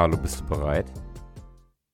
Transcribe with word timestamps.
Carlo, 0.00 0.16
bist 0.16 0.40
du 0.40 0.46
bereit? 0.46 0.90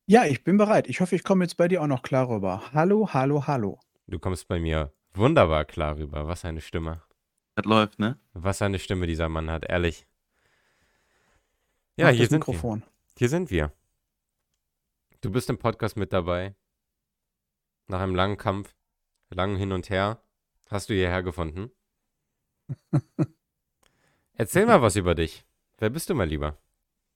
Ja, 0.07 0.27
ich 0.27 0.45
bin 0.45 0.57
bereit. 0.57 0.87
Ich 0.87 1.01
hoffe, 1.01 1.17
ich 1.17 1.25
komme 1.25 1.43
jetzt 1.43 1.57
bei 1.57 1.67
dir 1.67 1.83
auch 1.83 1.89
noch 1.89 2.03
klar 2.03 2.29
rüber. 2.29 2.63
Hallo, 2.73 3.13
hallo, 3.13 3.49
hallo. 3.49 3.81
Du 4.07 4.21
kommst 4.21 4.47
bei 4.47 4.61
mir 4.61 4.93
wunderbar 5.13 5.65
klar 5.65 5.97
rüber. 5.97 6.29
Was 6.29 6.45
eine 6.45 6.61
Stimme. 6.61 7.03
Das 7.57 7.65
läuft, 7.65 7.99
ne? 7.99 8.17
Was 8.33 8.63
eine 8.63 8.79
Stimme 8.79 9.09
dieser 9.09 9.29
Mann 9.29 9.51
hat, 9.51 9.69
ehrlich. 9.69 10.07
Ja, 11.97 12.05
Mach 12.07 12.13
hier 12.13 12.21
das 12.21 12.29
sind 12.31 12.47
wir. 12.47 12.55
Mikrofon. 12.55 12.85
Hier 13.19 13.29
sind 13.29 13.51
wir. 13.51 13.73
Du 15.21 15.33
bist 15.33 15.51
im 15.51 15.59
Podcast 15.59 15.97
mit 15.97 16.13
dabei. 16.13 16.55
Nach 17.89 17.99
einem 17.99 18.15
langen 18.15 18.37
Kampf, 18.37 18.73
langen 19.31 19.57
Hin 19.57 19.73
und 19.73 19.91
Her, 19.91 20.23
hast 20.71 20.91
du 20.91 20.95
hierher 20.95 21.25
gefunden. 21.25 21.73
Erzähl 24.35 24.65
mal 24.65 24.81
was 24.81 24.95
über 24.95 25.17
dich. 25.17 25.45
Wer 25.79 25.91
bist 25.91 26.09
du 26.09 26.15
mal 26.15 26.29
lieber? 26.29 26.57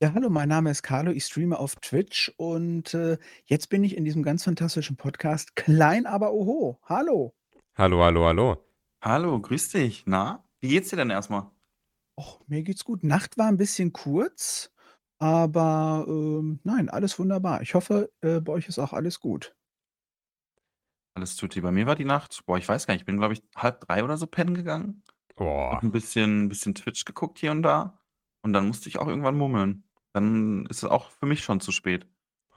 Ja, 0.02 0.14
hallo, 0.14 0.30
mein 0.30 0.48
Name 0.48 0.70
ist 0.70 0.82
Carlo. 0.82 1.12
Ich 1.12 1.26
streame 1.26 1.58
auf 1.58 1.76
Twitch 1.76 2.32
und 2.38 2.94
äh, 2.94 3.18
jetzt 3.44 3.68
bin 3.68 3.84
ich 3.84 3.98
in 3.98 4.06
diesem 4.06 4.22
ganz 4.22 4.44
fantastischen 4.44 4.96
Podcast 4.96 5.54
Klein, 5.56 6.06
aber 6.06 6.32
oho. 6.32 6.80
Hallo. 6.84 7.34
Hallo, 7.76 8.02
hallo, 8.02 8.24
hallo. 8.24 8.64
Hallo, 9.04 9.38
grüß 9.38 9.68
dich. 9.68 10.04
Na, 10.06 10.42
wie 10.62 10.68
geht's 10.68 10.88
dir 10.88 10.96
denn 10.96 11.10
erstmal? 11.10 11.50
Och, 12.18 12.40
mir 12.46 12.62
geht's 12.62 12.82
gut. 12.82 13.04
Nacht 13.04 13.36
war 13.36 13.48
ein 13.48 13.58
bisschen 13.58 13.92
kurz, 13.92 14.72
aber 15.18 16.06
ähm, 16.08 16.60
nein, 16.64 16.88
alles 16.88 17.18
wunderbar. 17.18 17.60
Ich 17.60 17.74
hoffe, 17.74 18.10
äh, 18.22 18.40
bei 18.40 18.54
euch 18.54 18.68
ist 18.68 18.78
auch 18.78 18.94
alles 18.94 19.20
gut. 19.20 19.54
Alles 21.12 21.36
tutti. 21.36 21.60
Bei 21.60 21.72
mir 21.72 21.84
war 21.84 21.94
die 21.94 22.06
Nacht, 22.06 22.42
boah, 22.46 22.56
ich 22.56 22.66
weiß 22.66 22.86
gar 22.86 22.94
nicht, 22.94 23.02
ich 23.02 23.06
bin, 23.06 23.18
glaube 23.18 23.34
ich, 23.34 23.42
halb 23.54 23.80
drei 23.80 24.02
oder 24.02 24.16
so 24.16 24.26
pennen 24.26 24.54
gegangen. 24.54 25.02
Boah. 25.36 25.72
Hab 25.72 25.82
ein 25.82 25.92
bisschen, 25.92 26.48
bisschen 26.48 26.74
Twitch 26.74 27.04
geguckt 27.04 27.38
hier 27.38 27.50
und 27.50 27.60
da. 27.60 27.98
Und 28.40 28.54
dann 28.54 28.66
musste 28.66 28.88
ich 28.88 28.98
auch 28.98 29.06
irgendwann 29.06 29.36
mummeln. 29.36 29.84
Dann 30.12 30.66
ist 30.66 30.78
es 30.78 30.84
auch 30.84 31.10
für 31.10 31.26
mich 31.26 31.42
schon 31.42 31.60
zu 31.60 31.72
spät. 31.72 32.06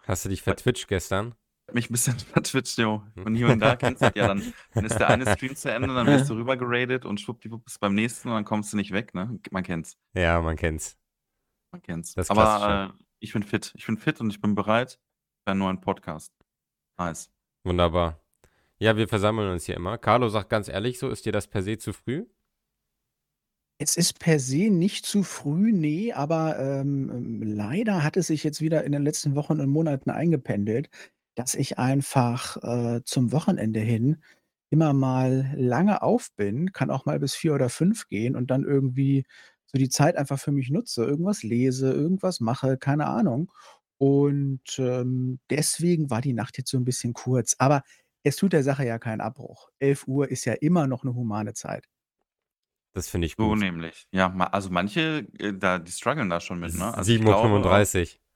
Hast 0.05 0.25
du 0.25 0.29
dich 0.29 0.41
vertwitcht 0.41 0.87
gestern? 0.87 1.35
Hab 1.67 1.75
mich 1.75 1.89
ein 1.89 1.93
bisschen 1.93 2.19
vertwitcht, 2.33 2.77
jo. 2.77 3.03
Und 3.15 3.35
hier 3.35 3.49
und 3.49 3.59
da 3.59 3.75
kennst 3.75 4.01
du 4.01 4.11
ja 4.15 4.27
dann. 4.27 4.53
Dann 4.73 4.85
ist 4.85 4.97
der 4.97 5.09
eine 5.09 5.25
Stream 5.35 5.55
zu 5.55 5.71
Ende, 5.71 5.93
dann 5.93 6.07
wirst 6.07 6.29
du 6.29 6.33
rüber 6.33 6.57
geradet 6.57 7.05
und 7.05 7.21
schwuppdiwupp 7.21 7.65
ist 7.67 7.79
beim 7.79 7.95
nächsten 7.95 8.29
und 8.29 8.35
dann 8.35 8.45
kommst 8.45 8.73
du 8.73 8.77
nicht 8.77 8.91
weg, 8.91 9.13
ne? 9.13 9.39
Man 9.51 9.63
kennt's. 9.63 9.97
Ja, 10.13 10.41
man 10.41 10.55
kennt's. 10.55 10.97
Man 11.71 11.81
kennt's. 11.81 12.13
Das 12.15 12.29
Aber 12.29 12.93
äh, 12.93 13.03
ich 13.19 13.33
bin 13.33 13.43
fit. 13.43 13.71
Ich 13.75 13.85
bin 13.85 13.97
fit 13.97 14.19
und 14.19 14.29
ich 14.29 14.41
bin 14.41 14.55
bereit 14.55 14.99
für 15.43 15.51
einen 15.51 15.59
neuen 15.59 15.79
Podcast. 15.79 16.33
Nice. 16.97 17.31
Wunderbar. 17.63 18.19
Ja, 18.77 18.97
wir 18.97 19.07
versammeln 19.07 19.49
uns 19.49 19.65
hier 19.65 19.75
immer. 19.75 19.97
Carlo 19.97 20.27
sagt 20.27 20.49
ganz 20.49 20.67
ehrlich, 20.67 20.99
so 20.99 21.09
ist 21.09 21.25
dir 21.25 21.31
das 21.31 21.47
per 21.47 21.63
se 21.63 21.77
zu 21.77 21.93
früh? 21.93 22.25
Es 23.79 23.97
ist 23.97 24.19
per 24.19 24.39
se 24.39 24.69
nicht 24.69 25.05
zu 25.05 25.23
früh, 25.23 25.71
nee, 25.73 26.13
aber 26.13 26.57
ähm, 26.59 27.09
ähm, 27.09 27.41
leider 27.43 28.03
hat 28.03 28.17
es 28.17 28.27
sich 28.27 28.43
jetzt 28.43 28.61
wieder 28.61 28.83
in 28.83 28.91
den 28.91 29.03
letzten 29.03 29.35
Wochen 29.35 29.59
und 29.59 29.69
Monaten 29.69 30.09
eingependelt, 30.09 30.89
dass 31.35 31.55
ich 31.55 31.79
einfach 31.79 32.57
äh, 32.63 33.01
zum 33.03 33.31
Wochenende 33.31 33.79
hin 33.79 34.23
immer 34.69 34.93
mal 34.93 35.53
lange 35.57 36.01
auf 36.01 36.29
bin, 36.35 36.71
kann 36.71 36.89
auch 36.91 37.05
mal 37.05 37.19
bis 37.19 37.35
vier 37.35 37.53
oder 37.53 37.69
fünf 37.69 38.07
gehen 38.07 38.35
und 38.35 38.51
dann 38.51 38.63
irgendwie 38.63 39.25
so 39.65 39.77
die 39.77 39.89
Zeit 39.89 40.15
einfach 40.17 40.39
für 40.39 40.51
mich 40.51 40.69
nutze, 40.69 41.03
irgendwas 41.03 41.43
lese, 41.43 41.91
irgendwas 41.91 42.39
mache, 42.39 42.77
keine 42.77 43.07
Ahnung. 43.07 43.51
Und 43.97 44.61
ähm, 44.79 45.39
deswegen 45.49 46.09
war 46.09 46.21
die 46.21 46.33
Nacht 46.33 46.57
jetzt 46.57 46.69
so 46.71 46.77
ein 46.77 46.85
bisschen 46.85 47.13
kurz. 47.13 47.55
Aber 47.59 47.83
es 48.23 48.35
tut 48.35 48.53
der 48.53 48.63
Sache 48.63 48.85
ja 48.85 48.99
keinen 48.99 49.21
Abbruch. 49.21 49.69
11 49.79 50.07
Uhr 50.07 50.29
ist 50.29 50.45
ja 50.45 50.53
immer 50.53 50.87
noch 50.87 51.03
eine 51.03 51.13
humane 51.15 51.53
Zeit. 51.53 51.87
Das 52.95 53.09
finde 53.09 53.25
ich 53.27 53.37
So 53.39 53.55
gut. 53.55 53.55
nämlich. 53.55 54.07
Ja, 54.11 54.29
ma 54.29 54.45
also 54.45 54.69
manche, 54.69 55.27
äh, 55.39 55.53
da 55.57 55.79
die 55.79 55.91
struggeln 55.91 56.29
da 56.29 56.39
schon 56.39 56.59
mit, 56.59 56.75
ne? 56.75 56.93
Also 56.93 57.11
ich 57.11 57.21
7.35 57.21 57.23
glaube 57.23 57.59
Uhr. 57.63 57.85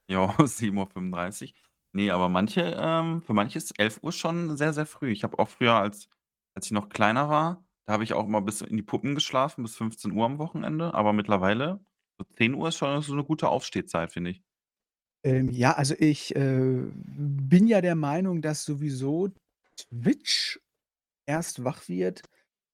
ja, 0.10 0.34
7:35 0.46 1.54
Ne, 1.94 2.10
aber 2.10 2.28
manche 2.28 2.62
ähm, 2.78 3.22
für 3.22 3.32
manche 3.34 3.58
ist 3.58 3.78
11 3.78 4.02
Uhr 4.02 4.12
schon 4.12 4.56
sehr, 4.56 4.72
sehr 4.74 4.86
früh. 4.86 5.10
Ich 5.10 5.24
habe 5.24 5.38
auch 5.38 5.48
früher, 5.48 5.74
als 5.74 6.08
als 6.54 6.66
ich 6.66 6.72
noch 6.72 6.88
kleiner 6.88 7.28
war, 7.28 7.64
da 7.86 7.92
habe 7.94 8.04
ich 8.04 8.14
auch 8.14 8.26
immer 8.26 8.40
bis 8.42 8.60
in 8.62 8.76
die 8.76 8.82
Puppen 8.82 9.14
geschlafen, 9.14 9.62
bis 9.62 9.76
15 9.76 10.12
Uhr 10.12 10.26
am 10.26 10.38
Wochenende, 10.38 10.94
aber 10.94 11.12
mittlerweile 11.12 11.80
so 12.18 12.24
10 12.36 12.54
Uhr 12.54 12.68
ist 12.68 12.76
schon 12.76 13.00
so 13.02 13.14
'ne 13.14 13.24
gute 13.24 13.48
Aufstehzeit, 13.48 14.12
finde 14.12 14.30
ich. 14.30 14.42
Ähm, 15.24 15.50
ja, 15.50 15.72
also 15.72 15.94
ich, 15.98 16.34
äh, 16.36 16.90
bin 16.94 17.66
ja 17.66 17.80
der 17.80 17.94
Meinung, 17.96 18.40
dass 18.42 18.64
sowieso 18.64 19.30
Twitch 19.76 20.60
erst 21.26 21.64
wach 21.64 21.88
wird, 21.88 22.22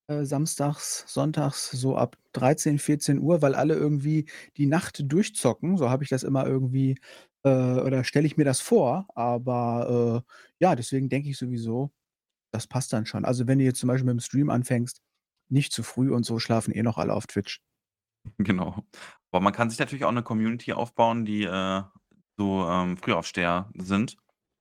äh, 0.08 0.24
samstags, 0.24 1.04
sonntags 1.08 1.70
so 1.70 1.96
ab 1.96 2.16
13, 2.32 2.78
14:00, 2.78 3.42
weil 3.42 3.54
alle 3.54 3.74
irgendwie 3.74 4.26
die 4.56 4.66
Nacht 4.66 5.02
durchzocken. 5.10 5.76
So 5.78 5.90
habe 5.90 6.04
ich 6.04 6.10
das 6.10 6.22
immer 6.24 6.46
irgendwie 6.46 6.96
äh, 7.44 7.50
oder 7.50 8.04
stelle 8.04 8.26
ich 8.26 8.36
mir 8.36 8.44
das 8.44 8.60
vor. 8.60 9.06
Aber, 9.14 10.24
äh, 10.26 10.32
ja, 10.60 10.74
deswegen 10.76 11.08
denke 11.10 11.30
ich 11.30 11.38
sowieso, 11.38 11.92
das 12.52 12.66
passt 12.68 12.92
dann 12.92 13.06
schon. 13.06 13.24
Also, 13.26 13.46
wenn 13.48 13.58
du 13.60 13.64
jetzt 13.66 13.80
zum 13.80 13.88
Beispiel 13.88 14.10
mit'm 14.12 14.20
Stream 14.24 14.50
anfängst, 14.50 15.00
nicht 15.50 15.72
zu 15.72 15.82
früh 15.84 16.12
und 16.12 16.24
so 16.26 16.38
schlafen 16.40 16.72
eh 16.74 16.82
noch 16.82 16.98
alle 16.98 17.14
auf 17.14 17.26
Twitch. 17.28 17.60
Genau. 18.38 18.84
Aber 19.30 19.40
man 19.40 19.52
kann 19.52 19.70
sich 19.70 19.78
natürlich 19.78 20.04
auch 20.04 20.12
'ne 20.12 20.22
Community 20.22 20.72
aufbauen, 20.72 21.24
die, 21.24 21.44
äh, 21.44 21.82
so, 22.36 22.66
ähm, 22.68 22.96
Frühaufsteher 22.96 23.70
sind. 23.76 24.16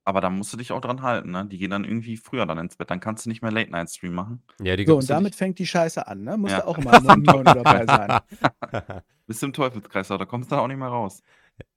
Aber 0.06 0.19
da 0.19 0.30
musst 0.30 0.52
du 0.52 0.58
dich 0.58 0.72
auch 0.74 0.81
dran 0.81 1.02
halten, 1.02 1.31
ne? 1.31 1.46
Die 1.46 1.58
gehen 1.58 1.72
dann 1.72 1.86
irgendwie 1.86 2.18
früher 2.18 2.46
dann 2.46 2.58
ins 2.58 2.75
Bett. 2.75 2.90
Dann 2.91 3.00
kannst 3.00 3.25
du 3.25 3.30
nicht 3.30 3.41
mehr 3.41 3.52
Late-Night-Stream 3.52 4.14
machen. 4.14 4.44
Ja, 4.62 4.75
die 4.75 4.86
So, 4.86 4.97
und 4.97 5.08
ja 5.08 5.16
damit 5.16 5.31
nicht. 5.31 5.38
fängt 5.38 5.59
die 5.59 5.66
Scheiße 5.68 6.06
an, 6.08 6.24
ne? 6.24 6.38
Musst 6.38 6.52
Ja. 6.53 6.62
du 6.62 6.68
auch 6.68 6.78
immer 6.78 6.97
um 6.97 7.22
9 7.22 7.47
Uhr 7.47 7.53
dabei 7.64 7.86
sein. 7.86 8.19
Bist 9.28 9.42
im 9.44 9.53
Teufelskreislauf, 9.53 10.19
da 10.19 10.25
kommst 10.25 10.52
du 10.52 10.56
dann 10.56 10.63
auch 10.63 10.68
nicht 10.68 10.78
mehr 10.78 10.90
raus. 10.90 11.22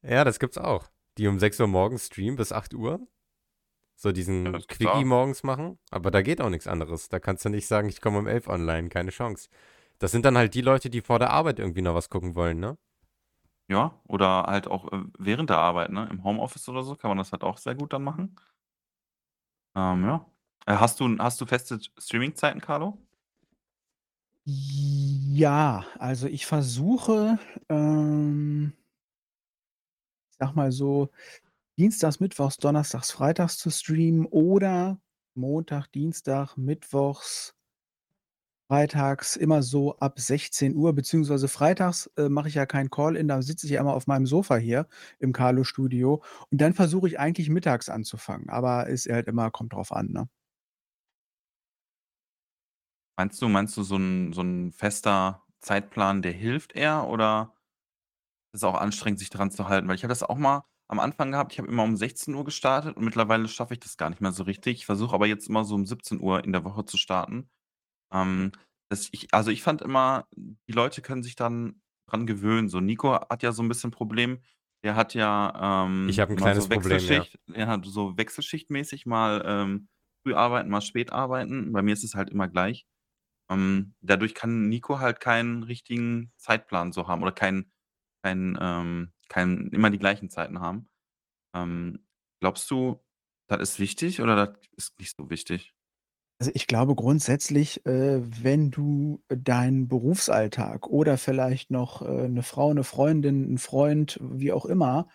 Ja, 0.03 0.25
das 0.25 0.41
gibt's 0.41 0.59
auch. 0.59 0.88
Die 1.19 1.28
um 1.28 1.38
6 1.38 1.60
Uhr 1.60 1.69
morgens 1.69 2.06
streamen 2.06 2.36
bis 2.36 2.53
8 2.53 2.75
Uhr. 2.75 3.06
So 3.94 4.09
Ja, 4.09 4.12
diesen 4.12 4.44
das 4.53 4.62
gibt's 4.66 4.76
Quickie 4.78 4.88
auch. 4.88 5.04
morgens 5.04 5.42
machen. 5.44 5.78
Aber 5.91 6.10
da 6.10 6.20
geht 6.22 6.41
auch 6.41 6.50
nichts 6.50 6.66
anderes. 6.66 7.09
Da 7.09 7.20
kannst 7.20 7.44
du 7.44 7.48
nicht 7.48 7.66
sagen, 7.66 7.88
ich 7.88 8.00
komme 8.00 8.19
um 8.19 8.26
11 8.26 8.48
online. 8.48 8.88
Keine 8.88 9.10
Chance. 9.10 9.48
Das 9.98 10.10
sind 10.10 10.25
dann 10.26 10.36
halt 10.36 10.54
die 10.54 10.60
Leute, 10.60 10.91
die 10.91 11.00
vor 11.00 11.19
der 11.20 11.31
Arbeit 11.31 11.59
irgendwie 11.59 11.81
noch 11.82 11.94
was 11.94 12.10
gucken 12.10 12.34
wollen, 12.34 12.59
ne? 12.59 12.76
Ja, 13.69 14.00
oder 14.06 14.44
halt 14.44 14.69
auch, 14.69 14.93
äh, 14.93 15.03
während 15.19 15.50
der 15.50 15.59
Arbeit, 15.59 15.91
ne? 15.91 16.06
Im 16.10 16.22
Homeoffice 16.22 16.69
oder 16.69 16.82
so 16.84 16.94
kann 16.97 17.09
man 17.10 17.19
das 17.19 17.32
halt 17.32 17.43
auch 17.43 17.59
sehr 17.59 17.75
gut 17.75 17.93
dann 17.93 18.04
machen. 18.04 18.37
Ähm, 19.77 20.04
ja. 20.04 20.27
Äh, 20.66 20.77
hast 20.77 20.99
du 21.00 21.16
hast 21.19 21.41
du 21.41 21.47
feste 21.47 21.78
Streamingzeiten, 21.99 22.60
Carlo? 22.60 22.99
Ja, 24.49 25.84
also 25.99 26.28
ich 26.28 26.47
versuche, 26.47 27.38
ähm 27.69 28.72
ich 30.33 30.38
sage 30.38 30.54
mal 30.54 30.71
so, 30.71 31.09
dienstags, 31.78 32.21
mittwochs, 32.21 32.59
donnerstags, 32.59 33.12
freitags 33.12 33.59
zu 33.59 33.71
streamen 33.71 34.27
oder 34.27 35.00
Montag, 35.34 35.88
Dienstag, 35.93 36.56
mittwochs 36.59 37.56
freitags 38.69 39.37
immer 39.37 39.62
so 39.62 39.97
ab 39.99 40.19
16 40.19 40.75
Uhr, 40.77 40.93
beziehungsweise 40.94 41.49
freitags, 41.49 42.10
äh, 42.16 42.28
mache 42.28 42.49
ich 42.49 42.54
ja 42.54 42.66
kein 42.66 42.91
Call-in, 42.91 43.28
da 43.28 43.43
sitze 43.43 43.66
ich 43.66 43.72
ja 43.72 43.81
immer 43.81 43.94
auf 43.94 44.06
meinem 44.09 44.27
Sofa 44.27 44.56
hier 44.56 44.87
im 45.21 45.32
Carlo-Studio 45.32 46.22
und 46.50 46.60
dann 46.60 46.75
versuche 46.75 47.09
ich 47.09 47.19
eigentlich 47.21 47.49
mittags 47.50 47.88
anzufangen, 47.88 48.49
aber 48.50 48.88
ist 48.88 49.09
halt 49.09 49.28
immer 49.28 49.50
kommt 49.50 49.72
drauf 49.75 49.93
an, 49.93 50.09
ne? 50.12 50.28
Meinst 53.18 53.41
du 53.41 53.48
meinst 53.48 53.77
du, 53.78 53.83
so 53.83 53.97
'n 53.97 54.33
so 54.34 54.42
'n 54.42 54.72
fester 54.72 55.42
Zeitplan, 55.60 56.21
der 56.21 56.33
hilft 56.33 56.74
eher 56.74 57.09
oder 57.09 57.54
ist 58.54 58.65
auch 58.65 58.74
anstrengend, 58.74 59.18
sich 59.18 59.30
dran 59.30 59.51
zu 59.51 59.68
halten? 59.68 59.89
Weil 59.89 59.97
ich 59.97 60.03
habe 60.04 60.10
das 60.13 60.22
auch 60.22 60.36
mal 60.39 60.65
am 60.89 61.01
Anfang 61.01 61.33
gehabt, 61.33 61.53
ich 61.53 61.59
habe 61.59 61.68
immer 61.68 61.83
um 61.84 61.97
16 61.97 62.34
Uhr 62.34 62.45
gestartet 62.45 62.97
und 62.97 63.04
mittlerweile 63.04 63.48
schaffe 63.48 63.74
ich 63.74 63.80
das 63.80 63.97
gar 63.97 64.10
nicht 64.10 64.21
mehr 64.21 64.33
so 64.33 64.45
richtig. 64.45 64.78
Ich 64.78 64.86
versuche 64.86 65.15
aber 65.15 65.27
jetzt 65.27 65.48
immer 65.48 65.65
so 65.65 65.74
um 65.74 65.84
17 65.86 66.21
Uhr 66.21 66.45
in 66.45 66.53
der 66.53 66.65
Woche 66.65 66.84
zu 66.84 66.97
starten. 66.97 67.48
Ähm, 68.12 68.53
dass 68.91 69.08
ich 69.12 69.32
also 69.34 69.50
ich 69.50 69.62
fand 69.62 69.82
immer, 69.82 70.28
die 70.36 70.72
Leute 70.72 71.03
können 71.03 71.22
sich 71.22 71.36
dann 71.36 71.82
dran 72.08 72.26
gewöhnen. 72.26 72.68
So 72.68 72.80
Nico 72.80 73.14
hat 73.14 73.42
ja 73.42 73.53
so 73.53 73.62
'n 73.62 73.68
bisschen 73.68 73.91
Problem. 73.91 74.41
Der 74.84 74.97
hat 74.97 75.14
ja, 75.14 75.84
ähm, 75.86 76.08
Ich 76.08 76.18
habe 76.20 76.32
'n 76.32 76.36
kleines 76.36 76.68
so 76.68 76.70
Problem, 76.70 77.08
ja. 77.08 77.26
Wechselschicht 77.26 77.38
er 77.53 77.66
hat 77.68 77.84
so 77.86 78.16
wechselschichtmäßig 78.18 79.06
mal, 79.06 79.42
ähm, 79.47 79.88
früh 80.24 80.34
arbeiten, 80.34 80.70
mal 80.70 80.80
spät 80.82 81.12
arbeiten. 81.12 81.72
Bei 81.72 81.82
mir 81.82 81.94
ist 81.94 82.04
es 82.04 82.14
halt 82.14 82.30
immer 82.30 82.48
gleich. 82.48 82.86
Ähm, 83.50 83.94
dadurch 84.03 84.34
kann 84.34 84.68
Nico 84.68 85.00
halt 85.00 85.20
keinen 85.20 85.62
richtigen 85.64 86.32
Zeitplan 86.38 86.92
so 86.92 87.08
haben 87.08 87.22
oder 87.22 87.32
keinen 87.32 87.72
keinen, 88.24 88.58
ähm 88.60 89.12
keinen 89.28 89.70
immer 89.72 89.91
die 89.91 89.98
gleichen 89.98 90.30
Zeiten 90.30 90.60
haben. 90.60 90.88
Ähm, 91.54 92.06
glaubst 92.41 92.70
du, 92.70 93.04
das 93.48 93.60
ist 93.62 93.80
wichtig 93.80 94.22
oder 94.22 94.36
das 94.36 94.58
ist 94.76 94.98
nicht 95.00 95.16
so 95.16 95.30
wichtig? 95.30 95.72
Also, 96.41 96.50
ich 96.54 96.66
glaube 96.66 96.94
grundsätzlich, 96.94 97.84
äh, 97.86 98.21
wenn 98.42 98.71
du 98.71 99.22
deinen 99.28 99.88
Berufsalltag 99.88 100.86
oder 100.86 101.16
vielleicht 101.16 101.71
noch, 101.71 102.03
äh, 102.03 102.28
'ne 102.28 102.42
Frau, 102.42 102.74
'ne 102.74 102.84
Freundin, 102.84 103.44
'n 103.54 103.59
Freund, 103.59 104.18
wie 104.22 104.53
auch 104.53 104.66
immer, 104.66 105.09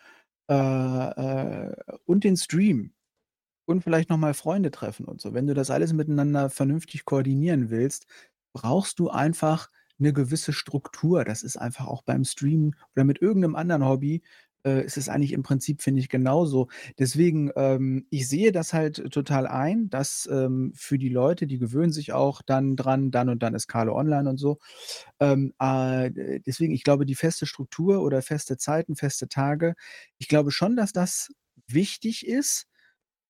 äh, 0.48 1.72
und 2.06 2.24
den 2.24 2.38
Stream 2.38 2.94
und 3.66 3.84
vielleicht 3.84 4.10
noch 4.12 4.18
mal 4.18 4.34
Freunde 4.36 4.72
treffen 4.72 5.06
und 5.06 5.22
so. 5.22 5.34
Wenn 5.34 5.48
du 5.48 5.54
das 5.56 5.72
alles 5.72 5.94
miteinander 5.94 6.50
vernünftig 6.50 7.06
koordinieren 7.06 7.70
willst, 7.72 8.08
brauchst 8.54 9.00
du 9.00 9.10
einfach 9.10 9.70
'ne 10.00 10.14
gewisse 10.14 10.54
Struktur. 10.54 11.26
Das 11.26 11.44
ist 11.44 11.58
einfach 11.58 11.88
auch 11.88 12.04
beim 12.04 12.26
Streamen 12.26 12.76
oder 12.96 13.06
mit 13.06 13.22
irgend 13.22 13.42
'nem 13.44 13.56
anderen 13.56 13.86
Hobby, 13.86 14.24
äh, 14.66 14.84
ist 14.86 14.98
es 14.98 15.10
eigentlich 15.10 15.34
im 15.34 15.44
Prinzip, 15.44 15.82
finde 15.82 16.00
ich, 16.02 16.10
genauso. 16.10 16.68
Deswegen, 17.00 17.52
ähm, 17.56 18.06
ich 18.10 18.28
sehe 18.30 18.52
das 18.52 18.74
halt 18.74 19.12
total 19.12 19.48
ein, 19.48 19.90
dass, 19.90 20.28
ähm, 20.32 20.72
für 20.76 20.98
die 20.98 21.10
Leute, 21.10 21.48
die 21.48 21.60
gewöhnen 21.60 21.92
sich 21.94 22.14
auch 22.14 22.42
dann 22.42 22.76
dran, 22.76 23.12
dann 23.12 23.30
und 23.30 23.44
dann 23.44 23.56
ist 23.56 23.68
Carlo 23.68 23.96
online 23.98 24.30
und 24.30 24.38
so. 24.38 24.60
Ähm, 25.20 25.54
äh, 25.60 26.40
deswegen, 26.46 26.74
ich 26.74 26.84
glaube, 26.84 27.06
die 27.06 27.16
feste 27.16 27.46
Struktur 27.46 28.02
oder 28.04 28.22
feste 28.22 28.58
Zeiten, 28.58 28.96
feste 28.96 29.28
Tage 29.30 29.76
ich 30.20 30.28
glaube 30.28 30.52
schon, 30.52 30.76
dass 30.76 30.94
das 30.94 31.30
wichtig 31.68 32.28
ist, 32.28 32.68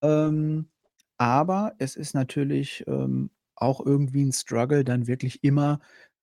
ähm, 0.02 0.70
aber 1.18 1.74
es 1.80 1.96
ist 1.96 2.14
natürlich, 2.16 2.84
ähm, 2.88 3.32
auch 3.56 3.86
irgendwie 3.86 4.24
'n 4.24 4.34
Struggle, 4.34 4.84
dann 4.86 5.08
wirklich 5.08 5.44
immer, 5.44 5.80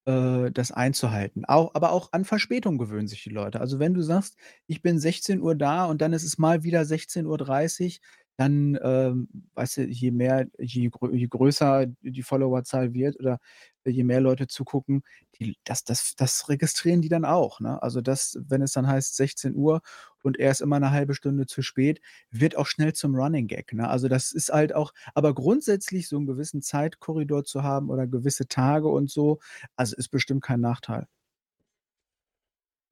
äh, 0.09 0.51
das 0.53 0.73
einzuhalten. 0.73 1.45
Auch 1.47 1.75
aber 1.75 1.93
auch 1.93 2.13
an 2.13 2.25
Verspätung 2.27 2.79
gewöhnen 2.79 3.09
sich 3.09 3.23
die 3.25 3.31
Leute. 3.31 3.61
Also, 3.61 3.79
wenn 3.81 3.95
du 3.95 4.03
sagst: 4.03 4.37
„Ich 4.67 4.83
bin 4.83 4.99
16:00 5.01 5.57
da 5.57 5.87
und 5.87 6.03
dann 6.03 6.15
ist 6.15 6.25
es 6.25 6.39
mal 6.39 6.65
wieder 6.65 6.85
16:30 6.87 8.01
dann, 8.38 8.79
ähm, 8.82 9.29
weißt 9.56 9.79
du, 9.79 9.82
je 9.87 10.12
mehr 10.12 10.49
je 10.58 10.88
grö 10.90 11.14
je 11.14 11.29
größer 11.29 11.87
die 12.02 12.23
Followerzahl 12.25 12.94
wird 12.94 13.20
oder 13.20 13.40
je 13.87 14.05
mehr 14.05 14.20
Leute 14.23 14.49
zugucken, 14.49 15.02
die 15.40 15.56
das 15.64 15.85
das 15.85 16.14
das 16.17 16.49
registrieren 16.50 17.02
die 17.02 17.11
dann 17.11 17.25
auch, 17.26 17.61
ne? 17.61 17.82
Also, 17.82 18.00
das 18.02 18.38
wenn 18.49 18.62
es 18.62 18.73
dann 18.73 18.87
heißt 18.88 19.17
16:00 19.17 19.82
und 20.23 20.38
er 20.38 20.52
ist 20.52 20.62
immer 20.62 20.81
'ne 20.81 20.90
halbe 20.93 21.14
Stunde 21.14 21.46
zu 21.46 21.62
spät, 21.62 22.00
wird 22.31 22.56
auch 22.56 22.67
schnell 22.67 22.94
zum 22.94 23.17
Running 23.17 23.49
Gag, 23.49 23.75
ne? 23.75 23.88
Also, 23.90 24.08
das 24.08 24.32
ist 24.32 24.50
halt 24.52 24.75
auch 24.75 24.93
aber 25.14 25.35
grundsätzlich 25.35 26.08
so 26.08 26.19
'n 26.19 26.26
gewissen 26.26 26.62
Zeitkorridor 26.62 27.44
zu 27.44 27.62
haben 27.64 27.90
oder 27.90 28.06
gewisse 28.08 28.49
Tage 28.49 28.88
und 28.88 29.11
so, 29.11 29.40
also, 29.76 29.96
ist 29.96 30.11
bestimmt 30.11 30.43
kein 30.44 30.61
Nachteil. 30.62 31.08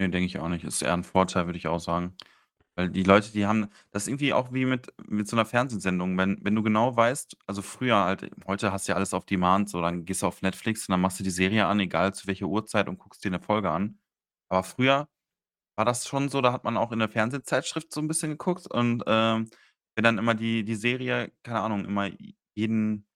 Ne, 0.01 0.11
denke 0.11 0.27
ich 0.27 0.39
auch 0.39 0.49
nicht. 0.49 0.65
Ist 0.65 0.83
eher 0.83 0.93
'n 0.95 1.05
Vorteil, 1.05 1.47
würde 1.47 1.59
ich 1.59 1.69
auch 1.69 1.79
sagen. 1.81 2.15
Weil 2.79 2.91
die 2.91 3.03
Leute, 3.05 3.33
die 3.33 3.47
haben 3.47 3.69
das 3.91 4.03
ist 4.03 4.09
irgendwie 4.09 4.35
auch 4.35 4.53
wie 4.53 4.67
mit 4.67 4.93
mit 5.09 5.27
so 5.29 5.35
'ner 5.35 5.47
Fernsehsendung. 5.47 6.19
Wenn 6.19 6.37
wenn 6.45 6.55
du 6.55 6.63
genau 6.63 6.95
weißt 6.95 7.35
also, 7.47 7.63
früher 7.63 7.97
halt 8.05 8.31
heute 8.47 8.71
hast 8.71 8.87
du 8.87 8.93
ja 8.93 8.97
alles 8.97 9.15
auf 9.15 9.25
Demand, 9.25 9.71
so, 9.71 9.81
dann 9.81 10.05
gehst 10.05 10.21
du 10.23 10.27
auf 10.27 10.43
Netflix 10.43 10.87
und 10.87 10.93
dann 10.93 11.01
machst 11.01 11.19
du 11.19 11.25
die 11.25 11.31
Serie 11.31 11.67
an, 11.67 11.81
egal 11.81 12.13
zu 12.13 12.27
welcher 12.27 12.47
Uhrzeit 12.47 12.89
und 12.89 12.99
guckst 12.99 13.25
dir 13.25 13.31
'ne 13.31 13.41
Folge 13.41 13.71
an. 13.71 13.99
Aber 14.51 14.63
früher 14.63 15.09
war 15.77 15.85
das 15.87 16.09
schon 16.09 16.29
so, 16.31 16.41
da 16.43 16.53
hat 16.53 16.65
man 16.65 16.77
auch 16.79 16.93
in 16.93 17.01
der 17.01 17.09
Fernsehzeitschrift 17.11 17.93
so 17.93 18.01
'n 18.01 18.09
bisschen 18.09 18.31
geguckt 18.33 18.67
und, 18.71 19.05
ähm, 19.07 19.51
wenn 19.97 20.05
dann 20.05 20.19
immer 20.19 20.35
die 20.35 20.65
die 20.65 20.77
Serie, 20.77 21.33
keine 21.45 21.61
Ahnung, 21.63 21.85
immer 21.87 22.11
jeden 22.55 23.07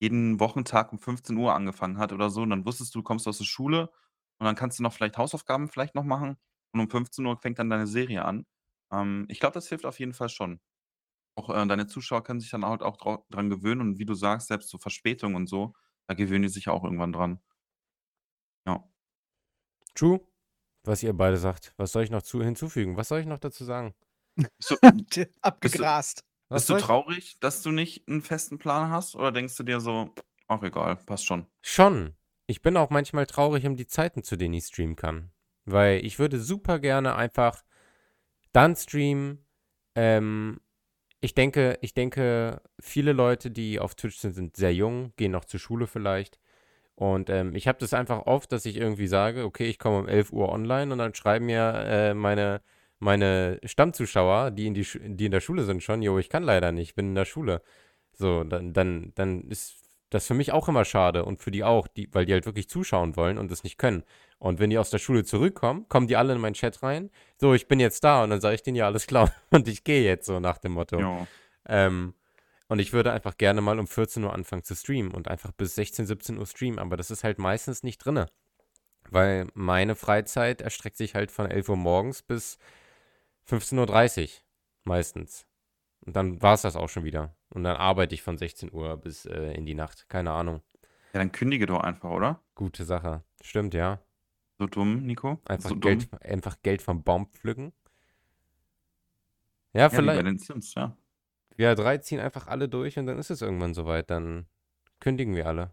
jeden 0.00 0.40
Wochentag 0.40 0.92
um 0.92 0.98
15:00 1.00 1.54
angefangen 1.54 1.98
hat 1.98 2.12
oder 2.12 2.30
so, 2.30 2.46
dann 2.46 2.66
wusstest 2.66 2.94
du, 2.94 3.00
du 3.00 3.04
kommst 3.04 3.28
aus 3.28 3.38
der 3.38 3.44
Schule 3.46 3.90
und 4.40 4.46
dann 4.46 4.56
kannst 4.56 4.78
du 4.78 4.84
noch 4.84 4.92
vielleicht 4.94 5.18
Hausaufgaben 5.18 5.68
vielleicht 5.70 5.94
noch 5.96 6.04
machen 6.04 6.36
und 6.72 6.80
um 6.80 6.90
15:00 6.90 7.38
fängt 7.38 7.58
dann 7.60 7.70
deine 7.70 7.86
Serie 7.88 8.24
an. 8.24 8.44
Ähm, 8.92 9.26
ich 9.28 9.40
glaube, 9.40 9.54
das 9.54 9.68
hilft 9.68 9.86
auf 9.86 9.98
jeden 10.00 10.14
Fall 10.14 10.28
schon. 10.28 10.60
Auch, 11.36 11.50
äh, 11.50 11.66
deine 11.68 11.86
Zuschauer 11.88 12.24
können 12.24 12.40
sich 12.40 12.50
dann 12.50 12.64
halt 12.66 12.82
auch 12.82 12.96
drau 12.98 13.26
dran 13.30 13.50
gewöhnen 13.50 13.80
und 13.82 13.98
wie 13.98 14.06
du 14.06 14.14
sagst, 14.14 14.48
selbst 14.48 14.70
so 14.70 14.78
Verspätung 14.78 15.34
und 15.36 15.48
so, 15.48 15.74
da 16.08 16.14
gewöhnen 16.14 16.42
die 16.44 16.48
sich 16.50 16.68
auch 16.68 16.84
irgendwann 16.84 17.12
dran. 17.14 17.40
Ja. 18.66 18.88
True, 19.94 20.20
was 20.84 21.02
ihr 21.02 21.12
beide 21.14 21.36
sagt. 21.38 21.74
Was 21.76 21.92
soll 21.92 22.04
ich 22.04 22.10
noch 22.10 22.22
zu 22.22 22.42
hinzufügen? 22.42 22.96
Was 22.96 23.08
soll 23.08 23.20
ich 23.20 23.26
noch 23.26 23.38
dazu 23.38 23.64
sagen? 23.64 23.94
Bist 24.58 24.70
du 24.70 24.76
bist 25.60 25.78
du 25.78 25.84
Abgegrast. 25.84 26.24
Was 26.48 26.66
bist 26.66 26.70
du 26.70 26.74
soll 26.74 26.80
ich 26.80 26.86
traurig, 26.86 27.38
dass 27.40 27.62
du 27.62 27.70
nicht 27.72 28.08
'n 28.08 28.22
festen 28.22 28.58
Plan 28.58 28.90
hast 28.90 29.16
oder 29.16 29.32
denkst 29.32 29.56
du 29.56 29.62
dir 29.64 29.80
so: 29.80 30.14
„Ach 30.48 30.62
egal, 30.62 30.96
passt 30.96 31.26
schon?“ 31.26 31.46
Schon. 31.62 32.16
Ich 32.46 32.62
bin 32.62 32.76
auch 32.76 32.90
manchmal 32.90 33.26
traurig 33.26 33.66
um 33.66 33.76
die 33.76 33.86
Zeiten, 33.86 34.22
zu 34.22 34.36
denen 34.36 34.54
ich 34.54 34.64
streamen 34.66 34.96
kann. 34.96 35.32
Weil 35.64 36.04
ich 36.04 36.18
würde 36.18 36.40
super 36.40 36.78
gerne 36.78 37.14
einfach 37.14 37.64
dann 38.58 38.76
streamen. 38.76 39.46
Ähm, 39.96 40.60
ich 41.20 41.34
denke 41.34 41.78
ich 41.82 41.94
denke, 41.94 42.62
viele 42.80 43.12
Leute, 43.12 43.50
die 43.52 43.80
auf 43.80 43.94
Twitch 43.96 44.18
sind, 44.18 44.34
sind 44.34 44.56
sehr 44.56 44.74
jung, 44.74 45.12
gehen 45.16 45.32
noch 45.32 45.44
zur 45.46 45.60
Schule 45.60 45.86
vielleicht. 45.88 46.38
Und, 46.96 47.30
ähm, 47.30 47.54
ich 47.56 47.68
habe 47.68 47.78
das 47.80 47.94
einfach 47.94 48.26
oft, 48.26 48.52
dass 48.52 48.66
ich 48.66 48.76
irgendwie 48.78 49.08
sage: 49.08 49.44
„Okay, 49.44 49.66
ich 49.68 49.78
komme 49.80 49.98
um 50.00 50.08
11:00 50.08 50.50
online“, 50.52 50.92
und 50.92 50.98
dann 50.98 51.14
schreiben 51.14 51.46
mir, 51.46 51.74
äh, 51.86 52.14
meine 52.14 52.62
meine 53.00 53.60
Stammzuschauer, 53.64 54.50
die 54.52 54.66
in 54.68 54.74
die 54.74 54.86
die 55.16 55.26
in 55.26 55.32
der 55.32 55.40
Schule 55.42 55.64
sind 55.64 55.82
schon: 55.84 56.02
„Jo, 56.02 56.18
ich 56.18 56.28
kann 56.30 56.44
leider 56.44 56.72
nicht, 56.72 56.94
bin 56.96 57.08
in 57.10 57.14
der 57.16 57.26
Schule.“ 57.26 57.62
So, 58.14 58.44
dann 58.44 58.72
dann 58.74 59.12
dann 59.16 59.42
ist 59.50 59.76
das 60.10 60.26
für 60.28 60.34
mich 60.34 60.52
auch 60.52 60.68
immer 60.68 60.84
schade 60.86 61.24
und 61.26 61.40
für 61.42 61.50
die 61.52 61.64
auch, 61.64 61.88
die 61.88 62.08
weil 62.14 62.26
die 62.26 62.32
halt 62.34 62.46
wirklich 62.46 62.68
zuschauen 62.70 63.16
wollen 63.16 63.38
und 63.38 63.50
das 63.52 63.64
nicht 63.64 63.78
können. 63.78 64.04
Und 64.38 64.60
wenn 64.60 64.70
die 64.70 64.78
aus 64.78 64.90
der 64.90 64.98
Schule 64.98 65.24
zurückkommen, 65.24 65.88
kommen 65.88 66.06
die 66.06 66.16
alle 66.16 66.34
in 66.34 66.40
meinen 66.40 66.54
Chat 66.54 66.82
rein: 66.82 67.10
„So, 67.38 67.54
ich 67.54 67.66
bin 67.68 67.80
jetzt 67.80 68.04
da.“ 68.04 68.22
Und 68.24 68.30
dann 68.30 68.40
sage 68.40 68.54
ich 68.54 68.62
denen: 68.62 68.76
„Ja, 68.76 68.86
alles 68.86 69.06
klar 69.06 69.32
und 69.50 69.68
ich 69.68 69.84
gehe 69.84 70.02
jetzt“, 70.04 70.26
so 70.26 70.40
nach 70.40 70.58
dem 70.58 70.72
Motto. 70.72 71.00
Ja. 71.00 71.26
Ähm, 71.68 72.14
und 72.68 72.78
ich 72.80 72.92
würde 72.92 73.12
einfach 73.12 73.36
gerne 73.38 73.60
mal 73.62 73.78
um 73.78 73.86
14:00 73.88 74.32
anfangen 74.32 74.62
zu 74.64 74.74
streamen 74.76 75.12
und 75.12 75.28
einfach 75.28 75.52
bis 75.52 75.74
16:00, 75.74 76.06
17:00 76.06 76.46
streamen, 76.46 76.78
aber 76.78 76.96
das 76.96 77.10
ist 77.10 77.24
halt 77.24 77.38
meistens 77.38 77.82
nicht 77.82 77.98
drinne. 77.98 78.26
Weil 79.10 79.48
meine 79.54 79.96
Freizeit 79.96 80.60
erstreckt 80.62 80.96
sich 80.98 81.14
halt 81.14 81.30
von 81.32 81.50
11:00 81.50 81.76
morgens 81.76 82.22
bis 82.22 82.58
15:30 83.44 84.44
meistens. 84.84 85.46
Und 86.06 86.16
dann 86.16 86.42
war's 86.42 86.62
das 86.62 86.76
auch 86.76 86.88
schon 86.88 87.04
wieder. 87.04 87.36
Und 87.50 87.64
dann 87.64 87.76
arbeite 87.76 88.14
ich 88.14 88.22
von 88.22 88.38
16:00 88.38 88.96
bis, 88.98 89.26
äh, 89.26 89.52
in 89.54 89.66
die 89.66 89.74
Nacht. 89.74 90.08
Keine 90.08 90.32
Ahnung. 90.32 90.62
Ja, 91.14 91.20
dann 91.20 91.32
kündige 91.32 91.66
doch 91.66 91.80
einfach, 91.80 92.10
oder? 92.10 92.42
Gute 92.54 92.84
Sache. 92.84 93.22
Stimmt, 93.42 93.72
ja. 93.74 94.00
So 94.58 94.66
dumm, 94.66 95.04
Nico? 95.06 95.38
Einfach 95.46 95.70
So 95.70 95.76
Geld 95.76 96.10
dumm. 96.12 96.18
einfach 96.22 96.56
Geld 96.62 96.82
vom 96.82 97.02
Baum 97.04 97.26
pflücken. 97.30 97.72
Ja, 99.72 99.88
Ja, 99.88 99.92
wie 99.92 100.06
bei 100.06 100.22
den 100.22 100.38
Sims, 100.38 100.74
ja. 100.74 100.96
Wir 101.56 101.74
3 101.74 101.98
ziehen 101.98 102.20
einfach 102.20 102.46
alle 102.46 102.68
durch 102.68 102.98
und 102.98 103.06
dann 103.06 103.18
ist 103.18 103.30
es 103.30 103.42
irgendwann 103.42 103.74
so 103.74 103.86
weit, 103.86 104.10
dann 104.10 104.46
kündigen 105.00 105.34
wir 105.34 105.46
alle. 105.46 105.70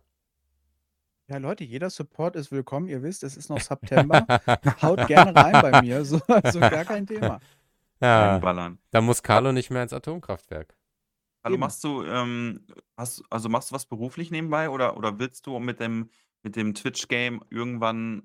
Ja, 1.28 1.38
Leute, 1.38 1.64
jeder 1.64 1.90
Support 1.90 2.36
ist 2.36 2.52
willkommen. 2.52 2.88
Ihr 2.88 3.02
wisst, 3.02 3.24
es 3.24 3.36
ist 3.38 3.50
noch 3.50 3.60
September. 3.62 4.26
Haut 4.82 5.08
gerne 5.08 5.36
rein 5.36 5.54
bei 5.62 5.82
mir, 5.82 6.06
so 6.06 6.20
also 6.28 6.60
gar 6.60 6.86
kein 6.86 7.08
Thema. 7.08 7.40
Ja, 8.02 8.34
Reinballern. 8.34 8.78
da 8.92 9.02
muss 9.02 9.24
Carlo 9.24 9.52
nicht 9.52 9.72
mehr 9.72 9.82
ins 9.82 9.94
Atomkraftwerk. 9.94 10.76
Hallo, 11.44 11.54
Eben. 11.56 11.62
machst 11.62 11.84
du, 11.84 12.04
ähm 12.04 12.66
hast 12.98 13.24
also, 13.30 13.50
machst 13.50 13.72
du 13.72 13.76
was 13.76 13.86
beruflich 13.86 14.32
nebenbei 14.32 14.70
oder 14.70 14.98
oder 14.98 15.18
willst 15.18 15.48
du 15.48 15.58
mit 15.60 15.80
dem 15.80 16.10
mit 16.44 16.56
dem 16.56 16.74
Twitch-Game 16.76 17.44
irgendwann 17.50 18.24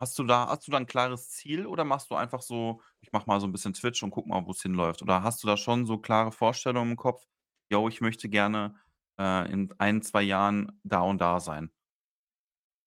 hast 0.00 0.18
du 0.18 0.24
da 0.24 0.48
hast 0.48 0.66
du 0.66 0.72
da 0.72 0.78
'n 0.78 0.86
klares 0.86 1.30
Ziel 1.30 1.66
oder 1.66 1.84
machst 1.84 2.10
du 2.10 2.14
einfach 2.16 2.42
so: 2.42 2.82
„Ich 3.00 3.12
mache 3.12 3.26
mal 3.26 3.40
so 3.40 3.46
'n 3.46 3.52
bisschen 3.52 3.74
Twitch 3.74 4.02
und 4.02 4.10
gucke 4.10 4.28
mal, 4.28 4.46
wo's 4.46 4.62
hinläuft?“ 4.62 5.02
Oder 5.02 5.22
hast 5.22 5.42
du 5.42 5.46
da 5.48 5.56
schon 5.56 5.86
so 5.86 5.98
klare 5.98 6.32
Vorstellungen 6.32 6.92
im 6.92 6.96
Kopf: 6.96 7.26
„Jo, 7.70 7.88
ich 7.88 8.00
möchte 8.00 8.28
gerne, 8.28 8.76
äh, 9.18 9.50
in 9.52 9.72
1, 9.78 10.02
2 10.02 10.22
Jahren 10.22 10.80
da 10.84 11.00
und 11.00 11.20
da 11.20 11.40
sein?“ 11.40 11.70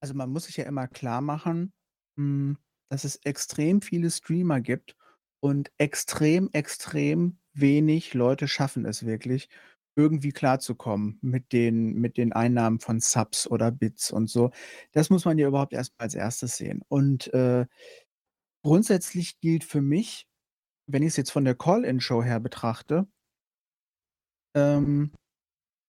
Also, 0.03 0.13
man 0.13 0.29
muss 0.31 0.45
sich 0.45 0.57
ja 0.57 0.63
immer 0.65 0.87
klarmachen, 0.87 1.73
hm, 2.17 2.57
dass 2.89 3.03
es 3.03 3.17
extrem 3.17 3.81
viele 3.81 4.09
Streamer 4.11 4.61
gibt 4.61 4.95
und 5.41 5.71
extrem, 5.77 6.49
extrem 6.53 7.39
wenig 7.53 8.13
Leute 8.13 8.47
schaffen 8.47 8.85
es 8.85 9.05
wirklich, 9.05 9.49
irgendwie 9.99 10.31
klarzukommen 10.31 11.19
mit 11.21 11.53
den 11.53 11.95
mit 11.95 12.17
den 12.17 12.33
Einnahmen 12.33 12.79
von 12.79 12.99
Subs 13.01 13.47
oder 13.47 13.71
Bits 13.71 14.11
und 14.11 14.29
so. 14.29 14.51
Das 14.93 15.09
muss 15.09 15.25
man 15.25 15.37
ja 15.37 15.47
überhaupt 15.47 15.73
erst 15.73 15.93
mal 15.99 16.05
als 16.05 16.15
1. 16.15 16.39
sehen. 16.47 16.81
Und, 16.89 17.33
äh, 17.33 17.65
grundsätzlich 18.63 19.39
gilt 19.41 19.63
für 19.63 19.81
mich, 19.81 20.27
wenn 20.87 21.03
ich's 21.03 21.17
jetzt 21.17 21.31
von 21.31 21.45
der 21.45 21.55
Call-in-Show 21.55 22.23
her 22.23 22.39
betrachte 22.39 23.07
ähm, 24.55 25.11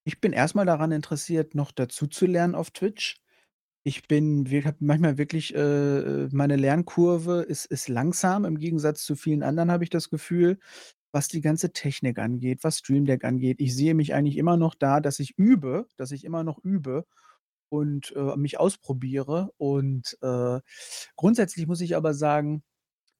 ich 0.05 0.21
bin 0.21 0.33
erst 0.33 0.55
mal 0.55 0.67
daran 0.67 0.93
interessiert, 0.93 1.55
noch 1.55 1.73
dazuzulernen 1.73 2.55
auf 2.55 2.71
Twitch. 2.71 3.21
Ich 3.85 4.09
bin 4.09 4.47
habe 4.65 4.77
manchmal 4.81 5.19
wirklich, 5.19 5.55
äh, 5.55 5.59
äh 5.59 6.29
meine 6.33 6.57
Lernkurve 6.57 7.43
ist 7.43 7.67
ist 7.67 7.89
langsam 7.89 8.45
im 8.45 8.59
Gegensatz 8.59 9.05
zu 9.05 9.17
vielen 9.17 9.43
anderen, 9.43 9.71
habe 9.71 9.85
ich 9.85 9.91
das 9.91 10.11
Gefühl, 10.11 10.59
was 11.13 11.29
die 11.29 11.41
ganze 11.43 11.73
Technik 11.73 12.19
angeht, 12.19 12.61
was 12.65 12.79
Stream 12.79 13.05
Deck 13.07 13.25
angeht. 13.25 13.61
Ich 13.61 13.75
sehe 13.77 13.95
mich 13.95 14.15
eigentlich 14.15 14.37
immer 14.39 14.57
noch 14.57 14.75
da, 14.75 15.01
dass 15.01 15.19
ich 15.21 15.37
übe 15.39 15.87
dass 15.97 16.13
ich 16.13 16.25
immer 16.25 16.45
noch 16.45 16.59
übe 16.65 17.07
und, 17.71 18.13
äh, 18.17 18.37
mich 18.37 18.59
ausprobiere. 18.61 19.53
Und, 19.59 20.19
äh, 20.23 20.61
grundsätzlich 21.17 21.67
muss 21.67 21.81
ich 21.83 21.97
aber 21.97 22.15
sagen, 22.15 22.63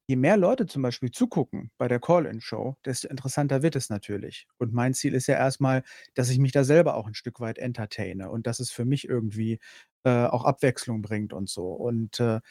je 0.07 0.15
mehr 0.17 0.37
Leute 0.37 0.65
zum 0.67 0.81
Beispiel 0.83 1.11
zugucken 1.11 1.71
bei 1.77 1.87
der 1.87 1.99
Call-in-Show, 2.01 2.77
desto 2.85 3.07
interessanter 3.09 3.63
wird 3.63 3.75
es 3.77 3.89
natürlich. 3.89 4.47
Und 4.57 4.73
mein 4.73 4.93
Ziel 4.93 5.13
ist 5.15 5.27
ja 5.27 5.35
erst 5.37 5.61
mal, 5.61 5.83
dass 6.15 6.29
ich 6.29 6.39
mich 6.39 6.51
da 6.53 6.63
selber 6.65 6.95
auch 6.95 7.07
'n 7.07 7.13
Stück 7.15 7.39
weit 7.39 7.57
entertaine 7.59 8.29
und 8.31 8.47
dass 8.47 8.59
es 8.59 8.71
für 8.71 8.85
mich 8.85 9.07
irgendwie, 9.09 9.59
äh, 10.05 10.25
auch 10.27 10.45
Abwechslung 10.45 11.01
bringt 11.01 11.33
und 11.33 11.49
so. 11.49 11.67
Und, 11.73 12.19
äh, 12.19 12.41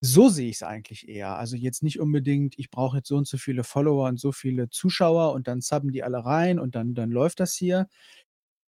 so 0.00 0.28
sehe 0.28 0.48
ich's 0.50 0.62
eigentlich 0.62 1.08
eher. 1.08 1.36
Also, 1.38 1.56
jetzt 1.56 1.82
nicht 1.82 2.00
unbedingt, 2.00 2.58
ich 2.58 2.70
brauche 2.70 2.98
jetzt 2.98 3.08
so 3.08 3.16
und 3.16 3.26
so 3.28 3.38
viele 3.38 3.64
Follower 3.64 4.08
und 4.08 4.20
so 4.20 4.32
viele 4.32 4.68
Zuschauer 4.70 5.32
und 5.32 5.48
dann 5.48 5.60
subben 5.62 5.92
die 5.92 6.02
alle 6.04 6.24
rein 6.24 6.58
und 6.60 6.74
dann 6.76 6.94
dann 6.94 7.10
läuft 7.10 7.40
das 7.40 7.54
hier. 7.54 7.88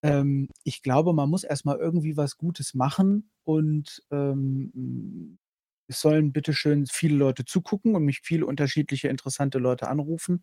Ähm, 0.02 0.49
ich 0.64 0.82
glaube, 0.82 1.12
man 1.14 1.28
muss 1.30 1.44
erst 1.44 1.64
mal 1.64 1.76
irgendwie 1.78 2.16
was 2.16 2.37
Gutes 2.37 2.75
machen 2.75 3.30
und, 3.44 4.02
ähm, 4.11 4.70
hm 4.75 5.38
es 5.90 6.00
sollen 6.02 6.32
bitte 6.32 6.52
schön 6.52 6.87
viele 6.87 7.16
Leute 7.16 7.44
zugucken 7.47 7.94
und 7.97 8.04
mich 8.04 8.20
viele 8.23 8.44
unterschiedliche 8.47 9.08
interessante 9.08 9.58
Leute 9.58 9.88
anrufen. 9.88 10.42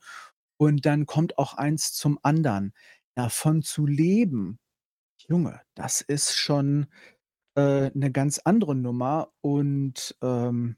Und 0.58 0.86
dann 0.88 1.06
kommt 1.06 1.38
auch 1.38 1.54
eins 1.56 1.94
zum 1.94 2.20
anderen. 2.24 2.74
Davon 3.15 3.62
zu 3.62 3.86
leben, 3.86 4.60
Junge, 5.30 5.62
das 5.75 6.01
ist 6.01 6.36
schon, 6.38 6.88
äh, 7.56 7.92
'ne 7.94 8.12
ganz 8.12 8.40
andere 8.40 8.76
Nummer 8.76 9.30
und, 9.42 10.16
ähm 10.22 10.78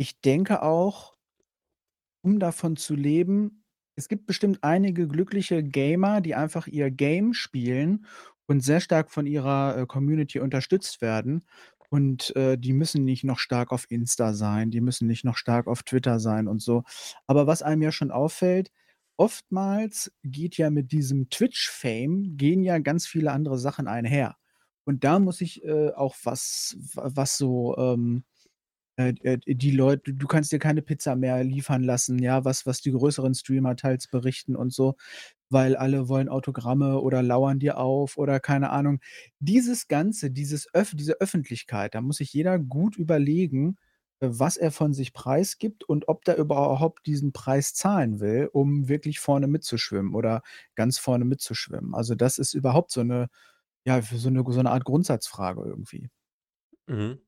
ich 0.00 0.18
denke 0.22 0.62
auch 0.62 1.14
um 2.24 2.38
davon 2.38 2.76
zu 2.76 2.94
leben 2.94 3.64
es 3.96 4.08
gibt 4.08 4.26
bestimmt 4.26 4.60
einige 4.64 5.06
glückliche 5.08 5.62
Gamer, 5.62 6.22
die 6.22 6.34
einfach 6.34 6.66
ihr 6.66 6.90
Game 6.90 7.34
spielen 7.34 8.06
und 8.46 8.60
sehr 8.62 8.80
stark 8.80 9.10
von 9.10 9.26
ihrer, 9.26 9.76
äh, 9.76 9.86
Community 9.86 10.38
unterstützt 10.40 11.02
werden. 11.02 11.44
Und, 11.90 12.34
äh, 12.34 12.56
die 12.56 12.72
müssen 12.72 13.04
nicht 13.04 13.24
noch 13.24 13.38
stark 13.38 13.72
auf 13.72 13.90
Insta 13.90 14.32
sein, 14.32 14.70
die 14.70 14.80
müssen 14.80 15.06
nicht 15.06 15.24
noch 15.26 15.36
stark 15.36 15.66
auf 15.66 15.82
Twitter 15.82 16.18
sein 16.18 16.48
und 16.48 16.62
so. 16.62 16.82
Aber 17.26 17.46
was 17.46 17.62
einem 17.62 17.82
ja 17.82 17.92
schon 17.92 18.10
auffällt, 18.10 18.70
oftmals 19.18 20.10
geht 20.22 20.56
ja 20.56 20.70
mit 20.70 20.92
diesem 20.92 21.28
Twitch-Fame 21.28 22.38
gehen 22.38 22.62
ja 22.62 22.78
ganz 22.78 23.06
viele 23.06 23.32
andere 23.32 23.58
Sachen 23.58 23.86
einher. 23.86 24.36
Und 24.86 25.04
da 25.04 25.18
muss 25.18 25.40
ich, 25.40 25.64
äh, 25.64 25.90
auch 25.92 26.16
was 26.24 26.76
wa 26.94 27.10
was 27.14 27.36
so, 27.38 27.76
ähm 27.78 28.24
äh, 28.98 29.14
äh, 29.24 29.38
die 29.56 29.70
Leute 29.72 30.14
du 30.14 30.26
kannst 30.28 30.52
dir 30.52 30.58
keine 30.60 30.82
Pizza 30.82 31.16
mehr 31.16 31.44
liefern 31.44 31.82
lassen, 31.84 32.18
ja, 32.20 32.44
was 32.44 32.66
was 32.66 32.80
die 32.82 32.92
größeren 32.92 33.34
Streamer 33.34 33.76
teils 33.76 34.08
berichten 34.08 34.56
und 34.56 34.72
so, 34.74 34.96
weil 35.50 35.76
alle 35.76 36.08
wollen 36.08 36.28
Autogramme 36.30 37.00
oder 37.00 37.22
lauern 37.22 37.58
dir 37.60 37.78
auf 37.78 38.18
oder 38.18 38.40
keine 38.40 38.70
Ahnung. 38.70 39.00
Dieses 39.40 39.88
Ganze, 39.88 40.30
dieses 40.30 40.68
Öff 40.74 40.92
diese 40.96 41.20
Öffentlichkeit, 41.20 41.94
da 41.94 42.00
muss 42.02 42.18
sich 42.18 42.32
jeder 42.34 42.58
gut 42.60 42.96
überlegen, 42.96 43.76
äh, 44.20 44.28
was 44.30 44.56
er 44.58 44.72
von 44.72 44.94
sich 44.94 45.12
preisgibt 45.14 45.84
und 45.84 46.08
ob 46.08 46.24
der 46.26 46.38
überhaupt 46.38 47.06
diesen 47.06 47.32
Preis 47.32 47.74
zahlen 47.74 48.20
will, 48.20 48.48
um 48.52 48.88
wirklich 48.88 49.20
vorne 49.20 49.46
mitzuschwimmen 49.48 50.14
oder 50.14 50.42
ganz 50.76 50.98
vorne 50.98 51.24
mitzuschwimmen. 51.26 51.94
Also, 51.94 52.14
das 52.16 52.38
ist 52.38 52.54
überhaupt 52.54 52.92
so 52.92 53.02
'ne 53.04 53.28
ja, 53.84 54.00
so 54.02 54.30
'ne 54.30 54.44
so 54.48 54.62
'ne 54.62 54.70
Art 54.70 54.84
Grundsatzfrage 54.84 55.62
irgendwie. 55.66 56.10
Mhm. 56.88 57.20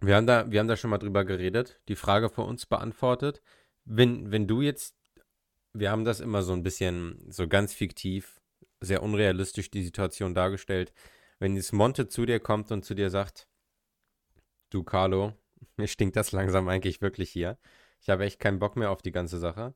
Wir 0.00 0.16
haben 0.16 0.26
da 0.26 0.50
wir 0.50 0.60
haben 0.60 0.68
da 0.68 0.76
schon 0.76 0.90
mal 0.90 0.98
drüber 0.98 1.24
geredet, 1.24 1.80
die 1.88 1.96
Frage 1.96 2.30
für 2.30 2.42
uns 2.42 2.66
beantwortet. 2.66 3.42
Wenn 3.84 4.32
wenn 4.32 4.48
du 4.48 4.62
jetzt 4.62 4.96
wir 5.74 5.90
haben 5.92 6.04
das 6.04 6.20
immer 6.20 6.42
so 6.42 6.52
ein 6.54 6.62
bisschen 6.64 7.24
so 7.30 7.48
ganz 7.48 7.74
fiktiv, 7.74 8.40
sehr 8.82 9.02
unrealistisch 9.02 9.70
die 9.70 9.84
Situation 9.84 10.34
dargestellt. 10.34 10.92
Wenn 11.40 11.56
jetzt 11.56 11.72
Monte 11.74 12.08
zu 12.08 12.26
dir 12.26 12.40
kommt 12.40 12.72
und 12.72 12.84
zu 12.84 12.94
dir 12.94 13.10
sagt: 13.10 13.48
„Du 14.70 14.82
Carlo, 14.84 15.32
mir 15.76 15.86
stinkt 15.88 16.16
das 16.16 16.32
langsam 16.32 16.68
eigentlich 16.68 17.00
wirklich 17.00 17.30
hier. 17.30 17.58
Ich 18.00 18.10
habe 18.10 18.24
echt 18.24 18.40
keinen 18.40 18.58
Bock 18.58 18.76
mehr 18.76 18.90
auf 18.90 19.02
die 19.02 19.12
ganze 19.12 19.38
Sache, 19.38 19.74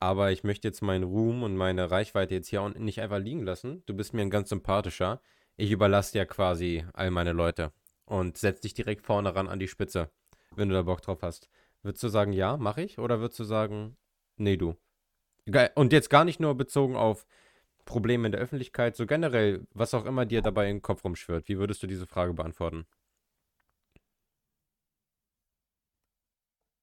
aber 0.00 0.32
ich 0.32 0.42
möchte 0.44 0.66
jetzt 0.68 0.82
meinen 0.82 1.04
Ruhm 1.04 1.42
und 1.44 1.56
meine 1.56 1.90
Reichweite 1.90 2.34
jetzt 2.34 2.48
hier 2.48 2.68
nicht 2.70 3.00
einfach 3.00 3.18
liegen 3.20 3.42
lassen. 3.44 3.82
Du 3.86 3.94
bist 3.94 4.14
mir 4.14 4.22
ein 4.22 4.30
ganz 4.30 4.48
sympathischer. 4.50 5.20
Ich 5.60 5.72
überlasse 5.72 6.12
dir 6.12 6.24
quasi 6.24 6.84
all 6.92 7.10
meine 7.10 7.32
Leute 7.32 7.72
und 8.04 8.38
setz 8.38 8.60
dich 8.60 8.74
direkt 8.74 9.04
vorne 9.04 9.34
ran 9.34 9.48
an 9.48 9.58
die 9.58 9.66
Spitze, 9.66 10.08
wenn 10.54 10.68
du 10.68 10.74
da 10.76 10.82
Bock 10.82 11.02
drauf 11.02 11.18
hast. 11.22 11.48
Würdest 11.82 12.04
du 12.04 12.08
sagen, 12.08 12.32
ja, 12.32 12.56
mache 12.56 12.82
ich? 12.82 13.00
Oder 13.00 13.18
würdest 13.18 13.40
du 13.40 13.44
sagen, 13.44 13.96
nee, 14.36 14.56
du? 14.56 14.76
Und 15.74 15.92
jetzt 15.92 16.10
gar 16.10 16.24
nicht 16.24 16.38
nur 16.38 16.54
bezogen 16.54 16.94
auf 16.94 17.26
Probleme 17.86 18.26
in 18.28 18.32
der 18.32 18.40
Öffentlichkeit, 18.40 18.94
so 18.94 19.04
generell, 19.04 19.66
was 19.74 19.94
auch 19.94 20.04
immer 20.04 20.26
dir 20.26 20.42
dabei 20.42 20.66
den 20.66 20.80
Kopf 20.80 21.04
rumschwirrt. 21.04 21.48
Wie 21.48 21.58
würdest 21.58 21.82
du 21.82 21.88
diese 21.88 22.06
Frage 22.06 22.34
beantworten? 22.34 22.86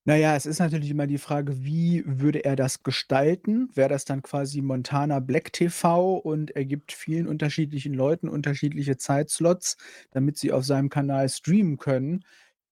Na 0.08 0.16
ja, 0.16 0.36
es 0.36 0.46
ist 0.46 0.60
natürlich 0.60 0.92
immer 0.92 1.08
die 1.08 1.18
Frage, 1.18 1.64
wie 1.66 2.04
würde 2.06 2.46
er 2.46 2.56
das 2.56 2.84
gestalten? 2.84 3.70
Wäre 3.74 3.90
das 3.90 4.06
dann 4.06 4.22
quasi 4.22 4.62
Montana 4.62 5.20
Black 5.20 5.52
TV 5.52 6.14
und 6.18 6.52
er 6.56 6.64
gibt 6.66 6.92
vielen 6.92 7.26
unterschiedlichen 7.28 7.94
Leuten 7.96 8.30
unterschiedliche 8.30 8.98
Zeitslots, 8.98 9.78
damit 10.12 10.38
sie 10.38 10.52
auf 10.52 10.64
seinem 10.64 10.90
Kanal 10.90 11.28
streamen 11.30 11.78
können? 11.78 12.24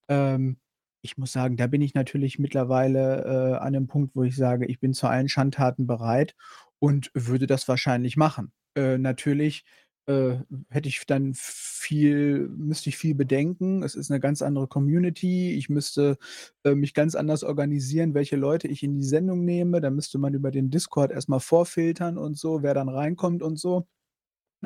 Ähm, 0.10 0.58
ich 1.02 1.18
muss 1.18 1.34
sagen, 1.34 1.58
da 1.58 1.68
bin 1.68 1.82
ich 1.82 1.96
natürlich 1.96 2.40
mittlerweile, 2.40 3.56
äh, 3.60 3.64
an 3.66 3.74
'nem 3.74 3.88
Punkt, 3.88 4.16
wo 4.16 4.24
ich 4.24 4.36
sage, 4.36 4.66
ich 4.68 4.80
bin 4.80 4.94
zu 4.94 5.08
allen 5.08 5.30
Schandtaten 5.30 5.88
bereit 5.88 6.36
und 6.80 7.12
würde 7.16 7.48
das 7.48 7.68
wahrscheinlich 7.68 8.18
machen. 8.18 8.54
Äh, 8.76 8.98
natürlich 9.00 9.66
äh, 10.08 10.38
hätte 10.70 10.90
ich 10.90 11.06
dann 11.08 11.34
viel 11.36 12.50
müsste 12.50 12.90
ich 12.90 12.98
viel 12.98 13.16
bedenken. 13.16 13.84
Es 13.84 13.96
ist 13.96 14.10
'ne 14.12 14.20
ganz 14.20 14.42
andere 14.42 14.68
Community. 14.68 15.54
Ich 15.58 15.70
müsste, 15.70 16.18
äh, 16.66 16.76
mich 16.76 16.94
ganz 16.94 17.16
anders 17.16 17.44
organisieren, 17.44 18.14
welche 18.14 18.36
Leute 18.38 18.68
ich 18.68 18.84
in 18.84 18.96
die 18.96 19.04
Sendung 19.06 19.46
nehme. 19.46 19.82
Da 19.82 19.90
müsste 19.92 20.18
man 20.20 20.34
über 20.34 20.52
den 20.52 20.70
Discord 20.72 21.12
erst 21.12 21.30
mal 21.30 21.40
vorfiltern 21.40 22.18
und 22.18 22.38
so, 22.38 22.64
wer 22.64 22.74
dann 22.74 22.90
reinkommt 22.90 23.44
und 23.44 23.58
so. 23.60 23.88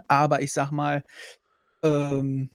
Aber 0.10 0.42
ich 0.44 0.54
sage 0.54 0.76
mal, 0.76 1.04
ähm, 1.84 2.52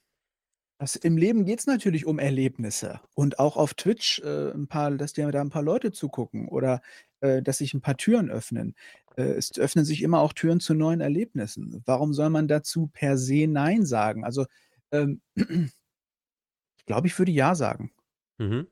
das 0.81 0.97
im 0.97 1.17
Leben 1.19 1.45
geht's 1.47 1.67
natürlich 1.67 2.07
um 2.07 2.19
Erlebnisse 2.21 3.01
und 3.15 3.39
auch 3.41 3.57
auf 3.59 3.75
Twitch, 3.75 4.21
äh, 4.21 4.53
'n 4.53 4.69
paar 4.69 4.93
dass 4.93 5.13
dir 5.15 5.31
da 5.33 5.41
'n 5.43 5.51
paar 5.51 5.63
Leute 5.63 5.93
zugucken 5.93 6.49
oder, 6.49 6.83
äh, 7.21 7.43
dass 7.43 7.59
sich 7.59 7.75
'n 7.75 7.81
paar 7.83 7.97
Türen 7.99 8.31
öffnen. 8.31 8.75
Äh, 9.17 9.23
es 9.35 9.53
öffnen 9.59 9.85
sich 9.85 10.03
immer 10.03 10.21
auch 10.21 10.33
Türen 10.33 10.61
zu 10.61 10.75
neuen 10.75 11.01
Erlebnissen. 11.01 11.83
Warum 11.87 12.15
soll 12.15 12.31
man 12.31 12.49
dazu 12.49 12.89
per 12.93 13.19
se 13.19 13.47
nein 13.49 13.85
sagen? 13.87 14.25
Also, 14.25 14.47
ähm, 14.93 15.21
ich 15.37 16.85
glaube, 16.87 17.07
ich 17.07 17.19
würde 17.19 17.33
ja 17.33 17.55
sagen. 17.55 17.93
Mhm. 18.39 18.67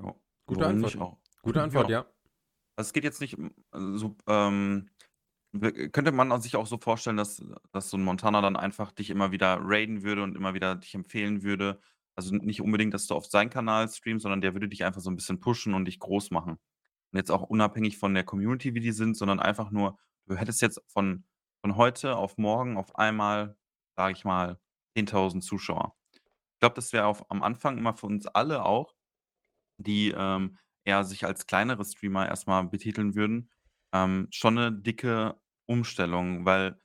Ja, 0.00 0.14
Gute 0.46 0.66
Antwort. 0.66 0.98
auch? 0.98 1.18
Gute 1.42 1.62
Antwort, 1.62 1.88
Ja. 1.88 1.90
ja. 1.90 2.06
Also, 2.76 2.88
es 2.90 2.92
geht 2.92 3.04
jetzt 3.04 3.20
nicht 3.22 3.38
um 3.38 3.52
also, 3.72 3.98
so, 3.98 4.16
ähm 4.28 4.90
könnte 5.92 6.12
man 6.12 6.40
sich 6.42 6.56
auch 6.56 6.66
so 6.66 6.78
vorstellen, 6.78 7.16
dass 7.18 7.42
dass 7.72 7.90
so 7.90 7.96
'n 7.98 8.04
Montana 8.04 8.40
dann 8.42 8.56
einfach 8.56 8.92
dich 8.92 9.10
immer 9.10 9.32
wieder 9.32 9.58
raiden 9.62 10.02
würde 10.04 10.22
und 10.22 10.36
immer 10.36 10.54
wieder 10.54 10.76
dich 10.76 10.94
empfehlen 10.94 11.42
würde? 11.44 11.80
Also, 12.16 12.34
nicht 12.36 12.60
unbedingt, 12.62 12.94
dass 12.94 13.06
du 13.08 13.14
auf 13.16 13.26
seinen 13.26 13.50
Kanal 13.50 13.88
streamst, 13.90 14.22
sondern 14.24 14.40
der 14.42 14.54
würde 14.54 14.68
dich 14.68 14.84
einfach 14.84 15.00
so 15.02 15.10
'n 15.10 15.16
bisschen 15.16 15.40
pushen 15.40 15.74
und 15.74 15.86
dich 15.86 16.00
groß 16.00 16.30
machen. 16.32 16.58
Und 17.12 17.18
jetzt 17.18 17.30
auch 17.30 17.42
unabhängig 17.42 17.98
von 17.98 18.14
der 18.14 18.24
Community, 18.24 18.74
wie 18.74 18.80
die 18.80 18.92
sind, 18.92 19.16
sondern 19.16 19.40
einfach 19.40 19.70
nur, 19.70 19.98
du 20.26 20.36
hättest 20.36 20.62
jetzt 20.62 20.80
von 20.88 21.24
von 21.62 21.76
heute 21.76 22.16
auf 22.16 22.38
morgen 22.38 22.76
auf 22.76 22.96
einmal, 22.96 23.56
sage 23.96 24.14
ich 24.16 24.24
mal, 24.24 24.58
10.000 24.96 25.44
Zuschauer. 25.44 25.94
Ich 26.54 26.60
glaube, 26.60 26.74
das 26.76 26.92
wäre 26.92 27.14
am 27.30 27.42
Anfang 27.42 27.78
immer 27.78 27.94
für 27.94 28.06
uns 28.06 28.26
alle 28.26 28.64
auch, 28.64 28.94
die, 29.78 30.12
ähm, 30.16 30.58
eher 30.84 31.04
sich 31.04 31.24
als 31.26 31.46
kleinere 31.46 31.84
Streamer 31.84 32.28
erst 32.28 32.46
mal 32.48 32.62
betiteln 32.64 33.14
würden, 33.16 33.50
ähm, 33.94 34.28
schon 34.32 34.54
'ne 34.56 34.72
dicke 34.72 35.36
Umstellung, 35.66 36.46
weil 36.46 36.78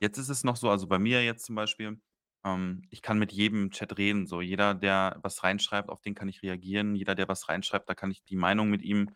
jetzt 0.00 0.18
ist 0.18 0.30
es 0.30 0.44
noch 0.44 0.56
so 0.56 0.70
also, 0.70 0.86
bei 0.88 0.98
mir 1.00 1.24
jetzt 1.24 1.46
zum 1.46 1.56
Beispiel, 1.56 2.00
ähm, 2.44 2.82
ich 2.90 3.02
kann 3.02 3.18
mit 3.20 3.32
jedem 3.32 3.70
Chat 3.72 3.98
reden, 3.98 4.26
so. 4.26 4.40
Jeder, 4.42 4.74
der 4.74 5.18
was 5.22 5.44
reinschreibt, 5.44 5.90
auf 5.90 6.02
den 6.02 6.14
kann 6.16 6.28
ich 6.28 6.42
reagieren. 6.42 6.94
Jeder, 6.96 7.14
der 7.16 7.28
was 7.28 7.48
reinschreibt, 7.50 7.88
da 7.90 7.94
kann 7.96 8.10
ich 8.12 8.24
die 8.24 8.36
Meinung 8.36 8.70
mit 8.70 8.82
ihm, 8.82 9.10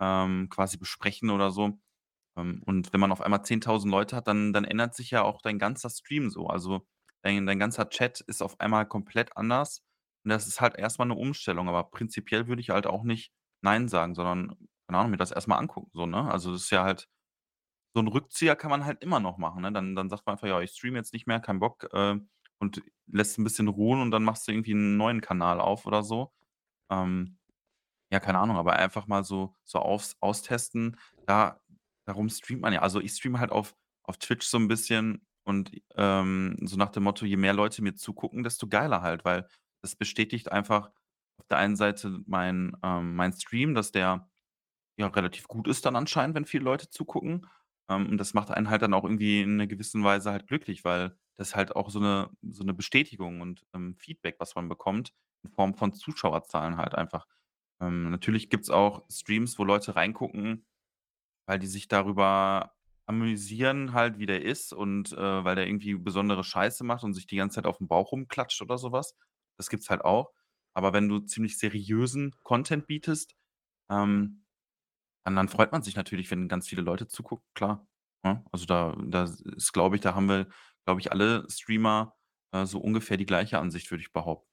ähm, 0.00 0.48
quasi 0.50 0.78
besprechen 0.78 1.30
oder 1.30 1.50
so. 1.52 1.78
Ähm, 2.38 2.62
und 2.66 2.92
wenn 2.92 3.00
man 3.00 3.12
auf 3.12 3.20
einmal 3.22 3.44
10.000 3.44 3.92
Leute 3.92 4.16
hat, 4.16 4.28
dann 4.28 4.52
dann 4.54 4.64
ändert 4.64 4.94
sich 4.96 5.10
ja 5.12 5.22
auch 5.24 5.42
dein 5.42 5.58
ganzer 5.60 5.90
Stream 5.90 6.30
so. 6.30 6.48
Also, 6.48 6.86
dein 7.22 7.46
dein 7.46 7.58
ganzer 7.60 7.88
Chat 7.90 8.20
ist 8.22 8.42
auf 8.42 8.60
einmal 8.60 8.86
komplett 8.88 9.36
anders 9.36 9.82
und 10.24 10.30
das 10.30 10.46
ist 10.48 10.60
halt 10.62 10.76
erst 10.78 10.98
mal 11.00 11.06
'ne 11.06 11.14
Umstellung, 11.16 11.68
aber 11.68 11.84
prinzipiell 11.90 12.48
würde 12.48 12.62
ich 12.62 12.70
halt 12.70 12.86
auch 12.88 13.04
nicht 13.04 13.32
nein 13.62 13.88
sagen, 13.88 14.14
sondern, 14.16 14.56
keine 14.88 14.98
Ahnung, 15.00 15.12
mir 15.12 15.16
das 15.18 15.32
erst 15.32 15.48
mal 15.48 15.58
angucken 15.58 15.90
so, 15.94 16.06
ne? 16.06 16.30
Also, 16.32 16.52
das 16.52 16.62
ist 16.64 16.70
ja 16.70 16.84
halt 16.84 17.08
so 17.94 18.00
'n 18.02 18.08
Rückzieher 18.08 18.56
kann 18.56 18.70
man 18.70 18.84
halt 18.86 19.02
immer 19.02 19.20
noch 19.20 19.38
machen, 19.38 19.62
ne? 19.62 19.72
Dann 19.72 19.94
dann 19.96 20.08
sagt 20.10 20.26
man 20.26 20.34
einfach: 20.34 20.48
„Ja, 20.48 20.60
ich 20.62 20.72
streame 20.72 20.98
jetzt 20.98 21.12
nicht 21.14 21.26
mehr, 21.28 21.40
kein 21.40 21.60
Bock“, 21.60 21.88
äh, 21.94 22.16
und 22.60 22.82
lässt 23.08 23.38
'n 23.38 23.44
bisschen 23.44 23.68
ruhen 23.68 24.00
und 24.02 24.10
dann 24.12 24.24
machst 24.24 24.48
du 24.48 24.52
irgendwie 24.52 24.72
'n 24.74 24.96
neuen 24.98 25.20
Kanal 25.22 25.60
auf 25.60 25.86
oder 25.86 26.02
so. 26.04 26.32
Ähm, 26.92 27.39
ja, 28.12 28.20
keine 28.20 28.38
Ahnung, 28.38 28.56
aber 28.56 28.74
einfach 28.76 29.06
mal 29.06 29.24
so 29.24 29.54
so 29.64 29.78
aufs 29.80 30.16
austesten, 30.20 30.96
da 31.26 31.60
darum 32.06 32.28
streamt 32.28 32.62
man 32.62 32.72
ja. 32.72 32.80
Also, 32.82 33.00
ich 33.00 33.12
streame 33.14 33.40
halt 33.40 33.52
auf 33.52 33.74
auf 34.04 34.18
Twitch 34.18 34.46
so 34.46 34.58
'n 34.58 34.68
bisschen 34.68 35.26
und, 35.44 35.72
ähm, 35.96 36.56
so 36.62 36.76
nach 36.76 36.90
dem 36.90 37.04
Motto: 37.04 37.24
„Je 37.26 37.36
mehr 37.36 37.54
Leute 37.54 37.82
mir 37.82 37.94
zugucken, 37.94 38.42
desto 38.44 38.66
geiler 38.68 39.02
halt“, 39.02 39.24
weil 39.24 39.48
das 39.82 39.96
bestätigt 39.96 40.52
einfach 40.52 40.90
auf 41.38 41.46
der 41.48 41.58
einen 41.58 41.76
Seite 41.76 42.20
mein 42.26 42.72
ähm, 42.82 43.14
mein 43.16 43.32
Stream, 43.32 43.74
dass 43.74 43.92
der, 43.92 44.28
ja, 44.98 45.08
relativ 45.08 45.48
gut 45.48 45.68
ist 45.68 45.86
dann 45.86 45.96
anscheinend, 45.96 46.36
wenn 46.36 46.46
viele 46.46 46.64
Leute 46.64 46.90
zugucken. 46.90 47.46
Ähm, 47.90 48.08
und 48.10 48.18
das 48.18 48.34
macht 48.34 48.50
einen 48.52 48.70
halt 48.70 48.82
dann 48.82 48.94
auch 48.94 49.04
irgendwie 49.04 49.42
in 49.42 49.56
'ner 49.58 49.66
gewissen 49.68 50.04
Weise 50.04 50.32
halt 50.32 50.46
glücklich, 50.48 50.84
weil 50.84 51.16
das 51.38 51.56
halt 51.56 51.76
auch 51.76 51.90
so 51.90 52.00
'ne 52.00 52.30
so 52.42 52.64
'ne 52.64 52.74
Bestätigung 52.74 53.40
und, 53.42 53.64
ähm, 53.74 53.96
Feedback, 53.98 54.36
was 54.40 54.54
man 54.56 54.68
bekommt 54.68 55.12
in 55.44 55.50
Form 55.52 55.74
von 55.74 55.92
Zuschauerzahlen 55.94 56.76
halt 56.78 56.94
einfach. 56.96 57.26
Ähm, 57.80 58.10
natürlich 58.10 58.50
gibt's 58.50 58.70
auch 58.70 59.04
Streams, 59.10 59.58
wo 59.58 59.64
Leute 59.64 59.96
reingucken, 59.96 60.66
weil 61.46 61.58
die 61.58 61.66
sich 61.66 61.88
darüber 61.88 62.74
amüsieren 63.06 63.92
halt, 63.92 64.18
wie 64.18 64.26
der 64.26 64.42
ist 64.44 64.72
und, 64.72 65.12
äh, 65.12 65.44
weil 65.44 65.56
der 65.56 65.66
irgendwie 65.66 65.94
besondere 65.96 66.44
Scheiße 66.44 66.84
macht 66.84 67.04
und 67.04 67.14
sich 67.14 67.26
die 67.26 67.36
ganze 67.36 67.56
Zeit 67.56 67.66
aufm 67.66 67.88
Bauch 67.88 68.12
rumklatscht 68.12 68.62
oder 68.62 68.78
so 68.78 68.92
was. 68.92 69.16
Das 69.58 69.68
gibt's 69.70 69.90
halt 69.90 70.02
auch. 70.04 70.32
Aber 70.74 70.92
wenn 70.92 71.08
du 71.08 71.20
ziemlich 71.20 71.58
seriösen 71.58 72.34
Content 72.44 72.86
bietest, 72.86 73.34
ähm, 73.90 74.44
dann 75.24 75.36
dann 75.36 75.48
freut 75.48 75.72
man 75.72 75.82
sich 75.82 75.96
natürlich, 75.96 76.30
wenn 76.30 76.48
ganz 76.48 76.68
viele 76.68 76.82
Leute 76.82 77.08
zugucken, 77.08 77.46
klar, 77.54 77.86
ne? 78.24 78.44
Also, 78.52 78.66
da 78.66 78.96
da 79.06 79.24
ist, 79.24 79.72
glaube 79.72 79.96
ich 79.96 80.02
da 80.02 80.14
haben 80.14 80.28
wir, 80.28 80.48
glaube 80.86 81.00
ich, 81.00 81.12
alle 81.12 81.46
Streamer, 81.50 82.16
äh, 82.52 82.66
so 82.66 82.80
ungefähr 82.80 83.16
die 83.18 83.26
gleiche 83.26 83.58
Ansicht, 83.58 83.90
würde 83.90 84.02
ich 84.02 84.12
behaupten. 84.12 84.49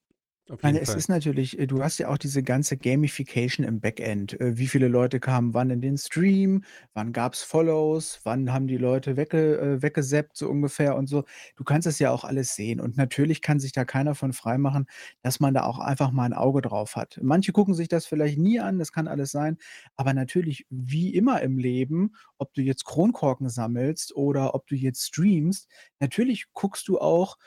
Auf 0.49 0.61
Ich 0.61 0.63
meine, 0.63 0.79
es 0.81 0.93
Fall. 0.93 0.95
ist 0.95 1.07
natürlich 1.09 1.59
äh, 1.59 1.67
du 1.67 1.83
hast 1.83 1.99
ja 1.99 2.07
auch 2.09 2.17
diese 2.17 2.41
ganze 2.41 2.77
Gamification 2.77 3.65
im 3.65 3.79
Backend. 3.79 4.39
Äh, 4.41 4.57
wie 4.57 4.67
viele 4.67 4.87
Leute 4.87 5.19
kamen 5.19 5.53
wann 5.53 5.69
in 5.69 5.81
den 5.81 5.97
Stream? 5.97 6.63
Wann 6.93 7.13
gab's 7.13 7.43
Follows? 7.43 8.21
Wann 8.23 8.51
haben 8.51 8.65
die 8.67 8.77
Leute 8.77 9.17
wegge 9.17 9.57
äh, 9.59 9.81
weggesappt 9.83 10.35
so 10.37 10.49
ungefähr 10.49 10.95
und 10.95 11.07
so. 11.07 11.25
Du 11.57 11.63
kannst 11.63 11.85
es 11.85 11.99
ja 11.99 12.11
auch 12.11 12.23
alles 12.23 12.55
sehen 12.55 12.79
und 12.79 12.97
natürlich 12.97 13.41
kann 13.43 13.59
sich 13.59 13.71
da 13.71 13.85
keiner 13.85 14.15
von 14.15 14.33
freimachen, 14.33 14.87
dass 15.21 15.39
man 15.39 15.53
da 15.53 15.63
auch 15.63 15.79
einfach 15.79 16.11
mal 16.11 16.25
'n 16.25 16.33
Auge 16.33 16.61
drauf 16.61 16.95
hat. 16.95 17.19
Manche 17.21 17.51
gucken 17.51 17.75
sich 17.75 17.87
das 17.89 18.05
vielleicht 18.07 18.37
nie 18.39 18.59
an, 18.59 18.79
das 18.79 18.91
kann 18.91 19.07
alles 19.07 19.31
sein, 19.31 19.57
aber 19.95 20.13
natürlich 20.13 20.65
wie 20.69 21.13
immer 21.13 21.41
im 21.41 21.57
Leben, 21.59 22.13
ob 22.39 22.53
du 22.53 22.61
jetzt 22.61 22.85
Kronkorken 22.85 23.49
sammelst 23.49 24.15
oder 24.15 24.55
ob 24.55 24.65
du 24.67 24.75
jetzt 24.75 25.05
streamst, 25.05 25.67
natürlich 25.99 26.45
guckst 26.53 26.87
du 26.87 26.99
auch, 26.99 27.37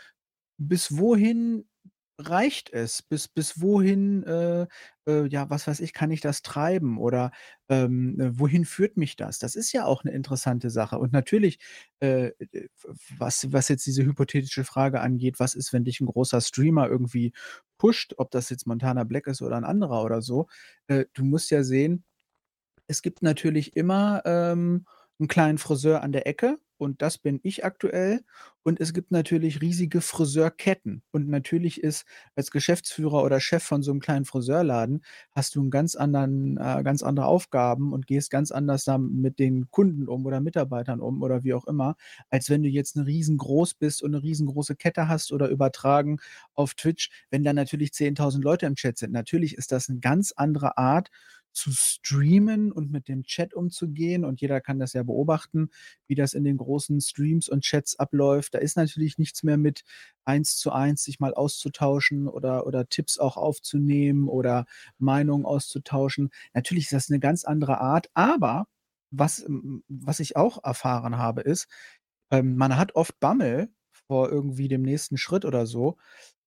bis 0.59 0.97
wohin 0.99 1.65
reicht 2.29 2.71
es? 2.73 3.03
Bis 3.03 3.29
bis 3.29 3.61
wohin, 3.61 4.23
äh, 4.25 4.67
äh, 5.07 5.27
ja, 5.29 5.51
was 5.51 5.67
weiß 5.67 5.81
ich, 5.81 5.93
kann 5.95 6.11
ich 6.11 6.21
das 6.21 6.43
treiben 6.43 6.99
oder, 6.99 7.33
ähm, 7.69 8.21
äh, 8.21 8.39
wohin 8.39 8.65
führt 8.65 8.97
mich 8.97 9.17
das? 9.17 9.39
Das 9.39 9.57
ist 9.57 9.73
ja 9.73 9.87
auch 9.87 10.05
'ne 10.05 10.13
interessante 10.13 10.71
Sache 10.71 10.99
und 10.99 11.13
natürlich, 11.13 11.59
äh, 12.01 12.29
äh, 12.53 12.69
was 13.19 13.53
was 13.53 13.69
jetzt 13.69 13.87
diese 13.87 14.05
hypothetische 14.05 14.65
Frage 14.65 15.01
angeht, 15.01 15.41
was 15.41 15.55
ist, 15.55 15.73
wenn 15.73 15.85
dich 15.85 16.01
'n 16.01 16.07
großer 16.07 16.41
Streamer 16.41 16.89
irgendwie 16.89 17.33
pusht, 17.79 18.15
ob 18.19 18.31
das 18.31 18.51
jetzt 18.51 18.67
Montana 18.67 19.05
Black 19.05 19.27
ist 19.27 19.43
oder 19.43 19.57
'n 19.57 19.65
anderer 19.65 20.05
oder 20.05 20.23
so. 20.23 20.47
Äh, 20.89 21.07
du 21.15 21.25
musst 21.25 21.51
ja 21.51 21.63
sehen, 21.65 22.05
es 22.89 23.03
gibt 23.03 23.23
natürlich 23.23 23.77
immer, 23.77 24.23
ähm, 24.27 24.87
'n 25.21 25.29
kleinen 25.29 25.59
Friseur 25.59 26.03
an 26.03 26.13
der 26.13 26.27
Ecke 26.27 26.59
und 26.79 27.03
das 27.03 27.19
bin 27.19 27.41
ich 27.43 27.65
aktuell 27.65 28.23
und 28.63 28.81
es 28.81 28.93
gibt 28.95 29.11
natürlich 29.13 29.61
riesige 29.61 30.01
Friseurketten 30.01 31.03
und 31.13 31.29
natürlich 31.29 31.83
ist 31.83 32.05
als 32.37 32.51
Geschäftsführer 32.51 33.23
oder 33.23 33.41
Chef 33.41 33.63
von 33.63 33.83
so 33.83 33.93
'nem 33.93 34.01
kleinen 34.01 34.25
Friseurladen 34.25 35.03
hast 35.33 35.55
du 35.57 35.63
'n 35.63 35.71
ganz 35.71 35.95
anderen 35.97 36.57
äh, 36.59 36.83
ganz 36.85 37.03
andere 37.03 37.27
Aufgaben 37.27 37.93
und 37.93 38.07
gehst 38.07 38.31
ganz 38.31 38.51
anders 38.53 38.87
mit 38.99 39.39
den 39.39 39.71
Kunden 39.71 40.09
um 40.09 40.25
oder 40.27 40.41
Mitarbeitern 40.41 41.01
um 41.01 41.23
oder 41.23 41.45
wie 41.45 41.55
auch 41.55 41.67
immer, 41.67 41.97
als 42.31 42.49
wenn 42.51 42.63
du 42.63 42.69
jetzt 42.71 42.97
'ne 42.97 43.07
riesengroß 43.07 43.75
bist 43.75 44.03
und 44.03 44.13
'ne 44.13 44.23
riesengroße 44.23 44.77
Kette 44.77 45.09
hast 45.09 45.33
oder 45.33 45.49
übertragen 45.49 46.19
auf 46.55 46.75
Twitch, 46.75 47.11
wenn 47.31 47.45
da 47.45 47.53
natürlich 47.53 47.93
10.000 47.93 48.45
Leute 48.45 48.67
im 48.67 48.75
Chat 48.77 48.99
sind. 48.99 49.13
Natürlich 49.13 49.57
ist 49.57 49.73
das 49.73 49.89
'ne 49.91 49.99
ganz 50.01 50.33
andere 50.37 50.79
Art 50.79 51.11
zu 51.53 51.71
streamen 51.73 52.73
und 52.73 52.91
mit 52.93 53.09
dem 53.09 53.25
Chat 53.25 53.55
umzugehen 53.55 54.25
und 54.25 54.41
jeder 54.41 54.61
kann 54.61 54.79
das 54.79 54.93
ja 54.95 55.03
beobachten, 55.03 55.71
wie 56.07 56.15
das 56.15 56.33
in 56.35 56.45
den 56.45 56.57
großen 56.59 57.01
Streams 57.01 57.49
und 57.49 57.63
Chats 57.65 57.99
abläuft. 57.99 58.55
Da 58.55 58.59
ist 58.59 58.77
natürlich 58.77 59.19
nichts 59.19 59.43
mehr 59.43 59.57
mit 59.59 59.85
Eins-zu-eins 60.25 61.03
sich 61.05 61.21
mal 61.21 61.35
auszutauschen 61.35 62.29
oder 62.29 62.67
oder 62.67 62.89
Tipps 62.89 63.19
auch 63.19 63.37
aufzunehmen 63.37 64.29
oder 64.29 64.67
Meinungen 64.99 65.45
auszutauschen. 65.47 66.31
Natürlich 66.55 66.85
ist 66.85 66.93
das 66.93 67.09
'ne 67.11 67.21
ganz 67.21 67.45
andere 67.45 67.81
Art, 67.81 68.09
aber 68.15 68.67
was 69.11 69.45
was 69.89 70.21
ich 70.21 70.37
auch 70.37 70.63
erfahren 70.65 71.17
habe, 71.19 71.41
ist, 71.43 71.69
ähm, 72.31 72.57
man 72.57 72.77
hat 72.79 72.95
oft 72.97 73.19
Bammel 73.21 73.71
vor 74.09 74.31
irgendwie 74.31 74.69
dem 74.69 74.83
nächsten 74.83 75.17
Schritt 75.19 75.45
oder 75.45 75.67
so, 75.67 75.97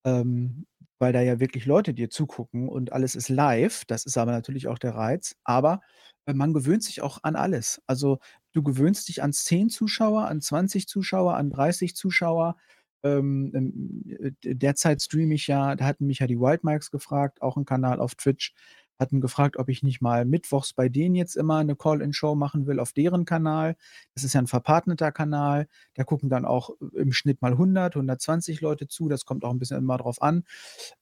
ähm, 0.06 0.68
weil 1.04 1.14
da 1.14 1.22
ja 1.22 1.40
wirklich 1.42 1.68
Leute 1.68 1.94
dir 1.94 2.10
zugucken 2.12 2.70
und 2.70 2.94
alles 2.94 3.16
ist 3.16 3.30
live. 3.30 3.86
Das 3.88 4.06
ist 4.08 4.18
aber 4.18 4.34
natürlich 4.34 4.70
auch 4.70 4.80
der 4.80 4.96
Reiz, 4.96 5.36
aber, 5.46 5.82
äh, 6.28 6.34
man 6.34 6.54
gewöhnt 6.56 6.84
sich 6.84 7.02
auch 7.04 7.20
an 7.24 7.36
alles. 7.38 7.82
Also, 7.88 8.20
du 8.54 8.64
gewöhnst 8.64 9.10
dich 9.10 9.24
an 9.24 9.34
10 9.34 9.70
Zuschauer, 9.70 10.28
an 10.30 10.42
20 10.42 10.88
Zuschauer, 10.90 11.36
an 11.38 11.52
30 11.52 11.96
Zuschauer. 11.98 12.58
Ähm, 13.06 13.52
ähm, 13.56 14.04
äh, 14.44 14.56
derzeit 14.56 15.02
streame 15.04 15.36
ich 15.36 15.48
ja 15.48 15.76
da 15.76 15.86
hatten 15.86 16.08
mich 16.08 16.20
ja 16.20 16.28
die 16.28 16.40
Wild 16.40 16.64
Mikes 16.66 16.92
gefragt, 16.92 17.42
auch 17.44 17.58
'n 17.58 17.66
Kanal 17.66 18.00
auf 18.02 18.16
Twitch, 18.16 18.54
hatten 19.00 19.22
gefragt, 19.22 19.58
ob 19.58 19.70
ich 19.70 19.84
nicht 19.84 20.02
mal 20.02 20.26
mittwochs 20.26 20.74
bei 20.74 20.90
denen 20.90 21.16
jetzt 21.16 21.36
immer 21.36 21.64
'ne 21.64 21.76
Call-in-Show 21.76 22.36
machen 22.36 22.68
will 22.68 22.80
auf 22.80 22.94
deren 22.94 23.26
Kanal. 23.26 23.76
Das 24.16 24.24
ist 24.24 24.34
ja 24.34 24.40
'n 24.42 24.48
verpartneter 24.48 25.12
Kanal. 25.12 25.68
Da 25.96 26.04
gucken 26.04 26.30
dann 26.30 26.46
auch 26.46 26.72
im 26.96 27.12
Schnitt 27.14 27.42
mal 27.42 27.58
100, 27.58 27.96
120 27.96 28.62
Leute 28.62 28.88
zu. 28.88 29.10
Das 29.10 29.26
kommt 29.26 29.44
auch 29.46 29.52
'n 29.52 29.60
bisschen 29.60 29.78
immer 29.80 29.98
drauf 29.98 30.22
an. 30.22 30.44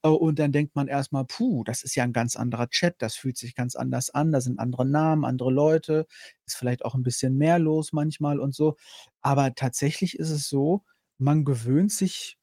Äh, 0.03 0.09
und 0.09 0.39
dann 0.39 0.51
denkt 0.53 0.75
man 0.75 0.87
erst 0.87 1.11
mal: 1.13 1.25
„Puh, 1.25 1.63
das 1.65 1.83
ist 1.83 1.95
ja 1.95 2.03
'n 2.05 2.13
ganz 2.13 2.35
anderer 2.37 2.69
Chat, 2.69 2.95
das 2.99 3.15
fühlt 3.15 3.37
sich 3.37 3.55
ganz 3.55 3.75
anders 3.75 4.09
an, 4.11 4.31
da 4.31 4.41
sind 4.41 4.59
andere 4.59 4.85
Namen, 4.85 5.25
andere 5.25 5.51
Leute, 5.51 6.07
ist 6.45 6.55
vielleicht 6.57 6.85
auch 6.85 6.95
'n 6.95 7.03
bisschen 7.03 7.37
mehr 7.37 7.59
los 7.59 7.93
manchmal 7.93 8.39
und 8.39 8.55
so.“ 8.55 8.77
Aber 9.21 9.53
tatsächlich 9.55 10.17
ist 10.19 10.29
es 10.31 10.49
so, 10.49 10.83
man 11.19 11.45
gewöhnt 11.45 11.91
sich 11.91 12.37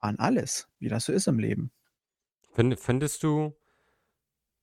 an 0.00 0.18
alles, 0.18 0.68
wie 0.80 0.88
das 0.88 1.04
so 1.06 1.12
ist 1.12 1.28
im 1.28 1.38
Leben. 1.40 1.70
Finde 2.52 2.76
findest 2.76 3.22
du 3.22 3.54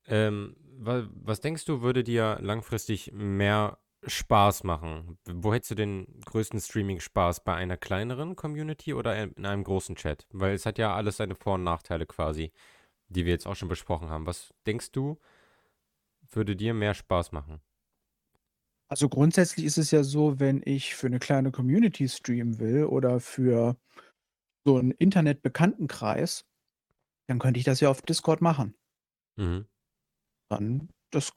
ähm, 0.07 0.55
wa 0.79 1.07
was 1.13 1.41
denkst 1.41 1.65
du, 1.65 1.81
würde 1.81 2.03
dir 2.03 2.37
langfristig 2.41 3.11
mehr 3.13 3.79
Spaß 4.05 4.63
machen? 4.63 5.17
Wo 5.25 5.53
hättest 5.53 5.71
du 5.71 5.75
den 5.75 6.21
größten 6.25 6.59
Streaming-Spaß, 6.61 7.43
bei 7.43 7.55
einer 7.55 7.77
kleineren 7.77 8.35
Community 8.35 8.93
oder 8.93 9.21
in 9.21 9.45
einem 9.45 9.63
großen 9.63 9.95
Chat? 9.95 10.27
Weil 10.31 10.53
es 10.55 10.65
hat 10.65 10.77
ja 10.77 10.95
alles 10.95 11.17
seine 11.17 11.35
Vor 11.35 11.55
und 11.55 11.63
Nachteile 11.63 12.05
quasi, 12.05 12.51
die 13.09 13.25
wir 13.25 13.33
jetzt 13.33 13.47
auch 13.47 13.55
schon 13.55 13.69
besprochen 13.69 14.09
haben. 14.09 14.27
Was 14.27 14.53
denkst 14.67 14.91
du, 14.93 15.19
würde 16.31 16.55
dir 16.55 16.73
mehr 16.73 16.93
Spaß 16.93 17.31
machen? 17.31 17.61
Also, 18.91 19.09
grundsätzlich 19.09 19.65
ist 19.65 19.77
es 19.77 19.91
ja 19.91 20.03
so, 20.03 20.39
wenn 20.39 20.61
ich 20.63 20.95
für 20.95 21.09
'ne 21.09 21.19
kleine 21.19 21.51
Community 21.51 22.07
streamen 22.07 22.59
will 22.59 22.85
oder 22.85 23.19
für 23.19 23.75
so 24.65 24.77
'n 24.79 24.91
Internetbekanntenkreis, 24.91 26.45
dann 27.27 27.39
könnte 27.39 27.59
ich 27.59 27.65
das 27.65 27.81
ja 27.81 27.89
auf 27.89 28.01
Discord 28.03 28.41
machen. 28.41 28.75
Mhm. 29.37 29.67
Dann 30.49 30.89
das 31.11 31.33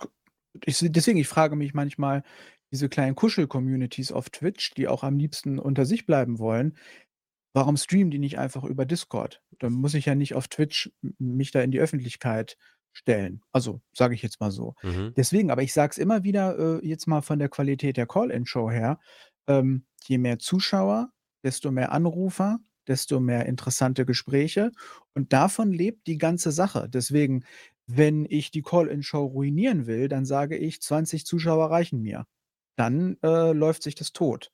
ich 0.65 0.79
deswegen, 0.81 1.19
ich 1.19 1.29
frage 1.29 1.57
mich 1.57 1.75
manchmal, 1.75 2.25
diese 2.73 2.89
kleinen 2.89 3.15
Kuschel-Communities 3.15 4.13
auf 4.13 4.31
Twitch, 4.31 4.75
die 4.75 4.89
auch 4.89 5.05
am 5.05 5.17
liebsten 5.17 5.59
unter 5.59 5.87
sich 5.87 6.07
bleiben 6.07 6.39
wollen, 6.39 6.77
warum 7.53 7.77
streamen 7.77 8.11
die 8.11 8.19
nicht 8.19 8.39
einfach 8.39 8.65
über 8.65 8.85
Discord? 8.85 9.43
Dann 9.59 9.73
muss 9.73 9.95
ich 9.95 10.07
ja 10.07 10.15
nicht 10.15 10.35
auf 10.35 10.49
Twitch 10.49 10.91
mich 11.19 11.51
da 11.51 11.61
in 11.63 11.71
die 11.71 11.81
Öffentlichkeit 11.81 12.57
stellen. 12.93 13.43
Also, 13.53 13.81
sage 13.93 14.15
ich 14.15 14.23
jetzt 14.23 14.41
mal 14.41 14.51
so. 14.51 14.75
Mhm. 14.83 15.13
Deswegen, 15.17 15.51
aber 15.51 15.63
ich 15.63 15.73
sage 15.73 15.93
es 15.93 15.99
immer 15.99 16.25
wieder, 16.25 16.59
äh, 16.83 16.87
jetzt 16.87 17.07
mal 17.07 17.23
von 17.23 17.39
der 17.39 17.49
Qualität 17.49 17.97
der 17.97 18.07
Call-in-Show 18.07 18.71
her, 18.71 18.99
ähm, 19.47 19.85
je 20.05 20.19
mehr 20.19 20.39
Zuschauer, 20.39 21.11
desto 21.45 21.71
mehr 21.71 21.93
Anrufer, 21.93 22.59
desto 22.89 23.21
mehr 23.21 23.47
interessante 23.47 24.05
Gespräche 24.05 24.73
und 25.15 25.33
davon 25.33 25.73
lebt 25.73 26.07
die 26.07 26.19
ganze 26.19 26.51
Sache. 26.51 26.89
Deswegen, 26.89 27.45
wenn 27.97 28.27
ich 28.29 28.51
die 28.51 28.63
Call-in-Show 28.63 29.25
ruinieren 29.27 29.87
will, 29.87 30.09
dann 30.09 30.25
sage 30.27 30.57
ich: 30.57 30.81
„20 30.83 31.27
Zuschauer 31.27 31.71
reichen 31.71 32.01
mir.“ 32.03 32.27
Dann, 32.77 33.17
äh, 33.23 33.53
läuft 33.53 33.83
sich 33.83 33.95
das 33.95 34.13
tot. 34.13 34.51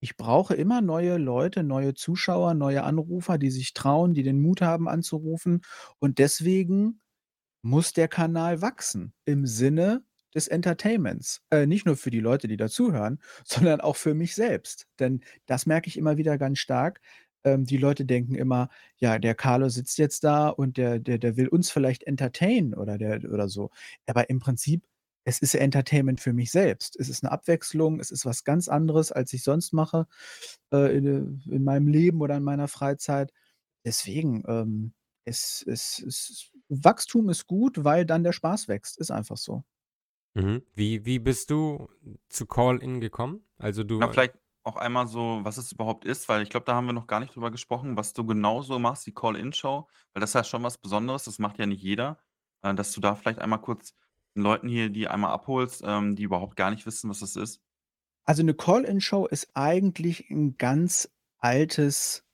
Ich 0.00 0.16
brauche 0.16 0.54
immer 0.54 0.80
neue 0.82 1.18
Leute, 1.18 1.64
neue 1.64 1.94
Zuschauer, 1.94 2.54
neue 2.54 2.84
Anrufer, 2.84 3.38
die 3.38 3.50
sich 3.50 3.74
trauen, 3.74 4.14
die 4.14 4.22
den 4.24 4.40
Mut 4.40 4.62
haben 4.62 4.88
anzurufen 4.88 5.62
und 6.00 6.18
deswegen 6.18 7.00
muss 7.62 7.92
der 7.92 8.08
Kanal 8.08 8.62
wachsen 8.62 9.12
im 9.24 9.46
Sinne 9.46 10.04
des 10.34 10.48
Entertainments. 10.48 11.40
Äh, 11.50 11.66
nicht 11.66 11.86
nur 11.86 11.96
für 11.96 12.10
die 12.10 12.20
Leute, 12.20 12.48
die 12.48 12.56
da 12.56 12.68
zuhören, 12.68 13.20
sondern 13.44 13.80
auch 13.80 13.96
für 13.96 14.14
mich 14.14 14.34
selbst. 14.34 14.86
Denn 15.00 15.22
das 15.46 15.66
merke 15.66 15.88
ich 15.88 15.96
immer 15.96 16.16
wieder 16.16 16.38
ganz 16.38 16.58
stark. 16.58 17.00
Ähm, 17.44 17.64
die 17.66 17.76
Leute 17.78 18.04
denken 18.06 18.34
immer: 18.34 18.68
„Ja, 18.98 19.18
der 19.18 19.34
Carlo 19.34 19.68
sitzt 19.68 19.98
jetzt 19.98 20.24
da 20.24 20.48
und 20.50 20.76
der 20.78 20.98
der 21.00 21.18
der 21.18 21.36
will 21.36 21.48
uns 21.48 21.70
vielleicht 21.70 22.04
entertainen 22.04 22.74
oder 22.74 22.98
der 22.98 23.24
oder 23.32 23.48
so.“ 23.48 23.70
Aber 24.06 24.30
im 24.30 24.40
Prinzip, 24.40 24.84
es 25.24 25.40
ist 25.40 25.54
Entertainment 25.54 26.20
für 26.20 26.32
mich 26.32 26.50
selbst. 26.52 26.96
Es 26.98 27.08
ist 27.10 27.22
'ne 27.24 27.32
Abwechslung, 27.32 28.00
es 28.00 28.10
ist 28.10 28.26
was 28.26 28.44
ganz 28.44 28.68
anderes, 28.68 29.12
als 29.12 29.32
ich 29.34 29.42
sonst 29.44 29.72
mache, 29.74 30.06
äh, 30.72 30.96
in, 30.96 31.06
äh 31.50 31.54
in 31.56 31.64
meinem 31.64 31.88
Leben 31.88 32.20
oder 32.22 32.36
in 32.38 32.44
meiner 32.44 32.68
Freizeit. 32.68 33.32
Deswegen, 33.86 34.44
ähm, 34.48 34.94
es 35.26 35.64
es 35.68 36.00
es 36.06 36.50
Wachstum 36.70 37.30
ist 37.30 37.46
gut, 37.46 37.84
weil 37.84 38.06
dann 38.06 38.24
der 38.24 38.32
Spaß 38.32 38.68
wächst. 38.68 38.98
Ist 38.98 39.10
einfach 39.12 39.36
so. 39.38 39.64
Mhm. 40.36 40.62
Wie 40.74 41.04
wie 41.06 41.18
bist 41.18 41.50
du 41.50 41.88
zu 42.28 42.46
Call-in 42.46 43.00
gekommen? 43.00 43.42
Also, 43.56 43.82
du 43.84 44.00
Ja, 44.00 44.08
vielleicht 44.08 44.34
auch 44.64 44.76
einmal 44.76 45.06
so, 45.06 45.40
was 45.44 45.56
es 45.58 45.72
überhaupt 45.72 46.04
ist, 46.04 46.28
weil 46.28 46.42
ich 46.42 46.50
glaube, 46.50 46.64
da 46.66 46.74
haben 46.74 46.86
wir 46.86 46.92
noch 46.92 47.06
gar 47.06 47.20
nicht 47.20 47.34
drüber 47.34 47.50
gesprochen, 47.50 47.96
was 47.96 48.12
du 48.12 48.24
genau 48.26 48.62
so 48.62 48.78
machst, 48.78 49.06
die 49.06 49.14
Call-in-Show, 49.14 49.88
weil 50.12 50.20
das 50.20 50.30
ist 50.30 50.34
ja 50.34 50.44
schon 50.44 50.62
was 50.62 50.78
Besonderes, 50.78 51.24
das 51.24 51.38
macht 51.38 51.58
ja 51.58 51.66
nicht 51.66 51.82
jeder. 51.82 52.20
Äh, 52.62 52.74
dass 52.74 52.92
du 52.92 53.00
da 53.00 53.14
vielleicht 53.14 53.38
einmal 53.40 53.60
kurz 53.60 53.94
den 54.36 54.42
Leuten 54.42 54.68
hier 54.68 54.90
die 54.90 55.08
einmal 55.08 55.32
abholst, 55.32 55.82
ähm, 55.86 56.16
die 56.16 56.24
überhaupt 56.24 56.56
gar 56.56 56.70
nicht 56.70 56.86
wissen, 56.86 57.08
was 57.10 57.20
das 57.20 57.36
ist. 57.36 57.58
Also, 58.28 58.42
'ne 58.42 58.52
Call-in-Show 58.54 59.26
ist 59.26 59.48
eigentlich 59.54 60.28
'n 60.30 60.56
ganz 60.58 61.08
altes 61.38 62.24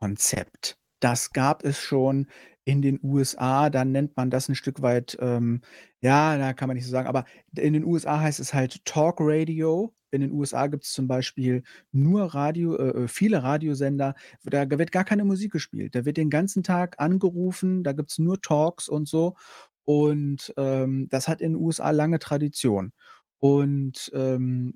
Konzept. 0.00 0.76
Das 1.00 1.32
gab 1.32 1.64
es 1.64 1.78
schon 1.78 2.26
in 2.64 2.82
den 2.82 3.00
USA, 3.02 3.70
dann 3.70 3.90
nennt 3.92 4.16
man 4.16 4.30
das 4.30 4.48
ein 4.48 4.54
Stück 4.54 4.82
weit, 4.82 5.16
ähm 5.20 5.62
ja, 6.02 6.38
da 6.38 6.52
kann 6.54 6.68
man 6.68 6.76
nicht 6.76 6.86
so 6.86 6.90
sagen, 6.90 7.08
aber 7.08 7.24
in 7.56 7.72
den 7.74 7.84
USA 7.84 8.20
heißt 8.20 8.40
es 8.40 8.54
halt 8.54 8.84
Talk 8.86 9.16
Radio. 9.20 9.94
In 10.12 10.22
den 10.22 10.32
USA 10.32 10.66
gibt's 10.66 10.92
zum 10.92 11.06
Beispiel 11.08 11.62
nur 11.92 12.24
Radio 12.34 12.76
äh, 12.76 13.04
äh, 13.04 13.08
viele 13.08 13.42
Radiosender, 13.42 14.14
da 14.44 14.68
wird 14.70 14.92
gar 14.92 15.04
keine 15.04 15.24
Musik 15.24 15.52
gespielt. 15.52 15.94
Da 15.94 16.04
wird 16.04 16.16
den 16.16 16.30
ganzen 16.30 16.62
Tag 16.62 16.96
angerufen, 16.98 17.84
da 17.84 17.92
gibt's 17.92 18.18
nur 18.18 18.40
Talks 18.40 18.88
und 18.88 19.08
so. 19.08 19.36
Und, 19.84 20.52
ähm, 20.56 21.08
das 21.10 21.28
hat 21.28 21.40
in 21.40 21.52
den 21.54 21.62
USA 21.62 21.90
lange 21.90 22.18
Tradition. 22.18 22.92
Und, 23.40 24.10
ähm, 24.14 24.74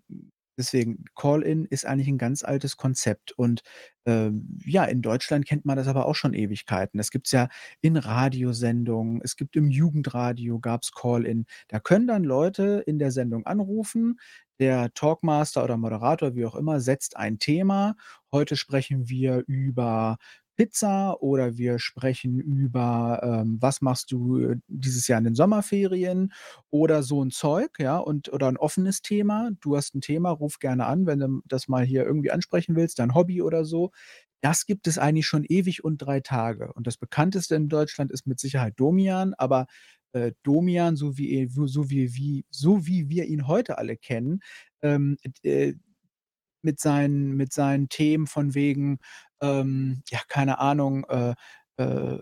deswegen, 0.58 1.04
Call-in 1.16 1.64
ist 1.66 1.86
eigentlich 1.86 2.08
'n 2.08 2.18
ganz 2.18 2.42
altes 2.44 2.76
Konzept. 2.76 3.32
Und, 3.32 3.62
ähm, 4.06 4.58
ja, 4.64 4.84
in 4.84 5.02
Deutschland 5.02 5.46
kennt 5.46 5.64
man 5.64 5.76
das 5.76 5.88
aber 5.88 6.06
auch 6.06 6.14
schon 6.14 6.34
Ewigkeiten. 6.34 6.98
Das 6.98 7.10
gibt's 7.10 7.32
ja 7.32 7.48
in 7.80 7.96
Radiosendungen, 7.96 9.20
es 9.24 9.36
gibt 9.36 9.56
im 9.56 9.70
Jugendradio 9.70 10.58
gab's 10.60 10.92
Call-in. 10.92 11.46
Da 11.68 11.80
können 11.80 12.06
dann 12.06 12.24
Leute 12.24 12.82
in 12.86 12.98
der 12.98 13.10
Sendung 13.12 13.46
anrufen, 13.46 14.18
der 14.60 14.92
Talkmaster 14.94 15.64
oder 15.64 15.76
Moderator, 15.76 16.34
wie 16.36 16.46
auch 16.46 16.54
immer, 16.54 16.80
setzt 16.80 17.16
ein 17.16 17.38
Thema. 17.40 17.96
Heute 18.32 18.56
sprechen 18.56 19.08
wir 19.08 19.42
über 19.46 20.16
Pizza 20.58 21.20
oder 21.22 21.56
wir 21.58 21.78
sprechen 21.80 22.38
über, 22.40 23.20
ähm, 23.22 23.58
was 23.60 23.82
machst 23.82 24.12
du, 24.12 24.38
äh, 24.38 24.56
dieses 24.68 25.08
Jahr 25.08 25.18
in 25.18 25.24
den 25.24 25.34
Sommerferien 25.34 26.32
oder 26.70 27.02
so 27.02 27.22
'n 27.22 27.30
Zeug, 27.30 27.78
ja, 27.80 27.98
und 27.98 28.32
oder 28.32 28.48
'n 28.48 28.56
offenes 28.56 29.02
Thema. 29.02 29.50
Du 29.60 29.76
hast 29.76 29.94
'n 29.96 30.00
Thema, 30.00 30.30
ruf 30.30 30.58
gerne 30.60 30.86
an, 30.86 31.06
wenn 31.06 31.20
du 31.20 31.40
das 31.46 31.68
mal 31.68 31.84
hier 31.84 32.04
irgendwie 32.04 32.30
ansprechen 32.30 32.76
willst, 32.76 32.98
dein 33.00 33.14
Hobby 33.14 33.42
oder 33.42 33.64
so. 33.64 33.90
Das 34.42 34.66
gibt 34.66 34.86
es 34.86 34.98
eigentlich 34.98 35.26
schon 35.26 35.44
ewig 35.44 35.84
und 35.84 35.98
3 35.98 36.20
Tage. 36.20 36.72
Und 36.74 36.86
das 36.86 36.98
bekannteste 36.98 37.54
in 37.56 37.68
Deutschland 37.68 38.12
ist 38.12 38.26
mit 38.26 38.38
Sicherheit 38.40 38.74
Domian, 38.76 39.34
aber, 39.38 39.66
äh, 40.12 40.32
Domian, 40.44 40.96
so 40.96 41.18
wie 41.18 41.32
e 41.34 41.48
so 41.66 41.90
wie 41.90 42.14
wie 42.14 42.44
so 42.50 42.86
wie 42.86 43.08
wir 43.08 43.24
ihn 43.26 43.48
heute 43.48 43.78
alle 43.78 43.96
kennen, 43.96 44.40
ähm, 44.82 45.16
äh, 45.42 45.74
mit 46.62 46.80
seinen 46.80 47.36
mit 47.36 47.52
seinen 47.54 47.88
Themen 47.90 48.26
von 48.28 48.54
wegen, 48.54 48.98
ähm, 49.44 50.02
ja, 50.10 50.20
keine 50.28 50.58
Ahnung, 50.58 51.04
äh, 51.08 51.34
äh, 51.76 52.18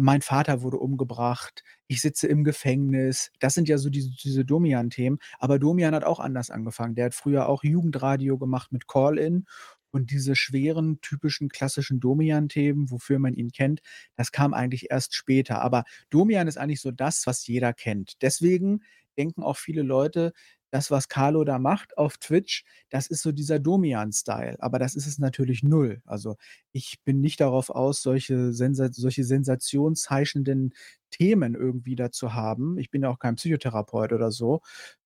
mein 0.00 0.22
Vater 0.22 0.62
wurde 0.62 0.78
umgebracht, 0.78 1.62
ich 1.86 2.00
sitze 2.00 2.26
im 2.26 2.44
Gefängnis. 2.44 3.30
Das 3.38 3.54
sind 3.54 3.68
ja 3.68 3.78
so 3.78 3.90
diese 3.90 4.10
diese 4.10 4.44
Domian-Themen. 4.44 5.18
Aber 5.38 5.58
Domian 5.58 5.94
hat 5.94 6.04
auch 6.04 6.20
anders 6.20 6.50
angefangen. 6.50 6.94
Der 6.96 7.06
hat 7.06 7.14
früher 7.14 7.48
auch 7.48 7.62
Jugendradio 7.64 8.38
gemacht 8.38 8.72
mit 8.72 8.88
Call-in 8.88 9.46
und 9.90 10.10
diese 10.10 10.36
schweren, 10.36 11.00
typischen, 11.00 11.48
klassischen 11.48 12.00
Domian-Themen, 12.00 12.90
wofür 12.90 13.18
man 13.18 13.34
ihn 13.34 13.50
kennt, 13.52 13.80
das 14.16 14.32
kam 14.32 14.52
eigentlich 14.54 14.90
erst 14.90 15.14
später. 15.14 15.62
Aber 15.62 15.84
Domian 16.10 16.48
ist 16.48 16.58
eigentlich 16.58 16.80
so 16.80 16.90
das, 16.90 17.26
was 17.26 17.46
jeder 17.46 17.72
kennt. 17.72 18.20
Deswegen 18.22 18.82
denken 19.16 19.42
auch 19.42 19.56
viele 19.56 19.82
Leute, 19.82 20.32
das, 20.70 20.90
was 20.90 21.08
Carlo 21.08 21.44
da 21.44 21.58
macht 21.58 21.96
auf 21.98 22.18
Twitch, 22.18 22.64
das 22.90 23.06
ist 23.08 23.22
so 23.22 23.32
dieser 23.32 23.58
Domian-Style, 23.58 24.56
aber 24.60 24.78
das 24.78 24.94
ist 24.96 25.06
es 25.06 25.18
natürlich 25.18 25.62
null. 25.62 26.02
Also, 26.06 26.36
ich 26.72 26.98
bin 27.04 27.20
nicht 27.20 27.40
darauf 27.40 27.70
aus, 27.70 28.02
solche 28.02 28.52
sensa 28.52 28.88
solche 28.92 29.24
sensationsheischenden 29.24 30.74
Themen 31.10 31.54
irgendwie 31.54 31.96
da 31.96 32.10
zu 32.12 32.34
haben. 32.34 32.78
Ich 32.78 32.90
bin 32.90 33.02
ja 33.02 33.08
auch 33.10 33.18
kein 33.18 33.36
Psychotherapeut 33.36 34.12
oder 34.12 34.30
so. 34.30 34.60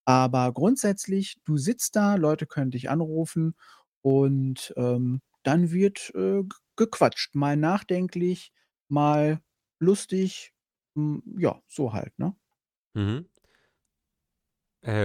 Aber 0.05 0.53
grundsätzlich, 0.53 1.37
du 1.45 1.57
sitzt 1.59 1.97
da, 1.97 2.17
Leute 2.17 2.47
können 2.47 2.71
dich 2.73 2.91
anrufen 2.91 3.55
und, 4.03 4.73
ähm, 4.77 5.21
dann 5.45 5.71
wird, 5.73 6.13
äh, 6.15 6.43
gequatscht, 6.77 7.35
mal 7.35 7.57
nachdenklich, 7.57 8.53
mal 8.89 9.41
lustig, 9.81 10.53
hm, 10.97 11.23
ja, 11.39 11.61
so 11.69 11.93
halt, 11.93 12.19
ne? 12.19 12.35
Mhm. 12.95 13.27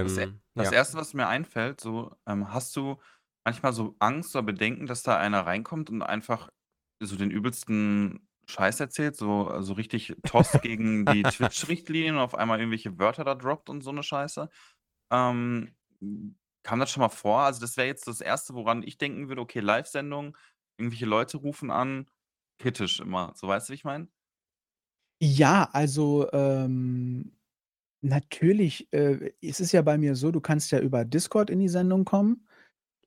Das 0.04 0.18
e 0.18 0.26
Ähm, 0.26 0.42
das 0.56 0.72
ja. 0.72 0.72
1., 0.72 0.98
was 0.98 1.14
mir 1.14 1.28
einfällt, 1.28 1.80
so, 1.82 2.16
ähm, 2.26 2.52
hast 2.52 2.76
du 2.76 2.98
manchmal 3.46 3.74
so 3.74 3.96
Angst 4.00 4.36
oder 4.36 4.44
Bedenken, 4.44 4.88
dass 4.88 5.04
da 5.04 5.18
einer 5.18 5.46
reinkommt 5.46 5.90
und 5.90 6.02
einfach 6.02 6.50
so 7.00 7.16
den 7.16 7.30
übelsten 7.32 8.28
Scheiß 8.50 8.80
erzählt, 8.80 9.16
so 9.16 9.62
so 9.62 9.74
richtig 9.74 10.16
Toss 10.26 10.62
gegen 10.62 11.06
die 11.06 11.26
Twitch-Richtlinien 11.28 12.16
und 12.16 12.22
auf 12.22 12.34
einmal 12.36 12.60
irgendwelche 12.60 12.98
Wörter 12.98 13.24
da 13.24 13.36
droppt 13.36 13.70
und 13.70 13.82
so 13.82 13.92
'ne 13.92 14.02
Scheiße? 14.04 14.50
Ähm, 15.12 15.76
hm, 16.02 16.38
kam 16.64 16.80
das 16.80 16.92
schon 16.92 17.02
mal 17.02 17.10
vor? 17.10 17.42
Also, 17.42 17.62
das 17.62 17.78
wäre 17.78 17.88
jetzt 17.88 18.08
das 18.08 18.22
1., 18.22 18.56
woran 18.56 18.84
ich 18.84 18.98
denken 18.98 19.30
würde, 19.30 19.42
okay, 19.42 19.60
Livesendung, 19.62 20.38
irgendwelche 20.78 21.06
Leute 21.08 21.38
rufen 21.38 21.72
an, 21.72 22.10
kritisch 22.60 23.00
immer. 23.02 23.34
So, 23.36 23.48
weißt 23.48 23.70
du, 23.70 23.74
wie 23.74 23.76
ich 23.76 23.86
meine? 23.86 24.10
Ja, 25.22 25.68
also, 25.74 26.30
ähm, 26.32 27.32
natürlich, 28.08 28.88
äh, 28.94 29.32
ist 29.42 29.60
es 29.62 29.72
ja 29.72 29.82
bei 29.82 29.98
mir 29.98 30.16
so, 30.16 30.32
du 30.32 30.42
kannst 30.42 30.72
ja 30.72 30.80
über 30.80 31.06
Discord 31.06 31.50
in 31.50 31.60
die 31.60 31.70
Sendung 31.70 32.06
kommen 32.06 32.48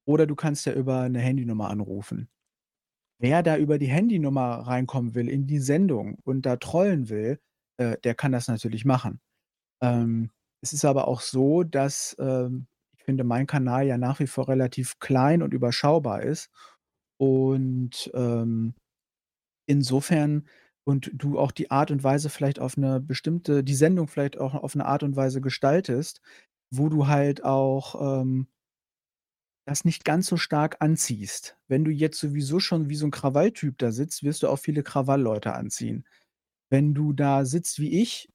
oder 0.07 0.27
du 0.27 0.37
kannst 0.37 0.67
ja 0.67 0.75
über 0.75 1.09
'ne 1.09 1.21
Handynummer 1.21 1.71
anrufen. 1.71 2.29
Wer 3.21 3.43
da 3.43 3.57
über 3.59 3.79
die 3.79 3.89
Handynummer 3.89 4.61
reinkommen 4.67 5.15
will 5.15 5.29
in 5.29 5.47
die 5.47 5.61
Sendung 5.61 6.19
und 6.25 6.47
da 6.47 6.57
trollen 6.57 7.09
will, 7.11 7.41
äh, 7.79 7.97
der 8.05 8.15
kann 8.15 8.33
das 8.33 8.49
natürlich 8.49 8.85
machen. 8.85 9.21
Ähm, 9.83 10.31
es 10.63 10.73
ist 10.75 10.85
aber 10.87 11.09
auch 11.09 11.21
so, 11.23 11.65
dass, 11.65 12.17
ähm, 12.21 12.67
ich 12.97 13.05
finde, 13.05 13.25
mein 13.25 13.47
Kanal 13.49 13.87
ja 13.87 13.99
nach 13.99 14.21
wie 14.21 14.29
vor 14.29 14.49
relativ 14.49 14.99
klein 15.01 15.43
und 15.43 15.55
überschaubar 15.55 16.23
ist 16.23 16.51
und, 17.19 18.11
ähm, 18.15 18.75
insofern 19.67 20.47
und 20.85 21.11
du 21.14 21.38
auch 21.38 21.53
die 21.53 21.71
Art 21.71 21.90
und 21.90 22.05
Weise 22.05 22.31
vielleicht 22.31 22.61
auf 22.61 22.77
'ne 22.77 23.01
bestimmte 23.01 23.64
die 23.64 23.75
Sendung 23.75 24.09
vielleicht 24.09 24.38
auch 24.40 24.55
auf 24.55 24.75
'ne 24.75 24.87
Art 24.87 25.03
und 25.03 25.16
Weise 25.16 25.40
gestaltest, 25.40 26.21
wo 26.71 26.88
du 26.88 27.07
halt 27.09 27.45
auch, 27.45 28.23
ähm 28.23 28.47
das 29.69 29.85
nicht 29.85 30.05
ganz 30.05 30.27
so 30.27 30.37
stark 30.37 30.77
anziehst. 30.81 31.57
Wenn 31.69 31.85
du 31.85 31.90
jetzt 31.90 32.19
sowieso 32.19 32.61
schon 32.61 32.88
wie 32.88 32.95
so 32.97 33.07
'n 33.07 33.11
Krawalltyp 33.11 33.77
da 33.79 33.93
sitzt, 33.93 34.23
wirst 34.23 34.43
du 34.43 34.49
auch 34.49 34.59
viele 34.59 34.83
Krawallleute 34.83 35.53
anziehen. 35.55 36.05
Wenn 36.71 36.95
du 36.95 37.12
da 37.12 37.45
sitzt 37.45 37.79
wie 37.81 38.01
ich, 38.03 38.31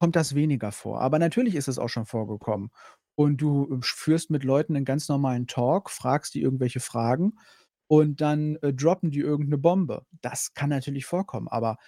kommt 0.00 0.16
das 0.16 0.34
weniger 0.34 0.72
vor. 0.72 1.00
Aber 1.02 1.18
natürlich 1.18 1.54
ist 1.56 1.68
es 1.68 1.78
auch 1.78 1.88
schon 1.88 2.06
vorgekommen. 2.06 2.70
Und 3.16 3.38
du 3.42 3.80
sch 3.82 3.94
führst 3.96 4.30
mit 4.30 4.44
Leuten 4.44 4.74
'nen 4.74 4.84
ganz 4.86 5.08
normalen 5.08 5.46
Talk, 5.48 5.90
fragst 5.90 6.34
die 6.34 6.42
irgendwelche 6.42 6.80
Fragen 6.80 7.34
und 7.90 8.20
dann, 8.22 8.56
äh, 8.62 8.72
droppen 8.74 9.10
die 9.12 9.20
irgend 9.20 9.50
'ne 9.50 9.58
Bombe. 9.58 10.06
Das 10.22 10.54
kann 10.54 10.70
natürlich 10.70 11.06
vorkommen, 11.06 11.48
aber 11.48 11.78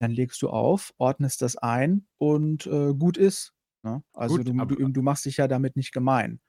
dann 0.00 0.12
legst 0.12 0.42
du 0.42 0.50
auf, 0.50 0.94
ordnest 0.98 1.42
das 1.42 1.56
ein 1.56 2.06
und, 2.18 2.66
äh, 2.66 2.94
gut 2.94 3.16
ist, 3.18 3.54
ne? 3.84 4.02
Also, 4.14 4.42
Gut, 4.42 4.44
du 4.44 4.64
du 4.66 4.76
du 4.92 5.02
machst 5.02 5.24
dich 5.26 5.38
ja 5.38 5.48
damit 5.48 5.76
nicht 5.76 5.92
gemein. 5.92 6.40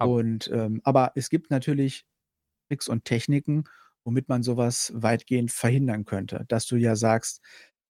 ab 0.00 0.12
Und, 0.12 0.50
ähm 0.54 0.80
aber 0.84 1.12
es 1.16 1.30
gibt 1.30 1.50
natürlich 1.52 2.06
Tricks 2.70 2.88
und 2.88 3.04
Techniken, 3.04 3.64
womit 4.04 4.28
man 4.28 4.42
so 4.42 4.56
was 4.56 4.92
weitgehend 4.96 5.52
verhindern 5.52 6.04
könnte, 6.04 6.44
dass 6.48 6.66
du 6.66 6.76
ja 6.76 6.96
sagst, 6.96 7.42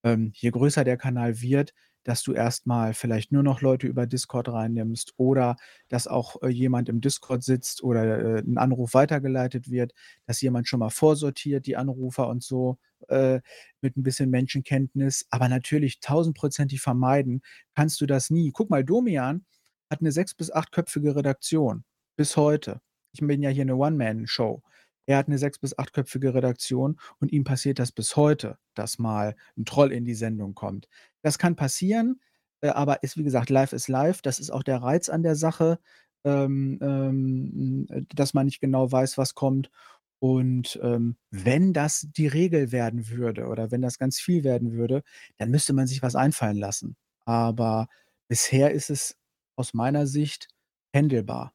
ähm, 0.04 0.32
je 0.34 0.50
größer 0.50 0.84
der 0.84 0.96
Kanal 0.98 1.40
wird, 1.40 1.74
dass 2.06 2.22
du 2.24 2.32
erst 2.34 2.66
mal 2.66 2.94
vielleicht 2.94 3.32
nur 3.32 3.42
noch 3.44 3.62
Leute 3.62 3.86
über 3.88 4.06
Discord 4.06 4.48
reinnimmst 4.50 5.14
oder 5.18 5.56
dass 5.88 6.08
auch, 6.08 6.42
äh, 6.42 6.48
jemand 6.48 6.88
im 6.90 7.02
Discord 7.02 7.44
sitzt 7.44 7.82
oder, 7.84 8.38
äh, 8.38 8.40
'n 8.42 8.58
Anruf 8.58 8.94
weitergeleitet 8.94 9.70
wird, 9.70 9.94
dass 10.26 10.40
jemand 10.42 10.68
schon 10.68 10.80
mal 10.80 10.90
vorsortiert, 10.90 11.66
die 11.66 11.76
Anrufer 11.76 12.28
und 12.28 12.42
so, 12.44 12.78
äh, 13.08 13.40
mit 13.82 13.96
'n 13.98 14.04
bisschen 14.04 14.30
Menschenkenntnis. 14.30 15.26
Aber 15.30 15.48
natürlich 15.50 16.00
tausendprozentig 16.00 16.80
vermeiden 16.82 17.42
kannst 17.76 18.00
du 18.00 18.06
das 18.06 18.30
nie. 18.30 18.52
Guck 18.52 18.70
mal, 18.70 18.84
Domian 18.84 19.44
hat 19.90 20.02
'ne 20.02 20.12
sechs 20.12 20.34
bis 20.34 20.50
achtköpfige 20.52 21.16
Redaktion 21.16 21.84
bis 22.16 22.36
heute. 22.38 22.80
Ich 23.12 23.20
bin 23.20 23.42
ja 23.42 23.50
hier 23.50 23.64
'ne 23.66 23.76
One-Man-Show. 23.76 24.62
Er 25.06 25.18
hat 25.18 25.28
'ne 25.28 25.38
sechs 25.38 25.58
bis 25.58 25.78
achtköpfige 25.78 26.34
Redaktion 26.34 26.98
und 27.20 27.32
ihm 27.32 27.44
passiert 27.44 27.78
das 27.78 27.92
bis 27.92 28.16
heute, 28.16 28.58
dass 28.74 28.98
mal 28.98 29.36
'n 29.56 29.64
Troll 29.64 29.92
in 29.92 30.04
die 30.04 30.14
Sendung 30.14 30.54
kommt. 30.54 30.88
Das 31.22 31.38
kann 31.38 31.56
passieren, 31.56 32.20
äh, 32.62 32.68
aber 32.68 33.02
ist 33.02 33.16
wie 33.16 33.24
gesagt, 33.24 33.50
live 33.50 33.72
ist 33.72 33.88
live. 33.88 34.22
Das 34.22 34.38
ist 34.40 34.50
auch 34.50 34.62
der 34.64 34.82
Reiz 34.82 35.08
an 35.08 35.22
der 35.22 35.36
Sache, 35.36 35.78
ähm, 36.24 36.78
ähm, 36.82 37.86
hm, 37.90 38.06
dass 38.14 38.34
man 38.34 38.46
nicht 38.46 38.60
genau 38.60 38.90
weiß, 38.92 39.18
was 39.18 39.34
kommt. 39.34 39.70
Und, 40.18 40.78
ähm, 40.82 41.16
wenn 41.30 41.72
das 41.74 42.08
die 42.16 42.26
Regel 42.26 42.72
werden 42.72 43.08
würde 43.10 43.46
oder 43.48 43.70
wenn 43.70 43.82
das 43.82 43.98
ganz 43.98 44.18
viel 44.20 44.44
werden 44.44 44.72
würde, 44.72 45.02
dann 45.38 45.50
müsste 45.50 45.72
man 45.74 45.86
sich 45.86 46.02
was 46.02 46.16
einfallen 46.16 46.56
lassen. 46.56 46.96
Aber 47.26 47.88
bisher 48.28 48.72
ist 48.72 48.90
es 48.90 49.16
aus 49.56 49.74
meiner 49.74 50.06
Sicht 50.06 50.48
händelbar. 50.94 51.52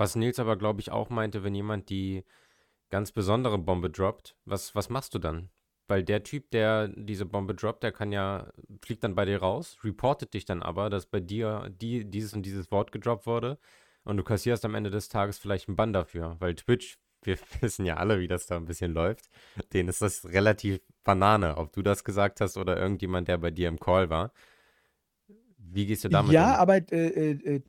Was 0.00 0.16
Nils 0.16 0.38
aber, 0.38 0.56
glaube 0.56 0.80
ich, 0.80 0.90
auch 0.90 1.10
meinte, 1.10 1.44
wenn 1.44 1.54
jemand 1.54 1.90
die 1.90 2.24
ganz 2.90 3.12
besondere 3.12 3.58
Bombe 3.58 3.90
droppt, 3.90 4.36
was 4.46 4.74
was 4.74 4.88
machst 4.90 5.14
du 5.14 5.18
dann? 5.18 5.50
Weil 5.88 6.04
der 6.04 6.22
Typ, 6.24 6.50
der 6.52 6.88
diese 6.88 7.26
Bombe 7.26 7.54
droppt, 7.54 7.82
der 7.82 7.92
kann 7.92 8.12
ja 8.12 8.52
fliegt 8.82 9.04
dann 9.04 9.14
bei 9.14 9.26
dir 9.26 9.40
raus, 9.40 9.78
reportet 9.84 10.34
dich 10.34 10.46
dann 10.46 10.62
aber, 10.62 10.90
dass 10.90 11.06
bei 11.06 11.20
dir 11.20 11.70
die 11.70 12.04
dieses 12.10 12.32
und 12.34 12.44
dieses 12.46 12.70
Wort 12.72 12.92
gedroppt 12.92 13.26
wurde 13.26 13.58
und 14.04 14.16
du 14.16 14.24
kassierst 14.24 14.64
am 14.64 14.74
Ende 14.74 14.90
des 14.90 15.08
Tages 15.10 15.38
vielleicht 15.38 15.68
'n 15.68 15.76
Bann 15.76 15.92
dafür, 15.92 16.36
weil 16.40 16.54
Twitch 16.56 16.98
wir 17.22 17.38
wissen 17.62 17.86
ja 17.86 17.96
alle, 17.98 18.20
wie 18.20 18.28
das 18.28 18.46
da 18.46 18.56
'n 18.56 18.64
bisschen 18.66 18.92
läuft. 18.94 19.28
Denen 19.74 19.90
ist 19.90 20.02
das 20.02 20.24
relativ 20.26 20.80
Banane, 21.04 21.58
ob 21.58 21.72
du 21.74 21.82
das 21.82 22.04
gesagt 22.04 22.40
hast 22.40 22.56
oder 22.56 22.78
irgendjemand, 22.78 23.28
der 23.28 23.38
bei 23.38 23.50
dir 23.52 23.68
im 23.68 23.80
Call 23.80 24.10
war. 24.10 24.32
Wie 25.72 25.86
gehst 25.86 26.04
du 26.04 26.08
damit 26.08 26.38
Ja, 26.38 26.40
um? 26.40 26.56
aber, 26.56 26.76
äh, 26.92 27.30
äh, 27.32 27.56
äh, 27.56 27.62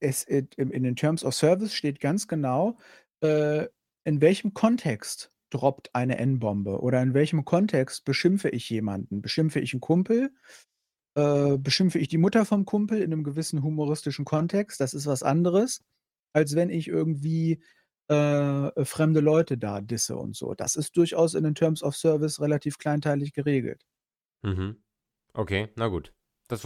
es, 0.00 0.24
äh, 0.24 0.44
in 0.56 0.82
den 0.82 0.96
Terms 0.96 1.24
of 1.24 1.34
Service 1.34 1.74
steht 1.74 2.00
ganz 2.00 2.28
genau, 2.28 2.78
äh, 3.22 3.66
in 4.04 4.20
welchem 4.20 4.54
Kontext 4.54 5.32
droppt 5.50 5.94
eine 5.94 6.18
N-Bombe 6.18 6.80
oder 6.80 7.00
in 7.02 7.14
welchem 7.14 7.44
Kontext 7.44 8.04
beschimpfe 8.04 8.48
ich 8.50 8.68
jemanden? 8.70 9.22
Beschimpfe 9.22 9.60
ich 9.60 9.72
einen 9.72 9.80
Kumpel? 9.80 10.32
Äh, 11.16 11.58
beschimpfe 11.58 11.98
ich 12.00 12.08
die 12.08 12.18
Mutter 12.18 12.44
vom 12.46 12.64
Kumpel 12.66 12.98
in 13.02 13.12
einem 13.12 13.24
gewissen 13.24 13.62
humoristischen 13.62 14.24
Kontext? 14.24 14.80
Das 14.80 14.94
ist 14.94 15.06
was 15.06 15.22
anderes, 15.22 15.82
als 16.34 16.56
wenn 16.56 16.70
ich 16.70 16.88
irgendwie, 16.88 17.62
äh, 18.08 18.84
fremde 18.84 19.20
Leute 19.20 19.58
da 19.58 19.80
disse 19.80 20.16
und 20.16 20.36
so. 20.36 20.54
Das 20.54 20.76
ist 20.76 20.96
durchaus 20.96 21.34
in 21.34 21.44
den 21.44 21.54
Terms 21.56 21.82
of 21.82 21.96
Service 21.96 22.40
relativ 22.40 22.78
kleinteilig 22.78 23.32
geregelt. 23.34 23.84
Mhm. 24.44 24.84
Okay, 25.34 25.72
na 25.76 25.88
gut. 25.88 26.14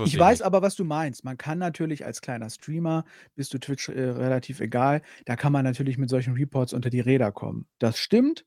Ich 0.05 0.19
weiß 0.19 0.41
nicht. 0.41 0.47
aber, 0.47 0.63
was 0.63 0.75
du 0.77 0.85
meinst. 0.85 1.25
Man 1.25 1.37
kann 1.37 1.59
natürlich 1.59 2.05
als 2.07 2.21
kleiner 2.21 2.51
Streamer 2.51 3.05
bist 3.35 3.53
du 3.55 3.59
Twitch, 3.59 3.89
äh, 3.89 4.01
relativ 4.11 4.61
egal. 4.61 5.03
Da 5.27 5.37
kann 5.37 5.53
man 5.53 5.65
natürlich 5.65 5.99
mit 5.99 6.09
solchen 6.11 6.35
Reports 6.35 6.73
unter 6.73 6.91
die 6.91 7.01
Räder 7.01 7.33
kommen. 7.33 7.67
Das 7.79 7.99
stimmt. 7.99 8.45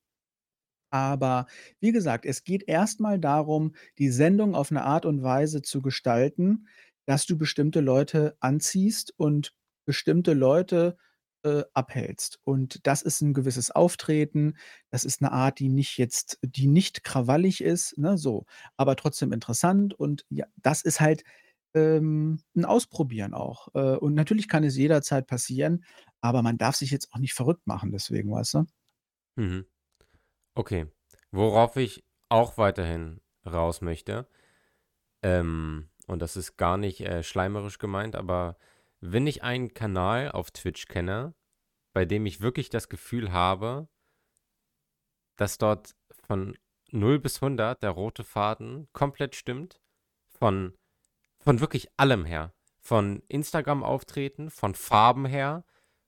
Aber 0.91 1.47
wie 1.79 1.91
gesagt, 1.93 2.25
es 2.25 2.43
geht 2.43 2.63
erst 2.67 2.99
mal 2.99 3.19
darum, 3.19 3.73
die 3.97 4.09
Sendung 4.09 4.55
auf 4.55 4.71
'ne 4.71 4.83
Art 4.83 5.05
und 5.05 5.23
Weise 5.23 5.61
zu 5.61 5.81
gestalten, 5.81 6.67
dass 7.05 7.25
du 7.25 7.37
bestimmte 7.37 7.79
Leute 7.81 8.35
anziehst 8.41 9.13
und 9.17 9.53
bestimmte 9.85 10.33
Leute, 10.33 10.97
äh, 11.43 11.63
abhältst. 11.73 12.39
Und 12.43 12.85
das 12.87 13.01
ist 13.03 13.21
'n 13.21 13.33
gewisses 13.33 13.71
Auftreten. 13.71 14.55
Das 14.89 15.05
ist 15.05 15.21
'ne 15.21 15.31
Art, 15.31 15.59
die 15.59 15.69
nicht 15.69 15.97
jetzt 15.97 16.39
die 16.43 16.67
nicht 16.67 17.03
krawallig 17.03 17.61
ist, 17.63 17.97
ne, 17.97 18.17
so, 18.17 18.45
aber 18.77 18.95
trotzdem 18.95 19.31
interessant 19.33 19.93
und 19.99 20.25
ja, 20.29 20.45
das 20.57 20.81
ist 20.83 21.01
halt, 21.01 21.23
ähm, 21.73 22.41
'n 22.55 22.65
Ausprobieren 22.65 23.33
auch. 23.33 23.69
Äh, 23.75 23.97
und 23.97 24.13
natürlich 24.15 24.47
kann 24.49 24.63
es 24.63 24.77
jederzeit 24.77 25.27
passieren, 25.27 25.85
aber 26.21 26.41
man 26.43 26.57
darf 26.57 26.75
sich 26.75 26.91
jetzt 26.91 27.09
auch 27.13 27.19
nicht 27.19 27.33
verrückt 27.33 27.67
machen 27.67 27.91
deswegen, 27.91 28.31
weißt 28.31 28.55
du? 28.55 28.65
Mhm. 29.37 29.65
Okay. 30.55 30.87
Worauf 31.31 31.77
ich 31.77 32.05
auch 32.29 32.57
weiterhin 32.57 33.21
raus 33.45 33.81
möchte, 33.81 34.27
ähm, 35.23 35.89
und 36.07 36.21
das 36.21 36.37
ist 36.37 36.57
gar 36.57 36.77
nicht, 36.77 37.01
äh, 37.01 37.23
schleimerisch 37.23 37.79
gemeint, 37.79 38.15
aber 38.15 38.57
wenn 39.01 39.27
ich 39.27 39.43
einen 39.43 39.73
Kanal 39.73 40.31
auf 40.31 40.51
Twitch 40.51 40.87
kenne, 40.87 41.33
bei 41.93 42.05
dem 42.05 42.25
ich 42.25 42.41
wirklich 42.41 42.69
das 42.69 42.89
Gefühl 42.89 43.31
habe 43.33 43.87
dass 45.39 45.57
dort 45.57 45.95
von 46.27 46.57
0 46.91 47.19
bis 47.19 47.41
100 47.41 47.81
der 47.83 47.91
rote 47.91 48.23
Faden 48.23 48.87
komplett 48.93 49.35
stimmt, 49.35 49.79
von 50.27 50.77
von 51.39 51.59
wirklich 51.59 51.89
allem 51.97 52.25
her. 52.25 52.53
Von 52.79 53.23
Instagram-Auftreten, 53.27 54.49
von 54.51 54.75
Farben 54.75 55.25
her, 55.25 55.65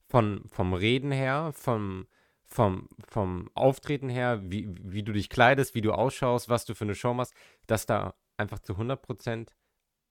von 0.07 0.47
vom 0.49 0.73
Reden 0.73 1.11
her, 1.11 1.51
vom 1.53 2.07
vom 2.43 2.89
vom 3.07 3.49
Auftreten 3.55 4.09
her, 4.09 4.41
wie 4.51 4.67
wie 4.79 5.03
du 5.03 5.13
dich 5.13 5.29
kleidest, 5.29 5.75
wie 5.75 5.81
du 5.81 5.93
ausschaust, 5.93 6.49
was 6.49 6.65
du 6.65 6.75
für 6.75 6.85
'ne 6.85 6.95
Show 6.95 7.13
machst, 7.13 7.33
dass 7.67 7.85
da 7.85 8.15
einfach 8.37 8.59
zu 8.59 8.77
100% 8.77 9.55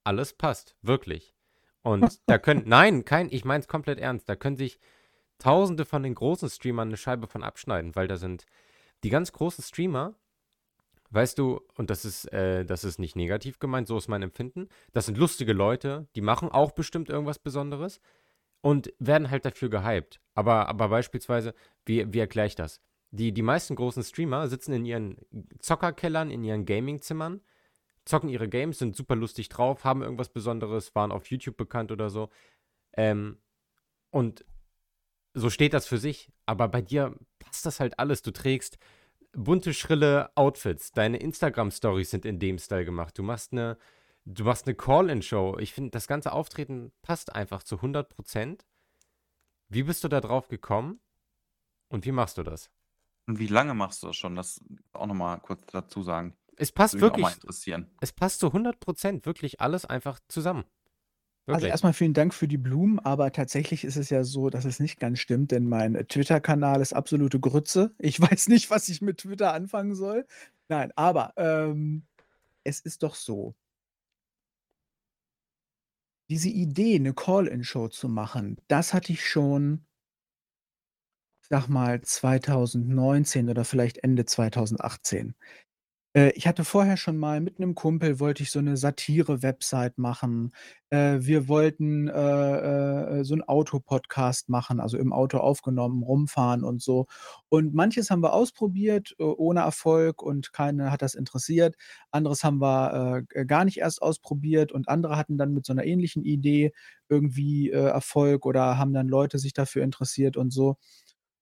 alles 0.04 0.34
passt, 0.34 0.76
wirklich. 0.82 1.34
Und 1.82 2.20
da 2.26 2.38
können 2.38 2.62
nein, 2.66 3.04
kein 3.04 3.28
ich 3.30 3.44
meine 3.44 3.60
es 3.60 3.68
komplett 3.68 3.98
ernst. 3.98 4.28
Da 4.28 4.36
können 4.36 4.56
sich 4.56 4.78
Tausende 5.42 5.84
von 5.84 6.04
den 6.04 6.14
großen 6.14 6.48
Streamern 6.48 6.88
'ne 6.88 6.96
Scheibe 6.96 7.26
von 7.26 7.42
abschneiden, 7.42 7.96
weil 7.96 8.06
da 8.06 8.16
sind 8.16 8.46
die 9.02 9.10
ganz 9.10 9.32
großen 9.32 9.64
Streamer, 9.64 10.14
weißt 11.10 11.36
du 11.36 11.60
und 11.76 11.90
das 11.90 12.04
ist, 12.04 12.32
äh 12.32 12.64
das 12.64 12.84
ist 12.84 13.00
nicht 13.00 13.16
negativ 13.16 13.58
gemeint, 13.58 13.88
so 13.88 13.96
ist 13.98 14.06
mein 14.06 14.22
Empfinden. 14.22 14.68
Das 14.92 15.06
sind 15.06 15.18
lustige 15.18 15.52
Leute, 15.52 16.06
die 16.14 16.20
machen 16.20 16.48
auch 16.48 16.70
bestimmt 16.70 17.08
irgendwas 17.10 17.40
Besonderes 17.40 18.00
und 18.60 18.92
werden 19.00 19.30
halt 19.30 19.44
dafür 19.44 19.68
gehypt. 19.68 20.20
Aber 20.34 20.68
aber 20.68 20.88
beispielsweise, 20.90 21.54
wie 21.86 22.12
wie 22.12 22.20
erkläre 22.20 22.46
ich 22.46 22.54
das? 22.54 22.80
Die 23.10 23.32
die 23.32 23.42
meisten 23.42 23.74
großen 23.74 24.04
Streamer 24.04 24.46
sitzen 24.48 24.72
in 24.74 24.84
ihren 24.84 25.16
Zockerkellern, 25.58 26.30
in 26.30 26.44
ihren 26.44 26.66
Gamingzimmern, 26.66 27.40
zocken 28.04 28.28
ihre 28.28 28.48
Games, 28.48 28.78
sind 28.78 28.96
super 28.96 29.16
lustig 29.16 29.48
drauf, 29.48 29.84
haben 29.84 30.02
irgendwas 30.02 30.30
Besonderes, 30.30 30.94
waren 30.94 31.12
auf 31.12 31.26
YouTube 31.30 31.56
bekannt 31.56 31.92
oder 31.92 32.10
so. 32.10 32.30
Ähm, 32.94 33.38
und 34.10 34.44
so 35.34 35.50
steht 35.50 35.74
das 35.74 35.86
für 35.86 35.98
sich, 35.98 36.30
aber 36.46 36.68
bei 36.68 36.82
dir 36.82 37.16
passt 37.38 37.66
das 37.66 37.80
halt 37.80 37.98
alles. 37.98 38.22
Du 38.22 38.32
trägst 38.32 38.78
bunte, 39.32 39.74
schrille 39.74 40.30
Outfits. 40.36 40.92
Deine 40.92 41.18
Instagram-Stories 41.18 42.10
sind 42.10 42.24
in 42.26 42.38
dem 42.38 42.58
Style 42.58 42.84
gemacht. 42.84 43.18
Du 43.18 43.22
machst 43.22 43.52
eine 43.52 43.78
du 44.24 44.44
machst 44.44 44.66
'ne 44.66 44.74
Call-in-Show. 44.74 45.58
Ich 45.58 45.72
finde, 45.72 45.90
das 45.90 46.06
ganze 46.08 46.32
Auftreten 46.32 46.92
passt 47.02 47.34
einfach 47.34 47.62
zu 47.64 47.82
100% 47.82 48.66
Wie 49.68 49.82
bist 49.84 50.04
du 50.04 50.08
da 50.08 50.20
drauf 50.20 50.48
gekommen 50.48 51.00
und 51.88 52.04
wie 52.06 52.12
machst 52.12 52.38
du 52.38 52.42
das? 52.44 52.70
Und 53.26 53.38
wie 53.38 53.46
lange 53.46 53.74
machst 53.74 54.02
du 54.02 54.08
das 54.08 54.16
schon? 54.16 54.34
Das 54.36 54.60
auch 54.92 55.06
noch 55.06 55.14
mal 55.14 55.38
kurz 55.38 55.64
dazu 55.66 56.02
sagen. 56.02 56.36
Es 56.56 56.72
passt 56.72 57.00
Würde 57.00 57.00
mich 57.02 57.10
auch 57.10 57.18
mal 57.18 57.32
wirklich 57.32 57.34
interessieren. 57.34 57.90
es 58.00 58.12
passt 58.12 58.40
zu 58.40 58.52
100% 58.52 59.26
wirklich 59.26 59.60
alles 59.60 59.84
einfach 59.86 60.20
zusammen. 60.28 60.64
Also, 61.50 61.66
Wirklich. 61.66 61.66
erst 61.66 61.84
mal 61.84 61.92
vielen 61.92 62.14
Dank 62.14 62.32
für 62.32 62.48
die 62.48 62.56
Blumen, 62.56 62.98
aber 62.98 63.30
tatsächlich 63.32 63.84
ist 63.84 63.96
es 63.96 64.08
ja 64.08 64.24
so, 64.24 64.48
dass 64.48 64.64
es 64.64 64.80
nicht 64.80 64.98
ganz 64.98 65.18
stimmt, 65.18 65.50
denn 65.50 65.68
mein 65.68 65.94
Twitter-Kanal 66.08 66.80
ist 66.80 66.94
absolute 66.94 67.40
Grütze. 67.40 67.94
Ich 67.98 68.20
weiß 68.20 68.48
nicht, 68.48 68.70
was 68.70 68.88
ich 68.88 69.02
mit 69.02 69.18
Twitter 69.18 69.52
anfangen 69.52 69.94
soll. 69.94 70.26
Nein, 70.68 70.92
aber, 70.96 71.34
ähm, 71.36 72.06
es 72.64 72.80
ist 72.80 73.02
doch 73.02 73.14
so 73.16 73.54
diese 76.30 76.48
Idee, 76.48 76.98
'ne 76.98 77.14
Call-in-Show 77.14 77.86
zu 77.86 78.08
machen, 78.08 78.56
das 78.66 78.92
hatte 78.92 79.12
ich 79.12 79.24
schon 79.24 79.86
sage 81.48 81.70
mal 81.72 82.00
2019 82.02 83.48
oder 83.50 83.64
vielleicht 83.64 83.98
Ende 83.98 84.24
2018. 84.24 85.34
Äh, 86.16 86.30
ich 86.34 86.46
hatte 86.46 86.64
vorher 86.64 86.96
schon 86.96 87.16
mal 87.16 87.40
mit 87.40 87.58
'nem 87.58 87.74
Kumpel 87.74 88.20
wollte 88.20 88.42
ich 88.42 88.50
so 88.50 88.60
'ne 88.60 88.76
Satire-Website 88.76 89.96
machen. 89.98 90.52
Äh, 90.90 91.18
wir 91.20 91.48
wollten, 91.48 92.08
äh, 92.08 92.12
äh, 92.12 93.20
äh, 93.20 93.24
so 93.24 93.34
'n 93.34 93.42
Autopodcast 93.42 94.48
machen, 94.50 94.78
also 94.80 94.98
im 94.98 95.12
Auto 95.12 95.38
aufgenommen, 95.38 96.02
rumfahren 96.02 96.64
und 96.64 96.82
so. 96.82 97.06
Und 97.48 97.72
manches 97.74 98.10
haben 98.10 98.22
wir 98.22 98.34
ausprobiert, 98.34 99.14
ohne 99.18 99.60
Erfolg 99.60 100.22
und 100.22 100.52
keinen 100.52 100.90
hat 100.90 101.00
das 101.02 101.14
interessiert. 101.14 101.76
Anderes 102.10 102.44
haben 102.44 102.58
wir, 102.60 103.24
äh, 103.34 103.46
gar 103.46 103.64
nicht 103.64 103.78
erst 103.78 104.02
ausprobiert 104.02 104.70
und 104.72 104.88
andere 104.88 105.16
hatten 105.16 105.38
dann 105.38 105.54
mit 105.54 105.64
so 105.64 105.72
'ner 105.72 105.84
ähnlichen 105.84 106.24
Idee 106.24 106.72
irgendwie, 107.08 107.70
Erfolg 107.70 108.44
oder 108.46 108.76
haben 108.78 108.92
dann 108.94 109.08
Leute 109.08 109.38
sich 109.38 109.52
dafür 109.54 109.82
interessiert 109.82 110.36
und 110.36 110.50
so. 110.52 110.76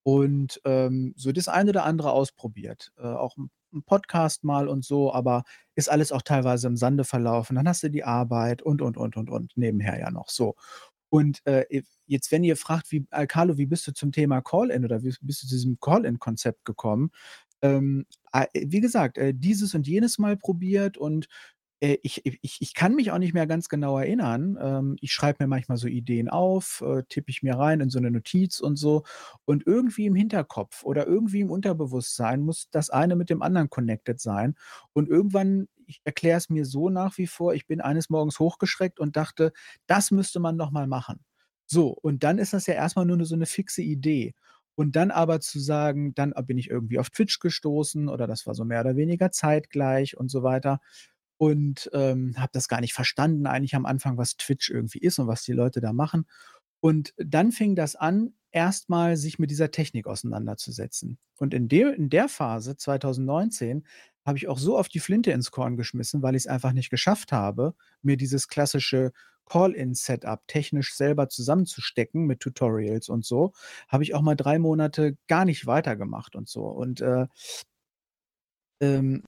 Und, 0.03 0.61
ähm, 0.65 1.13
so 1.17 1.31
das 1.31 1.47
eine 1.49 1.71
oder 1.71 1.85
andere 1.85 2.11
ausprobiert. 2.13 2.91
Äh, 2.97 3.03
auch 3.07 3.37
'n 3.37 3.49
'n 3.73 3.83
Podcast 3.83 4.43
mal 4.43 4.67
und 4.67 4.85
so, 4.85 5.13
aber 5.13 5.43
ist 5.75 5.89
alles 5.89 6.11
auch 6.11 6.21
teilweise 6.23 6.67
im 6.67 6.77
Sande 6.77 7.03
verlaufen. 7.05 7.55
Dann 7.55 7.67
hast 7.67 7.83
du 7.83 7.89
die 7.89 8.03
Arbeit 8.03 8.61
und, 8.61 8.81
und, 8.81 8.97
und, 8.97 9.17
und, 9.17 9.29
und 9.29 9.51
nebenher 9.57 9.99
ja 9.99 10.11
noch 10.11 10.29
so. 10.29 10.55
Und, 11.09 11.45
äh, 11.45 11.65
jetzt, 12.07 12.31
wenn 12.31 12.43
ihr 12.43 12.57
fragt, 12.57 12.91
wie 12.91 13.05
äh, 13.11 13.27
Carlo, 13.27 13.57
wie 13.57 13.65
bist 13.67 13.87
du 13.87 13.93
zum 13.93 14.11
Thema 14.13 14.41
Call-in 14.41 14.85
oder 14.85 15.03
wie 15.03 15.13
bist 15.21 15.43
du 15.43 15.47
zu 15.47 15.55
diesem 15.55 15.79
Call-in-Konzept 15.79 16.65
gekommen? 16.65 17.11
Ähm, 17.61 18.05
wie 18.53 18.81
gesagt, 18.81 19.17
äh, 19.17 19.33
dieses 19.35 19.75
und 19.75 19.87
jenes 19.87 20.17
Mal 20.19 20.37
probiert 20.37 20.97
und, 20.97 21.27
äh, 21.81 21.97
ich 22.03 22.25
ich 22.25 22.57
ich 22.61 22.73
kann 22.75 22.95
mich 22.95 23.11
auch 23.11 23.17
nicht 23.19 23.33
mehr 23.33 23.47
ganz 23.47 23.69
genau 23.69 23.97
erinnern. 23.99 24.57
Ähm, 24.61 24.97
ich 25.01 25.11
schreibe 25.13 25.43
mir 25.43 25.47
manchmal 25.47 25.77
so 25.77 25.87
Ideen 25.87 26.29
auf, 26.29 26.81
äh, 26.85 27.03
tippe 27.09 27.31
ich 27.31 27.43
mir 27.43 27.55
rein 27.57 27.81
in 27.81 27.89
so 27.89 27.99
'ne 27.99 28.11
Notiz 28.11 28.59
und 28.61 28.77
so. 28.77 29.03
Und 29.45 29.67
irgendwie 29.67 30.05
im 30.07 30.15
Hinterkopf 30.15 30.83
oder 30.83 31.07
irgendwie 31.07 31.41
im 31.41 31.51
Unterbewusstsein 31.51 32.41
muss 32.41 32.69
das 32.71 32.89
eine 32.91 33.15
mit 33.15 33.29
dem 33.29 33.41
anderen 33.41 33.69
connected 33.69 34.19
sein. 34.21 34.55
Und 34.93 35.09
irgendwann 35.09 35.67
ich 35.87 36.01
erkläre 36.05 36.37
es 36.37 36.49
mir 36.49 36.65
so 36.65 36.89
nach 36.89 37.17
wie 37.17 37.27
vor, 37.27 37.53
ich 37.53 37.67
bin 37.67 37.81
eines 37.81 38.09
Morgens 38.09 38.39
hochgeschreckt 38.39 38.99
und 38.99 39.17
dachte: 39.17 39.51
„Das 39.87 40.11
müsste 40.11 40.39
man 40.39 40.55
noch 40.57 40.71
mal 40.71 40.87
machen.“ 40.87 41.19
So, 41.67 41.89
und 41.89 42.23
dann 42.23 42.37
ist 42.39 42.53
das 42.53 42.67
ja 42.67 42.75
erst 42.75 42.95
mal 42.97 43.05
nur 43.05 43.23
so 43.25 43.35
'ne 43.35 43.45
fixe 43.47 43.81
Idee. 43.81 44.33
Und 44.75 44.95
dann 44.95 45.11
aber 45.11 45.41
zu 45.41 45.59
sagen, 45.59 46.15
dann, 46.15 46.33
bin 46.47 46.57
ich 46.57 46.69
irgendwie 46.69 46.97
auf 46.99 47.09
Twitch 47.09 47.39
gestoßen 47.39 48.09
oder 48.09 48.25
das 48.27 48.47
war 48.47 48.55
so 48.55 48.63
mehr 48.65 48.81
oder 48.81 48.95
weniger 48.95 49.31
zeitgleich 49.31 50.17
und 50.17 50.31
so 50.31 50.43
weiter 50.43 50.79
und, 51.41 51.89
ähm, 51.93 52.35
habe 52.37 52.51
das 52.53 52.67
gar 52.67 52.81
nicht 52.81 52.93
verstanden 52.93 53.47
eigentlich 53.47 53.73
am 53.73 53.87
Anfang, 53.87 54.15
was 54.19 54.37
Twitch 54.37 54.69
irgendwie 54.69 54.99
ist 54.99 55.17
und 55.17 55.25
was 55.27 55.41
die 55.43 55.53
Leute 55.53 55.81
da 55.81 55.91
machen. 55.91 56.27
Und 56.81 57.13
dann 57.17 57.51
fing 57.51 57.75
das 57.75 57.95
an, 57.95 58.33
erst 58.51 58.89
mal 58.89 59.17
sich 59.17 59.39
mit 59.39 59.49
dieser 59.49 59.71
Technik 59.71 60.05
auseinanderzusetzen. 60.05 61.17
Und 61.39 61.55
in 61.55 61.67
de 61.67 61.95
in 61.95 62.09
der 62.11 62.29
Phase 62.29 62.77
2019 62.77 63.87
habe 64.23 64.37
ich 64.37 64.47
auch 64.49 64.59
so 64.59 64.77
oft 64.77 64.93
die 64.93 64.99
Flinte 64.99 65.31
ins 65.31 65.49
Korn 65.49 65.77
geschmissen, 65.77 66.21
weil 66.21 66.35
ich's 66.35 66.45
einfach 66.47 66.73
nicht 66.73 66.91
geschafft 66.91 67.31
habe, 67.31 67.73
mir 68.03 68.17
dieses 68.17 68.47
klassische 68.47 69.11
Call-in-Setup 69.45 70.41
technisch 70.47 70.93
selber 70.93 71.27
zusammenzustecken 71.27 72.25
mit 72.27 72.39
Tutorials 72.39 73.09
und 73.09 73.25
so, 73.25 73.51
habe 73.87 74.03
ich 74.03 74.13
auch 74.13 74.21
mal 74.21 74.35
3 74.35 74.59
Monate 74.59 75.17
gar 75.27 75.45
nicht 75.45 75.65
weitergemacht 75.65 76.35
und 76.35 76.47
so. 76.49 76.65
Und, 76.65 77.01
äh 77.01 77.25
ähm, 78.81 79.23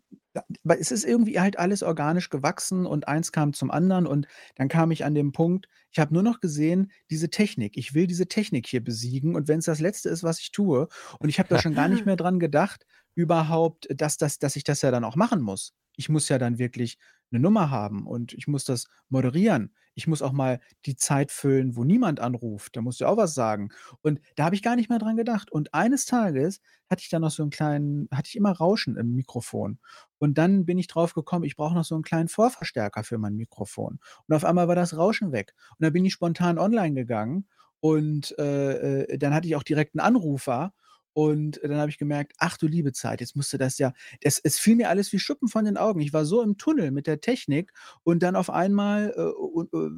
weil 0.63 0.80
es 0.80 0.92
ist 0.92 1.06
irgendwie 1.06 1.39
halt 1.39 1.60
alles 1.60 1.84
organisch 1.84 2.30
gewachsen 2.30 2.86
und 2.88 3.08
eins 3.08 3.32
kam 3.32 3.54
zum 3.54 3.70
anderen 3.72 4.08
und 4.08 4.28
dann 4.56 4.68
kam 4.68 4.92
ich 4.92 5.06
an 5.06 5.13
den 5.16 5.32
Punkt, 5.32 5.68
ich 5.92 6.00
habe 6.00 6.13
nur 6.13 6.24
noch 6.24 6.39
gesehen, 6.39 6.92
diese 7.12 7.30
Technik. 7.30 7.78
Ich 7.78 7.94
will 7.94 8.08
diese 8.08 8.28
Technik 8.28 8.66
hier 8.68 8.84
besiegen 8.84 9.36
und 9.36 9.48
wenn's 9.48 9.66
das 9.66 9.80
Letzte 9.80 10.10
ist, 10.10 10.24
was 10.24 10.39
ich 10.39 10.52
tue 10.52 10.88
und 11.20 11.30
ich 11.30 11.39
habe 11.39 11.50
da 11.50 11.60
schon 11.60 11.76
gar 11.76 11.88
nicht 11.88 12.06
mehr 12.06 12.16
dran 12.18 12.39
gedacht, 12.39 12.86
überhaupt, 13.16 13.88
dass 13.96 14.18
das 14.18 14.39
dass 14.39 14.56
ich 14.56 14.63
das 14.63 14.82
ja 14.82 14.92
dann 14.92 15.04
auch 15.04 15.16
machen 15.16 15.42
muss. 15.42 15.74
Ich 15.98 16.10
muss 16.10 16.30
ja 16.30 16.39
dann 16.39 16.58
wirklich 16.58 16.98
'ne 17.32 17.39
Nummer 17.39 17.70
haben 17.70 18.08
und 18.08 18.34
ich 18.34 18.48
muss 18.48 18.66
das 18.66 18.88
moderieren. 19.10 19.76
Ich 19.98 20.08
muss 20.08 20.22
auch 20.22 20.32
mal 20.32 20.60
die 20.86 20.96
Zeit 20.96 21.32
füllen, 21.32 21.76
wo 21.76 21.84
niemand 21.84 22.20
anruft. 22.20 22.76
Da 22.76 22.82
musst 22.82 23.00
du 23.02 23.06
auch 23.06 23.18
was 23.18 23.34
sagen. 23.36 23.70
Und 24.02 24.20
da 24.36 24.46
habe 24.46 24.56
ich 24.56 24.64
gar 24.64 24.76
nicht 24.76 24.90
mehr 24.90 25.00
dran 25.00 25.16
gedacht. 25.18 25.52
Und 25.52 25.74
eines 25.74 26.06
Tages 26.06 26.62
hatte 26.90 27.02
ich 27.04 27.10
dann 27.10 27.22
noch 27.22 27.32
so 27.32 27.44
'n 27.44 27.50
kleinen 27.52 28.08
hatte 28.12 28.28
ich 28.30 28.36
immer 28.36 28.52
Rauschen 28.52 28.98
im 28.98 29.14
Mikrofon. 29.16 29.80
Und 30.20 30.38
dann 30.38 30.66
bin 30.66 30.78
ich 30.80 30.88
drauf 30.88 31.14
gekommen, 31.14 31.46
ich 31.46 31.56
brauche 31.56 31.76
noch 31.76 31.84
so 31.86 31.96
'n 31.96 32.02
kleinen 32.04 32.28
Vorverstärker 32.30 33.04
für 33.04 33.18
mein 33.20 33.36
Mikrofon. 33.36 34.00
Und 34.28 34.36
auf 34.36 34.46
einmal 34.46 34.68
war 34.68 34.76
das 34.76 34.98
Rauschen 34.98 35.32
weg. 35.32 35.54
Und 35.78 35.84
dann 35.84 35.94
bin 35.94 36.06
ich 36.06 36.14
spontan 36.14 36.58
online 36.58 36.96
gegangen 36.96 37.48
und, 37.80 38.36
äh, 38.40 39.04
äh, 39.04 39.18
dann 39.18 39.34
hatte 39.34 39.48
ich 39.48 39.56
auch 39.56 39.64
direkt 39.64 39.96
'n 39.96 40.00
Anrufer 40.00 40.74
und 41.13 41.60
dann 41.63 41.76
habe 41.78 41.89
ich 41.91 41.97
gemerkt: 41.97 42.34
„Ach 42.39 42.58
du 42.58 42.67
liebe 42.67 42.91
Zeit, 42.93 43.21
jetzt 43.21 43.36
musst 43.36 43.54
du 43.54 43.58
das 43.58 43.78
ja“ 43.80 43.93
es 44.21 44.39
es 44.39 44.60
fiel 44.60 44.76
mir 44.76 44.89
alles 44.89 45.12
wie 45.13 45.19
Schuppen 45.19 45.47
von 45.49 45.65
den 45.65 45.78
Augen. 45.78 46.02
Ich 46.02 46.13
war 46.13 46.26
so 46.26 46.41
im 46.41 46.58
Tunnel 46.58 46.91
mit 46.91 47.08
der 47.08 47.21
Technik 47.21 47.71
und 48.04 48.23
dann 48.23 48.36
auf 48.36 48.49
einmal, 48.49 49.13
äh, 49.17 49.78
äh, 49.78 49.91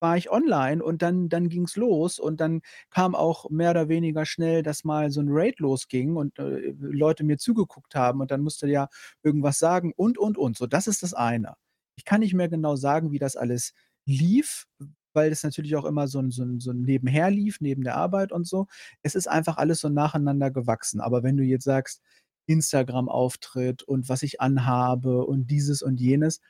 war 0.00 0.16
ich 0.16 0.30
online 0.30 0.82
und 0.84 1.02
dann 1.02 1.28
dann 1.28 1.48
ging's 1.48 1.76
los 1.76 2.18
und 2.20 2.40
dann 2.40 2.60
kam 2.90 3.14
auch 3.16 3.50
mehr 3.50 3.70
oder 3.72 3.88
weniger 3.88 4.24
schnell, 4.26 4.62
dass 4.62 4.84
mal 4.84 5.10
so 5.10 5.20
'n 5.20 5.26
Raid 5.30 5.58
losging 5.60 6.16
und, 6.16 6.38
äh, 6.38 6.72
Leute 6.80 7.24
mir 7.24 7.36
zugeguckt 7.38 7.94
haben 7.96 8.20
und 8.20 8.30
dann 8.30 8.42
musst 8.42 8.62
du 8.62 8.66
ja 8.66 8.88
irgendwas 9.24 9.58
sagen 9.58 9.92
und, 9.96 10.16
und, 10.18 10.38
und. 10.38 10.56
So, 10.56 10.66
das 10.68 10.86
ist 10.86 11.02
das 11.02 11.14
eine. 11.14 11.54
Ich 11.96 12.04
kann 12.04 12.20
nicht 12.20 12.34
mehr 12.34 12.48
genau 12.48 12.76
sagen, 12.76 13.10
wie 13.12 13.18
das 13.18 13.34
alles 13.36 13.72
lief, 14.06 14.66
weil 15.14 15.30
das 15.30 15.42
natürlich 15.44 15.76
auch 15.76 15.84
immer 15.86 16.08
so 16.08 16.18
'n 16.20 16.30
so 16.30 16.44
so 16.58 16.72
nebenher 16.72 17.30
lief, 17.30 17.60
neben 17.60 17.84
der 17.84 17.96
Arbeit 17.96 18.32
und 18.32 18.46
so. 18.46 18.66
Es 19.02 19.14
ist 19.14 19.28
einfach 19.28 19.56
alles 19.58 19.80
so 19.80 19.88
nacheinander 19.90 20.50
gewachsen. 20.50 21.00
Aber 21.00 21.22
wenn 21.22 21.36
du 21.36 21.44
jetzt 21.44 21.64
sagst, 21.64 22.02
Instagram-Auftritt 22.46 23.82
und 23.84 24.08
was 24.08 24.22
ich 24.22 24.40
anhabe 24.40 25.24
und 25.26 25.50
dieses 25.50 25.82
und 25.82 26.00
jenes 26.00 26.40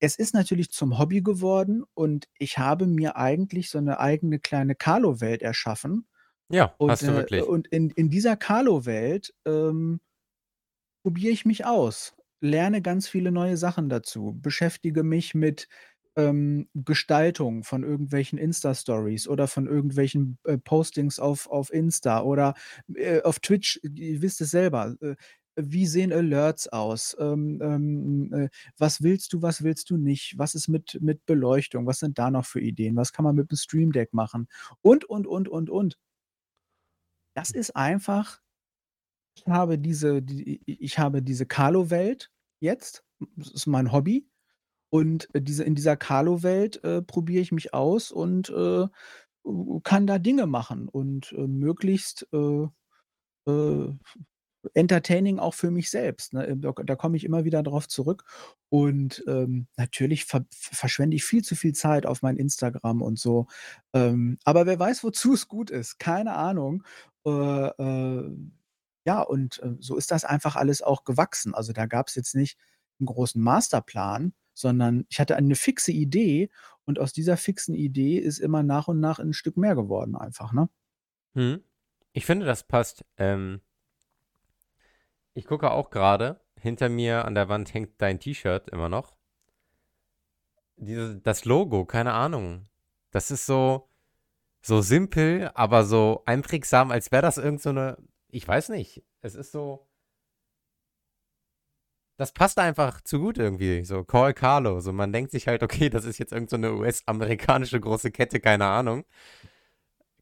es 0.00 0.16
ist 0.18 0.34
natürlich 0.34 0.70
zum 0.72 0.98
Hobby 0.98 1.22
geworden 1.22 1.84
und 1.94 2.26
ich 2.38 2.58
habe 2.58 2.86
mir 2.88 3.16
eigentlich 3.16 3.70
so 3.70 3.80
'ne 3.80 4.00
eigene 4.00 4.38
kleine 4.40 4.74
Carlo-Welt 4.76 5.42
erschaffen. 5.42 6.06
Ja, 6.50 6.78
Und, 6.78 6.86
hast 6.86 7.06
du 7.06 7.14
äh, 7.14 7.14
wirklich. 7.14 7.48
und 7.48 7.68
in 7.68 7.90
in 7.90 8.10
dieser 8.10 8.36
Carlo-Welt, 8.36 9.34
ähm, 9.46 10.00
probiere 11.04 11.32
ich 11.32 11.44
mich 11.46 11.66
aus, 11.66 12.14
lerne 12.40 12.82
ganz 12.82 13.08
viele 13.08 13.32
neue 13.32 13.56
Sachen 13.58 13.88
dazu, 13.90 14.38
beschäftige 14.40 15.02
mich 15.04 15.34
mit, 15.34 15.68
ähm, 16.16 16.68
Gestaltung 16.74 17.64
von 17.64 17.82
irgendwelchen 17.84 18.38
Insta-Stories 18.38 19.28
oder 19.28 19.48
von 19.48 19.66
irgendwelchen, 19.66 20.38
äh, 20.44 20.58
Postings 20.58 21.18
auf 21.18 21.48
auf 21.50 21.72
Insta 21.72 22.22
oder, 22.22 22.54
äh, 22.94 23.22
auf 23.22 23.40
Twitch. 23.40 23.80
Ihr 23.82 24.22
wisst 24.22 24.40
es 24.40 24.50
selber. 24.50 24.96
Äh, 25.00 25.16
wie 25.56 25.86
sehen 25.86 26.12
Alerts 26.12 26.66
aus? 26.68 27.16
Ähm, 27.20 27.60
ähm, 27.62 28.32
äh, 28.34 28.48
was 28.78 29.02
willst 29.02 29.32
du, 29.32 29.42
was 29.42 29.62
willst 29.62 29.90
du 29.90 29.96
nicht? 29.96 30.36
Was 30.38 30.54
ist 30.56 30.68
mit 30.68 30.98
mit 31.00 31.24
Beleuchtung? 31.26 31.86
Was 31.86 32.00
sind 32.00 32.18
da 32.18 32.30
noch 32.30 32.44
für 32.46 32.60
Ideen? 32.60 32.96
Was 32.96 33.12
kann 33.12 33.24
man 33.24 33.36
mit'm 33.38 33.56
Stream 33.60 33.92
Deck 33.92 34.12
machen? 34.14 34.48
Und, 34.82 35.04
und, 35.04 35.26
und, 35.28 35.48
und, 35.48 35.70
und. 35.70 35.96
Das 37.36 37.50
ist 37.50 37.74
einfach 37.76 38.40
ich 39.36 39.46
habe 39.46 39.78
diese 39.78 40.22
die 40.22 40.60
ich 40.66 40.98
habe 40.98 41.22
diese 41.22 41.46
Carlo-Welt 41.46 42.30
jetzt. 42.60 43.04
Das 43.36 43.50
ist 43.52 43.66
mein 43.66 43.92
Hobby. 43.92 44.26
Und, 44.94 45.28
äh, 45.34 45.42
diese 45.42 45.64
in 45.64 45.74
dieser 45.74 45.96
Carlo-Welt, 45.96 46.84
äh, 46.84 47.02
probiere 47.02 47.42
ich 47.42 47.50
mich 47.50 47.74
aus 47.74 48.12
und, 48.12 48.48
äh, 48.50 48.86
kann 49.84 50.06
da 50.06 50.18
Dinge 50.20 50.46
machen 50.46 50.88
und, 50.88 51.32
äh, 51.32 51.48
möglichst, 51.48 52.28
äh, 52.32 52.68
äh, 53.50 53.92
entertaining 54.74 55.38
auch 55.40 55.54
für 55.54 55.70
mich 55.72 55.90
selbst, 55.90 56.34
ne? 56.34 56.56
Da 56.58 56.72
da 56.72 56.96
komme 56.96 57.16
ich 57.18 57.24
immer 57.24 57.44
wieder 57.46 57.62
drauf 57.64 57.88
zurück. 57.88 58.24
Und, 58.70 59.24
ähm, 59.28 59.68
natürlich 59.78 60.26
ver 60.26 60.46
verschwende 60.52 61.16
ich 61.16 61.24
viel 61.24 61.44
zu 61.44 61.56
viel 61.56 61.74
Zeit 61.74 62.06
auf 62.06 62.22
mein 62.22 62.36
Instagram 62.38 63.02
und 63.02 63.18
so. 63.18 63.48
Ähm, 63.94 64.38
aber 64.44 64.66
wer 64.66 64.78
weiß, 64.80 65.04
wozu 65.04 65.34
es 65.34 65.48
gut 65.48 65.70
ist, 65.70 65.98
keine 66.00 66.34
Ahnung. 66.36 66.84
Ja, 69.06 69.22
und, 69.22 69.60
so 69.80 69.96
ist 69.96 70.10
das 70.12 70.24
einfach 70.24 70.56
alles 70.56 70.82
auch 70.82 71.04
gewachsen. 71.04 71.54
Also, 71.54 71.72
da 71.74 71.86
gab's 71.86 72.14
jetzt 72.16 72.34
nicht 72.34 72.58
'n 73.00 73.06
großen 73.06 73.42
Masterplan, 73.42 74.32
sondern 74.54 75.06
ich 75.10 75.20
hatte 75.20 75.36
eine 75.36 75.54
fixe 75.56 75.92
Idee 75.92 76.50
und 76.86 76.98
aus 77.00 77.12
dieser 77.12 77.36
fixen 77.36 77.74
Idee 77.74 78.18
ist 78.18 78.38
immer 78.40 78.62
nach 78.62 78.88
und 78.88 79.00
nach 79.00 79.18
'n 79.20 79.32
Stück 79.34 79.56
mehr 79.58 79.74
geworden 79.76 80.16
einfach, 80.16 80.52
ne? 80.54 80.68
Mhm. 81.34 81.62
Ich 82.12 82.26
finde, 82.26 82.46
das 82.46 82.62
passt. 82.66 83.04
Ähm 83.18 83.60
ich 85.36 85.46
gucke 85.46 85.70
auch 85.72 85.90
grade. 85.90 86.40
Hinter 86.60 86.88
mir 86.88 87.24
an 87.24 87.34
der 87.34 87.48
Wand 87.48 87.74
hängt 87.74 88.00
dein 88.00 88.20
T-Shirt 88.20 88.70
immer 88.70 88.88
noch. 88.88 89.14
Diese 90.78 91.16
das 91.20 91.44
Logo, 91.44 91.84
keine 91.84 92.12
Ahnung. 92.12 92.64
Das 93.10 93.30
ist 93.30 93.46
so 93.46 93.88
so 94.62 94.82
simpel, 94.82 95.50
aber 95.54 95.84
so 95.84 96.22
einprägsam, 96.26 96.90
als 96.92 97.12
wäre 97.12 97.22
das 97.22 97.38
irgend 97.38 97.62
so 97.62 97.72
'ne 97.72 97.98
ich 98.30 98.46
weiß 98.48 98.70
nicht. 98.70 99.04
Es 99.22 99.34
ist 99.36 99.52
so 99.52 99.86
das 102.16 102.32
passt 102.32 102.58
einfach 102.58 103.00
zu 103.02 103.20
gut 103.20 103.38
irgendwie, 103.38 103.84
so 103.84 104.04
Call 104.04 104.34
Carlo. 104.34 104.80
So, 104.80 104.92
man 104.92 105.12
denkt 105.12 105.30
sich 105.32 105.48
halt: 105.48 105.62
„Okay, 105.62 105.90
das 105.90 106.04
ist 106.04 106.18
jetzt 106.18 106.32
irgend 106.32 106.50
so 106.50 106.56
US-amerikanische 106.58 107.80
große 107.80 108.10
Kette“, 108.12 108.40
keine 108.40 108.66
Ahnung. 108.66 109.04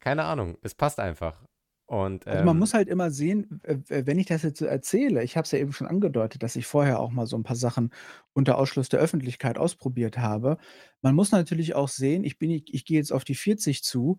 Keine 0.01 0.25
Ahnung, 0.25 0.59
es 0.63 0.75
passt 0.75 0.99
einfach. 0.99 1.45
Und, 1.87 2.27
Also, 2.31 2.45
man 2.45 2.59
muss 2.59 2.73
ähm 2.73 2.75
halt 2.75 2.89
immer 2.89 3.11
sehen, 3.11 3.61
wenn 3.89 4.19
ich 4.19 4.27
das 4.27 4.43
jetzt 4.43 4.59
so 4.59 4.65
erzähle 4.65 5.23
ich 5.23 5.37
habe 5.37 5.45
es 5.45 5.51
ja 5.53 5.59
eben 5.59 5.73
schon 5.73 5.87
angedeutet, 5.87 6.43
dass 6.43 6.57
ich 6.57 6.67
vorher 6.67 6.99
auch 7.01 7.11
mal 7.11 7.27
so 7.27 7.37
'n 7.37 7.43
paar 7.43 7.57
Sachen 7.57 7.91
unter 8.33 8.57
Ausschluss 8.59 8.89
der 8.89 9.01
Öffentlichkeit 9.01 9.59
ausprobiert 9.59 10.17
habe. 10.19 10.57
Man 11.03 11.15
muss 11.15 11.31
natürlich 11.33 11.75
auch 11.75 11.89
sehen, 11.89 12.25
ich 12.25 12.39
bin 12.39 12.51
i 12.51 12.65
ich 12.71 12.85
gehe 12.87 12.97
jetzt 12.99 13.13
auf 13.13 13.25
die 13.25 13.35
40 13.35 13.83
zu, 13.85 14.19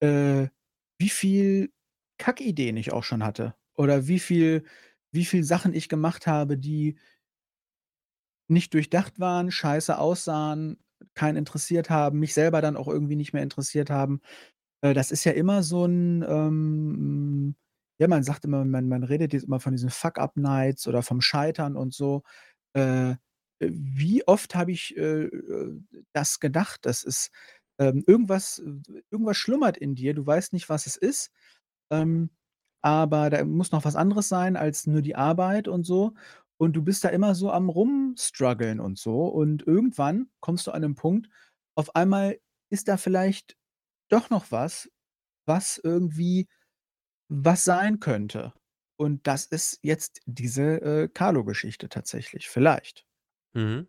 äh, 0.00 0.48
wie 0.98 1.08
viel 1.10 1.70
Kackideen 2.18 2.76
ich 2.76 2.92
auch 2.92 3.04
schon 3.04 3.24
hatte 3.24 3.54
oder 3.74 4.08
wie 4.08 4.18
viel 4.18 4.64
wie 5.12 5.24
viel 5.26 5.44
Sachen 5.44 5.74
ich 5.74 5.88
gemacht 5.88 6.26
habe, 6.26 6.56
die 6.58 6.98
nicht 8.48 8.74
durchdacht 8.74 9.20
waren, 9.20 9.50
scheiße 9.50 9.98
aussahen, 9.98 10.78
keinen 11.14 11.36
interessiert 11.36 11.90
haben, 11.90 12.18
mich 12.20 12.34
selber 12.34 12.60
dann 12.62 12.76
auch 12.76 12.88
irgendwie 12.88 13.16
nicht 13.16 13.32
mehr 13.32 13.42
interessiert 13.42 13.90
haben. 13.90 14.20
Äh, 14.82 14.94
das 14.94 15.10
ist 15.12 15.24
ja 15.24 15.32
immer 15.32 15.62
so 15.62 15.84
'n, 15.86 16.24
ähm 16.28 17.56
ja, 18.00 18.08
man 18.08 18.24
sagt 18.24 18.44
immer 18.44 18.64
man 18.64 18.88
man 18.88 19.04
redet 19.04 19.32
jetzt 19.32 19.44
immer 19.44 19.60
von 19.60 19.72
diesen 19.72 19.90
Fuck-up-Nights 19.90 20.88
oder 20.88 21.02
vom 21.02 21.20
Scheitern 21.20 21.76
und 21.76 21.94
so. 21.94 22.22
Äh, 22.74 23.16
wie 23.60 24.26
oft 24.28 24.54
habe 24.56 24.72
ich, 24.72 24.96
äh, 24.96 25.30
das 26.12 26.40
gedacht? 26.40 26.80
Das 26.86 27.04
ist, 27.04 27.30
ähm, 27.78 28.04
irgendwas 28.06 28.62
irgendwas 29.10 29.36
schlummert 29.38 29.76
in 29.78 29.94
dir. 29.94 30.14
Du 30.14 30.26
weißt 30.26 30.52
nicht, 30.52 30.68
was 30.68 30.86
es 30.86 30.96
ist, 30.96 31.30
ähm, 31.90 32.30
aber 32.82 33.30
da 33.30 33.44
muss 33.44 33.72
noch 33.72 33.84
was 33.84 33.96
anderes 33.96 34.28
sein 34.28 34.56
als 34.56 34.86
nur 34.88 35.02
die 35.02 35.16
Arbeit 35.16 35.68
und 35.68 35.84
so. 35.84 36.14
Und 36.62 36.74
du 36.74 36.82
bist 36.84 37.02
da 37.04 37.08
immer 37.08 37.34
so 37.34 37.50
am 37.50 37.68
Rumstruggeln 37.70 38.78
und 38.78 38.96
so. 38.96 39.26
Und 39.26 39.66
irgendwann 39.66 40.30
kommst 40.40 40.68
du 40.68 40.70
an 40.70 40.82
'nen 40.82 40.94
Punkt, 40.94 41.28
auf 41.76 41.96
einmal 41.96 42.38
ist 42.70 42.86
da 42.88 42.96
vielleicht 42.98 43.56
doch 44.10 44.30
noch 44.30 44.52
was, 44.52 44.90
was 45.46 45.78
irgendwie 45.82 46.48
was 47.30 47.64
sein 47.64 48.00
könnte. 48.00 48.54
Und 48.98 49.26
das 49.26 49.46
ist 49.46 49.80
jetzt 49.82 50.20
diese, 50.26 50.82
äh, 50.82 51.08
Carlo-Geschichte 51.08 51.88
tatsächlich, 51.90 52.48
vielleicht. 52.50 53.06
Mhm. 53.54 53.86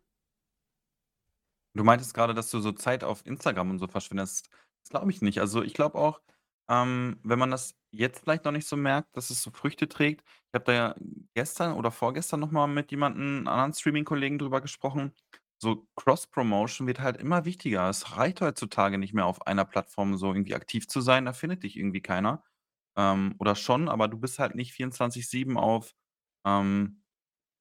Du 1.76 1.84
meintest 1.84 2.14
grade, 2.14 2.34
dass 2.36 2.52
du 2.52 2.60
so 2.60 2.72
Zeit 2.72 3.04
auf 3.04 3.26
Instagram 3.26 3.72
und 3.72 3.80
so 3.80 3.88
verschwendest. 3.88 4.50
Das 4.84 4.90
glaube 4.92 5.10
ich 5.12 5.22
nicht. 5.22 5.40
Also, 5.40 5.64
ich 5.64 5.74
glaube 5.74 5.98
auch, 5.98 6.22
ähm, 6.70 7.20
wenn 7.24 7.40
man 7.40 7.50
das 7.52 7.76
jetzt 7.94 8.22
vielleicht 8.22 8.46
noch 8.46 8.52
nicht 8.52 8.68
so 8.68 8.76
merkt, 8.78 9.16
dass 9.18 9.30
es 9.30 9.42
so 9.44 9.52
Früchte 9.52 9.88
trägt 9.90 10.24
ich 10.50 10.56
habe 10.56 10.66
da 10.66 10.74
ja 10.74 10.96
gestern 11.36 11.74
oder 11.76 11.92
vorgestern 11.92 12.40
noch 12.42 12.52
mal 12.52 12.68
mit 12.68 12.92
jemandem 12.92 13.48
anderen 13.48 13.74
Streaming-Kollegen 13.74 14.38
drüber 14.40 14.62
gesprochen. 14.62 15.14
So 15.60 15.88
Cross-Promotion 15.96 16.88
wird 16.88 17.00
halt 17.00 17.18
immer 17.18 17.46
wichtiger. 17.46 17.90
Es 17.90 18.18
reicht 18.18 18.42
heutzutage 18.42 18.98
nicht 19.00 19.14
mehr, 19.16 19.26
auf 19.26 19.48
einer 19.48 19.66
Plattform 19.66 20.18
so 20.18 20.28
irgendwie 20.34 20.56
aktiv 20.56 20.88
zu 20.88 21.02
sein, 21.02 21.26
da 21.26 21.34
findet 21.34 21.64
dich 21.64 21.78
irgendwie 21.78 22.02
keiner. 22.02 22.44
Ähm, 22.98 23.36
oder 23.40 23.56
schon, 23.56 23.90
aber 23.90 24.08
du 24.10 24.18
bist 24.20 24.40
halt 24.40 24.56
nicht 24.56 24.74
24/7 24.74 25.58
auf, 25.58 25.94
ähm 26.46 27.00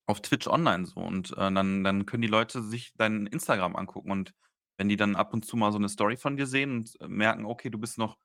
auf 0.09 0.20
Twitch 0.22 0.49
online 0.49 0.87
so 0.87 1.01
und, 1.01 1.33
äh, 1.33 1.53
dann 1.53 1.85
dann 1.85 2.07
können 2.07 2.22
die 2.22 2.28
Leute 2.28 2.62
sich 2.62 2.93
dein 2.97 3.26
Instagram 3.26 3.76
angucken 3.76 4.11
und 4.11 4.35
wenn 4.78 4.89
die 4.89 4.97
dann 4.97 5.16
ab 5.16 5.33
und 5.35 5.45
zu 5.47 5.57
mal 5.57 5.72
so 5.72 5.78
'ne 5.78 5.89
Story 5.89 6.16
von 6.16 6.37
dir 6.37 6.47
sehen 6.47 6.72
und 6.78 6.97
merken, 7.11 7.45
okay, 7.47 7.70
du 7.70 7.78
bist 7.78 7.99
noch 7.99 8.18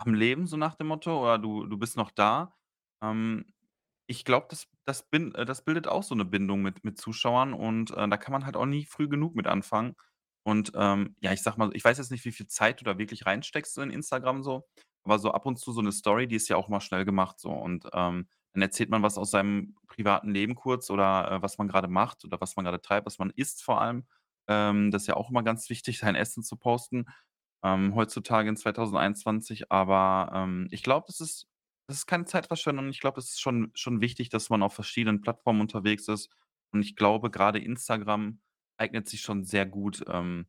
am 0.00 0.14
Leben, 0.14 0.46
so 0.46 0.56
nach 0.56 0.74
dem 0.76 0.88
Motto, 0.88 1.22
oder 1.22 1.38
du 1.38 1.66
du 1.66 1.78
bist 1.78 1.96
noch 1.96 2.10
da, 2.10 2.54
ähm, 3.02 3.46
Ich 4.08 4.24
glaube, 4.24 4.48
das 4.50 4.68
das 4.86 5.06
äh, 5.12 5.44
das 5.46 5.64
bildet 5.64 5.88
auch 5.88 6.02
so 6.04 6.14
'ne 6.16 6.24
Bindung 6.26 6.62
mit 6.62 6.84
mit 6.84 6.98
Zuschauern 6.98 7.54
und, 7.54 7.92
äh, 7.92 8.08
da 8.08 8.16
kann 8.18 8.32
man 8.32 8.44
halt 8.46 8.56
auch 8.56 8.66
nie 8.66 8.84
früh 8.86 9.08
genug 9.08 9.34
mit 9.36 9.46
anfangen. 9.46 9.96
Und, 10.44 10.72
ähm, 10.74 11.16
ja, 11.20 11.32
ich 11.32 11.42
sage 11.42 11.58
mal, 11.58 11.70
ich 11.74 11.84
weiß 11.84 11.98
jetzt 11.98 12.10
nicht, 12.10 12.24
wie 12.24 12.32
viel 12.32 12.46
Zeit 12.48 12.80
du 12.80 12.84
da 12.84 12.98
wirklich 12.98 13.26
reinsteckst 13.26 13.78
in 13.78 13.90
Instagram 13.90 14.42
so, 14.42 14.66
aber 15.04 15.18
so 15.18 15.32
ab 15.32 15.46
und 15.46 15.58
zu 15.58 15.72
so 15.72 15.80
'ne 15.82 15.92
Story, 15.92 16.26
die 16.28 16.36
ist 16.36 16.48
ja 16.48 16.56
auch 16.56 16.68
mal 16.68 16.80
schnell 16.80 17.04
gemacht 17.04 17.38
so 17.40 17.50
und, 17.52 17.86
ähm, 17.92 18.28
dann 18.52 18.62
erzählt 18.62 18.90
man 18.90 19.02
was 19.02 19.16
aus 19.18 19.30
seinem 19.30 19.76
privaten 19.86 20.30
Leben 20.32 20.54
kurz 20.56 20.90
oder, 20.90 21.30
äh, 21.32 21.42
was 21.42 21.58
man 21.58 21.68
grade 21.68 21.88
macht 21.88 22.24
oder 22.24 22.40
was 22.40 22.56
man 22.56 22.64
grade 22.64 22.80
treibt, 22.82 23.06
was 23.06 23.18
man 23.18 23.30
isst 23.30 23.62
vor 23.62 23.80
allem. 23.80 24.06
Ähm, 24.48 24.90
das 24.90 25.02
ist 25.02 25.06
ja 25.08 25.14
auch 25.16 25.30
immer 25.30 25.42
ganz 25.44 25.70
wichtig, 25.70 25.98
sein 26.14 26.14
Essen 26.16 26.42
zu 26.42 26.56
posten, 26.56 27.06
ähm, 27.62 27.94
heutzutage 27.94 28.48
in 28.48 28.56
2021. 28.56 29.70
Aber, 29.72 30.32
ähm, 30.34 30.68
ich 30.70 30.82
glaube, 30.82 31.06
das 31.08 31.20
ist 31.20 31.46
das 31.88 31.98
ist 31.98 32.06
keine 32.06 32.24
Zeitverschwendung. 32.24 32.88
Ich 32.88 33.00
glaube, 33.00 33.18
es 33.20 33.30
ist 33.30 33.40
schon 33.40 33.72
schon 33.74 34.00
wichtig, 34.00 34.28
dass 34.30 34.48
man 34.50 34.62
auf 34.62 34.74
verschiedenen 34.74 35.20
Plattformen 35.22 35.60
unterwegs 35.60 36.08
ist. 36.08 36.30
Und 36.72 36.82
ich 36.82 36.94
glaube, 36.96 37.30
grade 37.30 37.58
Instagram 37.58 38.40
eignet 38.76 39.08
sich 39.08 39.20
schon 39.22 39.44
sehr 39.44 39.66
gut, 39.66 40.04
ähm, 40.08 40.46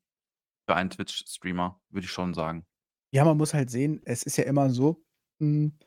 für 0.67 0.75
einen 0.75 0.89
Twitch-Streamer, 0.89 1.81
würde 1.89 2.05
ich 2.05 2.11
schon 2.11 2.33
sagen. 2.33 2.65
Ja, 3.11 3.25
man 3.25 3.37
muss 3.37 3.53
halt 3.53 3.69
sehen, 3.69 4.01
es 4.05 4.23
ist 4.23 4.37
ja 4.37 4.45
immer 4.45 4.69
so, 4.69 5.03
hm, 5.39 5.77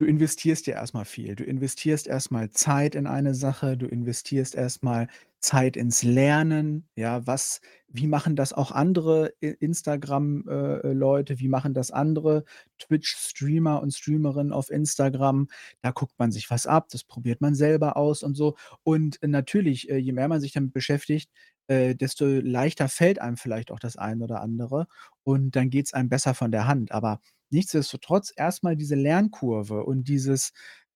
du 0.00 0.06
investierst 0.06 0.66
ja 0.66 0.76
erst 0.76 0.94
mal 0.94 1.04
viel. 1.04 1.36
Du 1.36 1.44
investierst 1.44 2.06
erst 2.06 2.30
mal 2.32 2.50
Zeit 2.50 2.94
in 2.94 3.06
eine 3.06 3.34
Sache, 3.34 3.76
du 3.76 3.86
investierst 3.86 4.54
erst 4.54 4.82
mal 4.82 5.08
Zeit 5.40 5.76
ins 5.76 6.02
Lernen, 6.02 6.86
ja, 6.96 7.26
was 7.26 7.60
wie 7.88 8.06
machen 8.06 8.36
das 8.36 8.52
auch 8.52 8.70
andere 8.72 9.32
I 9.42 9.48
Instagram 9.60 10.44
äh, 10.48 10.92
äh? 10.92 11.38
Wie 11.40 11.48
machen 11.48 11.74
das 11.74 11.90
andere 11.90 12.44
Twitch-Streamer 12.78 13.82
und 13.82 13.92
Streamerinnen 13.92 14.52
auf 14.52 14.70
Instagram? 14.70 15.48
Da 15.82 15.90
guckt 15.90 16.18
man 16.18 16.30
sich 16.32 16.48
was 16.50 16.66
ab, 16.66 16.88
das 16.90 17.04
probiert 17.04 17.40
man 17.40 17.54
selber 17.54 17.96
aus 17.96 18.22
und 18.22 18.34
so. 18.36 18.56
Und 18.82 19.18
natürlich, 19.22 19.90
äh, 19.90 19.96
je 19.96 20.12
mehr 20.12 20.28
man 20.28 20.40
sich 20.40 20.52
damit 20.52 20.72
beschäftigt, 20.72 21.30
äh, 21.68 21.94
desto 21.94 22.26
leichter 22.26 22.88
fällt 22.88 23.20
einem 23.20 23.36
vielleicht 23.36 23.70
auch 23.70 23.78
das 23.80 23.96
ein 23.96 24.22
oder 24.22 24.40
andere 24.42 24.86
und 25.24 25.56
dann 25.56 25.70
geht's 25.70 25.94
einem 25.94 26.08
besser 26.08 26.34
von 26.34 26.50
der 26.52 26.66
Hand. 26.66 26.92
Aber 26.92 27.20
nichtsdestotrotz 27.50 28.32
erst 28.36 28.62
mal 28.62 28.76
diese 28.76 28.94
Lernkurve 28.96 29.84
und 29.84 30.08
dieses, 30.08 30.52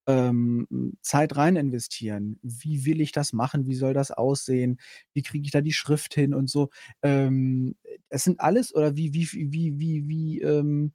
ähm, 0.07 0.67
hm, 0.69 0.97
Zeit 1.01 1.35
rein 1.35 1.55
investieren. 1.55 2.39
Wie 2.43 2.85
will 2.85 3.01
ich 3.01 3.11
das 3.11 3.33
machen? 3.33 3.67
Wie 3.67 3.75
soll 3.75 3.93
das 3.93 4.11
aussehen? 4.11 4.79
Wie 5.13 5.23
kriege 5.23 5.45
ich 5.45 5.51
da 5.51 5.61
die 5.61 5.73
Schrift 5.73 6.13
hin 6.13 6.33
und 6.35 6.49
so? 6.49 6.69
Ähm, 7.01 7.75
es 8.09 8.23
sind 8.23 8.39
alles 8.39 8.73
oder 8.75 8.95
wie 8.95 9.13
wie 9.13 9.27
wie 9.51 9.79
wie 9.79 10.07
wie, 10.07 10.41
ähm 10.41 10.93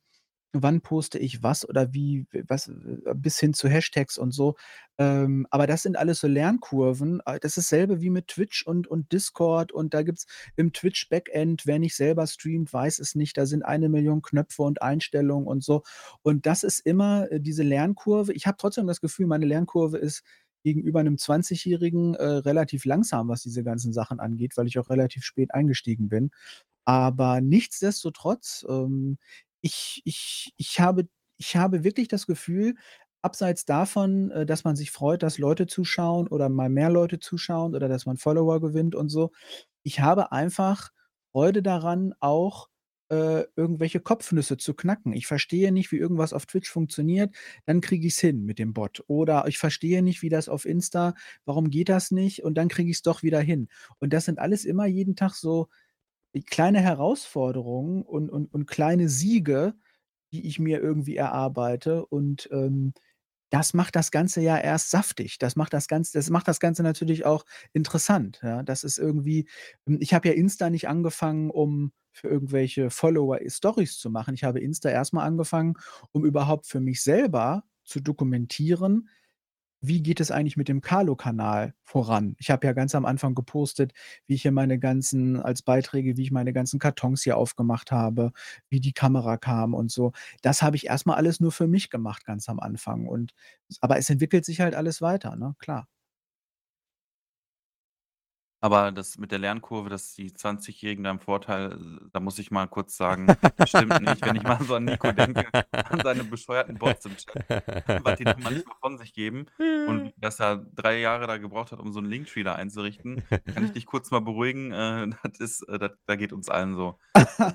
wann 0.53 0.80
poste 0.80 1.18
ich 1.18 1.42
was 1.42 1.68
oder 1.68 1.94
wie 1.94 2.26
was 2.48 2.70
bis 3.14 3.38
hin 3.38 3.55
zu 3.55 3.68
Hashtags 3.68 4.18
und 4.18 4.32
so. 4.32 4.57
Ähm, 4.98 5.46
aber 5.51 5.66
das 5.66 5.82
sind 5.82 5.96
alles 5.96 6.20
so 6.20 6.26
Lernkurven. 6.28 7.20
Äh, 7.26 7.38
das 7.40 7.57
ist 7.57 7.68
selbe 7.68 8.01
wie 8.01 8.11
mit 8.11 8.28
Twitch 8.28 8.66
und 8.66 8.86
und 8.88 9.12
Discord 9.12 9.72
und 9.72 9.94
da 9.94 10.03
gibt's 10.03 10.26
im 10.57 10.72
Twitch-Backend 10.72 11.66
wer 11.66 11.78
nicht 11.78 11.94
selber 11.96 12.26
streamt, 12.26 12.72
weiß 12.72 12.98
es 12.98 13.14
nicht. 13.14 13.36
Da 13.38 13.46
sind 13.46 13.64
1.000.000 13.64 14.22
Knöpfe 14.22 14.62
und 14.62 14.82
Einstellungen 14.82 15.46
und 15.46 15.62
so. 15.64 15.82
Und 16.22 16.46
das 16.46 16.62
ist 16.64 16.80
immer, 16.80 17.30
äh, 17.30 17.40
diese 17.40 17.62
Lernkurve. 17.62 18.32
Ich 18.32 18.46
habe 18.46 18.57
trotzdem 18.59 18.86
das 18.86 19.01
Gefühl, 19.01 19.26
meine 19.26 19.46
Lernkurve 19.46 19.98
ist 19.98 20.22
gegenüber 20.64 21.03
'nem 21.03 21.16
Zwanzigjährigen, 21.18 22.14
äh, 22.16 22.22
relativ 22.24 22.84
langsam, 22.84 23.28
was 23.28 23.42
diese 23.42 23.64
ganzen 23.64 23.92
Sachen 23.94 24.20
angeht, 24.20 24.57
weil 24.57 24.66
ich 24.66 24.78
auch 24.78 24.90
relativ 24.90 25.24
spät 25.24 25.55
eingestiegen 25.55 26.09
bin. 26.09 26.30
Aber 26.84 27.40
nichtsdestotrotz, 27.40 28.66
ähm, 28.68 29.18
ich 29.63 30.03
ich 30.05 30.53
ich 30.57 30.81
habe 30.81 31.09
ich 31.39 31.57
habe 31.57 31.85
wirklich 31.85 32.09
das 32.09 32.27
Gefühl, 32.27 32.75
abseits 33.23 33.65
davon, 33.65 34.31
äh, 34.31 34.47
dass 34.47 34.65
man 34.65 34.77
sich 34.77 34.91
freut, 34.91 35.23
dass 35.23 35.39
Leute 35.39 35.67
zuschauen 35.67 36.29
oder 36.29 36.49
mal 36.49 36.69
mehr 36.71 36.91
Leute 36.91 37.19
zuschauen 37.19 37.75
oder 37.75 37.89
dass 37.89 38.07
man 38.07 38.17
Follower 38.17 38.61
gewinnt 38.61 38.95
und 38.95 39.09
so. 39.11 39.31
Ich 39.83 40.01
habe 40.01 40.33
einfach 40.33 40.91
Freude 41.33 41.63
daran, 41.63 42.15
auch, 42.21 42.69
äh, 43.11 43.45
irgendwelche 43.57 44.01
Kopfnüsse 44.01 44.57
zu 44.57 44.75
knacken. 44.75 45.13
Ich 45.13 45.27
verstehe 45.27 45.73
nicht, 45.73 45.91
wie 45.93 45.97
irgendwas 45.97 46.33
auf 46.33 46.47
Twitch 46.47 46.71
funktioniert, 46.71 47.35
dann 47.67 47.81
kriege 47.81 48.07
ich's 48.07 48.21
hin 48.21 48.45
mit 48.45 48.59
dem 48.59 48.73
Bot. 48.73 49.03
Oder 49.09 49.47
ich 49.49 49.59
verstehe 49.59 50.03
nicht, 50.03 50.23
wie 50.23 50.29
das 50.29 50.49
auf 50.49 50.65
Insta 50.65 51.15
warum 51.45 51.71
geht 51.71 51.89
das 51.89 52.11
nicht? 52.13 52.45
Und 52.45 52.55
dann 52.55 52.69
kriege 52.69 52.91
ich's 52.91 53.03
doch 53.03 53.23
wieder 53.23 53.41
hin. 53.41 53.69
Und 53.99 54.13
das 54.13 54.27
sind 54.27 54.39
alles 54.39 54.65
immer 54.65 54.87
jeden 54.87 55.17
Tag 55.17 55.35
so 55.35 55.69
kleine 56.47 56.81
Herausforderungen 56.81 58.03
und 58.03 58.31
und 58.31 58.53
und 58.53 58.66
kleine 58.66 59.09
Siege, 59.09 59.74
die 60.33 60.47
ich 60.47 60.59
mir 60.61 60.81
irgendwie 60.81 61.16
erarbeite 61.16 62.07
und, 62.07 62.49
ähm, 62.53 62.95
das 63.51 63.74
macht 63.74 63.97
das 63.97 64.12
Ganze 64.12 64.41
ja 64.43 64.57
erst 64.59 64.91
saftig. 64.91 65.39
Das 65.39 65.57
macht 65.57 65.72
das 65.74 65.89
Ganze 65.89 66.12
das 66.18 66.31
macht 66.31 66.47
das 66.49 66.61
Ganze 66.61 66.83
natürlich 66.85 67.26
auch 67.26 67.45
interessant, 67.72 68.41
ja? 68.43 68.62
Das 68.62 68.85
ist 68.85 68.99
irgendwie 68.99 69.49
hm, 69.87 69.99
ich 70.01 70.14
habe 70.14 70.28
ja 70.28 70.35
Insta 70.35 70.70
nicht 70.70 70.89
angefangen, 70.89 71.51
um 71.51 71.93
für 72.12 72.28
irgendwelche 72.28 72.91
Follower 72.91 73.39
Storys 73.49 73.99
zu 73.99 74.11
machen. 74.11 74.35
Ich 74.35 74.45
habe 74.45 74.61
Insta 74.61 74.91
erst 74.91 75.12
mal 75.14 75.24
angefangen, 75.24 75.74
um 76.12 76.24
überhaupt 76.24 76.66
für 76.66 76.81
mich 76.81 77.03
selber 77.03 77.64
zu 77.85 78.01
dokumentieren, 78.01 79.09
wie 79.81 80.03
geht 80.03 80.20
es 80.20 80.31
eigentlich 80.31 80.57
mit 80.57 80.68
dem 80.68 80.81
Carlo-Kanal 80.83 81.74
voran? 81.85 82.35
Ich 82.39 82.51
habe 82.51 82.66
ja 82.66 82.72
ganz 82.72 82.95
am 82.95 83.05
Anfang 83.07 83.35
gepostet, 83.35 83.93
wie 84.26 84.35
ich 84.35 84.43
hier 84.43 84.53
meine 84.53 84.78
ganzen 84.78 85.41
als 85.41 85.62
Beiträge, 85.62 86.16
wie 86.16 86.22
ich 86.22 86.31
meine 86.31 86.53
ganzen 86.53 86.78
Kartons 86.78 87.22
hier 87.22 87.37
aufgemacht 87.37 87.91
habe, 87.93 88.33
wie 88.68 88.81
die 88.81 88.93
Kamera 88.93 89.37
kam 89.37 89.74
und 89.74 89.91
so. 89.91 90.12
Das 90.43 90.62
habe 90.62 90.76
ich 90.76 90.87
erst 90.87 91.07
mal 91.07 91.14
alles 91.14 91.41
nur 91.41 91.53
für 91.53 91.66
mich 91.66 91.91
gemacht 91.91 92.24
ganz 92.24 92.49
am 92.49 92.61
Anfang 92.61 93.07
und 93.07 93.33
aber 93.81 93.99
es 93.99 94.11
entwickelt 94.11 94.45
sich 94.45 94.61
halt 94.61 94.74
alles 94.74 95.01
weiter, 95.03 95.37
ne, 95.37 95.55
klar. 95.59 95.87
Aber 98.63 98.93
das 98.93 99.17
mit 99.17 99.31
der 99.33 99.39
Lernkurve, 99.39 99.89
dass 99.89 100.13
die 100.15 100.35
Zwanzigjährigen 100.35 101.05
da 101.05 101.11
im 101.11 101.19
Vorteil 101.21 101.79
da 102.13 102.21
muss 102.21 102.39
ich 102.39 102.51
mal 102.51 102.67
kurz 102.69 102.95
sagen, 102.97 103.35
das 103.59 103.71
stimmt 103.71 103.99
nicht, 104.01 104.23
wenn 104.25 104.35
ich 104.35 104.45
mal 104.45 104.63
so 104.63 104.75
an 104.75 104.85
Nico 104.85 105.13
denke, 105.13 105.53
an 105.89 106.03
seine 106.03 106.25
bescheuerten 106.25 106.77
Bots 106.79 107.07
im 107.07 107.17
Chat, 107.17 107.39
was 107.97 108.17
die 108.17 108.27
da 108.27 108.35
manchmal 108.37 108.77
von 108.81 108.99
sich 108.99 109.15
geben 109.15 109.47
und 109.85 110.13
dass 110.17 110.41
er 110.41 110.59
3 110.75 110.99
Jahre 111.01 111.27
da 111.27 111.39
gebraucht 111.39 111.73
hat, 111.73 111.81
um 111.81 111.91
so 111.93 112.01
'n 112.01 112.05
Linktree 112.07 112.43
da 112.43 112.55
einzurichten, 112.55 113.23
kann 113.55 113.65
ich 113.65 113.73
dich 113.73 113.87
kurz 113.87 114.11
mal 114.11 114.21
beruhigen, 114.21 114.73
äh, 114.73 115.09
das 115.25 115.41
ist 115.41 115.63
äh, 115.69 115.79
da 115.79 115.91
da 116.07 116.17
geht 116.17 116.33
uns 116.35 116.49
allen 116.51 116.75
so. 116.77 116.99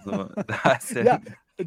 Also, 0.04 0.30
da 0.48 0.72
ist 0.74 0.96
der 0.96 1.06
Ja, 1.06 1.20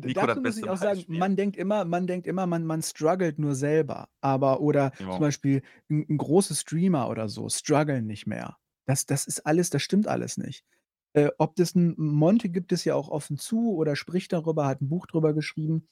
Nico 0.03 0.27
das 0.27 0.37
dazu 0.37 0.43
muss 0.43 0.57
ich 0.57 0.69
beste 0.69 0.71
auch 0.71 0.77
sagen, 0.77 1.05
Beispiel. 1.09 1.09
man 1.09 1.37
denkt 1.37 1.57
immer 1.57 1.85
man 1.85 2.07
denkt 2.07 2.27
immer, 2.27 2.47
man 2.47 2.65
man 2.67 2.83
struggelt 2.83 3.39
nur 3.39 3.55
selber, 3.55 4.09
aber 4.21 4.61
oder 4.61 4.93
zum 5.11 5.23
Ja. 5.23 5.25
Beispiel 5.25 5.63
'n 5.91 6.05
'n 6.09 6.19
große 6.19 6.55
Streamer 6.55 7.09
oder 7.09 7.29
so 7.29 7.49
strugglen 7.49 8.07
nicht 8.07 8.27
mehr. 8.27 8.59
Das 8.89 9.05
das 9.05 9.27
ist 9.27 9.45
alles 9.45 9.69
das 9.69 9.83
stimmt 9.83 10.09
alles 10.09 10.39
nicht. 10.39 10.65
Äh, 11.13 11.29
ob 11.37 11.57
das 11.57 11.75
'n 11.77 11.95
Monte 11.99 12.49
gibt 12.49 12.73
es 12.73 12.85
ja 12.85 12.95
auch 12.95 13.09
offen 13.11 13.37
zu 13.39 13.75
oder 13.75 13.97
spricht 13.97 14.33
darüber, 14.33 14.67
hat 14.67 14.81
'n 14.81 14.89
Buch 14.89 15.07
drüber 15.07 15.35
geschrieben. 15.35 15.87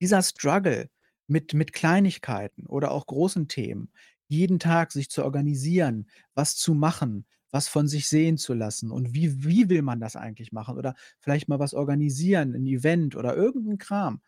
Dieser 0.00 0.22
Struggle 0.22 0.88
mit 1.26 1.52
mit 1.54 1.72
Kleinigkeiten 1.74 2.66
oder 2.66 2.90
auch 2.90 3.06
großen 3.06 3.48
Themen, 3.48 3.90
jeden 4.28 4.58
Tag 4.58 4.92
sich 4.92 5.10
zu 5.10 5.22
organisieren, 5.24 6.08
was 6.34 6.56
zu 6.56 6.74
machen, 6.74 7.26
was 7.50 7.68
von 7.68 7.86
sich 7.86 8.08
sehen 8.08 8.38
zu 8.38 8.54
lassen 8.54 8.90
und 8.90 9.12
wie 9.14 9.44
wie 9.44 9.68
will 9.68 9.82
man 9.82 10.00
das 10.00 10.16
eigentlich 10.16 10.52
machen 10.52 10.78
oder 10.78 10.94
vielleicht 11.18 11.48
mal 11.48 11.58
was 11.58 11.74
organisieren, 11.74 12.54
'n 12.54 12.66
Event 12.66 13.14
oder 13.14 13.36
irgend 13.36 13.68
'n 13.68 13.78
Kram. 13.78 14.20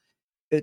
Äh, 0.53 0.63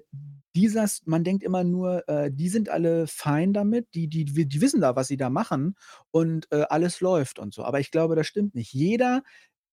dieser 0.55 0.87
man 1.05 1.23
denkt 1.23 1.43
immer 1.43 1.63
nur, 1.63 2.07
äh, 2.09 2.31
die 2.33 2.49
sind 2.49 2.69
alle 2.69 3.07
fein 3.07 3.53
damit, 3.53 3.87
die 3.95 4.07
die 4.09 4.25
die 4.25 4.61
wissen 4.61 4.81
da, 4.81 4.95
was 4.95 5.07
sie 5.07 5.17
da 5.17 5.29
machen 5.29 5.75
und, 6.11 6.47
äh, 6.51 6.63
alles 6.69 7.01
läuft 7.01 7.39
und 7.39 7.53
so. 7.53 7.63
Aber 7.63 7.79
ich 7.79 7.91
glaube, 7.91 8.15
das 8.15 8.27
stimmt 8.27 8.55
nicht. 8.55 8.73
Jeder 8.73 9.23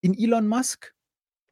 in 0.02 0.14
Elon 0.18 0.48
Musk, 0.48 0.94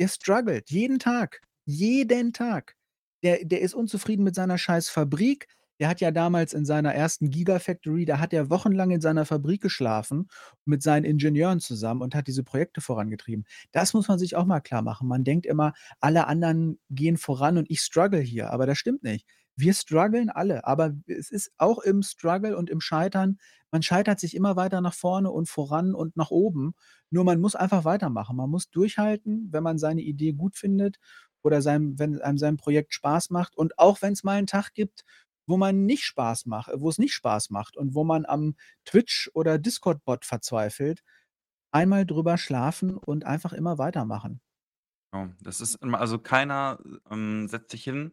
der 0.01 0.09
struggelt 0.09 0.71
jeden 0.71 0.99
Tag, 1.01 1.43
jeden 1.67 2.33
Tag. 2.33 2.77
Der 3.25 3.45
der 3.45 3.61
ist 3.63 3.75
unzufrieden 3.75 4.25
mit 4.25 4.35
seiner 4.37 4.59
scheiß 4.59 4.89
Fabrik. 4.91 5.49
Der 5.81 5.89
hat 5.89 6.01
ja 6.01 6.11
damals 6.13 6.53
in 6.55 6.65
seiner 6.65 6.91
1. 6.93 7.31
Gigafactory 7.31 8.05
da 8.05 8.19
hat 8.21 8.33
er 8.33 8.49
wochenlang 8.51 8.91
in 8.91 9.01
seiner 9.01 9.25
Fabrik 9.27 9.61
geschlafen 9.61 10.29
mit 10.65 10.83
seinen 10.83 11.05
Ingenieuren 11.05 11.61
zusammen 11.61 12.01
und 12.03 12.15
hat 12.15 12.29
diese 12.29 12.45
Projekte 12.45 12.81
vorangetrieben. 12.81 13.45
Das 13.73 13.93
muss 13.93 14.07
man 14.09 14.19
sich 14.19 14.37
auch 14.37 14.45
mal 14.47 14.61
klarmachen. 14.61 15.09
Man 15.09 15.25
denkt 15.25 15.47
immer, 15.47 15.73
alle 16.01 16.27
anderen 16.29 16.79
gehen 16.91 17.17
voran 17.17 17.59
und 17.59 17.71
ich 17.71 17.81
struggle 17.81 18.21
hier, 18.21 18.51
aber 18.53 18.67
das 18.67 18.79
stimmt 18.79 19.03
nicht. 19.03 19.27
Wir 19.57 19.73
strugglen 19.75 20.31
alle, 20.31 20.67
aber 20.67 20.95
es 21.07 21.31
ist 21.31 21.53
auch 21.59 21.79
im 21.79 22.03
Struggle 22.03 22.57
und 22.57 22.71
im 22.71 22.81
Scheitern 22.81 23.39
man 23.71 23.83
scheitert 23.83 24.21
sich 24.21 24.37
immer 24.37 24.55
weiter 24.55 24.81
nach 24.81 24.95
vorne 24.95 25.33
und 25.33 25.49
voran 25.49 25.95
und 25.97 26.17
nach 26.17 26.31
oben. 26.31 26.75
Nur 27.11 27.25
man 27.25 27.41
muss 27.41 27.57
einfach 27.57 27.85
weitermachen. 27.85 28.37
Man 28.37 28.49
muss 28.51 28.71
durchhalten, 28.71 29.49
wenn 29.51 29.65
man 29.65 29.79
seine 29.79 30.03
Idee 30.03 30.33
gut 30.33 30.57
findet 30.57 30.99
oder 31.43 31.61
seinem 31.61 31.99
wenn 31.99 32.21
einem 32.23 32.39
sein 32.39 32.57
Projekt 32.57 32.95
Spaß 32.95 33.31
macht 33.31 33.57
und 33.57 33.77
auch 33.79 34.01
wenn's 34.03 34.23
mal 34.23 34.39
'n 34.39 34.47
Tag 34.47 34.75
gibt, 34.75 35.05
wo 35.47 35.57
man 35.57 35.87
nicht 35.87 36.05
Spaß 36.05 36.47
mach 36.47 36.69
wo's 36.75 36.99
nicht 36.99 37.15
Spaß 37.15 37.51
macht 37.51 37.77
und 37.77 37.95
wo 37.95 38.05
man 38.05 38.27
am 38.27 38.57
Twitch 38.85 39.31
oder 39.35 39.59
Discord-Bot 39.59 40.25
verzweifelt, 40.25 41.03
einmal 41.73 42.07
drüber 42.07 42.39
schlafen 42.39 42.97
und 42.97 43.25
einfach 43.27 43.53
immer 43.53 43.79
weitermachen. 43.79 44.41
Ja, 45.13 45.33
das 45.41 45.61
ist 45.61 45.77
immer 45.77 46.01
also 46.01 46.19
keiner, 46.19 46.79
ähm, 47.11 47.47
setzt 47.49 47.71
sich 47.71 47.85
hin, 47.85 48.13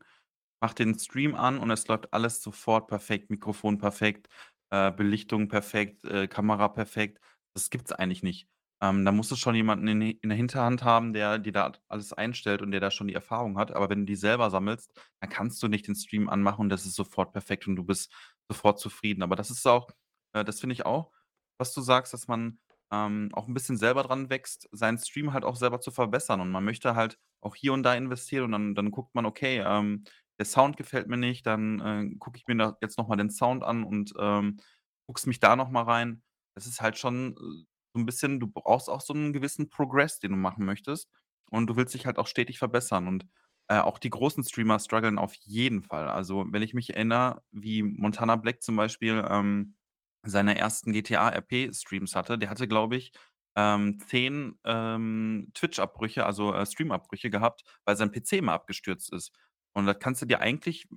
macht 0.61 0.79
den 0.79 0.99
Stream 0.99 1.35
an 1.35 1.59
und 1.59 1.71
es 1.71 1.87
läuft 1.87 2.13
alles 2.13 2.43
sofort 2.43 2.87
perfekt, 2.89 3.31
Mikrofon 3.31 3.79
perfekt, 3.79 4.29
äh, 4.71 4.91
Belichtung 4.91 5.49
perfekt, 5.49 6.05
äh, 6.05 6.27
Kamera 6.27 6.69
perfekt. 6.69 7.21
Das 7.55 7.71
gibt's 7.71 7.93
eigentlich 7.93 8.23
nicht. 8.23 8.49
Ähm, 8.81 9.05
da 9.05 9.11
musst 9.11 9.31
du 9.31 9.35
schon 9.35 9.55
jemanden 9.55 9.87
in 9.87 10.01
in 10.01 10.29
der 10.29 10.37
Hinterhand 10.37 10.83
haben, 10.83 11.13
der 11.13 11.37
dir 11.39 11.51
da 11.53 11.71
alles 11.87 12.13
einstellt 12.13 12.61
und 12.61 12.71
der 12.71 12.79
da 12.79 12.91
schon 12.91 13.07
die 13.07 13.13
Erfahrung 13.13 13.57
hat. 13.57 13.71
Aber 13.71 13.89
wenn 13.89 13.99
du 13.99 14.05
die 14.05 14.15
selber 14.15 14.49
sammelst, 14.49 14.91
dann 15.19 15.29
kannst 15.29 15.61
du 15.63 15.67
nicht 15.67 15.87
den 15.87 15.95
Stream 15.95 16.29
anmachen 16.29 16.61
und 16.61 16.69
das 16.69 16.85
ist 16.85 16.95
sofort 16.95 17.31
perfekt 17.33 17.67
und 17.67 17.75
du 17.75 17.83
bist 17.83 18.11
sofort 18.49 18.79
zufrieden. 18.79 19.21
Aber 19.23 19.35
das 19.35 19.51
ist 19.51 19.67
auch 19.67 19.89
äh, 20.33 20.43
das 20.45 20.59
finde 20.59 20.73
ich 20.73 20.85
auch, 20.85 21.11
was 21.57 21.73
du 21.73 21.81
sagst, 21.81 22.13
dass 22.13 22.27
man, 22.27 22.59
ähm, 22.91 23.29
auch 23.33 23.47
ein 23.47 23.53
bisschen 23.53 23.77
selber 23.77 24.03
dran 24.03 24.29
wächst, 24.29 24.67
seinen 24.71 24.97
Stream 24.97 25.31
halt 25.33 25.45
auch 25.45 25.55
selber 25.55 25.79
zu 25.79 25.91
verbessern 25.91 26.41
und 26.41 26.51
man 26.51 26.63
möchte 26.65 26.95
halt 26.95 27.17
auch 27.41 27.55
hier 27.55 27.73
und 27.73 27.83
da 27.83 27.93
investieren 27.95 28.45
und 28.45 28.51
dann 28.51 28.75
dann 28.75 28.91
guckt 28.91 29.15
man: 29.15 29.25
„Okay, 29.25 29.63
ähm, 29.65 30.03
der 30.39 30.45
Sound 30.45 30.75
gefällt 30.77 31.07
mir 31.07 31.17
nicht“, 31.17 31.45
dann, 31.45 31.79
äh, 31.81 32.15
gucke 32.19 32.37
ich 32.37 32.47
mir 32.47 32.55
da 32.57 32.77
jetzt 32.81 32.97
noch 32.97 33.07
mal 33.07 33.15
den 33.17 33.29
Sound 33.29 33.63
an 33.63 33.83
und, 33.83 34.13
ähm, 34.19 34.57
fuchse 35.05 35.27
mich 35.29 35.39
da 35.39 35.55
noch 35.55 35.69
mal 35.69 35.83
rein. 35.83 36.23
Das 36.55 36.67
ist 36.67 36.81
halt 36.81 36.97
schon, 36.97 37.35
äh, 37.37 37.65
so 37.93 37.99
ein 37.99 38.05
bisschen 38.05 38.39
du 38.39 38.47
brauchst 38.47 38.89
auch 38.89 39.01
so 39.01 39.13
einen 39.13 39.33
gewissen 39.33 39.69
Progress, 39.69 40.19
den 40.19 40.31
du 40.31 40.37
machen 40.37 40.65
möchtest 40.65 41.09
und 41.49 41.67
du 41.67 41.75
willst 41.75 41.93
dich 41.93 42.05
halt 42.05 42.17
auch 42.19 42.27
stetig 42.27 42.59
verbessern 42.59 43.07
und, 43.07 43.27
äh, 43.67 43.79
auch 43.79 43.99
die 43.99 44.09
großen 44.09 44.43
Streamer 44.43 44.79
struggeln 44.79 45.17
auf 45.19 45.33
jeden 45.35 45.83
Fall. 45.83 46.09
Also, 46.09 46.45
wenn 46.49 46.61
ich 46.63 46.73
mich 46.73 46.91
erinnere, 46.91 47.43
wie 47.51 47.83
Montana 47.83 48.35
Black 48.37 48.61
zum 48.63 48.75
Beispiel, 48.77 49.25
ähm, 49.29 49.75
seine 50.23 50.57
ersten 50.57 50.91
GTA-RP-Streams 50.93 52.15
hatte, 52.15 52.37
der 52.37 52.49
hatte, 52.49 52.67
glaube 52.67 52.95
ich, 52.97 53.11
ähm, 53.55 53.99
10, 54.07 54.59
ähm, 54.65 55.49
Twitch-Abbrüche, 55.53 56.25
also, 56.25 56.53
äh, 56.53 56.65
Stream-Abbrüche 56.65 57.29
gehabt, 57.29 57.63
weil 57.85 57.95
sein 57.97 58.11
PC 58.11 58.41
mal 58.41 58.53
abgestürzt 58.55 59.11
ist. 59.13 59.31
Und 59.73 59.85
das 59.87 59.99
kannst 59.99 60.21
du 60.21 60.25
dir 60.25 60.39
eigentlich 60.41 60.87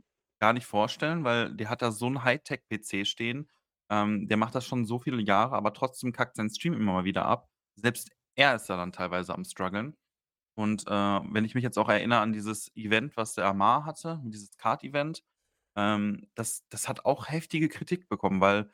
gar 0.41 0.53
nicht 0.53 0.67
vorstellen, 0.67 1.25
weil 1.25 1.55
der 1.55 1.71
hat 1.71 1.83
da 1.83 1.91
so 1.93 2.07
'n 2.09 2.23
Hightech-PC 2.25 3.05
stehen. 3.07 3.49
Ähm, 3.91 4.29
der 4.29 4.37
macht 4.37 4.55
das 4.55 4.67
schon 4.67 4.85
so 4.87 4.99
viele 4.99 5.23
Jahre, 5.23 5.57
aber 5.57 5.73
trotzdem 5.75 6.13
kackt 6.13 6.37
sein 6.37 6.51
Stream 6.51 6.75
immer 6.75 6.93
mal 6.93 7.05
wieder 7.05 7.27
ab. 7.27 7.49
Selbst 7.77 8.11
er 8.37 8.57
ist 8.57 8.67
da 8.69 8.77
dann 8.77 8.93
teilweise 8.93 9.35
am 9.35 9.45
struggeln. 9.45 9.97
Und, 10.57 10.87
äh, 10.87 10.91
wenn 10.91 11.45
ich 11.45 11.55
mich 11.55 11.65
jetzt 11.65 11.79
auch 11.79 11.89
erinnere 11.89 12.21
an 12.21 12.33
dieses 12.33 12.71
Event, 12.77 13.17
was 13.17 13.35
der 13.35 13.47
Amar 13.47 13.85
hatte, 13.87 14.21
dieses 14.25 14.57
Kart-Event, 14.57 15.23
ähm, 15.77 16.29
das 16.37 16.65
das 16.71 16.89
hat 16.89 17.05
auch 17.07 17.29
heftige 17.29 17.69
Kritik 17.69 18.09
bekommen, 18.09 18.41
weil 18.41 18.71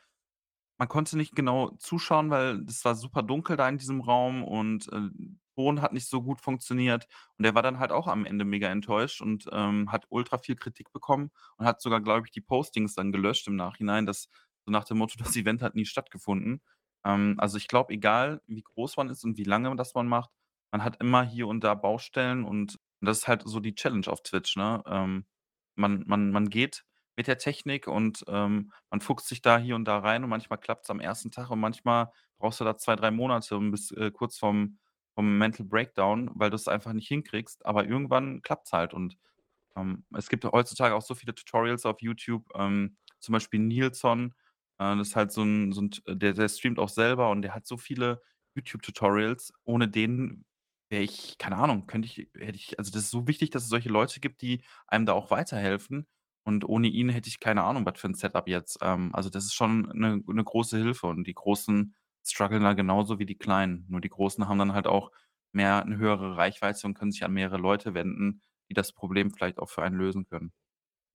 man 0.77 0.87
konnte 0.89 1.17
nicht 1.17 1.35
genau 1.35 1.69
zuschauen, 1.77 2.29
weil 2.31 2.63
es 2.67 2.83
war 2.85 2.95
super 2.95 3.21
dunkel 3.23 3.55
da 3.57 3.69
in 3.69 3.77
diesem 3.77 4.01
Raum 4.01 4.43
und, 4.43 4.91
äh, 4.91 5.09
Ton 5.55 5.81
hat 5.81 5.93
nicht 5.93 6.07
so 6.07 6.23
gut 6.23 6.39
funktioniert. 6.41 7.07
Und 7.37 7.45
er 7.45 7.53
war 7.55 7.61
dann 7.61 7.77
halt 7.79 7.91
auch 7.91 8.07
am 8.07 8.25
Ende 8.25 8.45
mega 8.45 8.69
enttäuscht 8.69 9.21
und, 9.21 9.45
ähm, 9.51 9.91
hat 9.91 10.05
ultra 10.09 10.37
viel 10.39 10.55
Kritik 10.55 10.91
bekommen 10.93 11.29
und 11.57 11.65
hat 11.65 11.81
sogar, 11.81 12.01
glaube 12.01 12.25
ich, 12.27 12.31
die 12.31 12.41
Postings 12.41 12.95
dann 12.95 13.11
gelöscht 13.11 13.47
im 13.47 13.55
Nachhinein, 13.57 14.05
dass 14.05 14.29
so 14.65 14.71
nach 14.71 14.85
dem 14.85 14.97
Motto: 14.99 15.15
„Das 15.33 15.35
Event 15.35 15.61
hat 15.61 15.75
nie 15.75 15.85
stattgefunden.“ 15.85 16.61
Ähm, 17.05 17.35
also, 17.39 17.57
ich 17.57 17.67
glaube, 17.67 17.93
egal 17.93 18.41
wie 18.47 18.61
groß 18.63 18.97
man 18.97 19.09
ist 19.09 19.23
und 19.23 19.37
wie 19.37 19.43
lange 19.43 19.75
das 19.75 19.93
man 19.95 20.07
macht, 20.07 20.31
man 20.71 20.83
hat 20.83 20.97
immer 21.01 21.23
hier 21.23 21.47
und 21.47 21.63
da 21.63 21.73
Baustellen 21.75 22.43
und 22.45 22.79
das 23.01 23.19
ist 23.19 23.27
halt 23.27 23.43
so 23.45 23.59
die 23.59 23.75
Challenge 23.75 24.07
auf 24.07 24.21
Twitch, 24.23 24.55
ne? 24.57 24.83
Ähm, 24.87 25.25
man 25.75 26.03
man 26.07 26.31
man 26.31 26.49
geht 26.49 26.85
mit 27.17 27.27
der 27.27 27.37
Technik 27.37 27.87
und, 27.87 28.23
ähm, 28.27 28.71
man 28.89 29.01
fuchst 29.01 29.27
sich 29.27 29.41
da 29.41 29.57
hier 29.57 29.75
und 29.75 29.85
da 29.85 29.99
rein 29.99 30.23
und 30.23 30.29
manchmal 30.29 30.59
klappt 30.59 30.85
es 30.85 30.89
am 30.89 30.99
ersten 31.01 31.29
Tag 31.31 31.49
und 31.51 31.59
manchmal 31.59 32.11
brauchst 32.39 32.59
du 32.61 32.63
da 32.63 32.77
2 32.77 32.95
3 32.95 33.11
Monate 33.11 33.57
bist, 33.59 33.91
äh, 33.97 34.11
kurz 34.11 34.37
vorm 34.37 34.79
vom 35.15 35.37
Mental 35.37 35.65
Breakdown, 35.65 36.31
weil 36.35 36.49
du 36.49 36.55
es 36.55 36.67
einfach 36.69 36.93
nicht 36.93 37.07
hinkriegst, 37.09 37.65
aber 37.65 37.85
irgendwann 37.85 38.41
klappt 38.41 38.67
es 38.67 38.73
halt 38.73 38.93
und, 38.93 39.17
ähm, 39.75 40.05
es 40.17 40.29
gibt 40.29 40.45
heutzutage 40.45 40.95
auch 40.95 41.01
so 41.01 41.15
viele 41.15 41.35
Tutorials 41.35 41.85
auf 41.85 42.01
YouTube, 42.01 42.45
ähm, 42.55 42.97
zum 43.19 43.33
Beispiel 43.33 43.59
Nilsson, 43.61 44.33
äh, 44.81 44.97
das 44.97 45.09
ist 45.09 45.15
halt 45.17 45.31
so 45.31 45.43
ein 45.43 45.71
so 45.73 45.81
'n 45.81 45.91
T 45.91 46.01
der 46.07 46.33
der 46.33 46.49
streamt 46.49 46.79
auch 46.79 46.89
selber 46.89 47.29
und 47.31 47.43
der 47.43 47.55
hat 47.55 47.67
so 47.67 47.77
viele 47.77 48.21
YouTube-Tutorials, 48.55 49.53
ohne 49.65 49.89
den 49.89 50.45
wäre 50.89 51.03
ich 51.03 51.37
keine 51.39 51.57
Ahnung, 51.57 51.87
könnte 51.87 52.07
ich 52.07 52.29
hätte 52.37 52.57
ich 52.57 52.79
also, 52.79 52.91
das 52.91 53.03
ist 53.03 53.11
so 53.11 53.27
wichtig, 53.27 53.51
dass 53.51 53.63
es 53.63 53.69
solche 53.69 53.89
Leute 53.89 54.19
gibt, 54.21 54.41
die 54.41 54.63
einem 54.87 55.05
da 55.05 55.13
auch 55.13 55.31
weiterhelfen 55.31 56.07
und 56.45 56.65
ohne 56.67 56.87
ihn 56.89 57.09
hätte 57.09 57.29
ich 57.29 57.39
keine 57.39 57.63
Ahnung, 57.63 57.85
was 57.85 57.99
für 57.99 58.07
'n 58.07 58.15
Setup 58.15 58.47
jetzt. 58.49 58.79
Ähm, 58.81 59.11
also, 59.15 59.29
das 59.29 59.45
ist 59.45 59.53
schon 59.55 59.83
'ne 59.93 60.21
'ne 60.27 60.43
große 60.43 60.77
Hilfe 60.77 61.07
und 61.07 61.25
die 61.27 61.33
Großen 61.35 61.95
struggeln 62.25 62.63
da 62.63 62.73
genauso 62.73 63.19
wie 63.19 63.25
die 63.27 63.37
Kleinen. 63.37 63.85
Nur 63.89 64.01
die 64.01 64.09
Großen 64.09 64.47
haben 64.47 64.59
dann 64.59 64.73
halt 64.73 64.87
auch 64.87 65.11
mehr 65.53 65.85
'ne 65.85 65.97
höhere 65.97 66.37
Reichweite 66.37 66.87
und 66.87 66.93
können 66.95 67.11
sich 67.11 67.23
an 67.25 67.33
mehrere 67.33 67.57
Leute 67.57 67.93
wenden, 67.93 68.41
die 68.69 68.73
das 68.75 68.93
Problem 68.93 69.31
vielleicht 69.31 69.59
auch 69.59 69.69
für 69.69 69.83
einen 69.83 69.97
lösen 69.97 70.25
können. 70.25 70.51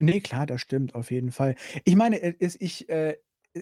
Ne, 0.01 0.21
klar, 0.21 0.45
das 0.47 0.61
stimmt 0.61 0.95
auf 0.95 1.11
jeden 1.11 1.33
Fall. 1.33 1.55
Ich 1.85 1.97
meine, 1.97 2.21
äh, 2.21 2.35
es 2.39 2.61
ich, 2.61 2.89
äh 2.91 3.17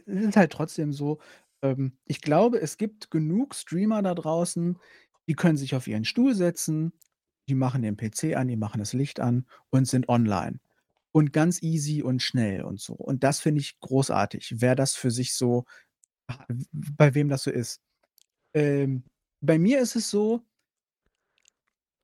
ist 0.07 0.37
halt 0.37 0.53
trotzdem 0.53 0.93
so, 0.93 1.21
ähm, 1.63 1.99
ich 2.07 2.21
glaube, 2.21 2.61
es 2.61 2.77
gibt 2.77 3.11
genug 3.11 3.55
Streamer 3.55 4.03
da 4.03 4.15
draußen, 4.15 4.79
die 5.29 5.35
können 5.35 5.57
sich 5.57 5.75
auf 5.75 5.87
ihren 5.87 6.05
Stuhl 6.05 6.35
setzen, 6.35 6.93
die 7.49 7.55
machen 7.55 7.83
den 7.83 7.97
PC 7.97 8.37
an, 8.37 8.49
die 8.49 8.57
machen 8.57 8.79
das 8.79 8.93
Licht 8.93 9.21
an 9.21 9.47
und 9.71 9.87
sind 9.87 10.09
online. 10.09 10.61
Und 11.13 11.33
ganz 11.33 11.63
easy 11.63 12.03
und 12.03 12.23
schnell 12.23 12.63
und 12.65 12.81
so. 12.81 12.95
Und 12.95 13.23
das 13.23 13.39
finde 13.41 13.61
ich 13.61 13.79
großartig, 13.81 14.57
wer 14.59 14.75
das 14.75 14.97
für 14.97 15.13
sich 15.13 15.35
so 15.35 15.65
bei 16.73 17.15
wem 17.15 17.29
das 17.29 17.45
so 17.45 17.51
ist. 17.51 17.81
Ähm, 18.55 19.05
bei 19.41 19.59
mir 19.59 19.81
ist 19.81 19.97
es 19.97 20.11
so 20.11 20.43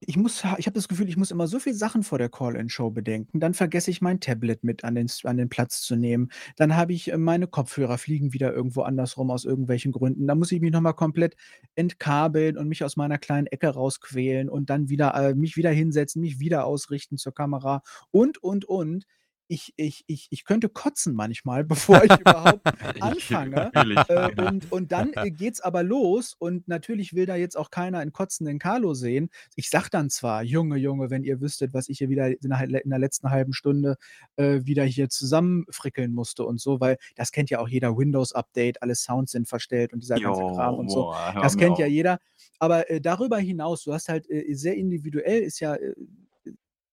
ich 0.00 0.16
muss 0.16 0.42
ich 0.58 0.66
habe 0.66 0.72
das 0.72 0.88
Gefühl, 0.88 1.08
ich 1.08 1.16
muss 1.18 1.30
immer 1.30 1.46
so 1.46 1.58
viel 1.58 1.74
Sachen 1.74 2.02
vor 2.02 2.18
der 2.18 2.30
Call-in-Show 2.30 2.90
bedenken. 2.90 3.38
Dann 3.38 3.52
vergesse 3.54 3.90
ich 3.90 4.00
mein 4.00 4.18
Tablet 4.20 4.64
mit 4.64 4.82
an 4.82 4.94
den 4.94 5.08
an 5.24 5.36
den 5.36 5.48
Platz 5.50 5.82
zu 5.82 5.94
nehmen. 5.94 6.30
Dann 6.56 6.74
habe 6.76 6.92
ich, 6.94 7.12
äh 7.12 7.18
meine 7.18 7.46
Kopfhörer 7.46 7.98
fliegen 7.98 8.32
wieder 8.32 8.52
irgendwo 8.52 8.82
anders 8.82 9.16
rum 9.18 9.30
aus 9.30 9.44
irgendwelchen 9.44 9.92
Gründen. 9.92 10.26
Dann 10.26 10.38
muss 10.38 10.52
ich 10.52 10.60
mich 10.60 10.72
noch 10.72 10.80
mal 10.80 10.94
komplett 10.94 11.36
entkabeln 11.74 12.56
und 12.56 12.68
mich 12.68 12.82
aus 12.82 12.96
meiner 12.96 13.18
kleinen 13.18 13.46
Ecke 13.46 13.68
rausquälen 13.68 14.48
und 14.48 14.70
dann 14.70 14.88
wieder 14.88 15.14
äh, 15.14 15.34
mich 15.34 15.56
wieder 15.56 15.70
hinsetzen, 15.70 16.22
mich 16.22 16.40
wieder 16.40 16.64
ausrichten 16.64 17.18
zur 17.18 17.34
Kamera 17.34 17.82
und, 18.10 18.38
und, 18.42 18.64
und. 18.64 19.04
Ich 19.52 19.72
ich 19.76 20.04
ich 20.06 20.28
ich 20.30 20.44
könnte 20.44 20.68
kotzen 20.68 21.14
manchmal, 21.14 21.64
bevor 21.64 22.04
ich 22.04 22.18
überhaupt 22.18 22.68
anfange. 23.00 23.72
Äh, 24.06 24.28
und 24.36 24.70
und 24.70 24.92
dann, 24.92 25.12
äh, 25.20 25.30
geht's 25.32 25.60
aber 25.60 25.82
los 25.82 26.34
und 26.38 26.68
natürlich 26.68 27.14
will 27.14 27.26
da 27.26 27.34
jetzt 27.34 27.56
auch 27.56 27.70
keiner 27.70 27.98
einen 27.98 28.12
kotzenden 28.12 28.60
Carlo 28.60 28.94
sehen. 28.94 29.28
Ich 29.56 29.68
sage 29.70 29.88
dann 29.90 30.08
zwar: 30.08 30.44
„Junge, 30.44 30.76
Junge, 30.76 31.10
wenn 31.10 31.24
ihr 31.24 31.40
wüsstet, 31.40 31.74
was 31.74 31.88
ich 31.88 31.98
hier 31.98 32.08
wieder 32.10 32.28
in 32.28 32.36
der 32.50 32.62
in 32.84 32.90
der 32.90 32.98
letzten 33.00 33.30
halben 33.30 33.52
Stunde, 33.52 33.96
äh, 34.36 34.60
wieder 34.64 34.84
hier 34.84 35.08
zusammenfrickeln 35.08 36.12
musste 36.14 36.44
und 36.44 36.60
so“, 36.60 36.80
weil 36.80 36.96
das 37.16 37.32
kennt 37.32 37.50
ja 37.50 37.58
auch 37.58 37.68
jeder 37.68 37.96
Windows-Update, 37.98 38.82
alle 38.82 38.94
Sounds 38.94 39.32
sind 39.32 39.48
verstellt 39.48 39.92
und 39.92 40.02
dieser 40.04 40.20
ganze 40.20 40.44
Kram 40.44 40.76
Jo, 40.76 40.78
und 40.78 40.90
so. 40.90 41.06
boah, 41.06 41.34
Das 41.40 41.56
kennt 41.56 41.76
ja 41.78 41.86
auf. 41.86 41.88
jeder. 41.88 42.18
Aber, 42.60 42.88
äh, 42.90 43.00
darüber 43.00 43.38
hinaus, 43.38 43.82
du 43.84 43.92
hast 43.92 44.08
halt, 44.08 44.30
äh, 44.30 44.54
sehr 44.54 44.76
individuell 44.76 45.42
ist 45.42 45.58
ja, 45.60 45.76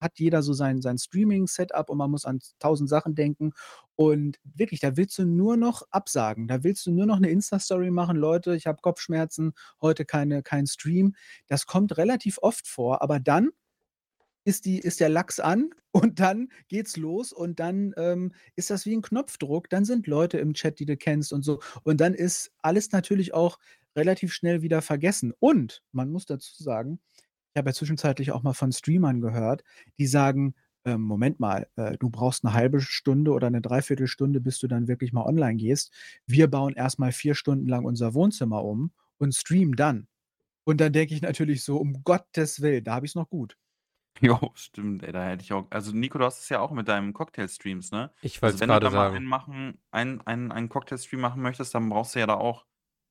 hat 0.01 0.19
jeder 0.19 0.41
so 0.43 0.53
sein 0.53 0.81
sein 0.81 0.97
Streaming-Setup 0.97 1.89
und 1.89 1.97
man 1.97 2.11
muss 2.11 2.25
an 2.25 2.39
tausend 2.59 2.89
Sachen 2.89 3.15
denken. 3.15 3.53
Und 3.95 4.39
wirklich, 4.43 4.79
da 4.79 4.95
willst 4.97 5.17
du 5.17 5.25
nur 5.25 5.57
noch 5.57 5.83
absagen. 5.91 6.47
Da 6.47 6.63
willst 6.63 6.85
du 6.85 6.91
nur 6.91 7.05
noch 7.07 7.19
'ne 7.19 7.29
Insta-Story 7.31 7.91
machen: 7.91 8.17
„Leute, 8.17 8.55
ich 8.55 8.67
habe 8.67 8.81
Kopfschmerzen, 8.81 9.53
heute 9.81 10.05
keine 10.05 10.43
kein 10.43 10.67
Stream.“ 10.67 11.15
Das 11.47 11.65
kommt 11.65 11.97
relativ 11.97 12.37
oft 12.41 12.67
vor, 12.67 13.01
aber 13.01 13.19
dann 13.19 13.49
ist 14.45 14.65
die 14.65 14.79
ist 14.79 14.99
der 15.01 15.09
Lachs 15.09 15.39
an 15.39 15.71
und 15.91 16.19
dann 16.19 16.49
geht's 16.69 16.97
los 16.97 17.33
und 17.33 17.59
dann, 17.59 17.93
ähm, 17.97 18.33
ist 18.55 18.69
das 18.69 18.85
wie 18.85 18.93
'n 18.95 19.01
Knopfdruck. 19.01 19.69
Dann 19.69 19.85
sind 19.85 20.07
Leute 20.07 20.37
im 20.39 20.53
Chat, 20.53 20.79
die 20.79 20.85
du 20.85 20.97
kennst 20.97 21.33
und 21.33 21.43
so. 21.43 21.59
Und 21.83 22.01
dann 22.01 22.13
ist 22.13 22.51
alles 22.61 22.91
natürlich 22.91 23.33
auch 23.33 23.59
relativ 23.95 24.33
schnell 24.33 24.61
wieder 24.61 24.81
vergessen. 24.83 25.33
Und 25.39 25.83
man 25.91 26.11
muss 26.11 26.25
dazu 26.25 26.63
sagen, 26.63 26.99
habe 27.57 27.69
ja 27.69 27.73
zwischenzeitlich 27.73 28.31
auch 28.31 28.43
mal 28.43 28.53
von 28.53 28.71
Streamern 28.71 29.21
gehört, 29.21 29.63
die 29.99 30.07
sagen: 30.07 30.55
„Ähm, 30.85 31.01
Moment 31.01 31.39
mal, 31.39 31.67
äh, 31.75 31.97
du 31.97 32.09
brauchst 32.09 32.43
'ne 32.43 32.53
halbe 32.53 32.81
Stunde 32.81 33.31
oder 33.31 33.49
'ne 33.49 33.61
Dreiviertelstunde, 33.61 34.41
bis 34.41 34.59
du 34.59 34.67
dann 34.67 34.87
wirklich 34.87 35.13
mal 35.13 35.25
online 35.25 35.55
gehst. 35.57 35.91
Wir 36.27 36.47
bauen 36.49 36.73
erst 36.75 36.99
mal 36.99 37.11
4 37.11 37.35
Stunden 37.35 37.67
lang 37.67 37.85
unser 37.85 38.13
Wohnzimmer 38.13 38.63
um 38.63 38.91
und 39.17 39.35
streamen 39.35 39.75
dann.“ 39.75 40.07
Und 40.65 40.81
dann 40.81 40.93
denke 40.93 41.15
ich 41.15 41.21
natürlich 41.23 41.63
so: 41.63 41.77
„Um 41.77 42.03
Gottes 42.03 42.61
Willen, 42.61 42.83
da 42.85 42.95
habe 42.95 43.05
ich's 43.07 43.15
noch 43.15 43.29
gut.“ 43.29 43.57
Jo, 44.21 44.51
stimmt, 44.55 45.03
ey, 45.03 45.11
da 45.11 45.23
hätte 45.25 45.43
ich 45.43 45.53
auch 45.53 45.67
also, 45.69 45.91
Nico, 45.91 46.17
du 46.17 46.25
hast 46.25 46.39
es 46.41 46.49
ja 46.49 46.59
auch 46.59 46.71
mit 46.71 46.87
deinen 46.87 47.13
Cocktail-Streams, 47.13 47.91
ne? 47.91 48.11
Ich 48.21 48.41
wollte 48.43 48.55
Also, 48.55 48.59
es 48.59 48.61
wenn 48.61 48.71
du 48.71 48.79
grade 48.79 48.89
da 48.89 48.89
mal 48.89 49.09
sagen. 49.09 49.15
einen 49.15 49.25
machen 49.25 49.79
einen 49.91 50.21
einen 50.21 50.51
einen 50.51 50.69
Cocktail-Stream 50.69 51.21
machen 51.21 51.41
möchtest, 51.41 51.75
dann 51.75 51.89
brauchst 51.89 52.15
du 52.15 52.19
ja 52.19 52.25
da 52.27 52.35
auch, 52.35 52.65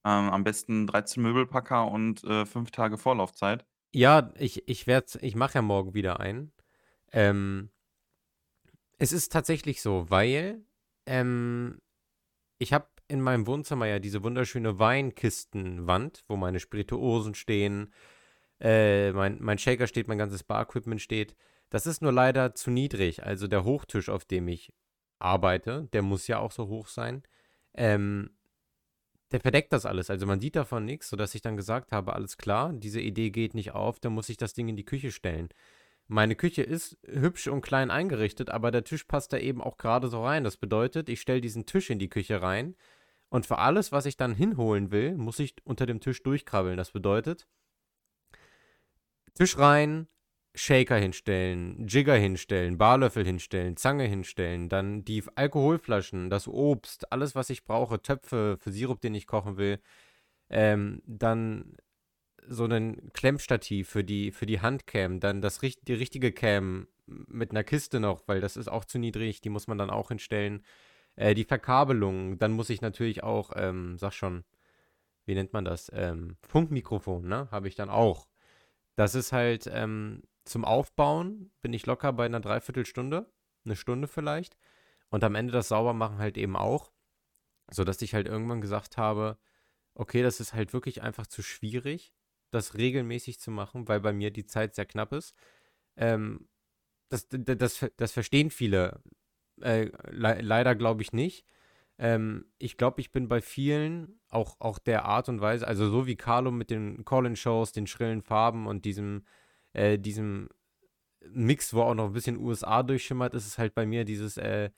ähm, 0.04 0.30
am 0.30 0.42
besten 0.44 0.86
13 0.86 1.22
Möbelpacker 1.22 1.88
und, 1.90 2.24
äh, 2.24 2.44
5 2.46 2.70
Tage 2.72 2.98
Vorlaufzeit. 2.98 3.66
Ja, 3.96 4.30
ich 4.38 4.68
ich 4.68 4.86
werde 4.86 5.18
ich 5.22 5.34
mache 5.36 5.54
ja 5.54 5.62
morgen 5.62 5.94
wieder 5.94 6.20
einen. 6.20 6.52
Ähm 7.12 7.70
es 8.98 9.12
ist 9.12 9.32
tatsächlich 9.32 9.82
so, 9.82 10.06
weil, 10.08 10.64
ähm, 11.06 11.78
ich 12.58 12.72
habe 12.72 12.88
in 13.08 13.20
meinem 13.22 13.46
Wohnzimmer 13.46 13.86
ja 13.86 13.98
diese 14.00 14.24
wunderschöne 14.24 14.78
Weinkistenwand, 14.78 16.24
wo 16.28 16.36
meine 16.36 16.60
Spirituosen 16.60 17.34
stehen, 17.34 17.92
äh, 18.60 19.12
mein 19.12 19.38
mein 19.42 19.58
Shaker 19.58 19.86
steht, 19.88 20.08
mein 20.08 20.18
ganzes 20.18 20.44
Bar-Equipment 20.44 21.02
steht. 21.02 21.36
Das 21.70 21.86
ist 21.86 22.02
nur 22.02 22.12
leider 22.12 22.54
zu 22.54 22.70
niedrig. 22.70 23.24
Also, 23.24 23.48
der 23.48 23.64
Hochtisch, 23.64 24.08
auf 24.10 24.24
dem 24.26 24.48
ich 24.48 24.72
arbeite, 25.20 25.88
der 25.92 26.02
muss 26.02 26.28
ja 26.28 26.38
auch 26.40 26.52
so 26.52 26.68
hoch 26.68 26.88
sein. 26.88 27.22
ähm, 27.74 28.30
der 29.32 29.40
verdeckt 29.40 29.72
das 29.72 29.86
alles. 29.86 30.10
Also 30.10 30.26
man 30.26 30.40
sieht 30.40 30.56
davon 30.56 30.84
nichts, 30.84 31.08
sodass 31.08 31.34
ich 31.34 31.42
dann 31.42 31.56
gesagt 31.56 31.92
habe, 31.92 32.14
alles 32.14 32.36
klar, 32.38 32.72
diese 32.72 33.00
Idee 33.00 33.30
geht 33.30 33.54
nicht 33.54 33.72
auf, 33.72 33.98
dann 33.98 34.12
muss 34.12 34.28
ich 34.28 34.36
das 34.36 34.54
Ding 34.54 34.68
in 34.68 34.76
die 34.76 34.84
Küche 34.84 35.10
stellen. 35.10 35.48
Meine 36.08 36.36
Küche 36.36 36.62
ist 36.62 36.96
hübsch 37.04 37.48
und 37.48 37.62
klein 37.62 37.90
eingerichtet, 37.90 38.50
aber 38.50 38.70
der 38.70 38.84
Tisch 38.84 39.04
passt 39.04 39.32
da 39.32 39.38
eben 39.38 39.60
auch 39.60 39.76
gerade 39.76 40.08
so 40.08 40.24
rein. 40.24 40.44
Das 40.44 40.56
bedeutet, 40.56 41.08
ich 41.08 41.20
stelle 41.20 41.40
diesen 41.40 41.66
Tisch 41.66 41.90
in 41.90 41.98
die 41.98 42.08
Küche 42.08 42.42
rein 42.42 42.76
und 43.28 43.46
für 43.46 43.58
alles, 43.58 43.90
was 43.90 44.06
ich 44.06 44.16
dann 44.16 44.32
hinholen 44.32 44.92
will, 44.92 45.16
muss 45.16 45.40
ich 45.40 45.56
unter 45.64 45.86
dem 45.86 46.00
Tisch 46.00 46.22
durchkrabbeln. 46.22 46.76
Das 46.76 46.92
bedeutet, 46.92 47.48
Tisch 49.34 49.58
rein, 49.58 50.06
Shaker 50.56 50.96
hinstellen, 50.96 51.86
Jigger 51.86 52.16
hinstellen, 52.16 52.78
Barlöffel 52.78 53.24
hinstellen, 53.24 53.76
Zange 53.76 54.04
hinstellen, 54.04 54.70
dann 54.70 55.04
die 55.04 55.22
Alkoholflaschen, 55.34 56.30
das 56.30 56.48
Obst, 56.48 57.12
alles, 57.12 57.34
was 57.34 57.50
ich 57.50 57.64
brauche, 57.64 58.00
Töpfe 58.00 58.56
für 58.58 58.72
Sirup, 58.72 59.00
den 59.02 59.14
ich 59.14 59.26
kochen 59.26 59.58
will, 59.58 59.80
ähm, 60.48 61.02
dann 61.06 61.76
so 62.48 62.64
ein 62.64 63.10
Klemmstativ 63.12 63.88
für 63.88 64.02
die, 64.02 64.32
für 64.32 64.46
die 64.46 64.60
Handcam, 64.60 65.20
dann 65.20 65.42
das, 65.42 65.58
die 65.60 65.92
richtige 65.92 66.32
Cam 66.32 66.88
mit 67.06 67.50
einer 67.50 67.64
Kiste 67.64 68.00
noch, 68.00 68.26
weil 68.26 68.40
das 68.40 68.56
ist 68.56 68.68
auch 68.68 68.84
zu 68.86 68.98
niedrig, 68.98 69.42
die 69.42 69.50
muss 69.50 69.66
man 69.66 69.78
dann 69.78 69.90
auch 69.90 70.08
hinstellen. 70.08 70.64
Äh, 71.16 71.34
die 71.34 71.44
Verkabelung, 71.44 72.38
dann 72.38 72.52
muss 72.52 72.70
ich 72.70 72.80
natürlich 72.80 73.22
auch, 73.22 73.50
ähm, 73.56 73.98
sag 73.98 74.12
schon, 74.12 74.44
wie 75.26 75.34
nennt 75.34 75.52
man 75.52 75.64
das? 75.64 75.90
Ähm, 75.94 76.36
Funkmikrofon, 76.48 77.28
ne? 77.28 77.48
Habe 77.50 77.68
ich 77.68 77.74
dann 77.74 77.90
auch. 77.90 78.28
Das 78.96 79.14
ist 79.14 79.32
halt, 79.32 79.68
ähm, 79.72 80.22
zum 80.46 80.64
Aufbauen 80.64 81.50
bin 81.62 81.72
ich 81.72 81.86
locker 81.86 82.12
bei 82.12 82.26
einer 82.26 82.40
Dreiviertelstunde, 82.40 83.30
eine 83.64 83.76
Stunde 83.76 84.08
vielleicht. 84.08 84.56
Und 85.10 85.22
am 85.24 85.34
Ende 85.34 85.52
das 85.52 85.68
Saubermachen 85.68 86.18
halt 86.18 86.36
eben 86.36 86.56
auch. 86.56 86.92
Sodass 87.70 88.00
ich 88.02 88.14
halt 88.14 88.26
irgendwann 88.28 88.60
gesagt 88.60 88.96
habe, 88.96 89.38
okay, 89.94 90.22
das 90.22 90.40
ist 90.40 90.54
halt 90.54 90.72
wirklich 90.72 91.02
einfach 91.02 91.26
zu 91.26 91.42
schwierig, 91.42 92.14
das 92.50 92.74
regelmäßig 92.74 93.40
zu 93.40 93.50
machen, 93.50 93.88
weil 93.88 94.00
bei 94.00 94.12
mir 94.12 94.30
die 94.30 94.46
Zeit 94.46 94.74
sehr 94.74 94.86
knapp 94.86 95.12
ist. 95.12 95.34
Ähm, 95.96 96.48
das, 97.08 97.28
das, 97.28 97.58
das, 97.58 97.90
das 97.96 98.12
verstehen 98.12 98.50
viele 98.50 99.02
äh, 99.60 99.90
le 100.10 100.40
leider 100.40 100.74
glaube 100.74 101.02
ich 101.02 101.12
nicht. 101.12 101.46
Ähm, 101.98 102.46
ich 102.58 102.76
glaube, 102.76 103.00
ich 103.00 103.10
bin 103.10 103.28
bei 103.28 103.40
vielen 103.40 104.20
auch, 104.28 104.60
auch 104.60 104.78
der 104.78 105.06
Art 105.06 105.28
und 105.28 105.40
Weise, 105.40 105.66
also 105.66 105.88
so 105.88 106.06
wie 106.06 106.16
Carlo 106.16 106.50
mit 106.50 106.70
den 106.70 107.04
Call-In-Shows, 107.04 107.72
den 107.72 107.86
schrillen 107.86 108.22
Farben 108.22 108.66
und 108.66 108.84
diesem 108.84 109.24
äh, 109.76 109.98
diesem 109.98 110.48
Mix, 111.28 111.74
wo 111.74 111.82
auch 111.82 111.94
noch 111.94 112.06
ein 112.06 112.12
bisschen 112.12 112.38
USA 112.38 112.82
durchschimmert, 112.82 113.34
ist 113.34 113.46
es 113.46 113.58
halt 113.58 113.74
bei 113.74 113.84
mir 113.84 114.04
dieses, 114.04 114.36
äh, 114.38 114.70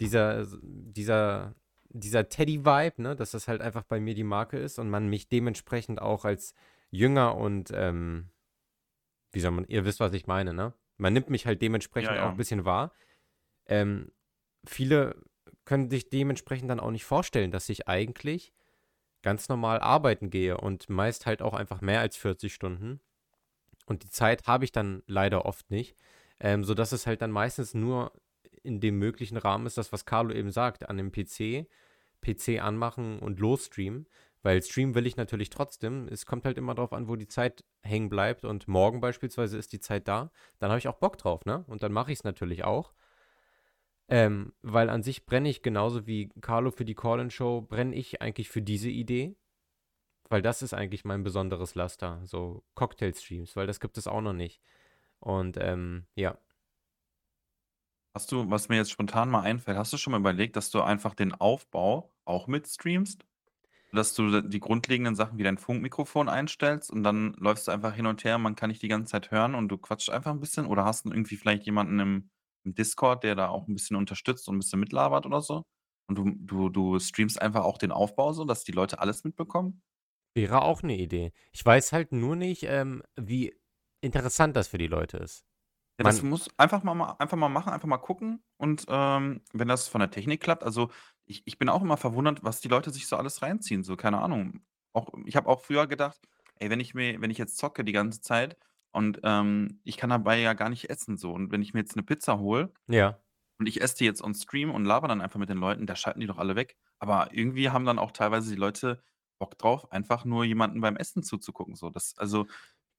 dieser, 0.00 0.46
dieser, 0.62 1.54
dieser 1.88 2.28
Teddy-Vibe, 2.28 3.02
ne, 3.02 3.16
dass 3.16 3.32
das 3.32 3.48
halt 3.48 3.60
einfach 3.60 3.82
bei 3.82 3.98
mir 3.98 4.14
die 4.14 4.24
Marke 4.24 4.58
ist 4.58 4.78
und 4.78 4.88
man 4.88 5.08
mich 5.08 5.28
dementsprechend 5.28 6.00
auch 6.00 6.24
als 6.24 6.54
jünger 6.90 7.36
und, 7.36 7.72
ähm, 7.74 8.30
wie 9.32 9.40
soll 9.40 9.50
man, 9.50 9.66
ihr 9.66 9.84
wisst, 9.84 10.00
was 10.00 10.12
ich 10.12 10.26
meine, 10.26 10.54
ne? 10.54 10.72
Man 10.96 11.12
nimmt 11.12 11.28
mich 11.28 11.44
halt 11.44 11.60
dementsprechend 11.60 12.12
ja, 12.12 12.16
ja. 12.16 12.26
auch 12.26 12.30
ein 12.30 12.38
bisschen 12.38 12.64
wahr. 12.64 12.92
Ähm, 13.66 14.12
viele 14.64 15.20
können 15.66 15.90
sich 15.90 16.08
dementsprechend 16.08 16.70
dann 16.70 16.80
auch 16.80 16.90
nicht 16.90 17.04
vorstellen, 17.04 17.50
dass 17.50 17.68
ich 17.68 17.86
eigentlich 17.86 18.54
ganz 19.20 19.48
normal 19.48 19.80
arbeiten 19.80 20.30
gehe 20.30 20.56
und 20.56 20.88
meist 20.88 21.26
halt 21.26 21.42
auch 21.42 21.52
einfach 21.52 21.82
mehr 21.82 22.00
als 22.00 22.16
40 22.16 22.54
Stunden 22.54 23.00
und 23.86 24.02
die 24.02 24.10
Zeit 24.10 24.46
habe 24.46 24.64
ich 24.64 24.72
dann 24.72 25.02
leider 25.06 25.46
oft 25.46 25.70
nicht, 25.70 25.96
ähm, 26.40 26.64
sodass 26.64 26.92
es 26.92 27.06
halt 27.06 27.22
dann 27.22 27.30
meistens 27.30 27.74
nur 27.74 28.12
in 28.62 28.80
dem 28.80 28.98
möglichen 28.98 29.36
Rahmen 29.36 29.66
ist, 29.66 29.78
das, 29.78 29.92
was 29.92 30.04
Carlo 30.04 30.34
eben 30.34 30.50
sagt, 30.50 30.88
an 30.88 30.96
dem 30.96 31.12
PC, 31.12 31.68
PC 32.20 32.60
anmachen 32.60 33.20
und 33.20 33.38
losstreamen. 33.40 34.06
Weil 34.42 34.62
streamen 34.62 34.94
will 34.94 35.06
ich 35.06 35.16
natürlich 35.16 35.50
trotzdem. 35.50 36.06
Es 36.08 36.24
kommt 36.24 36.44
halt 36.44 36.56
immer 36.56 36.74
darauf 36.74 36.92
an, 36.92 37.08
wo 37.08 37.16
die 37.16 37.26
Zeit 37.26 37.64
hängen 37.82 38.08
bleibt. 38.08 38.44
Und 38.44 38.68
morgen 38.68 39.00
beispielsweise 39.00 39.58
ist 39.58 39.72
die 39.72 39.80
Zeit 39.80 40.06
da. 40.06 40.30
Dann 40.60 40.70
habe 40.70 40.78
ich 40.78 40.86
auch 40.86 40.98
Bock 40.98 41.18
drauf, 41.18 41.44
ne? 41.46 41.64
Und 41.66 41.82
dann 41.82 41.92
mache 41.92 42.12
ich 42.12 42.20
es 42.20 42.24
natürlich 42.24 42.62
auch. 42.62 42.92
Ähm, 44.08 44.52
weil 44.62 44.88
an 44.88 45.02
sich 45.02 45.26
brenne 45.26 45.48
ich 45.48 45.62
genauso 45.62 46.06
wie 46.06 46.28
Carlo 46.40 46.70
für 46.70 46.84
die 46.84 46.94
Call-In-Show, 46.94 47.62
brenne 47.62 47.96
ich 47.96 48.22
eigentlich 48.22 48.48
für 48.48 48.62
diese 48.62 48.88
Idee. 48.88 49.34
Weil 50.28 50.42
das 50.42 50.62
ist 50.62 50.74
eigentlich 50.74 51.04
mein 51.04 51.22
besonderes 51.22 51.74
Laster, 51.74 52.20
so 52.24 52.64
Cocktail-Streams, 52.74 53.54
weil 53.56 53.66
das 53.66 53.80
gibt 53.80 53.96
es 53.98 54.06
auch 54.06 54.20
noch 54.20 54.32
nicht. 54.32 54.60
Und 55.20 55.56
ähm, 55.60 56.06
ja. 56.14 56.38
Hast 58.14 58.32
du, 58.32 58.50
was 58.50 58.68
mir 58.68 58.76
jetzt 58.76 58.90
spontan 58.90 59.28
mal 59.30 59.42
einfällt, 59.42 59.76
hast 59.76 59.92
du 59.92 59.98
schon 59.98 60.12
mal 60.12 60.20
überlegt, 60.20 60.56
dass 60.56 60.70
du 60.70 60.80
einfach 60.82 61.14
den 61.14 61.34
Aufbau 61.34 62.12
auch 62.24 62.46
mitstreamst? 62.46 63.24
Dass 63.92 64.14
du 64.14 64.42
die 64.42 64.60
grundlegenden 64.60 65.14
Sachen 65.14 65.38
wie 65.38 65.42
dein 65.44 65.58
Funkmikrofon 65.58 66.28
einstellst 66.28 66.90
und 66.90 67.02
dann 67.04 67.34
läufst 67.34 67.68
du 67.68 67.72
einfach 67.72 67.94
hin 67.94 68.06
und 68.06 68.24
her, 68.24 68.38
man 68.38 68.56
kann 68.56 68.70
dich 68.70 68.78
die 68.80 68.88
ganze 68.88 69.12
Zeit 69.12 69.30
hören 69.30 69.54
und 69.54 69.68
du 69.68 69.78
quatschst 69.78 70.10
einfach 70.10 70.32
ein 70.32 70.40
bisschen 70.40 70.66
oder 70.66 70.84
hast 70.84 71.06
du 71.06 71.10
irgendwie 71.10 71.36
vielleicht 71.36 71.66
jemanden 71.66 72.00
im, 72.00 72.30
im 72.64 72.74
Discord, 72.74 73.24
der 73.24 73.36
da 73.36 73.48
auch 73.48 73.68
ein 73.68 73.74
bisschen 73.74 73.96
unterstützt 73.96 74.48
und 74.48 74.56
ein 74.56 74.58
bisschen 74.60 74.80
mitlabert 74.80 75.26
oder 75.26 75.40
so? 75.42 75.62
Und 76.08 76.16
du, 76.18 76.32
du, 76.36 76.68
du 76.70 76.98
streamst 77.00 77.40
einfach 77.40 77.64
auch 77.64 77.78
den 77.78 77.92
Aufbau 77.92 78.32
so, 78.32 78.44
dass 78.44 78.64
die 78.64 78.72
Leute 78.72 78.98
alles 79.00 79.24
mitbekommen? 79.24 79.82
Wäre 80.36 80.62
auch 80.62 80.82
eine 80.84 80.96
Idee. 80.96 81.32
Ich 81.50 81.64
weiß 81.66 81.92
halt 81.92 82.12
nur 82.12 82.36
nicht, 82.36 82.62
ähm, 82.64 83.02
wie 83.16 83.58
interessant 84.02 84.54
das 84.54 84.68
für 84.68 84.78
die 84.78 84.86
Leute 84.86 85.16
ist. 85.18 85.44
Ja, 85.98 86.04
das 86.04 86.20
muss 86.22 86.48
einfach 86.58 86.82
mal 86.82 87.16
einfach 87.18 87.36
mal 87.38 87.48
machen, 87.48 87.72
einfach 87.72 87.88
mal 87.88 87.96
gucken 87.98 88.44
und, 88.58 88.84
ähm, 88.88 89.42
wenn 89.54 89.68
das 89.68 89.88
von 89.88 90.00
der 90.00 90.10
Technik 90.10 90.42
klappt 90.42 90.62
also, 90.62 90.90
ich 91.24 91.42
ich 91.46 91.58
bin 91.58 91.68
auch 91.70 91.80
immer 91.82 91.96
verwundert, 91.96 92.44
was 92.44 92.60
die 92.60 92.68
Leute 92.68 92.90
sich 92.90 93.06
so 93.06 93.16
alles 93.16 93.40
reinziehen, 93.42 93.82
so, 93.82 93.96
keine 93.96 94.20
Ahnung. 94.20 94.60
Auch 94.92 95.08
ich 95.24 95.36
habe 95.36 95.48
auch 95.48 95.60
früher 95.62 95.86
gedacht: 95.86 96.20
„Ey, 96.56 96.68
wenn 96.70 96.80
ich 96.80 96.92
mir 96.94 97.20
wenn 97.22 97.30
ich 97.30 97.38
jetzt 97.38 97.56
zocke 97.56 97.82
die 97.84 97.92
ganze 97.92 98.20
Zeit 98.20 98.58
und, 98.92 99.20
ähm, 99.24 99.80
ich 99.84 99.96
kann 99.96 100.10
dabei 100.10 100.38
ja 100.38 100.52
gar 100.52 100.68
nicht 100.68 100.90
essen 100.90 101.16
so 101.16 101.32
und 101.32 101.50
wenn 101.50 101.62
ich 101.62 101.72
mir 101.74 101.80
jetzt 101.80 101.96
eine 101.96 102.04
Pizza 102.04 102.38
hole 102.38 102.72
Ja. 102.88 103.20
und 103.58 103.66
ich 103.68 103.80
esse 103.80 103.96
die 103.98 104.04
jetzt 104.04 104.22
on 104.22 104.34
Stream 104.34 104.70
und 104.70 104.84
laber 104.84 105.08
dann 105.08 105.20
einfach 105.20 105.38
mit 105.40 105.48
den 105.48 105.58
Leuten, 105.58 105.86
da 105.86 105.96
schalten 105.96 106.20
die 106.20 106.26
doch 106.26 106.38
alle 106.38 106.56
weg.“ 106.56 106.76
Aber 106.98 107.30
irgendwie 107.32 107.70
haben 107.70 107.84
dann 107.86 107.98
auch 107.98 108.12
teilweise 108.12 108.50
die 108.50 108.56
Leute 108.60 109.02
Bock 109.38 109.58
drauf, 109.58 109.90
einfach 109.92 110.24
nur 110.24 110.44
jemanden 110.44 110.80
beim 110.80 110.96
Essen 110.96 111.22
zuzugucken, 111.22 111.74
so. 111.74 111.90
Das 111.90 112.16
also 112.18 112.46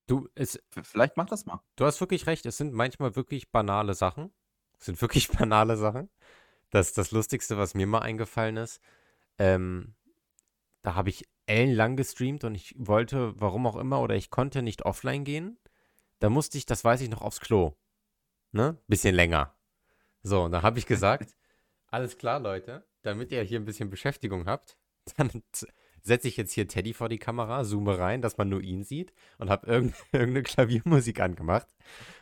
Du, 0.07 0.29
es 0.35 0.57
vielleicht 0.69 1.17
mach 1.17 1.25
das 1.25 1.45
mal. 1.45 1.61
du 1.75 1.85
hast 1.85 1.99
wirklich 1.99 2.27
recht, 2.27 2.45
es 2.45 2.57
sind 2.57 2.73
manchmal 2.73 3.15
wirklich 3.17 3.51
banale 3.51 3.93
Sachen. 3.93 4.33
Es 4.79 4.85
sind 4.85 5.01
wirklich 5.01 5.27
banale 5.27 5.75
Sachen. 5.75 6.09
Das 6.69 6.93
das 6.93 7.11
Lustigste, 7.11 7.57
was 7.57 7.75
mir 7.75 7.87
mal 7.87 7.99
eingefallen 7.99 8.57
ist, 8.57 8.81
ähm, 9.37 9.95
da 10.81 10.95
habe 10.95 11.09
ich 11.09 11.27
ellenlang 11.45 11.97
gestreamt 11.97 12.45
und 12.45 12.55
ich 12.55 12.73
wollte, 12.77 13.39
warum 13.39 13.67
auch 13.67 13.75
immer, 13.75 14.01
oder 14.01 14.15
ich 14.15 14.29
konnte 14.29 14.61
nicht 14.61 14.83
offline 14.83 15.25
gehen. 15.25 15.59
Da 16.19 16.29
musste 16.29 16.57
ich, 16.57 16.65
das 16.65 16.83
weiß 16.83 17.01
ich 17.01 17.09
noch, 17.09 17.21
aufs 17.21 17.41
Klo. 17.41 17.75
Ne? 18.53 18.77
Bisschen 18.87 19.13
länger. 19.13 19.55
So, 20.23 20.43
und 20.43 20.51
da 20.51 20.61
habe 20.61 20.79
ich 20.79 20.85
gesagt, 20.87 21.35
alles 21.87 22.17
klar, 22.17 22.39
Leute, 22.39 22.87
damit 23.01 23.31
ihr 23.31 23.43
hier 23.43 23.59
ein 23.59 23.65
bisschen 23.65 23.89
Beschäftigung 23.89 24.45
habt, 24.45 24.77
dann 25.17 25.43
setze 26.07 26.27
ich 26.27 26.37
jetzt 26.37 26.53
hier 26.53 26.67
Teddy 26.67 26.93
vor 26.93 27.09
die 27.09 27.19
Kamera, 27.19 27.63
zoome 27.63 27.99
rein, 27.99 28.21
dass 28.21 28.37
man 28.37 28.49
nur 28.49 28.61
ihn 28.61 28.83
sieht 28.83 29.13
und 29.37 29.49
habe 29.49 29.67
irgend, 29.67 29.95
irgendeine 30.11 30.43
Klaviermusik 30.43 31.19
angemacht. 31.19 31.67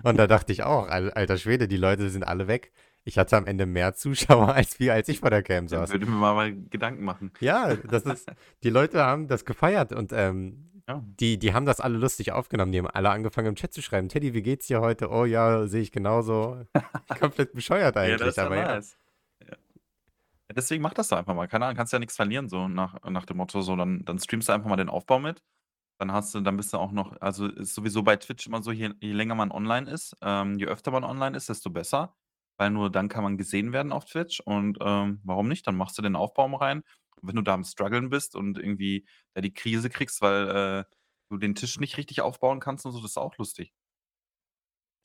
Und 0.03 0.17
da 0.17 0.27
dachte 0.27 0.51
ich 0.51 0.63
auch, 0.63 0.88
alter 0.89 1.38
Schwede, 1.38 1.67
die 1.67 1.77
Leute 1.77 2.09
sind 2.09 2.23
alle 2.23 2.47
weg. 2.47 2.71
Ich 3.05 3.17
hatte 3.17 3.38
am 3.38 3.45
Ende 3.45 3.65
mehr 3.65 3.93
Zuschauer 3.95 4.53
als 4.53 4.79
wir, 4.79 4.93
als 4.93 5.07
ich 5.07 5.19
vor 5.19 5.29
der 5.29 5.43
Cam 5.43 5.67
saß. 5.67 5.91
Würde 5.91 6.05
mir 6.05 6.17
mal 6.17 6.53
Gedanken 6.69 7.05
machen. 7.05 7.31
Ja, 7.39 7.75
das 7.75 8.03
ist, 8.03 8.31
die 8.63 8.69
Leute 8.69 9.03
haben 9.03 9.27
das 9.27 9.45
gefeiert 9.45 9.93
und 9.93 10.11
ähm, 10.11 10.71
ja. 10.88 11.03
die, 11.19 11.38
die 11.38 11.53
haben 11.53 11.65
das 11.65 11.79
alle 11.79 11.97
lustig 11.97 12.31
aufgenommen. 12.31 12.71
Die 12.71 12.79
haben 12.79 12.88
alle 12.88 13.11
angefangen 13.11 13.49
im 13.49 13.55
Chat 13.55 13.73
zu 13.73 13.81
schreiben. 13.81 14.09
Teddy, 14.09 14.33
wie 14.33 14.41
geht's 14.41 14.67
dir 14.67 14.81
heute? 14.81 15.09
Oh 15.09 15.25
ja, 15.25 15.67
sehe 15.67 15.81
ich 15.81 15.91
genauso. 15.91 16.65
Komplett 17.19 17.53
bescheuert 17.53 17.95
eigentlich. 17.95 18.19
ja, 18.19 18.25
das 18.25 18.29
ist 18.29 18.39
aber 18.39 18.57
ja. 18.57 18.81
Deswegen 20.53 20.83
mach 20.83 20.93
das 20.93 21.07
doch 21.09 21.17
einfach 21.17 21.33
mal. 21.33 21.47
Keine 21.47 21.65
Ahnung, 21.65 21.77
kannst 21.77 21.93
ja 21.93 21.99
nichts 21.99 22.15
verlieren, 22.15 22.49
so 22.49 22.67
nach, 22.67 23.01
nach 23.09 23.25
dem 23.25 23.37
Motto, 23.37 23.61
so 23.61 23.75
dann, 23.75 24.05
dann 24.05 24.19
streamst 24.19 24.47
du 24.49 24.53
einfach 24.53 24.69
mal 24.69 24.75
den 24.75 24.89
Aufbau 24.89 25.19
mit. 25.19 25.41
Dann 25.99 26.11
hast 26.11 26.35
du, 26.35 26.41
dann 26.41 26.57
bist 26.57 26.73
du 26.73 26.77
auch 26.77 26.91
noch, 26.91 27.19
also 27.21 27.47
ist 27.47 27.75
sowieso 27.75 28.03
bei 28.03 28.17
Twitch 28.17 28.47
immer 28.47 28.61
so, 28.63 28.71
je, 28.71 28.91
je 29.01 29.13
länger 29.13 29.35
man 29.35 29.51
online 29.51 29.89
ist, 29.89 30.15
ähm, 30.21 30.59
je 30.59 30.67
öfter 30.67 30.91
man 30.91 31.03
online 31.05 31.37
ist, 31.37 31.49
desto 31.49 31.69
besser. 31.71 32.15
Weil 32.57 32.71
nur 32.71 32.91
dann 32.91 33.09
kann 33.09 33.23
man 33.23 33.37
gesehen 33.37 33.73
werden 33.73 33.91
auf 33.93 34.05
Twitch. 34.05 34.41
Und 34.41 34.77
ähm, 34.81 35.21
warum 35.25 35.47
nicht? 35.49 35.67
Dann 35.67 35.75
machst 35.77 35.97
du 35.97 36.01
den 36.03 36.15
Aufbau 36.15 36.47
mal 36.47 36.57
rein. 36.59 36.79
Und 37.21 37.29
wenn 37.29 37.35
du 37.37 37.41
da 37.43 37.53
am 37.55 37.63
Struggeln 37.65 38.09
bist 38.09 38.35
und 38.35 38.57
irgendwie 38.59 39.07
da 39.35 39.41
die 39.41 39.53
Krise 39.53 39.89
kriegst, 39.89 40.21
weil 40.21 40.49
äh, 40.49 40.95
du 41.29 41.37
den 41.37 41.55
Tisch 41.55 41.79
nicht 41.79 41.97
richtig 41.97 42.21
aufbauen 42.21 42.59
kannst 42.61 42.85
und 42.85 42.93
so, 42.93 43.01
das 43.01 43.11
ist 43.11 43.17
auch 43.17 43.37
lustig. 43.37 43.73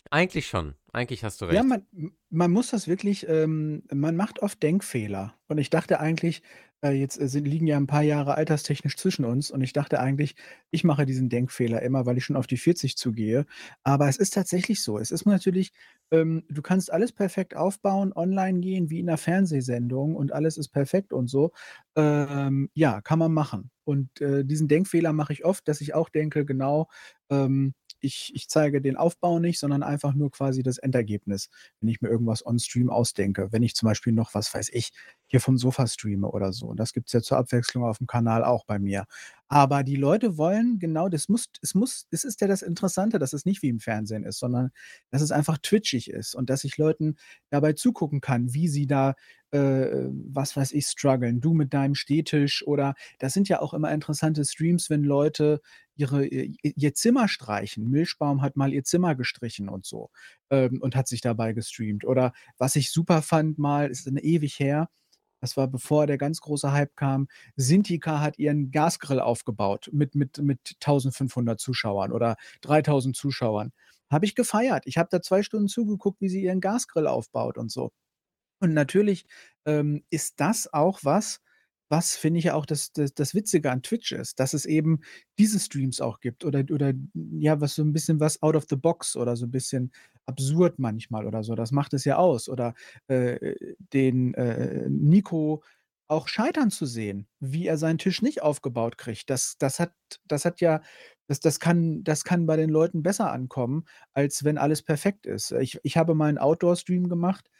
Eigentlich 0.08 0.46
schon. 0.46 0.76
Eigentlich 0.92 1.24
hast 1.24 1.40
du 1.40 1.46
Ja, 1.48 1.62
man 1.64 1.82
man 2.30 2.50
muss 2.52 2.70
das 2.70 2.86
wirklich 2.86 3.26
ähm, 3.28 3.82
man 3.92 4.14
macht 4.16 4.40
oft 4.40 4.62
Denkfehler. 4.62 5.34
Und 5.48 5.58
ich 5.58 5.70
dachte 5.70 6.00
eigentlich, 6.00 6.42
Äh, 6.82 6.92
jetzt, 6.92 7.20
äh, 7.20 7.28
sind 7.28 7.46
liegen 7.46 7.66
ja 7.66 7.76
'n 7.76 7.86
paar 7.86 8.00
Jahre 8.02 8.36
alterstechnisch 8.36 8.96
zwischen 8.96 9.26
uns 9.26 9.50
und 9.50 9.60
ich 9.60 9.74
dachte 9.74 10.00
eigentlich, 10.00 10.34
ich 10.70 10.82
mache 10.82 11.04
diesen 11.04 11.28
Denkfehler 11.28 11.82
immer, 11.82 12.06
weil 12.06 12.16
ich 12.16 12.24
schon 12.24 12.36
auf 12.36 12.46
die 12.46 12.56
40 12.56 12.96
zugehe. 12.96 13.44
Aber 13.82 14.08
es 14.08 14.16
ist 14.16 14.32
tatsächlich 14.32 14.82
so. 14.82 14.98
Es 14.98 15.10
ist 15.10 15.26
natürlich 15.26 15.72
ähm, 16.10 16.42
du 16.48 16.62
kannst 16.62 16.90
alles 16.90 17.12
perfekt 17.12 17.54
aufbauen, 17.54 18.12
online 18.14 18.60
gehen 18.60 18.88
wie 18.90 19.00
in 19.00 19.06
'ner 19.06 19.18
Fernsehsendung 19.18 20.16
und 20.16 20.32
alles 20.32 20.56
ist 20.56 20.68
perfekt 20.70 21.12
und 21.12 21.28
so. 21.28 21.52
Ähm, 21.96 22.70
ja, 22.74 23.00
kann 23.02 23.18
man 23.18 23.32
machen. 23.34 23.70
Und, 23.84 24.20
äh, 24.22 24.44
diesen 24.44 24.68
Denkfehler 24.68 25.12
mache 25.12 25.32
ich 25.34 25.44
oft, 25.44 25.68
dass 25.68 25.80
ich 25.82 25.92
auch 25.94 26.08
denke, 26.08 26.46
genau, 26.46 26.88
ähm, 27.30 27.74
ich 28.00 28.32
ich 28.34 28.48
zeige 28.48 28.80
den 28.80 28.96
Aufbau 28.96 29.38
nicht, 29.38 29.58
sondern 29.58 29.82
einfach 29.82 30.14
nur 30.14 30.30
quasi 30.30 30.62
das 30.62 30.78
Endergebnis, 30.78 31.48
wenn 31.80 31.88
ich 31.88 32.00
mir 32.00 32.08
irgendwas 32.08 32.44
on 32.44 32.58
Stream 32.58 32.90
ausdenke. 32.90 33.48
Wenn 33.52 33.62
ich 33.62 33.74
zum 33.74 33.86
Beispiel 33.88 34.12
noch, 34.12 34.34
was 34.34 34.52
weiß 34.54 34.70
ich, 34.72 34.90
hier 35.26 35.40
vom 35.40 35.56
Sofa 35.58 35.86
streame 35.86 36.28
oder 36.30 36.52
so. 36.52 36.66
Und 36.66 36.80
das 36.80 36.92
gibt's 36.92 37.12
ja 37.12 37.20
zur 37.22 37.38
Abwechslung 37.38 37.84
aufm 37.84 38.06
Kanal 38.06 38.44
auch 38.44 38.64
bei 38.64 38.78
mir. 38.78 39.04
Aber 39.48 39.82
die 39.82 39.96
Leute 39.96 40.36
wollen 40.38 40.78
genau 40.78 41.08
das 41.08 41.28
muss 41.28 41.48
es 41.62 41.74
muss 41.74 42.06
es 42.10 42.24
ist 42.24 42.40
ja 42.40 42.46
das 42.48 42.62
Interessante, 42.62 43.18
dass 43.18 43.32
es 43.32 43.44
nicht 43.44 43.62
wie 43.62 43.68
im 43.68 43.80
Fernsehen 43.80 44.24
ist, 44.24 44.38
sondern 44.38 44.70
dass 45.10 45.22
es 45.22 45.32
einfach 45.32 45.58
twitchig 45.58 46.10
ist 46.10 46.34
und 46.34 46.50
dass 46.50 46.64
ich 46.64 46.78
Leuten 46.78 47.16
dabei 47.50 47.72
zugucken 47.72 48.20
kann, 48.20 48.54
wie 48.54 48.68
sie 48.68 48.86
da, 48.86 49.14
äh, 49.52 50.08
was 50.32 50.56
weiß 50.56 50.72
ich, 50.72 50.86
strugglen. 50.86 51.40
Du 51.40 51.54
mit 51.54 51.72
deinem 51.74 51.94
Stehtisch 51.94 52.66
oder 52.66 52.94
das 53.18 53.32
sind 53.34 53.48
ja 53.48 53.60
auch 53.60 53.74
immer 53.74 53.92
interessante 53.92 54.44
Streams, 54.44 54.90
wenn 54.90 55.04
Leute 55.04 55.60
ihre 55.96 56.24
ihr 56.26 56.94
Zimmer 56.94 57.28
streichen. 57.28 57.90
Milchbaum 57.90 58.42
hat 58.42 58.56
mal 58.56 58.72
ihr 58.72 58.84
Zimmer 58.84 59.14
gestrichen 59.14 59.68
und 59.68 59.84
so, 59.86 60.10
ähm, 60.50 60.80
und 60.80 60.96
hat 60.96 61.08
sich 61.08 61.20
dabei 61.20 61.52
gestreamt. 61.52 62.04
Oder 62.04 62.32
was 62.58 62.76
ich 62.76 62.90
super 62.90 63.22
fand 63.22 63.58
mal, 63.58 63.90
ist, 63.90 64.10
ne, 64.10 64.20
ewig 64.22 64.58
her 64.58 64.88
das 65.40 65.56
war 65.56 65.68
bevor 65.68 66.06
der 66.06 66.18
ganz 66.18 66.40
große 66.40 66.70
Hype 66.72 66.96
kam. 66.96 67.28
Sintika 67.56 68.20
hat 68.20 68.38
ihren 68.38 68.70
Gasgrill 68.70 69.20
aufgebaut 69.20 69.88
mit 69.92 70.14
mit 70.14 70.38
mit 70.38 70.76
1.500 70.80 71.56
Zuschauern 71.58 72.12
oder 72.12 72.36
3.000 72.62 73.16
Zuschauern. 73.16 73.72
Habe 74.10 74.26
ich 74.26 74.34
gefeiert. 74.34 74.82
Ich 74.86 74.98
habe 74.98 75.08
da 75.10 75.22
2 75.22 75.42
Stunden 75.42 75.68
zugeguckt, 75.68 76.20
wie 76.20 76.28
sie 76.28 76.42
ihren 76.42 76.60
Gasgrill 76.60 77.06
aufbaut 77.06 77.56
und 77.58 77.70
so. 77.72 77.92
Und 78.60 78.74
natürlich, 78.74 79.26
ähm, 79.66 80.04
ist 80.10 80.40
das 80.40 80.72
auch 80.72 81.00
was, 81.02 81.40
was 81.88 82.14
finde 82.16 82.38
ich 82.38 82.44
ja 82.44 82.54
auch 82.54 82.66
das 82.66 82.92
das 82.92 83.14
das 83.14 83.34
Witzige 83.34 83.70
an 83.72 83.82
Twitch 83.82 84.12
ist, 84.12 84.38
dass 84.38 84.54
es 84.54 84.64
eben 84.66 85.00
diese 85.38 85.58
Streams 85.58 86.00
auch 86.00 86.20
gibt 86.20 86.44
oder 86.44 86.60
oder 86.70 86.92
ja, 87.14 87.60
was 87.60 87.74
so 87.74 87.82
'n 87.82 87.92
bisschen 87.92 88.20
was 88.20 88.40
out 88.42 88.54
of 88.54 88.66
the 88.70 88.76
box 88.76 89.16
oder 89.16 89.34
so 89.36 89.46
'n 89.46 89.50
bisschen 89.50 89.90
absurd 90.26 90.78
manchmal 90.78 91.26
oder 91.26 91.42
so. 91.42 91.54
Das 91.56 91.72
macht 91.72 91.92
es 91.94 92.04
ja 92.04 92.16
aus. 92.16 92.48
Oder, 92.48 92.74
äh, 93.08 93.54
den, 93.92 94.34
äh, 94.34 94.88
Nico 94.88 95.64
auch 96.08 96.28
scheitern 96.28 96.70
zu 96.70 96.86
sehen, 96.86 97.26
wie 97.40 97.66
er 97.66 97.76
seinen 97.78 97.98
Tisch 97.98 98.22
nicht 98.22 98.42
aufgebaut 98.42 98.96
kriegt. 98.98 99.28
Das 99.30 99.56
das 99.58 99.80
hat 99.80 99.92
das 100.26 100.44
hat 100.44 100.60
ja 100.60 100.82
das 101.28 101.40
das 101.40 101.58
kann 101.60 102.04
das 102.04 102.24
kann 102.24 102.46
bei 102.46 102.56
den 102.56 102.70
Leuten 102.70 103.02
besser 103.02 103.32
ankommen, 103.32 103.84
als 104.12 104.44
wenn 104.44 104.58
alles 104.58 104.82
perfekt 104.82 105.26
ist. 105.26 105.50
Ich 105.52 105.78
ich 105.82 105.96
habe 105.96 106.14
mal 106.14 106.30
'n 106.30 106.38
Outdoor-Stream 106.38 107.08
gemacht, 107.08 107.50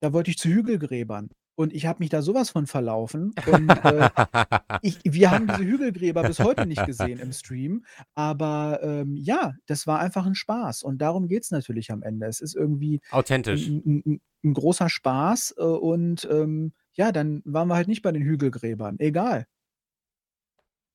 da 0.00 0.12
wollte 0.12 0.30
ich 0.30 0.38
zu 0.38 0.48
Hügelgräbern 0.48 1.30
und 1.56 1.72
ich 1.74 1.86
habe 1.86 2.00
mich 2.00 2.10
da 2.10 2.22
so 2.22 2.34
was 2.34 2.50
von 2.50 2.66
verlaufen 2.66 3.40
und, 3.44 3.84
äh, 3.84 4.08
ich 4.82 5.00
wir 5.04 5.30
haben 5.32 5.46
diese 5.46 5.64
Hügelgräber 5.64 6.24
bis 6.24 6.42
heute 6.42 6.66
nicht 6.66 6.84
gesehen 6.86 7.20
im 7.20 7.32
Stream, 7.32 7.84
aber, 8.14 8.80
ähm, 8.82 9.16
ja, 9.16 9.54
das 9.66 9.86
war 9.88 10.00
einfach 10.00 10.26
'n 10.26 10.34
Spaß 10.36 10.82
und 10.84 10.98
darum 11.02 11.28
geht's 11.28 11.50
natürlich 11.52 11.90
am 11.92 12.02
Ende. 12.02 12.26
Es 12.28 12.40
ist 12.40 12.56
irgendwie 12.56 13.00
Authentisch. 13.12 13.74
'n 13.76 13.82
'n 13.86 14.02
'n 14.06 14.20
'n 14.44 14.54
großer 14.54 14.88
Spaß, 14.90 15.56
äh, 15.58 15.62
und, 15.64 16.28
ähm, 16.30 16.72
ja, 16.94 17.12
dann 17.12 17.42
waren 17.46 17.68
wir 17.68 17.76
halt 17.76 17.88
nicht 17.88 18.02
bei 18.02 18.12
den 18.12 18.22
Hügelgräbern. 18.24 18.96
Egal. 19.00 19.46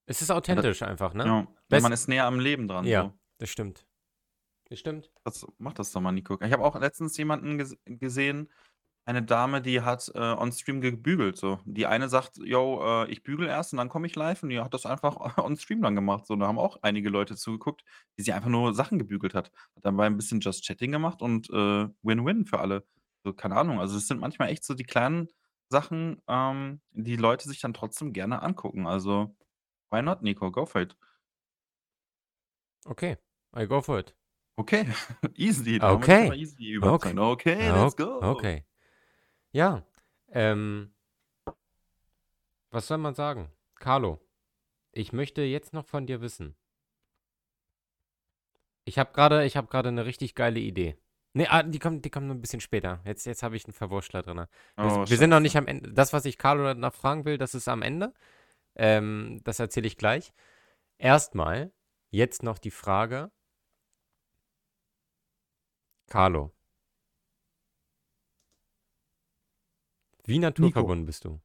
Es 0.07 0.21
ist 0.21 0.31
authentisch 0.31 0.81
einfach, 0.81 1.13
ne? 1.13 1.37
ja, 1.37 1.47
ja, 1.69 1.79
Best 1.79 1.81
man 1.81 1.91
ist 1.91 2.07
näher 2.07 2.25
am 2.25 2.39
Leben 2.39 2.67
dran 2.67 2.91
Ja, 2.91 2.93
so. 2.93 3.19
das 3.39 3.49
stimmt. 3.49 3.87
Das 4.69 4.79
stimmt. 4.79 5.11
Das 5.25 5.45
mach 5.59 5.73
das 5.73 5.91
doch 5.91 6.01
mal, 6.01 6.11
Nico. 6.13 6.39
Ich 6.41 6.53
habe 6.53 6.63
auch 6.65 6.79
letztens 6.79 7.17
jemanden 7.17 7.57
ges 7.59 7.77
gesehen, 7.85 8.51
eine 9.09 9.23
Dame, 9.23 9.61
die 9.61 9.81
hat, 9.81 10.11
äh, 10.15 10.19
on 10.19 10.51
Stream 10.51 10.81
gebügelt 10.81 11.37
so. 11.37 11.59
Die 11.65 11.85
eine 11.87 12.09
sagt: 12.09 12.37
„Jo, 12.43 13.03
äh, 13.05 13.11
ich 13.11 13.23
bügele 13.23 13.49
erst 13.49 13.73
und 13.73 13.77
dann 13.77 13.89
komme 13.89 14.07
ich 14.07 14.15
live.“ 14.15 14.43
Und 14.43 14.49
die 14.49 14.59
hat 14.59 14.73
das 14.73 14.85
einfach 14.85 15.17
on 15.37 15.57
Stream 15.57 15.81
dann 15.81 15.95
gemacht 15.95 16.25
so. 16.27 16.35
Da 16.35 16.47
haben 16.47 16.59
auch 16.59 16.77
einige 16.83 17.09
Leute 17.09 17.35
zugeguckt, 17.35 17.83
wie 18.17 18.23
sie 18.23 18.33
einfach 18.33 18.49
nur 18.49 18.73
Sachen 18.73 18.99
gebügelt 18.99 19.33
hat. 19.33 19.51
Hat 19.75 19.85
dabei 19.85 20.07
'n 20.07 20.17
bisschen 20.17 20.39
Just 20.41 20.65
Chatting 20.65 20.91
gemacht 20.91 21.21
und, 21.21 21.49
äh, 21.49 21.87
Win-Win 22.03 22.45
für 22.45 22.59
alle. 22.59 22.85
So, 23.25 23.33
keine 23.33 23.55
Ahnung. 23.57 23.79
Also, 23.79 23.97
es 23.97 24.07
sind 24.07 24.19
manchmal 24.21 24.49
echt 24.49 24.63
so 24.63 24.73
die 24.75 24.83
kleinen 24.85 25.27
Sachen, 25.69 26.21
ähm, 26.27 26.81
die 26.91 27.15
Leute 27.17 27.47
sich 27.49 27.61
dann 27.61 27.73
trotzdem 27.73 28.13
gerne 28.13 28.41
angucken. 28.41 28.87
Also, 28.87 29.35
why 29.91 30.01
not, 30.03 30.21
Nico? 30.23 30.51
Go 30.51 30.65
for 30.65 30.81
it. 30.81 30.95
Okay, 32.85 33.17
I 33.53 33.65
go 33.65 33.81
for 33.81 33.99
it. 33.99 34.13
Okay, 34.57 34.85
easy. 35.35 35.79
Okay. 35.81 36.33
easy 36.33 36.77
Okay. 36.81 37.17
Okay, 37.17 37.71
let's 37.71 37.93
go. 37.93 38.21
okay. 38.21 38.65
Ja, 39.53 39.83
ähm 40.31 40.91
was 42.73 42.85
soll 42.87 42.99
man 42.99 43.15
sagen? 43.15 43.49
Carlo, 43.79 44.19
ich 44.93 45.13
möchte 45.13 45.43
jetzt 45.43 45.73
noch 45.73 45.85
von 45.85 46.07
dir 46.07 46.21
wissen 46.21 46.55
ich 48.87 48.97
habe 48.99 49.11
grade 49.13 49.45
ich 49.45 49.57
habe 49.57 49.67
grade 49.67 49.91
'ne 49.91 50.05
richtig 50.05 50.35
geile 50.35 50.59
Idee. 50.59 50.95
Ne, 51.33 51.47
ah, 51.49 51.63
die 51.63 51.79
kommt 51.79 52.05
die 52.05 52.09
kommt 52.09 52.27
nur 52.27 52.35
'n 52.35 52.41
bisschen 52.41 52.61
später. 52.61 53.01
Jetzt 53.05 53.25
jetzt 53.25 53.43
habe 53.43 53.55
ich 53.55 53.67
'n 53.67 53.73
Verwurschtler. 53.73 54.25
Wir 54.25 54.47
s 54.87 54.99
Oh, 55.01 55.05
wir 55.09 55.17
sind 55.17 55.29
noch 55.29 55.39
nicht 55.39 55.57
am 55.57 55.67
Ende. 55.67 55.91
Das, 55.93 56.13
was 56.13 56.25
ich 56.25 56.37
Carlo 56.37 56.73
noch 56.73 56.93
fragen 56.93 57.25
will, 57.25 57.37
das 57.37 57.53
ist 57.55 57.67
am 57.67 57.81
Ende. 57.81 58.13
Ähm, 58.75 59.41
das 59.43 59.59
erzähle 59.59 59.87
ich 59.87 59.97
gleich. 59.97 60.33
Erst 60.99 61.35
mal 61.35 61.73
jetzt 62.11 62.43
noch 62.43 62.59
die 62.59 62.71
Frage 62.71 63.31
Carlo 66.09 66.51
wie 70.29 70.35
Nico. 70.35 70.45
naturverbunden 70.47 71.05
bist 71.05 71.25
du? 71.25 71.41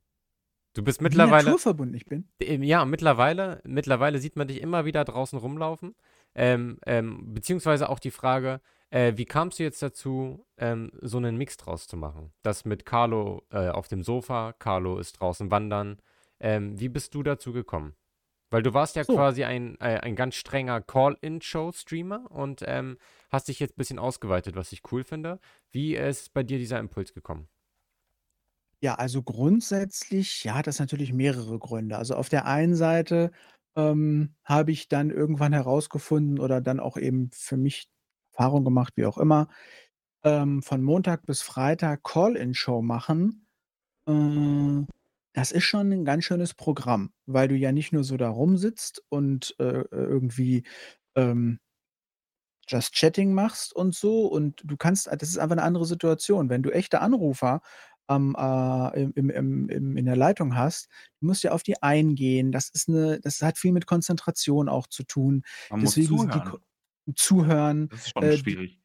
Du 0.75 0.83
bist 0.85 1.01
Wie 1.01 1.05
mittlerweile 1.05 1.51
naturverbunden 1.51 1.95
ich 1.97 2.07
bin? 2.07 2.29
ja, 2.41 2.85
mittlerweile 2.85 3.61
mittlerweile 3.65 4.19
sieht 4.19 4.37
man 4.37 4.49
dich 4.49 4.61
immer 4.61 4.85
wieder 4.85 5.05
draußen 5.05 5.39
rumlaufen. 5.39 5.95
Ähm, 6.35 6.79
ähm, 6.87 7.33
beziehungsweise 7.33 7.89
auch 7.89 8.01
die 8.01 8.11
Frage, 8.11 8.61
äh, 8.91 9.13
wie 9.17 9.25
kamst 9.25 9.59
du 9.59 9.63
jetzt 9.63 9.83
dazu, 9.83 10.47
ähm, 10.59 10.91
so 11.01 11.21
'nen 11.21 11.37
Mix 11.37 11.57
draus 11.57 11.87
zu 11.87 11.97
machen? 11.97 12.33
Das 12.43 12.65
mit 12.65 12.85
Carlo, 12.87 13.43
äh, 13.51 13.69
auf 13.69 13.87
dem 13.89 14.03
Sofa, 14.03 14.53
Carlo 14.55 14.99
ist 14.99 15.21
draußen 15.21 15.51
wandern. 15.51 15.99
Ähm, 16.41 16.79
wie 16.81 16.89
bist 16.89 17.15
du 17.15 17.23
dazu 17.23 17.53
gekommen? 17.53 17.95
Weil 18.51 18.63
du 18.63 18.75
warst 18.75 18.97
ja 18.97 19.05
So. 19.05 19.15
quasi 19.15 19.45
ein 19.45 19.77
äh, 19.81 19.99
ein 20.01 20.17
ganz 20.17 20.35
strenger 20.37 20.81
Call-in-Show-Streamer 20.81 22.31
und, 22.31 22.63
ähm, 22.67 22.99
hast 23.31 23.49
dich 23.49 23.61
jetzt 23.61 23.77
bisschen 23.77 23.99
ausgeweitet, 23.99 24.57
was 24.57 24.73
ich 24.73 24.83
cool 24.93 25.05
finde. 25.05 25.39
Wie 25.73 25.95
ist 25.97 26.33
bei 26.35 26.43
dir 26.43 26.59
dieser 26.59 26.79
Impuls 26.81 27.15
gekommen? 27.15 27.49
Ja, 28.85 28.97
also 28.97 29.23
grundsätzlich, 29.23 30.45
ja, 30.45 30.57
hat 30.57 30.67
das 30.67 30.79
natürlich 30.79 31.11
mehrere 31.15 31.59
Gründe. 31.59 31.97
Also, 31.97 32.17
auf 32.17 32.29
der 32.29 32.45
einen 32.45 32.75
Seite, 32.77 33.31
ähm, 33.77 34.35
habe 34.45 34.73
ich 34.73 34.89
dann 34.89 35.09
irgendwann 35.09 35.55
herausgefunden 35.55 36.39
oder 36.39 36.61
dann 36.61 36.81
auch 36.81 36.99
eben 36.99 37.31
für 37.33 37.57
mich 37.57 37.89
Erfahrung 38.35 38.63
gemacht, 38.63 38.93
wie 38.97 39.07
auch 39.07 39.17
immer, 39.17 39.49
ähm, 40.25 40.63
von 40.63 40.83
Montag 40.83 41.27
bis 41.27 41.43
Freitag 41.43 42.05
Call-in-Show 42.05 42.83
machen, 42.83 43.47
äh, 44.09 44.85
das 45.35 45.53
ist 45.53 45.65
schon 45.65 45.93
'n 45.93 46.05
ganz 46.07 46.25
schönes 46.25 46.55
Programm, 46.55 47.13
weil 47.27 47.49
du 47.49 47.57
ja 47.57 47.73
nicht 47.73 47.93
nur 47.93 48.05
so 48.05 48.17
da 48.19 48.29
rumsitzt 48.31 49.03
und, 49.11 49.57
äh, 49.61 49.85
irgendwie, 49.93 50.65
ähm 51.17 51.59
Just 52.69 52.95
Chatting 52.95 53.35
machst 53.35 53.75
und 53.77 53.95
so 53.95 54.27
und 54.27 54.63
du 54.65 54.77
kannst 54.77 55.07
das 55.07 55.29
ist 55.29 55.39
einfach 55.39 55.57
'ne 55.57 55.63
andere 55.63 55.85
Situation. 55.85 56.49
Wenn 56.49 56.63
du 56.63 56.71
echte 56.71 57.01
Anrufer 57.01 57.61
am, 58.07 58.35
äh 58.37 59.03
im 59.03 59.31
im 59.31 59.69
im 59.71 59.97
in 59.97 60.07
der 60.07 60.17
Leitung 60.17 60.57
hast, 60.57 60.89
du 61.21 61.27
musst 61.27 61.43
ja 61.45 61.53
auf 61.53 61.63
die 61.63 61.83
eingehen. 61.83 62.53
Das 62.53 62.69
ist 62.71 62.89
'ne 62.89 63.21
das 63.23 63.43
hat 63.43 63.59
viel 63.59 63.73
mit 63.73 63.87
Konzentration 63.87 64.69
auch 64.69 64.87
zu 64.89 65.05
tun. 65.05 65.43
Man 65.71 65.81
muss 65.81 65.99
Deswegen 65.99 66.19
sind 66.19 66.35
die 66.35 66.43
zuhören. 66.43 66.43
Ko 66.43 66.59
zuhören, 67.17 67.91
Das 67.91 68.01
ist 68.03 68.11
schon 68.11 68.31
äh, 68.31 68.39
die 68.39 68.59
schwierig. 68.59 68.79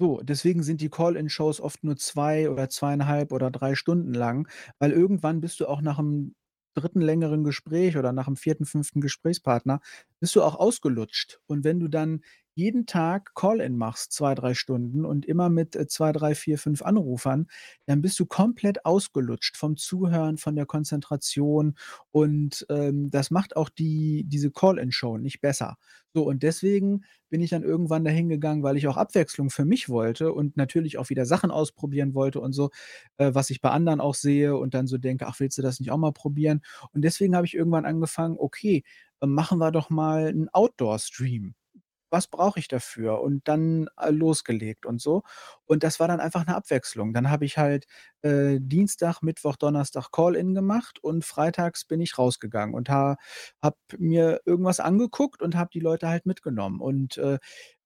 so, 0.00 0.20
deswegen 0.22 0.62
sind 0.64 0.80
die 0.82 0.90
Call-in-Shows 0.90 1.60
oft 1.60 1.84
nur 1.84 1.96
2 1.98 2.50
oder 2.50 2.68
2,5 2.70 3.32
oder 3.32 3.50
3 3.52 3.74
Stunden 3.76 4.14
lang, 4.14 4.48
weil 4.80 4.92
irgendwann 4.92 5.40
bist 5.42 5.60
du 5.60 5.66
auch 5.68 5.82
nach 5.82 5.98
'm 6.00 6.34
3. 6.74 7.00
längeren 7.02 7.44
Gespräch 7.44 7.96
oder 7.98 8.12
nach 8.12 8.28
'm 8.28 8.36
4., 8.36 8.66
5. 8.66 9.00
Gesprächspartner 9.02 9.80
bist 10.20 10.36
du 10.36 10.42
auch 10.44 10.56
ausgelutscht. 10.56 11.40
Und 11.46 11.64
wenn 11.64 11.80
du 11.80 11.88
dann 11.88 12.22
jeden 12.56 12.86
Tag 12.86 13.34
Call-in 13.34 13.76
machst, 13.76 14.12
2, 14.12 14.34
3 14.34 14.54
Stunden 14.54 15.04
und 15.04 15.26
immer 15.26 15.50
mit, 15.50 15.76
äh, 15.76 15.86
2, 15.88 16.12
3, 16.12 16.34
4, 16.34 16.58
5 16.58 16.82
Anrufern, 16.82 17.46
dann 17.86 18.02
bist 18.02 18.18
du 18.20 18.26
komplett 18.26 18.84
ausgelutscht 18.86 19.56
vom 19.56 19.76
Zuhören, 19.76 20.38
von 20.38 20.56
der 20.56 20.66
Konzentration 20.66 21.76
und, 22.12 22.66
ähm, 22.70 23.10
das 23.10 23.30
macht 23.30 23.56
auch 23.56 23.68
die 23.68 24.24
diese 24.26 24.50
Call-in-Show 24.50 25.18
nicht 25.18 25.40
besser. 25.40 25.76
So, 26.14 26.24
und 26.26 26.42
deswegen 26.42 27.04
bin 27.28 27.40
ich 27.42 27.50
dann 27.50 27.62
irgendwann 27.62 28.04
dahin 28.04 28.28
gegangen, 28.28 28.62
weil 28.62 28.76
ich 28.78 28.88
auch 28.88 28.96
Abwechslung 28.96 29.50
für 29.50 29.64
mich 29.66 29.88
wollte 29.88 30.32
und 30.32 30.56
natürlich 30.56 30.98
auch 30.98 31.10
wieder 31.10 31.26
Sachen 31.26 31.50
ausprobieren 31.50 32.14
wollte 32.14 32.40
und 32.40 32.52
so, 32.54 32.70
äh, 33.18 33.34
was 33.34 33.50
ich 33.50 33.60
bei 33.60 33.70
anderen 33.70 34.00
auch 34.00 34.14
sehe 34.14 34.56
und 34.56 34.74
dann 34.74 34.86
so 34.86 34.98
denke: 34.98 35.26
„Ach, 35.26 35.38
willst 35.40 35.58
du 35.58 35.62
das 35.62 35.80
nicht 35.80 35.90
auch 35.90 35.98
mal 35.98 36.12
probieren?“ 36.12 36.62
Und 36.92 37.02
deswegen 37.02 37.36
habe 37.36 37.46
ich 37.46 37.54
irgendwann 37.54 37.84
angefangen: 37.86 38.36
„Okay, 38.38 38.84
äh, 39.20 39.26
machen 39.26 39.58
wir 39.58 39.70
doch 39.72 39.90
mal 39.90 40.28
'n 40.28 40.48
Outdoor-Stream.“ 40.52 41.54
Was 42.16 42.28
brauche 42.28 42.58
ich 42.60 42.68
dafür? 42.68 43.20
Und 43.22 43.48
dann, 43.48 43.88
äh, 44.00 44.10
losgelegt 44.10 44.86
und 44.86 45.00
so. 45.02 45.22
Und 45.66 45.84
das 45.84 46.00
war 46.00 46.08
dann 46.08 46.20
einfach 46.20 46.46
'ne 46.46 46.56
Abwechslung. 46.56 47.14
Dann 47.14 47.30
habe 47.30 47.44
ich 47.46 47.58
halt, 47.58 47.86
äh, 48.22 48.58
Dienstag, 48.60 49.22
Mittwoch, 49.22 49.56
Donnerstag 49.56 50.10
Call-in 50.12 50.54
gemacht 50.54 50.98
und 51.04 51.24
freitags 51.24 51.84
bin 51.86 52.00
ich 52.00 52.18
rausgegangen 52.18 52.74
und 52.74 52.88
ha 52.90 53.16
habe 53.62 53.76
mir 53.98 54.40
irgendwas 54.46 54.80
angeguckt 54.80 55.42
und 55.42 55.56
habe 55.56 55.70
die 55.74 55.80
Leute 55.80 56.08
halt 56.08 56.26
mitgenommen. 56.26 56.80
Und, 56.80 57.18
äh, 57.18 57.38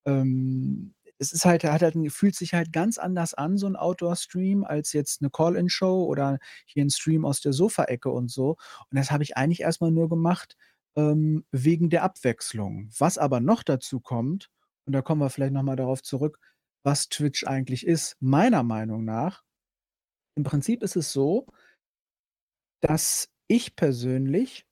ähm, 0.07 0.95
es 1.19 1.33
ist 1.33 1.47
halt 1.47 1.65
hat 1.65 1.83
halt 1.83 1.97
fühlt 2.13 2.37
sich 2.37 2.55
halt 2.55 2.73
ganz 2.75 2.99
anders 2.99 3.35
an, 3.35 3.59
so 3.59 3.67
'n 3.69 3.77
Outdoor-Stream, 3.77 4.65
als 4.65 4.93
jetzt 4.95 5.23
'ne 5.23 5.31
Call-in-Show 5.31 6.05
oder 6.07 6.39
hier 6.67 6.83
'n 6.85 6.91
Stream 6.91 7.25
aus 7.27 7.41
der 7.43 7.55
Sofaecke 7.55 8.11
und 8.11 8.31
so. 8.33 8.51
Und 8.91 8.99
das 8.99 9.13
habe 9.13 9.23
ich 9.25 9.37
eigentlich 9.39 9.63
erst 9.63 9.81
mal 9.83 9.93
nur 9.93 10.11
gemacht, 10.11 10.57
ähm, 10.97 11.45
wegen 11.53 11.91
der 11.91 12.03
Abwechslung. 12.05 12.89
Was 12.99 13.19
aber 13.19 13.41
noch 13.41 13.63
dazu 13.63 14.01
kommt, 14.01 14.51
und 14.87 14.95
da 14.95 15.03
kommen 15.03 15.21
wir 15.23 15.31
vielleicht 15.31 15.53
noch 15.55 15.63
mal 15.63 15.77
darauf 15.77 16.03
zurück, 16.03 16.39
was 16.85 17.09
Twitch 17.11 17.47
eigentlich 17.47 17.87
ist, 17.87 18.17
meiner 18.21 18.63
Meinung 18.65 19.05
nach 19.05 19.43
im 20.37 20.45
Prinzip 20.45 20.83
ist 20.85 20.97
es 20.97 21.13
so 21.13 21.47
dass 22.83 23.29
ich 23.49 23.77
persönlich 23.77 24.65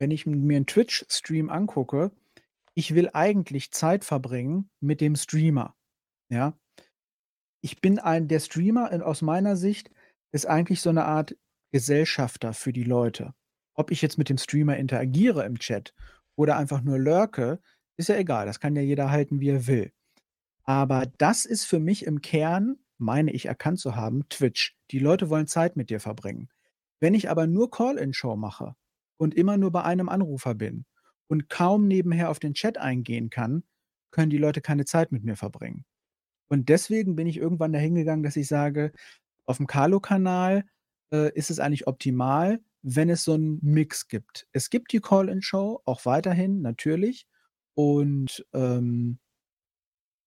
wenn 0.00 0.10
ich 0.10 0.26
mir 0.26 0.56
'n 0.58 0.66
Twitch-Stream 0.66 1.50
angucke, 1.50 2.10
ich 2.74 2.94
will 2.94 3.10
eigentlich 3.12 3.72
Zeit 3.72 4.04
verbringen 4.04 4.70
mit 4.80 5.00
dem 5.00 5.16
Streamer, 5.16 5.76
ja? 6.30 6.58
Ich 7.64 7.80
bin 7.80 8.00
ein 8.00 8.26
der 8.26 8.40
Streamer 8.40 9.06
aus 9.06 9.22
meiner 9.22 9.56
Sicht 9.56 9.88
ist 10.32 10.46
eigentlich 10.46 10.80
so 10.80 10.90
'ne 10.90 11.04
Art 11.04 11.36
Gesellschafter 11.70 12.52
für 12.54 12.72
die 12.72 12.82
Leute. 12.82 13.34
Ob 13.74 13.90
ich 13.90 14.02
jetzt 14.02 14.18
mit 14.18 14.28
dem 14.28 14.38
Streamer 14.38 14.76
interagiere 14.76 15.44
im 15.44 15.58
Chat 15.58 15.94
oder 16.36 16.56
einfach 16.56 16.82
nur 16.82 16.98
lurke, 16.98 17.60
ist 17.96 18.08
ja 18.08 18.16
egal. 18.16 18.46
Das 18.46 18.60
kann 18.60 18.76
ja 18.76 18.82
jeder 18.82 19.10
halten, 19.10 19.40
wie 19.40 19.50
er 19.50 19.66
will. 19.66 19.92
Aber 20.64 21.06
das 21.18 21.44
ist 21.44 21.64
für 21.64 21.80
mich 21.80 22.06
im 22.06 22.20
Kern, 22.20 22.78
meine 22.98 23.32
ich 23.32 23.46
erkannt 23.46 23.80
zu 23.80 23.96
haben, 23.96 24.28
Twitch. 24.28 24.76
Die 24.90 24.98
Leute 25.00 25.30
wollen 25.30 25.46
Zeit 25.46 25.76
mit 25.76 25.90
dir 25.90 26.00
verbringen. 26.00 26.48
Wenn 27.00 27.14
ich 27.14 27.30
aber 27.30 27.46
nur 27.46 27.70
Call-in-Show 27.70 28.36
mache 28.36 28.76
und 29.16 29.34
immer 29.34 29.56
nur 29.56 29.72
bei 29.72 29.82
einem 29.84 30.08
Anrufer 30.08 30.54
bin 30.54 30.84
und 31.28 31.48
kaum 31.48 31.88
nebenher 31.88 32.30
auf 32.30 32.38
den 32.38 32.54
Chat 32.54 32.78
eingehen 32.78 33.30
kann, 33.30 33.64
können 34.12 34.30
die 34.30 34.38
Leute 34.38 34.60
keine 34.60 34.84
Zeit 34.84 35.10
mit 35.12 35.24
mir 35.24 35.36
verbringen. 35.36 35.84
Und 36.48 36.68
deswegen 36.68 37.16
bin 37.16 37.26
ich 37.26 37.38
irgendwann 37.38 37.72
dahin 37.72 37.94
gegangen, 37.94 38.22
dass 38.22 38.36
ich 38.36 38.46
sage, 38.48 38.92
auf'm 39.46 39.66
Carlo-Kanal, 39.66 40.64
äh, 41.12 41.32
ist 41.34 41.50
es 41.50 41.60
eigentlich 41.60 41.86
optimal, 41.86 42.60
wenn 42.82 43.10
es 43.10 43.24
so 43.24 43.34
'n 43.34 43.58
Mix 43.62 44.08
gibt. 44.08 44.46
Es 44.52 44.70
gibt 44.70 44.92
die 44.92 45.00
Call-in-Show 45.00 45.82
auch 45.84 46.04
weiterhin, 46.06 46.62
natürlich. 46.62 47.26
Und, 47.74 48.46
ähm 48.54 49.18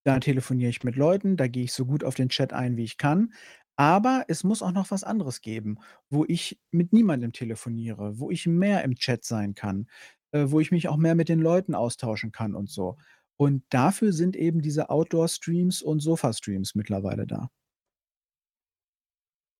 da 0.06 0.20
telefoniere 0.20 0.70
ich 0.70 0.84
mit 0.84 0.96
Leuten, 0.96 1.36
da 1.36 1.48
gehe 1.48 1.64
ich 1.64 1.74
so 1.74 1.86
gut 1.86 2.04
auf 2.04 2.14
den 2.16 2.30
Chat 2.30 2.54
ein, 2.54 2.78
wie 2.78 2.84
ich 2.84 2.98
kann. 2.98 3.34
Aber 3.76 4.24
es 4.28 4.44
muss 4.44 4.62
auch 4.62 4.72
noch 4.72 4.92
was 4.92 5.04
anderes 5.04 5.42
geben, 5.42 5.78
wo 6.10 6.24
ich 6.28 6.60
mit 6.72 6.94
niemandem 6.94 7.34
telefoniere, 7.34 8.20
wo 8.20 8.30
ich 8.32 8.46
mehr 8.48 8.84
im 8.84 8.96
Chat 8.96 9.26
sein 9.26 9.56
kann, 9.56 9.88
äh, 10.32 10.46
wo 10.48 10.60
ich 10.60 10.72
mich 10.72 10.88
auch 10.88 10.98
mehr 10.98 11.16
mit 11.16 11.28
den 11.28 11.40
Leuten 11.40 11.74
austauschen 11.76 12.32
kann 12.32 12.54
und 12.56 12.70
so. 12.70 12.98
Und 13.36 13.64
dafür 13.70 14.14
sind 14.14 14.36
eben 14.38 14.62
diese 14.62 14.90
Outdoor-Streams 14.92 15.82
und 15.82 16.00
Sofa-Streams 16.02 16.76
mittlerweile 16.76 17.26
da. 17.28 17.50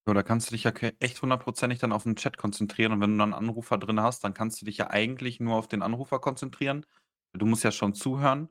Ja, 0.08 0.14
da 0.14 0.22
kannst 0.22 0.50
du 0.50 0.52
dich 0.54 0.64
ja 0.64 0.72
echt 1.00 1.20
hundertprozentig 1.24 1.80
dann 1.80 1.92
auf 1.92 2.06
'n 2.06 2.16
Chat 2.16 2.38
konzentrieren 2.38 2.92
und 2.92 3.02
wenn 3.02 3.14
du 3.14 3.18
dann 3.18 3.32
'n 3.32 3.34
Anrufer 3.34 3.80
drin 3.80 4.00
hast, 4.02 4.24
dann 4.24 4.36
kannst 4.36 4.62
du 4.62 4.66
dich 4.66 4.78
ja 4.78 4.92
eigentlich 4.92 5.40
nur 5.40 5.56
auf 5.56 5.68
den 5.68 5.82
Anrufer 5.82 6.20
konzentrieren. 6.20 6.86
Du 7.34 7.48
musst 7.48 7.64
ja 7.64 7.72
schon 7.72 7.96
zuhören. 7.96 8.50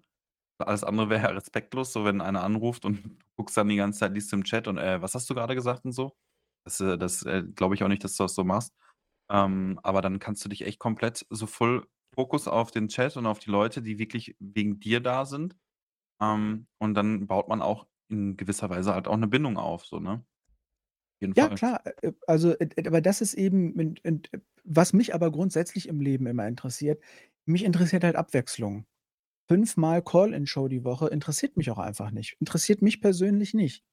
Alles 0.59 0.85
andere 0.85 1.11
wäre 1.11 1.23
ja 1.25 1.31
respektlos, 1.31 1.93
so 1.93 2.05
wenn 2.05 2.21
einer 2.23 2.45
anruft 2.45 2.85
und 2.87 3.05
du 3.05 3.11
guckst 3.37 3.57
dann 3.57 3.69
die 3.69 3.77
ganze 3.77 4.01
Zeit 4.01 4.15
liest 4.15 4.33
im 4.33 4.45
Chat 4.45 4.69
und: 4.69 4.79
„Äh, 4.79 5.03
was 5.03 5.15
hast 5.15 5.31
du 5.31 5.35
grade 5.35 5.55
gesagt?“ 5.57 5.85
und 5.85 5.93
so. 5.93 6.17
Das, 6.67 6.81
äh 6.81 6.99
das, 6.99 7.23
äh, 7.25 7.45
glaube 7.45 7.75
ich 7.77 7.85
auch 7.85 7.89
nicht, 7.89 8.05
dass 8.05 8.17
du 8.17 8.25
das 8.25 8.35
so 8.35 8.45
machst. 8.45 8.75
Ähm, 9.31 9.81
aber 9.85 10.03
dann 10.03 10.19
kannst 10.21 10.45
du 10.45 10.49
dich 10.51 10.63
echt 10.67 10.79
komplett 10.81 11.27
so 11.31 11.47
voll 11.47 11.87
Fokus 12.15 12.49
auf 12.49 12.71
den 12.73 12.89
Chat 12.89 13.17
und 13.19 13.27
auf 13.27 13.39
die 13.41 13.51
Leute, 13.51 13.83
die 13.83 13.99
wirklich 13.99 14.37
wegen 14.41 14.81
dir 14.81 15.01
da 15.01 15.27
sind. 15.27 15.57
Ähm, 16.23 16.69
und 16.81 16.95
dann 16.95 17.27
baut 17.29 17.49
man 17.49 17.63
auch 17.63 17.87
in 18.11 18.37
gewisser 18.39 18.71
Weise 18.71 18.95
halt 18.95 19.09
auch 19.09 19.17
'ne 19.19 19.29
Bindung 19.29 19.59
auf 19.59 19.87
so, 19.87 20.01
ne? 20.01 20.25
Ja 21.37 21.49
Fall. 21.49 21.51
klar, 21.51 21.81
äh, 21.87 22.09
äh, 22.09 22.13
also, 22.27 22.53
äh, 22.53 22.69
aber 22.87 23.01
das 23.01 23.21
ist 23.21 23.35
eben 23.35 23.97
was 24.65 24.93
mich 24.93 25.15
aber 25.15 25.31
grundsätzlich 25.31 25.89
im 25.89 26.01
Leben 26.01 26.27
immer 26.27 26.47
interessiert, 26.47 27.03
mich 27.45 27.65
interessiert 27.65 28.05
halt 28.05 28.17
Abwechslung. 28.17 28.87
Fünfmal 29.49 30.03
Call-in-Show 30.03 30.69
die 30.69 30.85
Woche 30.85 31.09
interessiert 31.09 31.57
mich 31.57 31.71
auch 31.71 31.79
einfach 31.79 32.11
nicht. 32.13 32.37
Interessiert 32.41 32.83
mich 32.83 33.01
persönlich 33.03 33.55
nicht, 33.55 33.85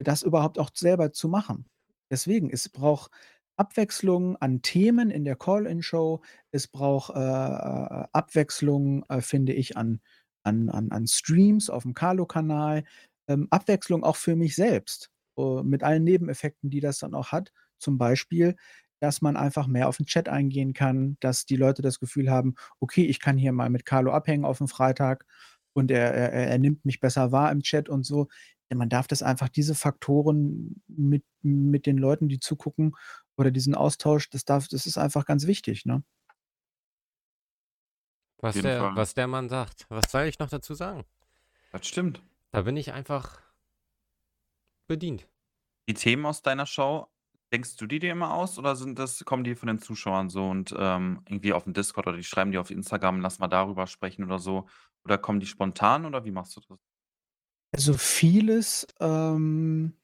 das 0.00 0.22
überhaupt 0.24 0.58
auch 0.58 0.70
selber 0.74 1.12
zu 1.12 1.28
machen. 1.28 1.66
Deswegen, 2.10 2.50
es 2.50 2.68
braucht 2.70 3.12
Abwechslung 3.56 4.36
an 4.38 4.62
Themen 4.62 5.10
in 5.10 5.24
der 5.24 5.36
Call-in-Show. 5.36 6.22
Es 6.52 6.68
braucht, 6.68 7.10
äh, 7.16 7.18
Abwechslung, 8.12 9.04
äh, 9.08 9.20
finde 9.22 9.54
ich, 9.54 9.76
an 9.76 10.00
an 10.44 10.70
an 10.70 10.90
an 10.92 11.06
Streams 11.08 11.70
auf'm 11.70 11.94
Carlo-Kanal. 11.94 12.84
Ähm, 13.28 13.48
Abwechslung 13.50 14.04
auch 14.04 14.16
für 14.16 14.36
mich 14.36 14.56
selbst, 14.56 15.10
mit 15.64 15.82
allen 15.82 16.04
Nebeneffekten, 16.04 16.70
die 16.70 16.80
das 16.80 16.98
dann 16.98 17.14
auch 17.14 17.32
hat. 17.32 17.52
Zum 17.78 17.98
Beispiel, 17.98 18.56
dass 19.00 19.22
man 19.22 19.36
einfach 19.36 19.66
mehr 19.66 19.88
auf 19.88 20.00
'n 20.00 20.06
Chat 20.06 20.28
eingehen 20.28 20.72
kann, 20.74 21.16
dass 21.20 21.46
die 21.46 21.56
Leute 21.56 21.82
das 21.82 22.00
Gefühl 22.00 22.30
haben: 22.30 22.54
„Okay, 22.80 23.04
ich 23.06 23.20
kann 23.20 23.36
hier 23.38 23.52
mal 23.52 23.70
mit 23.70 23.84
Carlo 23.86 24.12
abhängen 24.12 24.44
auf'm 24.46 24.68
Freitag 24.68 25.26
und 25.74 25.90
er 25.90 26.12
er 26.14 26.32
er 26.32 26.58
nimmt 26.58 26.84
mich 26.84 27.00
besser 27.00 27.32
wahr 27.32 27.52
im 27.52 27.62
Chat“ 27.62 27.88
und 27.88 28.04
so. 28.06 28.28
Man 28.74 28.88
darf 28.88 29.06
das 29.08 29.22
einfach 29.22 29.48
diese 29.50 29.74
Faktoren 29.76 30.82
mit 30.88 31.24
mit 31.42 31.86
den 31.86 31.98
Leuten, 31.98 32.28
die 32.28 32.40
zugucken 32.40 32.92
oder 33.36 33.50
diesen 33.52 33.74
Austausch, 33.76 34.30
das 34.30 34.44
darf 34.44 34.68
das 34.68 34.86
ist 34.86 34.98
einfach 34.98 35.26
ganz 35.26 35.46
wichtig, 35.46 35.84
ne? 35.86 36.04
Auf 38.42 38.52
Was 38.52 38.60
der 38.60 38.70
Fall. 38.70 38.94
was 38.94 39.14
der 39.14 39.26
Mann 39.26 39.48
sagt. 39.48 39.86
Was 39.88 40.10
soll 40.10 40.24
ich 40.24 40.38
noch 40.38 40.50
dazu 40.50 40.74
sagen? 40.74 41.04
Das 41.72 41.86
stimmt. 41.88 42.22
Da 42.54 42.62
bin 42.62 42.76
ich 42.76 42.92
einfach 42.92 43.43
bedient. 44.86 45.28
Die 45.88 45.94
Themen 45.94 46.24
aus 46.26 46.42
deiner 46.42 46.66
Show, 46.66 47.08
denkst 47.52 47.76
du 47.76 47.86
die 47.86 47.98
dir 47.98 48.12
immer 48.12 48.34
aus 48.34 48.58
oder 48.58 48.74
sind 48.76 48.98
das 48.98 49.24
kommen 49.24 49.44
die 49.44 49.54
von 49.54 49.66
den 49.68 49.78
Zuschauern 49.78 50.28
so 50.30 50.48
und, 50.48 50.74
ähm, 50.76 51.22
irgendwie 51.28 51.52
auf'm 51.54 51.72
Discord 51.72 52.06
oder 52.06 52.16
die 52.16 52.24
schreiben 52.24 52.52
dir 52.52 52.60
auf 52.60 52.70
Instagram: 52.70 53.20
„Lass 53.20 53.38
mal 53.38 53.48
darüber 53.48 53.86
sprechen“ 53.86 54.24
oder 54.24 54.38
so? 54.38 54.66
Oder 55.04 55.18
kommen 55.18 55.40
die 55.40 55.46
spontan 55.46 56.06
oder 56.06 56.24
wie 56.24 56.30
machst 56.30 56.56
du 56.56 56.60
das? 56.68 56.78
Also, 57.72 57.94
vieles, 57.98 58.86
ähm 59.00 59.94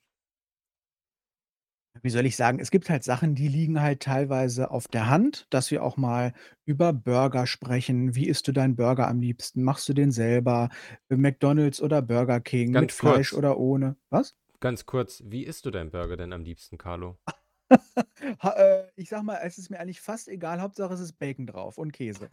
wie 2.02 2.10
soll 2.10 2.24
ich 2.26 2.36
sagen? 2.36 2.60
Es 2.60 2.70
gibt 2.70 2.88
halt 2.88 3.02
Sachen, 3.04 3.34
die 3.34 3.48
liegen 3.48 3.80
halt 3.80 4.00
teilweise 4.02 4.70
auf 4.70 4.86
der 4.88 5.08
Hand, 5.10 5.46
dass 5.50 5.70
wir 5.70 5.82
auch 5.82 5.96
mal 5.96 6.32
über 6.64 6.92
Burger 6.92 7.46
sprechen. 7.46 8.14
Wie 8.14 8.28
isst 8.28 8.46
du 8.48 8.52
deinen 8.52 8.76
Burger 8.76 9.08
am 9.08 9.20
liebsten? 9.20 9.62
Machst 9.64 9.88
du 9.88 9.92
den 9.92 10.12
selber? 10.12 10.68
Äh, 11.08 11.16
McDonald's 11.16 11.82
oder 11.82 12.00
Burger 12.02 12.40
King, 12.40 12.76
mit 12.78 12.92
Ganz 12.92 12.92
Fleisch 12.92 13.32
kurz 13.32 13.32
oder 13.32 13.58
ohne? 13.58 13.96
Was? 14.10 14.34
Ganz 14.60 14.86
kurz, 14.86 15.22
wie 15.26 15.44
isst 15.44 15.66
du 15.66 15.70
deinen 15.70 15.90
Burger 15.90 16.16
denn 16.16 16.32
am 16.32 16.44
liebsten, 16.44 16.78
Carlo? 16.78 17.18
Ha 18.42 18.50
äh, 18.56 18.88
ich 18.96 19.08
sage 19.08 19.24
mal, 19.24 19.36
es 19.42 19.58
ist 19.58 19.70
mir 19.70 19.80
eigentlich 19.80 20.00
fast 20.00 20.28
egal, 20.28 20.60
Hauptsache 20.60 20.94
es 20.94 21.00
ist 21.00 21.18
Bacon 21.18 21.46
drauf 21.46 21.78
und 21.78 21.92
Käse. 21.92 22.30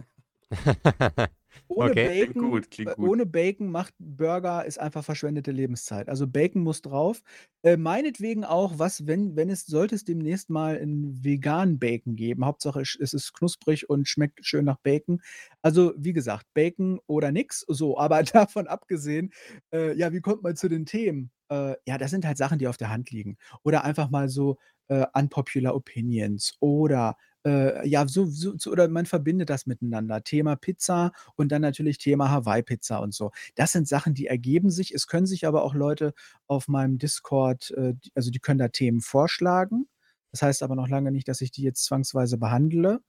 Ohne 1.70 1.96
Okay. 1.96 2.10
Klingt 2.10 2.38
Bacon 2.38 2.38
gut, 2.38 2.72
klingt 2.72 2.92
äh, 2.92 2.96
gut. 2.96 3.12
ohne 3.12 3.26
Bacon 3.26 3.70
macht 3.70 3.94
Burger 4.00 4.64
ist 4.66 4.80
einfach 4.80 5.04
verschwendete 5.04 5.52
Lebenszeit. 5.52 6.08
Also, 6.08 6.26
Bacon 6.28 6.62
muss 6.64 6.82
drauf. 6.82 7.22
Äh, 7.64 7.76
meinetwegen 7.78 8.46
auch 8.46 8.80
was, 8.80 9.06
wenn 9.06 9.36
wenn 9.36 9.50
es 9.50 9.66
sollte 9.66 9.96
es 9.96 10.06
demnächst 10.06 10.50
mal 10.50 10.78
'n 10.78 11.24
veganen 11.24 11.78
Bacon 11.80 12.16
geben. 12.16 12.46
Hauptsache 12.46 12.86
sch 12.86 12.98
es 13.02 13.14
ist 13.14 13.34
knusprig 13.34 13.90
und 13.90 14.08
schmeckt 14.08 14.46
schön 14.46 14.64
nach 14.66 14.78
Bacon. 14.78 15.22
Also, 15.62 15.94
wie 15.98 16.14
gesagt, 16.14 16.46
Bacon 16.54 17.00
oder 17.08 17.32
nix, 17.32 17.66
so. 17.68 17.98
Aber 17.98 18.24
davon 18.24 18.68
abgesehen, 18.68 19.32
äh, 19.74 19.94
ja, 19.98 20.14
wie 20.14 20.22
kommt 20.22 20.44
man 20.44 20.56
zu 20.56 20.70
den 20.70 20.86
Themen? 20.86 21.32
Äh, 21.50 21.76
ja, 21.86 21.98
das 21.98 22.12
sind 22.12 22.26
halt 22.26 22.38
Sachen, 22.38 22.60
die 22.60 22.68
auf 22.68 22.78
der 22.78 22.90
Hand 22.90 23.12
liegen. 23.12 23.38
Oder 23.64 23.84
einfach 23.84 24.10
mal 24.10 24.30
so, 24.30 24.58
äh, 24.90 25.06
unpopular 25.14 25.76
opinions 25.76 26.56
oder 26.60 27.18
Äh, 27.46 27.88
ja, 27.88 28.06
so 28.08 28.26
so 28.26 28.58
so 28.58 28.72
oder 28.72 28.88
man 28.90 29.06
verbindet 29.06 29.50
das 29.50 29.68
miteinander. 29.68 30.22
Thema 30.24 30.56
Pizza 30.58 31.12
und 31.36 31.50
dann 31.52 31.62
natürlich 31.62 31.98
Thema 32.00 32.30
Hawaii-Pizza 32.32 32.98
und 33.00 33.14
so. 33.14 33.32
Das 33.56 33.72
sind 33.72 33.88
Sachen, 33.88 34.14
die 34.14 34.28
ergeben 34.28 34.70
sich. 34.72 34.94
Es 34.94 35.08
können 35.08 35.26
sich 35.28 35.46
aber 35.48 35.64
auch 35.64 35.74
Leute 35.74 36.14
auf 36.48 36.68
meinem 36.68 36.98
Discord, 36.98 37.72
äh, 37.72 37.94
also, 38.16 38.32
die 38.32 38.40
können 38.40 38.60
da 38.60 38.68
Themen 38.70 39.00
vorschlagen. 39.02 39.88
Das 40.32 40.42
heißt 40.42 40.64
aber 40.64 40.76
noch 40.76 40.90
lange 40.90 41.12
nicht, 41.12 41.28
dass 41.30 41.40
ich 41.42 41.52
die 41.52 41.62
jetzt 41.64 41.86
zwangsweise 41.86 42.38
behandle. 42.38 43.00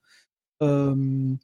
Ähm, 0.61 1.39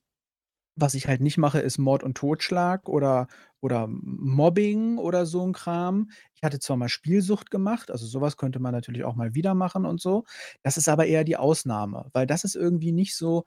was 0.76 0.94
ich 0.96 1.08
halt 1.08 1.22
nicht 1.22 1.38
mache, 1.38 1.60
ist 1.60 1.78
Mord 1.78 2.04
und 2.04 2.16
Totschlag 2.18 2.90
oder 2.90 3.28
oder 3.62 3.88
Mobbing 3.90 4.98
oder 4.98 5.26
so 5.26 5.44
'n 5.44 5.54
Kram. 5.54 6.10
Ich 6.36 6.44
hatte 6.44 6.60
zwar 6.60 6.78
mal 6.78 6.90
Spielsucht 6.90 7.52
gemacht, 7.52 7.92
also, 7.92 8.06
so 8.06 8.22
was 8.22 8.38
könnte 8.38 8.60
man 8.60 8.74
natürlich 8.74 9.04
auch 9.06 9.16
mal 9.16 9.34
wieder 9.36 9.56
machen 9.56 9.86
und 9.86 10.02
so. 10.02 10.26
Das 10.64 10.78
ist 10.78 10.90
aber 10.90 11.06
eher 11.08 11.24
die 11.24 11.38
Ausnahme, 11.38 12.10
weil 12.14 12.28
das 12.28 12.44
ist 12.44 12.56
irgendwie 12.56 12.92
nicht 12.92 13.16
so 13.16 13.44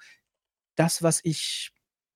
das, 0.77 1.03
was 1.03 1.21
ich 1.25 1.73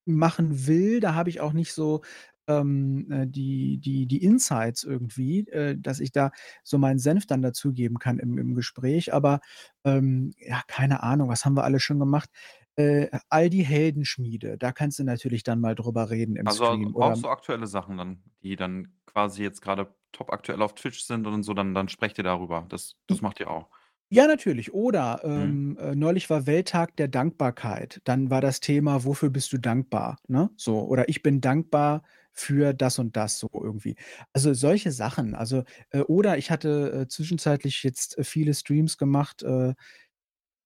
machen 0.06 0.66
will. 0.66 1.00
Da 1.00 1.14
habe 1.14 1.30
ich 1.30 1.40
auch 1.40 1.52
nicht 1.52 1.72
so, 1.74 2.02
ähm, 2.48 3.10
äh, 3.10 3.26
die 3.28 3.78
die 3.78 4.06
die 4.06 4.22
Insights 4.24 4.84
irgendwie, 4.84 5.46
äh, 5.48 5.76
dass 5.78 6.00
ich 6.00 6.12
da 6.12 6.32
so 6.64 6.78
meinen 6.78 6.98
Senf 6.98 7.26
dann 7.26 7.42
dazugeben 7.42 7.98
kann 7.98 8.18
im 8.18 8.38
im 8.38 8.54
Gespräch. 8.54 9.14
Aber, 9.14 9.40
ähm, 9.84 10.32
ja, 10.38 10.62
keine 10.68 11.02
Ahnung, 11.04 11.28
was 11.28 11.44
haben 11.44 11.56
wir 11.56 11.64
alles 11.64 11.82
schon 11.84 12.00
gemacht? 12.00 12.30
Äh, 12.79 13.09
Aldi 13.29 13.64
Heldenschmiede, 13.64 14.57
da 14.57 14.73
kannst 14.73 14.99
du 14.99 15.05
natürlich 15.05 15.43
dann 15.43 15.61
mal 15.61 15.75
drüber 15.75 16.09
reden 16.11 16.37
im 16.37 16.49
Also, 16.49 16.64
Stream 16.66 16.95
auch 16.99 17.14
oder 17.14 17.14
so 17.14 17.29
aktuelle 17.29 17.66
Sachen 17.68 17.97
dann, 17.97 18.25
die 18.43 18.57
dann 18.57 18.99
quasi 19.07 19.43
jetzt 19.45 19.61
grade 19.62 19.95
topaktuell 20.11 20.61
auf 20.61 20.75
Twitch 20.75 21.01
sind 21.05 21.27
und 21.27 21.43
so, 21.45 21.55
dann 21.55 21.73
dann 21.75 21.89
sprecht 21.89 22.18
ihr 22.18 22.25
darüber. 22.25 22.66
Das 22.68 22.97
das 23.07 23.20
macht 23.20 23.39
ihr 23.41 23.49
auch? 23.51 23.68
Ja, 24.14 24.27
natürlich. 24.27 24.75
Oder, 24.75 25.23
Mhm. 25.35 25.55
ähm, 25.55 25.79
äh, 25.81 25.95
neulich 25.95 26.29
war 26.29 26.47
Welttag 26.47 26.97
der 26.99 27.09
Dankbarkeit. 27.09 28.03
Dann 28.05 28.29
war 28.29 28.43
das 28.43 28.61
Thema: 28.61 29.05
„Wofür 29.05 29.31
bist 29.31 29.55
du 29.55 29.59
dankbar?“, 29.59 30.18
ne? 30.29 30.51
So. 30.57 30.81
Oder: 30.87 31.09
„Ich 31.09 31.23
bin 31.23 31.41
dankbar 31.41 32.03
für 32.31 32.75
das 32.75 32.99
und 32.99 33.16
das“, 33.16 33.39
so 33.39 33.49
irgendwie. 33.55 33.97
Also, 34.35 34.53
solche 34.53 34.91
Sachen. 34.93 35.35
Also, 35.35 35.64
äh 35.91 36.01
oder 36.01 36.37
ich 36.37 36.51
hatte, 36.51 37.05
äh, 37.05 37.09
zwischenzeitlich 37.09 37.83
jetzt, 37.85 38.18
äh, 38.18 38.25
viele 38.25 38.53
Streams 38.53 38.99
gemacht, 38.99 39.43
äh 39.45 39.73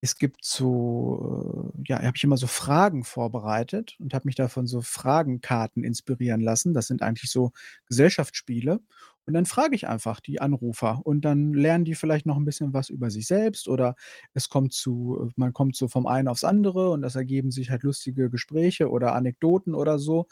es 0.06 0.16
gibt 0.18 0.44
so 0.44 1.72
äh, 1.76 1.82
ja, 1.88 2.02
habe 2.02 2.12
ich 2.16 2.24
immer 2.24 2.36
so 2.36 2.46
Fragen 2.46 3.04
vorbereitet 3.04 3.96
und 4.00 4.14
habe 4.14 4.26
mich 4.26 4.34
da 4.36 4.48
von 4.48 4.66
so 4.66 4.80
Fragenkarten 4.82 5.84
inspirieren 5.84 6.40
lassen. 6.40 6.74
Das 6.74 6.86
sind 6.86 7.02
eigentlich 7.02 7.30
so 7.30 7.52
Gesellschaftsspiele. 7.86 8.80
Und 9.26 9.34
dann 9.34 9.46
frage 9.46 9.74
ich 9.74 9.88
einfach 9.88 10.20
die 10.20 10.40
Anrufer 10.40 11.00
und 11.04 11.24
dann 11.24 11.52
lernen 11.52 11.84
die 11.84 11.96
vielleicht 11.96 12.26
noch 12.26 12.36
'n 12.36 12.44
bisschen 12.44 12.72
was 12.72 12.90
über 12.90 13.10
sich 13.10 13.26
selbst 13.26 13.68
oder 13.68 13.96
es 14.34 14.48
kommt 14.48 14.72
zu 14.72 15.30
man 15.36 15.52
kommt 15.52 15.74
so 15.76 15.88
vom 15.88 16.06
einen 16.06 16.28
aufs 16.28 16.44
andere 16.44 16.90
und 16.90 17.02
es 17.04 17.16
ergeben 17.16 17.50
sich 17.50 17.70
halt 17.70 17.82
lustige 17.82 18.30
Gespräche 18.30 18.88
oder 18.90 19.14
Anekdoten 19.14 19.74
oder 19.74 19.98
so. 19.98 20.26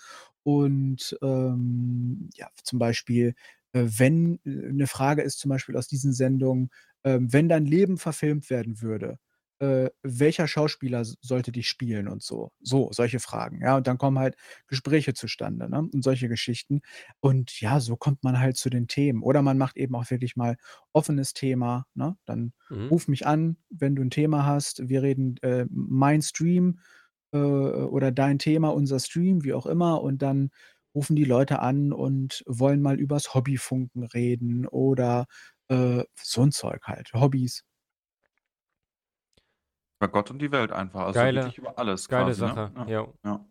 Und, 0.44 1.16
ähm, 1.22 2.28
ja, 2.36 2.48
zum 2.62 2.78
Beispiel, 2.78 3.34
äh, 3.72 3.84
wenn 3.98 4.36
äh, 4.44 4.72
'ne 4.72 4.86
Frage 4.86 5.22
ist 5.22 5.38
zum 5.40 5.48
Beispiel 5.50 5.76
aus 5.76 5.88
diesen 5.88 6.12
Sendungen, 6.12 6.70
ähm: 7.04 7.32
„Wenn 7.32 7.48
dein 7.48 7.66
Leben 7.66 7.98
verfilmt 7.98 8.50
werden 8.50 8.80
würde, 8.82 9.18
äh, 9.60 9.90
welcher 10.02 10.48
Schauspieler 10.48 11.04
sollte 11.20 11.52
dich 11.52 11.68
spielen?“ 11.68 12.08
und 12.08 12.22
so. 12.22 12.52
So, 12.60 12.90
solche 12.92 13.20
Fragen, 13.20 13.60
ja? 13.62 13.76
Und 13.76 13.86
dann 13.86 13.98
kommen 13.98 14.18
halt 14.18 14.36
Gespräche 14.68 15.14
zustande, 15.14 15.68
ne, 15.70 15.80
und 15.92 16.02
solche 16.04 16.28
Geschichten. 16.28 16.80
Und 17.20 17.60
ja, 17.60 17.80
so 17.80 17.96
kommt 17.96 18.24
man 18.24 18.40
halt 18.40 18.56
zu 18.56 18.70
den 18.70 18.88
Themen. 18.88 19.22
Oder 19.22 19.42
man 19.42 19.58
macht 19.58 19.76
eben 19.76 19.94
auch 19.96 20.10
wirklich 20.10 20.36
mal 20.36 20.56
offenes 20.92 21.32
Thema, 21.34 21.86
ne? 21.94 22.16
Dann 22.26 22.52
Mhm. 22.70 22.90
ruf 22.90 23.08
mich 23.08 23.26
an, 23.26 23.56
wenn 23.70 23.96
du 23.96 24.02
'n 24.02 24.10
Thema 24.10 24.46
hast. 24.46 24.88
Wir 24.88 25.02
reden, 25.02 25.36
äh, 25.42 25.66
mein 25.70 26.22
Stream, 26.22 26.80
äh, 27.32 27.38
oder 27.38 28.12
dein 28.12 28.38
Thema, 28.38 28.68
unser 28.70 29.00
Stream, 29.00 29.44
wie 29.44 29.54
auch 29.54 29.66
immer. 29.66 30.02
Und 30.02 30.22
dann 30.22 30.50
rufen 30.94 31.16
die 31.16 31.24
Leute 31.24 31.60
an 31.60 31.92
und 31.92 32.42
wollen 32.46 32.80
mal 32.82 32.98
übers 33.00 33.34
Hobbyfunken 33.34 34.04
reden 34.04 34.66
oder, 34.66 35.26
äh, 35.68 36.04
so 36.22 36.42
'n 36.42 36.52
Zeug 36.52 36.82
halt, 36.86 37.12
Hobbys. 37.14 37.62
Über 40.00 40.08
Gott 40.08 40.30
und 40.30 40.38
die 40.40 40.52
Welt 40.52 40.72
einfach, 40.72 41.00
also 41.02 41.30
Geile 41.30 41.32
wirklich 41.32 41.58
über 41.58 41.78
alles 41.78 42.08
geile 42.08 42.34
quasi, 42.34 42.42
ne? 42.42 42.60
Sache, 42.60 42.72
Ja, 42.76 42.92
jo. 42.92 43.18
ja. 43.24 43.46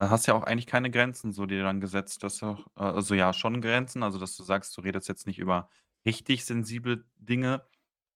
Da 0.00 0.10
hast 0.10 0.26
du 0.26 0.32
ja 0.32 0.36
auch 0.38 0.42
eigentlich 0.44 0.66
keine 0.66 0.90
Grenzen 0.90 1.32
so 1.32 1.46
dir 1.46 1.62
dann 1.62 1.80
gesetzt, 1.80 2.22
dass 2.24 2.38
du 2.38 2.46
auch 2.46 2.66
äh, 2.76 2.82
also 2.82 3.14
ja, 3.14 3.32
schon 3.32 3.60
Grenzen, 3.60 4.02
also 4.02 4.18
dass 4.18 4.36
du 4.36 4.42
sagst, 4.42 4.76
du 4.76 4.80
redest 4.80 5.08
jetzt 5.08 5.26
nicht 5.26 5.38
über 5.38 5.70
richtig 6.04 6.44
sensible 6.44 7.04
Dinge, 7.16 7.64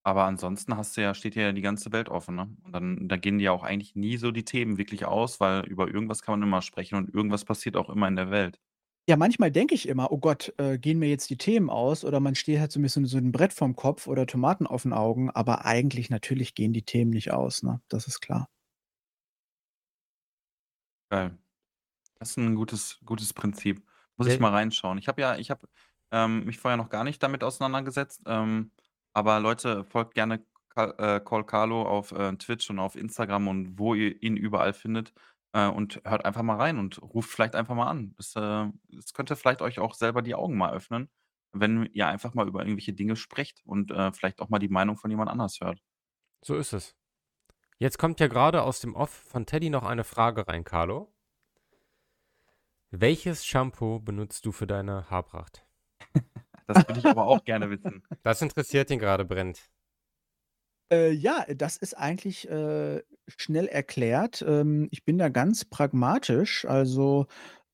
aber 0.03 0.25
ansonsten 0.25 0.77
hast 0.77 0.97
du 0.97 1.03
ja 1.03 1.15
steht 1.15 1.35
dir 1.37 1.43
ja 1.45 1.53
die 1.53 1.63
ganze 1.63 1.93
Welt 1.93 2.09
offen, 2.09 2.35
ne? 2.35 2.57
Und 2.65 2.73
dann 2.73 3.09
da 3.09 3.17
gehen 3.17 3.39
dir 3.39 3.45
ja 3.47 3.53
auch 3.53 3.63
eigentlich 3.63 3.95
nie 3.95 4.17
so 4.17 4.31
die 4.33 4.45
Themen 4.45 4.77
wirklich 4.79 5.05
aus, 5.07 5.39
weil 5.41 5.65
über 5.67 5.87
irgendwas 5.89 6.23
kann 6.23 6.39
man 6.41 6.49
immer 6.49 6.63
sprechen 6.63 6.97
und 6.97 7.15
irgendwas 7.15 7.45
passiert 7.45 7.77
auch 7.77 7.91
immer 7.91 8.09
in 8.09 8.17
der 8.17 8.31
Welt. 8.31 8.61
Ja, 9.09 9.17
manchmal 9.17 9.51
denke 9.51 9.75
ich 9.75 9.89
immer: 9.89 10.13
„Oh 10.13 10.19
Gott, 10.19 10.53
äh, 10.59 10.77
gehen 10.79 10.99
mir 10.99 11.09
jetzt 11.09 11.31
die 11.31 11.39
Themen 11.39 11.71
aus?“ 11.71 12.05
Oder 12.05 12.21
man 12.21 12.35
steht 12.35 12.61
halt 12.61 12.71
so 12.73 12.79
'n 12.79 12.83
bisschen 12.83 13.07
so 13.07 13.17
'n 13.17 13.33
Brett 13.33 13.55
vorm 13.55 13.75
Kopf 13.75 14.07
oder 14.07 14.27
Tomaten 14.27 14.67
auf 14.67 14.85
'n 14.85 14.93
Augen, 14.93 15.31
aber 15.31 15.65
eigentlich 15.65 16.11
natürlich 16.11 16.55
gehen 16.55 16.75
die 16.75 16.83
Themen 16.83 17.11
nicht 17.13 17.31
aus, 17.33 17.63
ne? 17.63 17.81
Das 17.89 18.07
ist 18.07 18.21
klar. 18.21 18.49
Geil. 21.13 21.39
Das 22.21 22.31
ist 22.33 22.39
'n 22.39 22.57
gutes 22.57 23.01
gutes 23.05 23.33
Prinzip. 23.35 23.83
Muss 24.17 24.29
ich 24.29 24.41
mal 24.41 24.51
reinschauen. 24.53 24.99
Ich 24.99 25.09
habe 25.09 25.23
ja 25.23 25.37
ich 25.37 25.51
habe, 25.51 25.69
ähm, 26.13 26.45
mich 26.47 26.59
vorher 26.59 26.77
noch 26.79 26.91
gar 26.91 27.05
nicht 27.05 27.23
damit 27.23 27.45
auseinandergesetzt, 27.45 28.23
ähm, 28.27 28.73
aber 29.15 29.41
Leute, 29.41 29.85
folgt 29.85 30.15
gerne 30.15 30.45
Ka 30.71 31.17
äh, 31.17 31.21
Call 31.21 31.45
Carlo 31.47 31.83
auf, 31.85 32.13
äh, 32.13 32.35
Twitch 32.37 32.71
und 32.71 32.79
auf 32.81 32.97
Instagram 32.97 33.49
und 33.49 33.79
wo 33.79 33.95
ihr 33.95 34.23
ihn 34.23 34.37
überall 34.37 34.73
findet, 34.75 35.15
äh, 35.53 35.69
und 35.69 36.01
hört 36.05 36.25
einfach 36.25 36.43
mal 36.43 36.57
rein 36.57 36.79
und 36.79 37.01
ruft 37.03 37.31
vielleicht 37.31 37.55
einfach 37.55 37.75
mal 37.75 37.89
an. 37.89 38.15
Das, 38.17 38.35
äh 38.37 38.67
das 38.91 39.13
könnte 39.15 39.37
vielleicht 39.37 39.63
euch 39.63 39.79
auch 39.79 39.95
selber 39.95 40.23
die 40.23 40.35
Augen 40.35 40.57
mal 40.57 40.73
öffnen, 40.73 41.11
wenn 41.53 41.87
ihr 41.93 42.07
einfach 42.07 42.35
mal 42.35 42.49
über 42.49 42.61
irgendwelche 42.61 42.93
Dinge 42.93 43.17
sprecht 43.17 43.63
und, 43.65 43.91
äh, 43.91 44.13
vielleicht 44.13 44.41
auch 44.41 44.49
mal 44.49 44.59
die 44.59 44.69
Meinung 44.69 44.97
von 44.97 45.11
jemand 45.11 45.31
anders 45.31 45.61
hört. 45.61 45.81
So 46.43 46.57
ist 46.57 46.73
es. 46.73 46.97
Jetzt 47.79 47.99
kommt 47.99 48.21
ja 48.21 48.27
grade 48.29 48.63
aus 48.63 48.81
dem 48.81 48.95
Off 48.95 49.11
von 49.11 49.47
Teddy 49.47 49.71
noch 49.71 49.85
eine 49.85 50.05
Frage 50.05 50.49
rein, 50.49 50.65
Carlo. 50.65 51.13
Welches 52.91 53.45
Shampoo 53.45 54.01
benutzt 54.01 54.47
du 54.47 54.53
für 54.53 54.67
deine 54.67 55.11
Haarpracht? 55.11 55.65
Das 56.67 56.87
würde 56.87 57.01
ich 57.01 57.07
aber 57.07 57.27
auch 57.27 57.45
gerne 57.45 57.71
wissen. 57.71 58.03
Das 58.23 58.43
interessiert 58.43 58.91
ihn 58.91 58.99
grade 58.99 59.25
brennend. 59.25 59.71
Äh, 60.93 61.11
ja, 61.13 61.45
das 61.55 61.77
ist 61.77 61.95
eigentlich, 61.95 62.49
äh, 62.49 63.03
schnell 63.27 63.67
erklärt. 63.67 64.43
Ähm, 64.47 64.89
ich 64.91 65.05
bin 65.05 65.19
da 65.19 65.29
ganz 65.29 65.65
pragmatisch. 65.67 66.65
Also, 66.65 67.27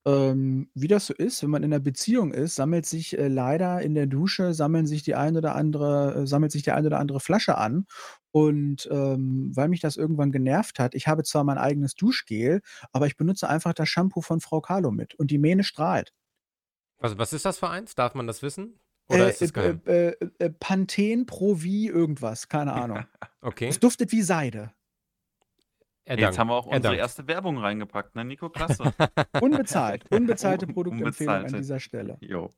ähm, 0.07 0.71
wie 0.75 0.89
das 0.89 1.07
so 1.07 1.15
ist, 1.15 1.43
wenn 1.43 1.51
man 1.51 1.63
in 1.65 1.71
'ner 1.71 1.81
Beziehung 1.81 2.33
ist, 2.35 2.57
sammelt 2.57 2.87
sich, 2.87 3.17
äh, 3.19 3.29
leider 3.29 3.83
in 3.83 3.95
der 3.95 4.07
Dusche 4.07 4.53
sammeln 4.55 4.87
sich 4.87 5.03
die 5.03 5.15
ein 5.17 5.37
oder 5.37 5.55
andere 5.57 6.23
äh, 6.25 6.27
sammelt 6.27 6.53
sich 6.53 6.63
die 6.63 6.73
ein 6.73 6.87
oder 6.87 6.99
andere 7.01 7.21
Flasche 7.21 7.57
an. 7.59 7.87
Und, 8.33 8.89
ähm, 8.93 9.53
weil 9.55 9.69
mich 9.69 9.81
das 9.81 9.97
irgendwann 9.97 10.33
genervt 10.33 10.79
hat 10.81 10.95
ich 10.95 11.07
habe 11.09 11.23
zwar 11.25 11.45
mein 11.45 11.59
eigenes 11.59 11.95
Duschgel, 11.95 12.61
aber 12.93 13.07
ich 13.07 13.17
benutze 13.17 13.49
einfach 13.49 13.75
das 13.75 13.89
Shampoo 13.89 14.21
von 14.23 14.41
Frau 14.41 14.61
Carlo 14.61 14.91
mit 14.93 15.15
und 15.17 15.31
die 15.31 15.39
Mähne 15.39 15.65
strahlt. 15.65 16.11
Also, 17.01 17.19
was 17.19 17.33
ist 17.33 17.45
das 17.45 17.59
für 17.59 17.69
eins? 17.71 17.95
Darf 17.95 18.15
man 18.15 18.27
das 18.27 18.43
wissen 18.43 18.79
oder 19.09 19.27
Äh, 19.27 19.31
ist 19.31 19.43
äh, 19.43 19.45
es 19.47 19.53
geheim? 19.53 19.81
äh, 19.87 20.09
äh, 20.09 20.31
äh, 20.39 20.51
Pantene 20.51 21.25
Pro-V 21.25 21.65
irgendwas, 21.67 22.49
keine 22.49 22.73
Ahnung. 22.73 23.05
Es 23.21 23.49
Okay. 23.49 23.71
duftet 23.79 24.11
wie 24.13 24.23
Seide. 24.23 24.73
Er 26.07 26.19
Jetzt 26.19 26.39
haben 26.39 26.49
wir 26.49 26.55
auch 26.55 26.67
Er 26.67 26.77
unsere 26.77 26.97
erste 26.97 27.27
Werbung 27.27 27.59
reingepackt, 27.59 28.15
ne, 28.15 28.25
Nico? 28.25 28.49
Klasse. 28.51 28.93
Unbezahlt. 29.43 30.05
Unbezahlte 30.11 30.67
Un 30.67 30.73
Produktempfehlung 30.75 31.33
an 31.35 31.41
unbezahlte. 31.41 31.63
dieser 31.63 31.81
Stelle. 31.81 32.17
Jo. 32.21 32.55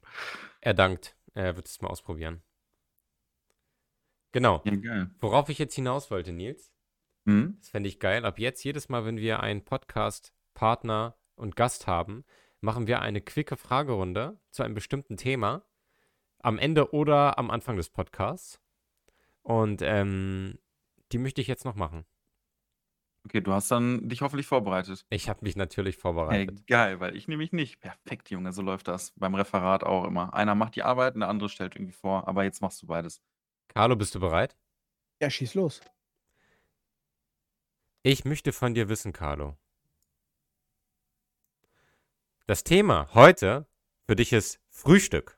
Er 0.61 0.75
dankt. 0.75 1.17
Er 1.35 1.57
wird 1.57 1.67
es 1.69 1.81
mal 1.81 1.89
ausprobieren. 1.89 2.43
Genau. 4.33 4.63
Ja. 4.65 5.09
Worauf 5.21 5.49
ich 5.49 5.59
jetzt 5.59 5.75
hinaus 5.75 6.11
wollte, 6.11 6.33
Nils 6.33 6.73
Mhm. 7.25 7.57
das 7.59 7.71
fände 7.71 7.89
ich 7.89 7.99
geil. 7.99 8.25
Ab 8.25 8.39
jetzt 8.39 8.63
jedes 8.63 8.89
Mal, 8.89 9.05
wenn 9.05 9.17
wir 9.17 9.41
einen 9.41 9.65
Podcast-Partner 9.65 11.17
und 11.35 11.57
Gast 11.57 11.87
haben, 11.89 12.25
machen 12.61 12.87
wir 12.87 13.01
eine 13.03 13.21
quicke 13.21 13.57
Fragerunde 13.57 14.39
zu 14.51 14.63
einem 14.63 14.75
bestimmten 14.75 15.17
Thema 15.17 15.65
am 16.41 16.59
Ende 16.59 16.93
oder 16.93 17.39
am 17.39 17.51
Anfang 17.51 17.77
des 17.77 17.91
Podcasts. 17.91 18.61
Und, 19.43 19.83
ähm, 19.83 20.59
die 21.13 21.19
möchte 21.19 21.41
ich 21.41 21.47
jetzt 21.47 21.65
noch 21.65 21.77
machen. 21.77 22.05
Okay, 23.25 23.41
du 23.41 23.53
hast 23.53 23.71
dann 23.71 24.09
dich 24.09 24.21
hoffentlich 24.23 24.47
vorbereitet. 24.47 25.05
Ich 25.11 25.29
habe 25.29 25.41
mich 25.43 25.57
natürlich 25.57 25.97
Hey, 25.97 26.01
vorbereitet. 26.01 26.67
geil, 26.67 27.01
weil 27.01 27.17
ich 27.17 27.27
nämlich 27.29 27.53
nicht. 27.53 27.81
Perfekt, 27.81 28.31
Junge, 28.31 28.53
so 28.53 28.63
läuft 28.63 28.87
das 28.89 29.13
beim 29.17 29.35
Referat 29.35 29.83
auch 29.83 30.05
immer. 30.05 30.33
Einer 30.35 30.55
macht 30.55 30.77
die 30.77 30.83
Arbeit 30.85 31.15
und 31.15 31.21
der 31.21 31.29
andere 31.29 31.49
stellt 31.49 31.75
irgendwie 31.75 31.93
vor, 31.93 32.29
aber 32.29 32.45
jetzt 32.45 32.61
machst 32.63 32.83
du 32.83 32.87
beides. 32.87 33.21
Carlo, 33.69 33.97
bist 33.97 34.15
du 34.15 34.21
bereit? 34.21 34.57
Ja, 35.21 35.29
schieß 35.29 35.55
los. 35.55 35.81
Ich 38.03 38.25
möchte 38.25 38.53
von 38.53 38.75
dir 38.75 38.89
wissen, 38.89 39.13
Carlo 39.13 39.57
das 42.47 42.63
Thema 42.63 43.09
heute 43.13 43.67
für 44.07 44.15
dich 44.15 44.33
ist 44.33 44.61
Frühstück. 44.69 45.36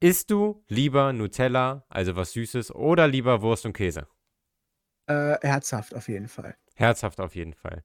Isst 0.00 0.30
du 0.30 0.62
lieber 0.68 1.12
Nutella, 1.14 1.86
also 1.88 2.16
was 2.16 2.32
Süßes, 2.32 2.74
oder 2.74 3.08
lieber 3.08 3.40
Wurst 3.40 3.64
und 3.64 3.72
Käse? 3.72 4.06
Äh, 5.06 5.38
herzhaft 5.40 5.94
auf 5.94 6.08
jeden 6.08 6.28
Fall. 6.28 6.56
Herzhaft 6.74 7.20
auf 7.20 7.34
jeden 7.34 7.54
Fall. 7.54 7.82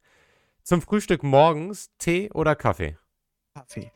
Zum 0.63 0.81
Frühstück 0.81 1.23
morgens 1.23 1.89
Tee 1.97 2.29
oder 2.33 2.55
Kaffee? 2.55 2.97
Kaffee. 3.53 3.91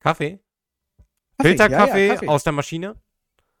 Kaffee? 0.00 0.38
Kaffee, 0.38 0.38
ja, 1.38 1.42
Filterkaffee 1.42 2.06
ja, 2.06 2.14
Kaffee. 2.14 2.28
aus 2.28 2.44
der 2.44 2.52
Maschine? 2.52 2.96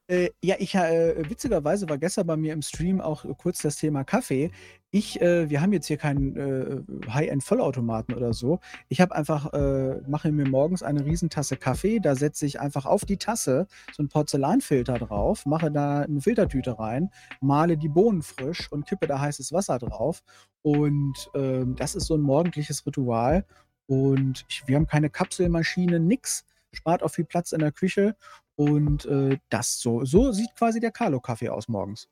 Äh, 0.08 0.30
ja, 0.40 0.54
ich 0.60 0.74
äh, 0.76 1.28
witzigerweise 1.28 1.88
war 1.88 1.98
gestern 1.98 2.28
bei 2.28 2.36
mir 2.36 2.52
im 2.52 2.62
Stream 2.62 3.00
auch 3.00 3.24
äh, 3.24 3.34
kurz 3.36 3.58
das 3.62 3.76
Thema 3.76 4.04
Kaffee. 4.04 4.52
Ich, 4.92 5.20
äh, 5.20 5.50
wir 5.50 5.60
haben 5.60 5.72
jetzt 5.72 5.88
hier 5.88 5.96
keinen 5.96 6.36
äh, 6.36 7.10
High-End-Vollautomaten 7.12 8.14
oder 8.14 8.32
so. 8.32 8.60
Ich 8.88 9.00
habe 9.00 9.16
einfach, 9.16 9.52
äh, 9.52 10.00
mache 10.06 10.30
mir 10.30 10.48
morgens 10.48 10.84
eine 10.84 11.04
Riesentasse 11.04 11.56
Kaffee, 11.56 11.98
da 11.98 12.14
setze 12.14 12.46
ich 12.46 12.60
einfach 12.60 12.86
auf 12.86 13.04
die 13.04 13.16
Tasse 13.16 13.66
so 13.92 14.00
einen 14.00 14.08
Porzellanfilter 14.08 14.94
drauf, 14.98 15.44
mache 15.44 15.72
da 15.72 16.02
eine 16.02 16.20
Filtertüte 16.20 16.78
rein, 16.78 17.10
male 17.40 17.76
die 17.76 17.88
Bohnen 17.88 18.22
frisch 18.22 18.70
und 18.70 18.86
kippe 18.86 19.08
da 19.08 19.18
heißes 19.20 19.52
Wasser 19.52 19.78
drauf. 19.78 20.22
Und 20.62 21.30
ähm, 21.34 21.74
das 21.74 21.96
ist 21.96 22.06
so 22.06 22.14
ein 22.14 22.20
morgendliches 22.20 22.86
Ritual. 22.86 23.44
Und 23.86 24.44
ich, 24.48 24.62
wir 24.66 24.76
haben 24.76 24.86
keine 24.86 25.10
Kapselmaschine, 25.10 25.98
nix. 25.98 26.44
Spart 26.72 27.02
auch 27.02 27.08
viel 27.10 27.24
Platz 27.24 27.52
in 27.52 27.60
der 27.60 27.72
Küche. 27.72 28.16
Und 28.56 29.04
äh, 29.04 29.38
das 29.50 29.78
so. 29.78 30.04
So 30.04 30.32
sieht 30.32 30.54
quasi 30.56 30.80
der 30.80 30.90
Carlo-Kaffee 30.90 31.50
aus 31.50 31.68
morgens. 31.68 32.08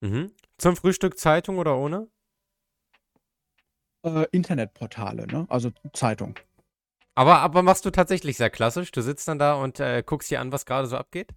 Mhm. 0.00 0.32
Zum 0.56 0.76
Frühstück 0.76 1.18
Zeitung 1.18 1.58
oder 1.58 1.76
ohne? 1.76 2.08
Äh, 4.04 4.26
Internetportale, 4.30 5.26
ne? 5.26 5.46
Also 5.48 5.70
Zeitung. 5.92 6.38
Aber, 7.16 7.40
aber 7.40 7.62
machst 7.62 7.84
du 7.84 7.90
tatsächlich 7.90 8.36
sehr 8.36 8.48
klassisch? 8.48 8.92
Du 8.92 9.02
sitzt 9.02 9.26
dann 9.26 9.40
da 9.40 9.54
und 9.54 9.80
äh, 9.80 10.04
guckst 10.06 10.30
dir 10.30 10.40
an, 10.40 10.52
was 10.52 10.66
gerade 10.66 10.86
so 10.86 10.96
abgeht? 10.96 11.34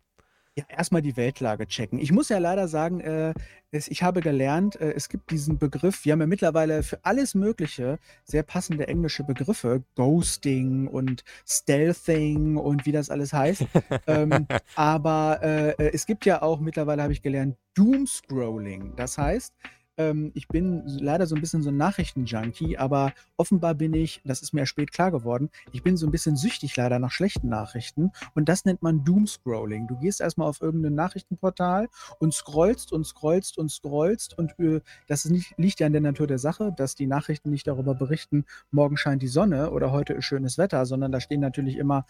Ja, 0.58 0.66
erstmal 0.68 1.02
die 1.02 1.16
Weltlage 1.16 1.66
checken. 1.66 1.98
Ich 1.98 2.12
muss 2.12 2.28
ja 2.28 2.38
leider 2.38 2.68
sagen, 2.68 3.00
äh, 3.00 3.34
es, 3.72 3.88
ich 3.88 4.04
habe 4.04 4.20
gelernt, 4.20 4.76
äh, 4.76 4.92
es 4.92 5.08
gibt 5.08 5.32
diesen 5.32 5.58
Begriff, 5.58 6.04
wir 6.04 6.12
haben 6.12 6.20
ja 6.20 6.28
mittlerweile 6.28 6.84
für 6.84 7.00
alles 7.04 7.36
Mögliche 7.36 8.00
sehr 8.26 8.44
passende 8.44 8.86
englische 8.90 9.24
Begriffe, 9.24 9.82
Ghosting 9.96 10.88
und 10.88 11.24
Stealthing 11.48 12.58
und 12.58 12.86
wie 12.86 12.92
das 12.92 13.10
alles 13.10 13.32
heißt. 13.32 13.66
ähm, 14.08 14.46
aber 14.76 15.40
äh, 15.42 15.70
äh, 15.70 15.92
es 15.94 16.06
gibt 16.06 16.26
ja 16.26 16.42
auch 16.42 16.60
mittlerweile, 16.60 17.02
habe 17.02 17.14
ich 17.14 17.22
gelernt, 17.22 17.56
Doomscrolling. 17.76 18.94
Das 18.98 19.18
heißt, 19.18 19.54
ähm, 20.02 20.32
ich 20.34 20.48
bin 20.48 20.84
leider 20.86 21.26
so 21.28 21.36
ein 21.36 21.42
bisschen 21.42 21.62
so 21.62 21.70
ein 21.70 21.78
Nachrichtenjunkie, 21.78 22.78
aber 22.78 23.14
offenbar 23.38 23.76
bin 23.76 23.94
ich, 23.94 24.22
das 24.26 24.42
ist 24.42 24.54
mir 24.54 24.66
spät 24.66 24.92
klar 24.92 25.12
geworden, 25.12 25.50
ich 25.72 25.84
bin 25.84 25.98
so 25.98 26.08
ein 26.08 26.12
bisschen 26.12 26.36
süchtig 26.36 26.76
leider 26.78 27.00
nach 27.00 27.12
schlechten 27.12 27.50
Nachrichten 27.50 28.12
und 28.34 28.50
das 28.50 28.66
nennt 28.66 28.82
man 28.82 29.04
Doomscrolling. 29.04 29.88
Du 29.88 29.98
gehst 29.98 30.22
erstmal 30.22 30.48
auf 30.48 30.62
irgendein 30.62 30.96
Nachrichtenportal 30.96 31.88
und 32.20 32.34
scrollst 32.34 32.92
und 32.92 33.06
scrollst 33.06 33.58
und 33.58 33.70
scrollst 33.72 34.38
und 34.38 34.58
äh, 34.60 34.82
das 35.08 35.26
nicht, 35.26 35.54
liegt 35.58 35.80
ja 35.80 35.88
in 35.88 35.94
der 35.94 36.02
Natur 36.02 36.28
der 36.28 36.40
Sache, 36.40 36.74
dass 36.76 36.96
die 36.96 37.08
Nachrichten 37.08 37.50
nicht 37.50 37.68
darüber 37.68 37.96
berichten, 37.96 38.46
morgen 38.72 38.98
scheint 38.98 39.22
die 39.22 39.28
Sonne 39.28 39.72
oder 39.72 39.92
heute 39.92 40.14
ist 40.14 40.26
schönes 40.26 40.58
Wetter, 40.58 40.86
sondern 40.86 41.12
da 41.12 41.20
stehen 41.20 41.42
natürlich 41.42 41.78
immer 41.78 42.06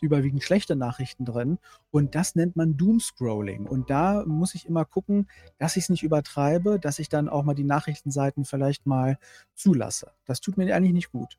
überwiegend 0.00 0.42
schlechte 0.42 0.76
Nachrichten 0.76 1.24
drin 1.24 1.58
und 1.90 2.14
das 2.14 2.34
nennt 2.34 2.56
man 2.56 2.76
Doomscrolling 2.76 3.66
und 3.66 3.90
da 3.90 4.24
muss 4.26 4.54
ich 4.54 4.66
immer 4.66 4.84
gucken, 4.84 5.28
dass 5.58 5.76
ich 5.76 5.84
es 5.84 5.88
nicht 5.90 6.02
übertreibe, 6.02 6.78
dass 6.78 6.98
ich 6.98 7.08
dann 7.08 7.28
auch 7.34 7.44
mal 7.44 7.54
die 7.54 7.64
Nachrichtenseiten 7.64 8.44
vielleicht 8.44 8.86
mal 8.86 9.18
zulasse. 9.54 10.12
Das 10.24 10.40
tut 10.40 10.56
mir 10.56 10.74
eigentlich 10.74 10.92
nicht 10.92 11.12
gut. 11.12 11.38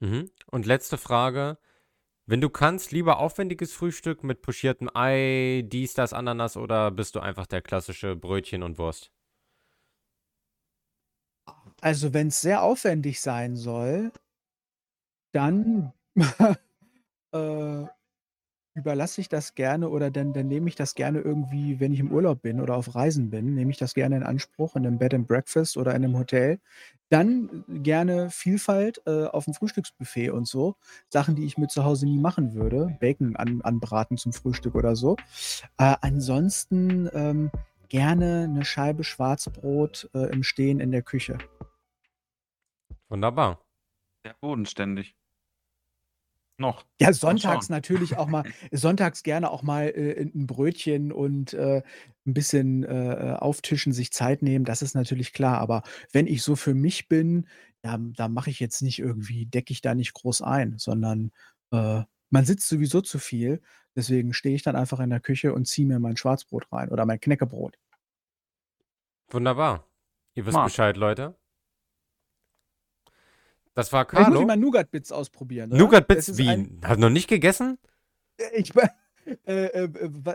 Mhm. 0.00 0.30
Und 0.50 0.66
letzte 0.66 0.98
Frage. 0.98 1.58
Wenn 2.28 2.40
du 2.40 2.50
kannst, 2.50 2.90
lieber 2.90 3.18
aufwendiges 3.18 3.72
Frühstück 3.72 4.24
mit 4.24 4.42
pochiertem 4.42 4.90
Ei, 4.92 5.62
dies, 5.64 5.94
das, 5.94 6.12
Ananas 6.12 6.56
oder 6.56 6.90
bist 6.90 7.14
du 7.14 7.20
einfach 7.20 7.46
der 7.46 7.62
klassische 7.62 8.16
Brötchen 8.16 8.64
und 8.64 8.78
Wurst? 8.78 9.12
Also, 11.80 12.12
wenn 12.12 12.28
es 12.28 12.40
sehr 12.40 12.62
aufwendig 12.62 13.20
sein 13.20 13.54
soll, 13.54 14.10
dann 15.32 15.92
äh, 17.32 17.84
überlasse 18.76 19.20
ich 19.20 19.28
das 19.28 19.54
gerne 19.54 19.88
oder 19.88 20.10
dann 20.10 20.32
dann 20.32 20.48
nehme 20.48 20.68
ich 20.68 20.76
das 20.76 20.94
gerne 20.94 21.20
irgendwie, 21.20 21.80
wenn 21.80 21.92
ich 21.92 22.00
im 22.00 22.12
Urlaub 22.12 22.42
bin 22.42 22.60
oder 22.60 22.76
auf 22.76 22.94
Reisen 22.94 23.30
bin, 23.30 23.54
nehme 23.54 23.70
ich 23.70 23.78
das 23.78 23.94
gerne 23.94 24.16
in 24.16 24.22
Anspruch 24.22 24.76
in 24.76 24.86
einem 24.86 24.98
Bed 24.98 25.14
and 25.14 25.26
Breakfast 25.26 25.76
oder 25.76 25.94
in 25.94 26.04
einem 26.04 26.18
Hotel. 26.18 26.60
Dann 27.08 27.64
gerne 27.68 28.30
Vielfalt, 28.30 29.00
äh, 29.06 29.24
auf 29.24 29.44
dem 29.44 29.54
Frühstücksbuffet 29.54 30.30
und 30.30 30.46
so. 30.46 30.76
Sachen, 31.08 31.36
die 31.36 31.46
ich 31.46 31.56
mir 31.56 31.68
zu 31.68 31.84
Hause 31.84 32.06
nie 32.06 32.18
machen 32.18 32.54
würde. 32.54 32.96
Bacon 33.00 33.36
an 33.36 33.62
anbraten 33.62 34.16
zum 34.16 34.32
Frühstück 34.32 34.74
oder 34.74 34.94
so. 34.96 35.16
Äh, 35.78 35.96
ansonsten, 36.00 37.08
ähm, 37.14 37.50
gerne 37.88 38.44
eine 38.44 38.64
Scheibe 38.64 39.04
Schwarzbrot, 39.04 40.10
äh, 40.14 40.30
im 40.32 40.42
Stehen 40.42 40.80
in 40.80 40.90
der 40.90 41.02
Küche. 41.02 41.38
Wunderbar. 43.08 43.64
Sehr 44.24 44.34
bodenständig. 44.40 45.14
Noch. 46.60 46.86
Ja, 46.98 47.12
sonntags 47.12 47.68
natürlich 47.68 48.16
auch 48.16 48.26
mal 48.28 48.44
sonntags 48.72 49.22
gerne 49.22 49.50
auch 49.50 49.62
mal, 49.62 49.88
äh, 49.88 50.22
'n 50.22 50.46
Brötchen 50.46 51.12
und, 51.12 51.52
äh, 51.52 51.82
'n 52.26 52.32
bisschen, 52.34 52.84
äh, 52.84 53.32
äh, 53.32 53.34
auftischen, 53.34 53.92
sich 53.92 54.12
Zeit 54.12 54.40
nehmen, 54.42 54.64
das 54.64 54.80
ist 54.80 54.94
natürlich 54.94 55.34
klar. 55.34 55.58
Aber 55.58 55.82
wenn 56.12 56.26
ich 56.26 56.42
so 56.42 56.56
für 56.56 56.72
mich 56.74 57.08
bin, 57.08 57.48
da 57.82 57.98
da 57.98 58.28
mache 58.28 58.48
ich 58.50 58.60
jetzt 58.60 58.80
nicht 58.82 58.98
irgendwie 58.98 59.44
decke 59.46 59.72
ich 59.72 59.82
da 59.82 59.94
nicht 59.94 60.14
groß 60.14 60.40
ein, 60.42 60.78
sondern, 60.78 61.32
äh, 61.70 62.02
man 62.30 62.44
sitzt 62.46 62.68
sowieso 62.68 63.02
zu 63.02 63.18
viel. 63.18 63.60
Deswegen 63.94 64.32
stehe 64.32 64.54
ich 64.54 64.62
dann 64.62 64.76
einfach 64.76 65.00
in 65.00 65.10
der 65.10 65.20
Küche 65.20 65.52
und 65.54 65.66
ziehe 65.68 65.86
mir 65.86 65.98
mein 65.98 66.16
Schwarzbrot 66.16 66.72
rein 66.72 66.88
oder 66.90 67.04
mein 67.06 67.20
Knäckebrot. 67.20 67.76
Wunderbar. 69.30 69.88
Ihr 70.34 70.46
wisst 70.46 70.62
Mal. 70.62 70.62
Bescheid, 70.62 70.96
Leute. 70.96 71.36
Das 73.76 73.92
war 73.92 74.06
Vielleicht 74.08 74.30
muss 74.30 74.34
ich 74.40 74.46
Carlo. 74.46 74.46
mal 74.46 74.56
Nougat-Bits 74.56 75.12
ausprobieren, 75.12 75.70
oder? 75.70 75.78
Nougat 75.78 76.08
Das 76.10 76.16
Bits 76.16 76.28
ist 76.30 76.38
wie? 76.38 76.48
ein 76.48 76.80
Hast 76.82 76.96
du 76.96 77.00
noch 77.02 77.10
nicht 77.10 77.28
gegessen? 77.28 77.78
Äh, 78.38 78.44
ich 78.60 78.74
äh, 79.46 79.66
äh, 79.84 79.88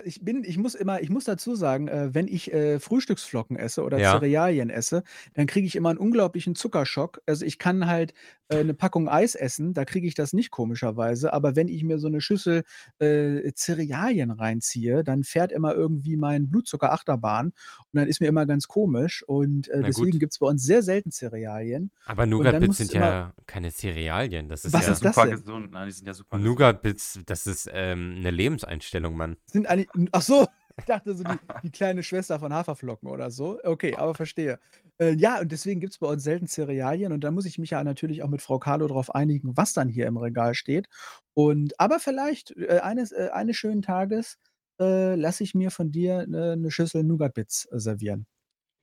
ich 0.06 0.24
bin 0.24 0.44
ich 0.44 0.58
muss 0.58 0.76
immer 0.76 1.02
ich 1.02 1.10
muss 1.10 1.24
dazu 1.26 1.56
sagen, 1.56 1.88
äh, 1.88 2.14
wenn 2.14 2.28
ich, 2.28 2.52
äh, 2.54 2.80
Frühstücksflocken 2.80 3.56
esse 3.58 3.84
oder 3.84 4.00
Ja. 4.00 4.22
Cerealien 4.22 4.70
esse, 4.70 5.04
dann 5.34 5.48
kriege 5.48 5.68
ich 5.68 5.76
immer 5.76 5.90
'n 5.92 5.98
unglaublichen 5.98 6.56
Zuckerschock. 6.56 7.22
Also, 7.26 7.46
ich 7.46 7.58
kann 7.60 7.88
halt, 7.88 8.14
äh, 8.50 8.64
'ne 8.64 8.74
Packung 8.74 9.10
Eis 9.10 9.36
essen, 9.36 9.74
da 9.74 9.86
kriege 9.86 10.08
ich 10.08 10.16
das 10.16 10.34
nicht 10.34 10.52
komischerweise, 10.52 11.34
aber 11.34 11.56
wenn 11.56 11.68
ich 11.70 11.84
mir 11.84 12.00
so 12.00 12.10
'ne 12.10 12.22
Schüssel, 12.22 12.64
äh, 13.00 13.52
Cerealien 13.56 14.32
reinziehe, 14.32 15.04
dann 15.04 15.24
fährt 15.24 15.52
immer 15.52 15.74
irgendwie 15.76 16.18
mein 16.18 16.50
Blutzucker 16.50 16.92
Achterbahn 16.94 17.48
und 17.48 17.54
dann 17.94 18.08
ist 18.08 18.22
mir 18.22 18.28
immer 18.28 18.46
ganz 18.46 18.68
komisch 18.68 19.24
und, 19.24 19.68
äh, 19.70 19.84
deswegen 19.86 20.20
gut. 20.20 20.20
gibt's 20.20 20.40
bei 20.40 20.48
uns 20.48 20.64
sehr 20.64 20.84
selten 20.84 21.12
Cerealien. 21.12 21.92
Aber 22.08 22.26
Und 22.36 22.52
Nougat 22.52 22.54
dann 22.54 22.60
Bits 22.60 22.78
muss 22.78 22.78
sind 22.78 22.94
ja 22.94 23.34
keine 23.46 23.72
Cerealien. 23.72 24.50
Das 24.50 24.66
ist 24.66 24.76
Was 24.76 24.88
ja 24.88 24.96
ist 24.96 25.04
das 25.06 25.20
super 25.20 25.28
denn? 25.28 25.44
gesund. 25.44 25.72
Nein, 25.72 25.86
die 25.88 25.92
sind 25.94 26.08
ja 26.08 26.14
super 26.16 26.40
gesund. 26.40 26.46
Nougat 26.46 26.82
Bits, 26.82 27.20
das 27.26 27.46
ist, 27.46 27.70
ähm, 27.72 28.20
'ne 28.22 28.32
Lebenseinstellung, 28.32 28.81
Mann. 29.16 29.38
Sind 29.46 29.68
eigentlich 29.68 29.90
ach 30.12 30.22
so, 30.22 30.48
ich 30.78 30.86
dachte 30.86 31.16
so 31.16 31.24
die 31.24 31.40
die 31.64 31.72
kleine 31.72 32.04
Schwester 32.04 32.40
von 32.40 32.54
Haferflocken 32.54 33.10
oder 33.10 33.32
so. 33.32 33.60
Okay, 33.64 33.96
aber 33.96 34.16
verstehe. 34.16 34.60
Äh, 35.00 35.14
ja, 35.16 35.40
und 35.42 35.52
deswegen 35.52 35.80
gibt's 35.82 35.98
bei 36.00 36.08
uns 36.08 36.24
selten 36.24 36.48
Cerealien 36.48 37.12
und 37.14 37.24
da 37.24 37.32
muss 37.32 37.46
ich 37.46 37.58
mich 37.60 37.72
ja 37.72 37.84
natürlich 37.84 38.24
auch 38.24 38.30
mit 38.30 38.42
Frau 38.42 38.60
Carlo 38.60 38.88
drauf 38.88 39.14
einigen, 39.14 39.56
was 39.58 39.74
dann 39.74 39.90
hier 39.90 40.08
im 40.08 40.18
Regal 40.18 40.54
steht. 40.56 40.88
Und 41.34 41.80
aber 41.80 42.00
vielleicht, 42.00 42.52
äh, 42.58 42.80
eines 42.80 43.12
äh, 43.12 43.30
eines 43.34 43.58
schönen 43.58 43.82
Tages, 43.82 44.38
äh, 44.80 45.16
lasse 45.16 45.44
ich 45.44 45.54
mir 45.56 45.72
von 45.72 45.92
dir 45.92 46.26
'ne 46.28 46.56
'ne 46.58 46.72
Schüssel 46.72 47.04
Nougat-Bits, 47.04 47.66
äh, 47.72 47.80
servieren. 47.80 48.26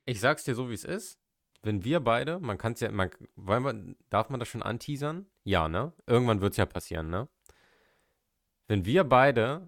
Ich 0.06 0.20
sage 0.20 0.38
es 0.38 0.44
dir 0.44 0.54
so, 0.54 0.70
wie's 0.70 0.84
ist. 0.84 1.18
Wenn 1.62 1.84
wir 1.84 2.00
beide 2.00 2.38
man 2.40 2.56
kann's 2.56 2.80
ja 2.80 2.90
man 2.90 3.10
wir 3.36 3.94
darf 4.10 4.30
man 4.30 4.40
das 4.40 4.48
schon 4.48 4.62
anteasern? 4.62 5.26
Ja, 5.44 5.68
ne? 5.68 5.92
Irgendwann 6.06 6.40
wird's 6.40 6.56
ja 6.56 6.66
passieren, 6.66 7.10
ne? 7.10 7.28
Wenn 8.70 8.84
wir 8.84 9.04
beide 9.04 9.66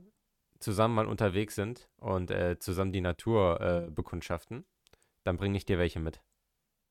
zusammen 0.60 0.94
mal 0.94 1.06
unterwegs 1.06 1.54
sind 1.54 1.90
und, 1.98 2.30
äh, 2.30 2.58
zusammen 2.58 2.92
die 2.92 3.00
Natur, 3.02 3.60
äh, 3.60 3.90
bekundschaften, 3.90 4.66
dann 5.24 5.36
bringe 5.38 5.56
ich 5.58 5.66
dir 5.66 5.78
welche 5.78 6.00
mit. 6.00 6.22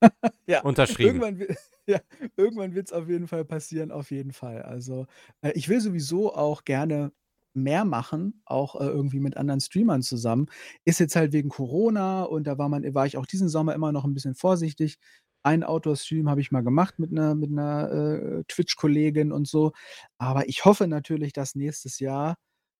Ja, 0.47 0.63
Unterschrieben. 0.63 0.99
irgendwann 1.01 1.39
ja, 1.87 1.99
irgendwann 2.37 2.75
wird's 2.75 2.91
auf 2.93 3.07
jeden 3.09 3.27
Fall 3.27 3.45
passieren, 3.45 3.91
auf 3.91 4.11
jeden 4.11 4.31
Fall. 4.33 4.61
Also, 4.63 5.05
äh, 5.41 5.51
ich 5.53 5.69
will 5.69 5.81
sowieso 5.81 6.33
auch 6.35 6.63
gerne 6.65 7.11
mehr 7.53 7.83
machen, 7.85 8.41
auch, 8.45 8.75
äh, 8.79 8.85
irgendwie 8.85 9.19
mit 9.19 9.37
anderen 9.37 9.59
Streamern 9.61 10.01
zusammen. 10.03 10.47
Ist 10.85 10.99
jetzt 10.99 11.15
halt 11.15 11.33
wegen 11.33 11.49
Corona 11.49 12.23
und 12.23 12.45
da 12.47 12.57
war 12.57 12.69
man 12.69 12.93
war 12.93 13.05
ich 13.05 13.17
auch 13.17 13.25
diesen 13.25 13.49
Sommer 13.49 13.73
immer 13.75 13.91
noch 13.91 14.05
'n 14.05 14.13
bisschen 14.13 14.35
vorsichtig. 14.35 14.97
Einen 15.43 15.63
Outdoor-Stream 15.63 16.29
habe 16.29 16.41
ich 16.41 16.51
mal 16.51 16.61
gemacht 16.63 16.99
mit 16.99 17.11
'ner 17.11 17.35
mit 17.35 17.51
'ner, 17.51 17.91
äh, 17.91 18.43
Twitch-Kollegin 18.47 19.31
und 19.31 19.47
so. 19.47 19.71
Aber 20.17 20.47
ich 20.49 20.65
hoffe 20.65 20.87
natürlich, 20.87 21.33
dass 21.33 21.55
nächstes 21.55 21.99
Jahr 21.99 22.35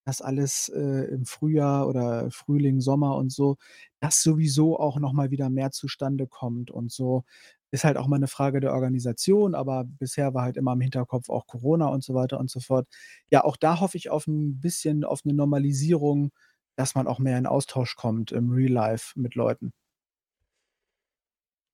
das 0.05 0.21
alles, 0.21 0.69
äh, 0.69 1.05
im 1.13 1.25
Frühjahr 1.25 1.87
oder 1.87 2.29
Frühling, 2.31 2.81
Sommer 2.81 3.15
und 3.17 3.31
so, 3.31 3.57
dass 3.99 4.21
sowieso 4.23 4.79
auch 4.79 4.99
noch 4.99 5.13
mal 5.13 5.31
wieder 5.31 5.49
mehr 5.49 5.71
zustande 5.71 6.27
kommt 6.27 6.71
und 6.71 6.91
so. 6.91 7.23
Ist 7.71 7.83
halt 7.83 7.97
auch 7.97 8.07
mal 8.07 8.19
'ne 8.19 8.27
Frage 8.27 8.59
der 8.61 8.73
Organisation, 8.73 9.55
aber 9.55 9.83
bisher 9.85 10.33
war 10.33 10.43
halt 10.43 10.57
immer 10.57 10.73
im 10.73 10.81
Hinterkopf 10.81 11.29
auch 11.29 11.45
Corona 11.47 11.87
und 11.87 12.03
so 12.03 12.13
weiter 12.15 12.39
und 12.39 12.49
so 12.49 12.59
fort. 12.61 12.87
Ja, 13.31 13.43
auch 13.43 13.57
da 13.57 13.79
hoffe 13.81 13.97
ich 13.97 14.09
auf 14.09 14.27
'n 14.27 14.59
bisschen 14.61 15.03
auf 15.05 15.23
'ne 15.25 15.33
Normalisierung, 15.33 16.31
dass 16.77 16.95
man 16.95 17.07
auch 17.07 17.19
mehr 17.19 17.37
in 17.37 17.45
Austausch 17.47 17.95
kommt 17.95 18.31
im 18.31 18.49
Real 18.51 18.71
Life 18.71 19.19
mit 19.19 19.35
Leuten. 19.35 19.71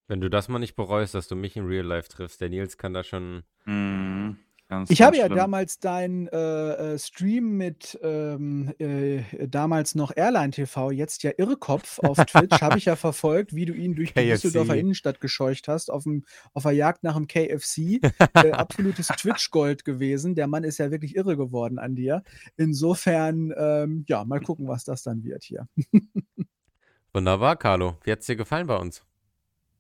Wenn 0.10 0.22
du 0.22 0.30
das 0.30 0.50
mal 0.50 0.60
nicht 0.60 0.76
bereust, 0.76 1.16
dass 1.16 1.28
du 1.28 1.36
mich 1.36 1.58
im 1.58 1.66
Real 1.66 1.86
Life 1.86 2.10
triffst, 2.10 2.40
der 2.40 2.50
Nils 2.50 2.78
kann 2.78 2.94
da 2.94 3.04
schon. 3.04 3.46
Mhm. 3.66 4.38
Ganz, 4.68 4.90
Ich 4.90 4.98
ganz 4.98 5.08
habe 5.08 5.18
ja 5.18 5.30
damals 5.30 5.80
deinen 5.80 6.28
äh, 6.28 6.94
äh, 6.94 7.00
Stream 7.00 7.56
mit 7.56 8.00
ähm, 8.02 8.74
äh, 8.80 9.22
damals 9.48 9.94
noch 9.94 10.12
Airline 10.16 10.50
TV, 10.50 10.90
jetzt 10.90 11.22
ja 11.22 11.32
Irrkopf 11.38 12.00
auf 12.00 12.18
Twitch, 12.18 12.62
habe 12.62 12.80
ich 12.80 12.86
ja 12.86 12.96
verfolgt, 12.96 13.54
wie 13.54 13.66
du 13.66 13.74
ihn 13.74 13.94
durch 13.96 14.14
die. 14.14 14.26
Düsseldorfer 14.26 14.76
Innenstadt 14.76 15.22
gescheucht 15.22 15.68
hast, 15.68 15.92
auf, 15.92 16.04
dem, 16.04 16.26
auf 16.54 16.64
der 16.64 16.72
Jagd 16.72 17.04
nach 17.04 17.16
dem 17.16 17.28
KFC. 17.28 18.00
äh, 18.34 18.52
absolutes 18.54 19.08
Twitch-Gold 19.10 19.86
gewesen. 19.86 20.34
Der 20.34 20.48
Mann 20.48 20.64
ist 20.64 20.80
ja 20.80 20.90
wirklich 20.90 21.16
irre 21.16 21.38
geworden 21.38 21.78
an 21.78 21.96
dir. 21.96 22.24
Insofern, 22.58 23.54
ähm, 23.56 24.04
ja, 24.08 24.26
mal 24.26 24.40
gucken, 24.40 24.68
was 24.68 24.84
das 24.84 25.04
dann 25.04 25.24
wird 25.24 25.44
hier. 25.44 25.68
Wunderbar, 27.14 27.56
Carlo. 27.56 27.98
Wie 28.04 28.12
hat's 28.12 28.26
dir 28.26 28.36
gefallen 28.36 28.66
bei 28.66 28.78
uns? 28.78 29.04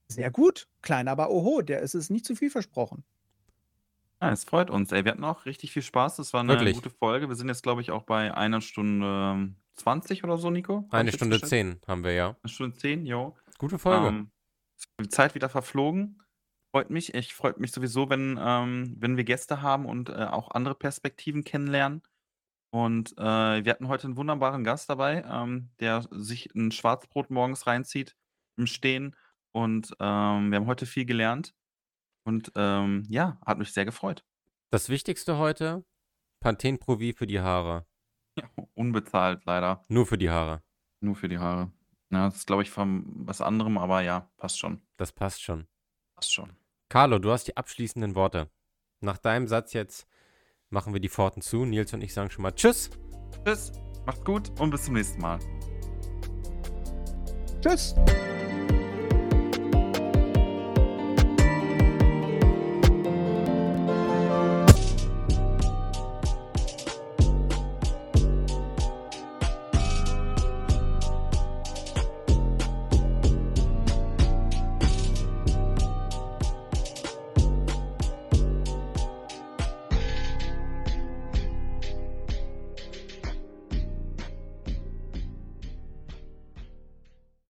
Sehr 0.07 0.29
gut. 0.29 0.67
Klein, 0.83 1.07
aber 1.07 1.31
oho, 1.31 1.63
der 1.63 1.81
ist 1.81 1.95
es 1.95 2.11
nicht 2.11 2.25
zu 2.25 2.35
viel 2.35 2.51
versprochen. 2.51 3.03
Ja, 4.25 4.31
es 4.31 4.43
freut 4.43 4.71
uns. 4.71 4.91
Ey, 4.91 5.05
wir 5.05 5.11
hatten 5.11 5.23
auch 5.23 5.45
richtig 5.45 5.71
viel 5.71 5.83
Spaß. 5.83 6.15
Das 6.15 6.33
war 6.33 6.39
eine 6.39 6.53
Wirklich. 6.53 6.75
gute 6.75 6.89
Folge. 6.89 7.29
Wir 7.29 7.35
sind 7.35 7.47
jetzt, 7.47 7.61
glaube 7.61 7.81
ich, 7.81 7.91
auch 7.91 8.01
bei 8.03 8.33
einer 8.33 8.59
Stunde 8.59 9.53
20 9.75 10.23
oder 10.23 10.37
so, 10.37 10.49
Nico. 10.49 10.85
Hab 10.87 10.95
Eine 10.95 11.09
jetzt 11.09 11.17
Stunde 11.17 11.35
geschätzt? 11.35 11.51
zehn 11.51 11.79
haben 11.87 12.03
wir 12.03 12.13
ja. 12.13 12.35
Eine 12.41 12.51
Stunde 12.51 12.75
10, 12.75 13.05
jo. 13.05 13.35
Gute 13.59 13.77
Folge. 13.77 14.07
Ähm, 14.07 14.31
die 14.99 15.09
Zeit 15.09 15.35
wieder 15.35 15.47
verflogen. 15.47 16.23
Freut 16.73 16.89
mich. 16.89 17.13
Ich 17.13 17.35
freut 17.35 17.59
mich 17.59 17.71
sowieso, 17.71 18.09
wenn, 18.09 18.39
ähm, 18.41 18.95
wenn 18.97 19.15
wir 19.15 19.25
Gäste 19.25 19.61
haben 19.61 19.85
und 19.85 20.09
äh, 20.09 20.25
auch 20.25 20.49
andere 20.49 20.73
Perspektiven 20.73 21.43
kennenlernen. 21.43 22.01
Und 22.71 23.15
äh, 23.19 23.63
wir 23.63 23.71
hatten 23.71 23.89
heute 23.89 24.07
einen 24.07 24.17
wunderbaren 24.17 24.63
Gast 24.63 24.89
dabei, 24.89 25.23
ähm, 25.29 25.69
der 25.79 26.03
sich 26.09 26.49
ein 26.55 26.71
Schwarzbrot 26.71 27.29
morgens 27.29 27.67
reinzieht 27.67 28.15
im 28.57 28.65
Stehen. 28.65 29.15
Und 29.51 29.91
ähm, 29.99 30.49
wir 30.49 30.57
haben 30.57 30.65
heute 30.65 30.87
viel 30.87 31.05
gelernt. 31.05 31.53
Und 32.25 32.51
ähm, 32.55 33.03
ja, 33.07 33.39
hat 33.45 33.59
mich 33.59 33.71
sehr 33.71 33.85
gefreut. 33.85 34.25
Das 34.71 34.89
Wichtigste 34.89 35.37
heute: 35.37 35.85
Panthen 36.41 36.79
Pro 36.79 36.97
V 36.97 37.15
für 37.15 37.27
die 37.27 37.39
Haare. 37.39 37.85
Ja, 38.37 38.49
unbezahlt 38.73 39.45
leider. 39.45 39.85
Nur 39.87 40.05
für 40.05 40.17
die 40.17 40.29
Haare. 40.29 40.61
Nur 40.99 41.15
für 41.15 41.29
die 41.29 41.37
Haare. 41.37 41.71
Ja, 42.09 42.25
das 42.25 42.35
ist, 42.35 42.47
glaube 42.47 42.63
ich, 42.63 42.69
von 42.69 43.05
was 43.25 43.39
anderem, 43.39 43.77
aber 43.77 44.01
ja, 44.01 44.29
passt 44.35 44.59
schon. 44.59 44.81
Das 44.97 45.13
passt 45.13 45.41
schon. 45.41 45.67
Passt 46.15 46.33
schon. 46.33 46.51
Carlo, 46.89 47.17
du 47.17 47.31
hast 47.31 47.47
die 47.47 47.55
abschließenden 47.55 48.13
Worte. 48.13 48.51
Nach 48.99 49.17
deinem 49.17 49.47
Satz 49.47 49.71
jetzt 49.71 50.05
machen 50.69 50.91
wir 50.91 50.99
die 50.99 51.07
Pforten 51.07 51.41
zu. 51.41 51.63
Nils 51.63 51.93
und 51.93 52.03
ich 52.03 52.13
sagen 52.13 52.29
schon 52.29 52.43
mal 52.43 52.51
Tschüss. 52.51 52.89
Tschüss, 53.45 53.71
macht's 54.05 54.25
gut 54.25 54.59
und 54.59 54.69
bis 54.71 54.83
zum 54.83 54.95
nächsten 54.95 55.21
Mal. 55.21 55.39
Tschüss. 57.61 57.95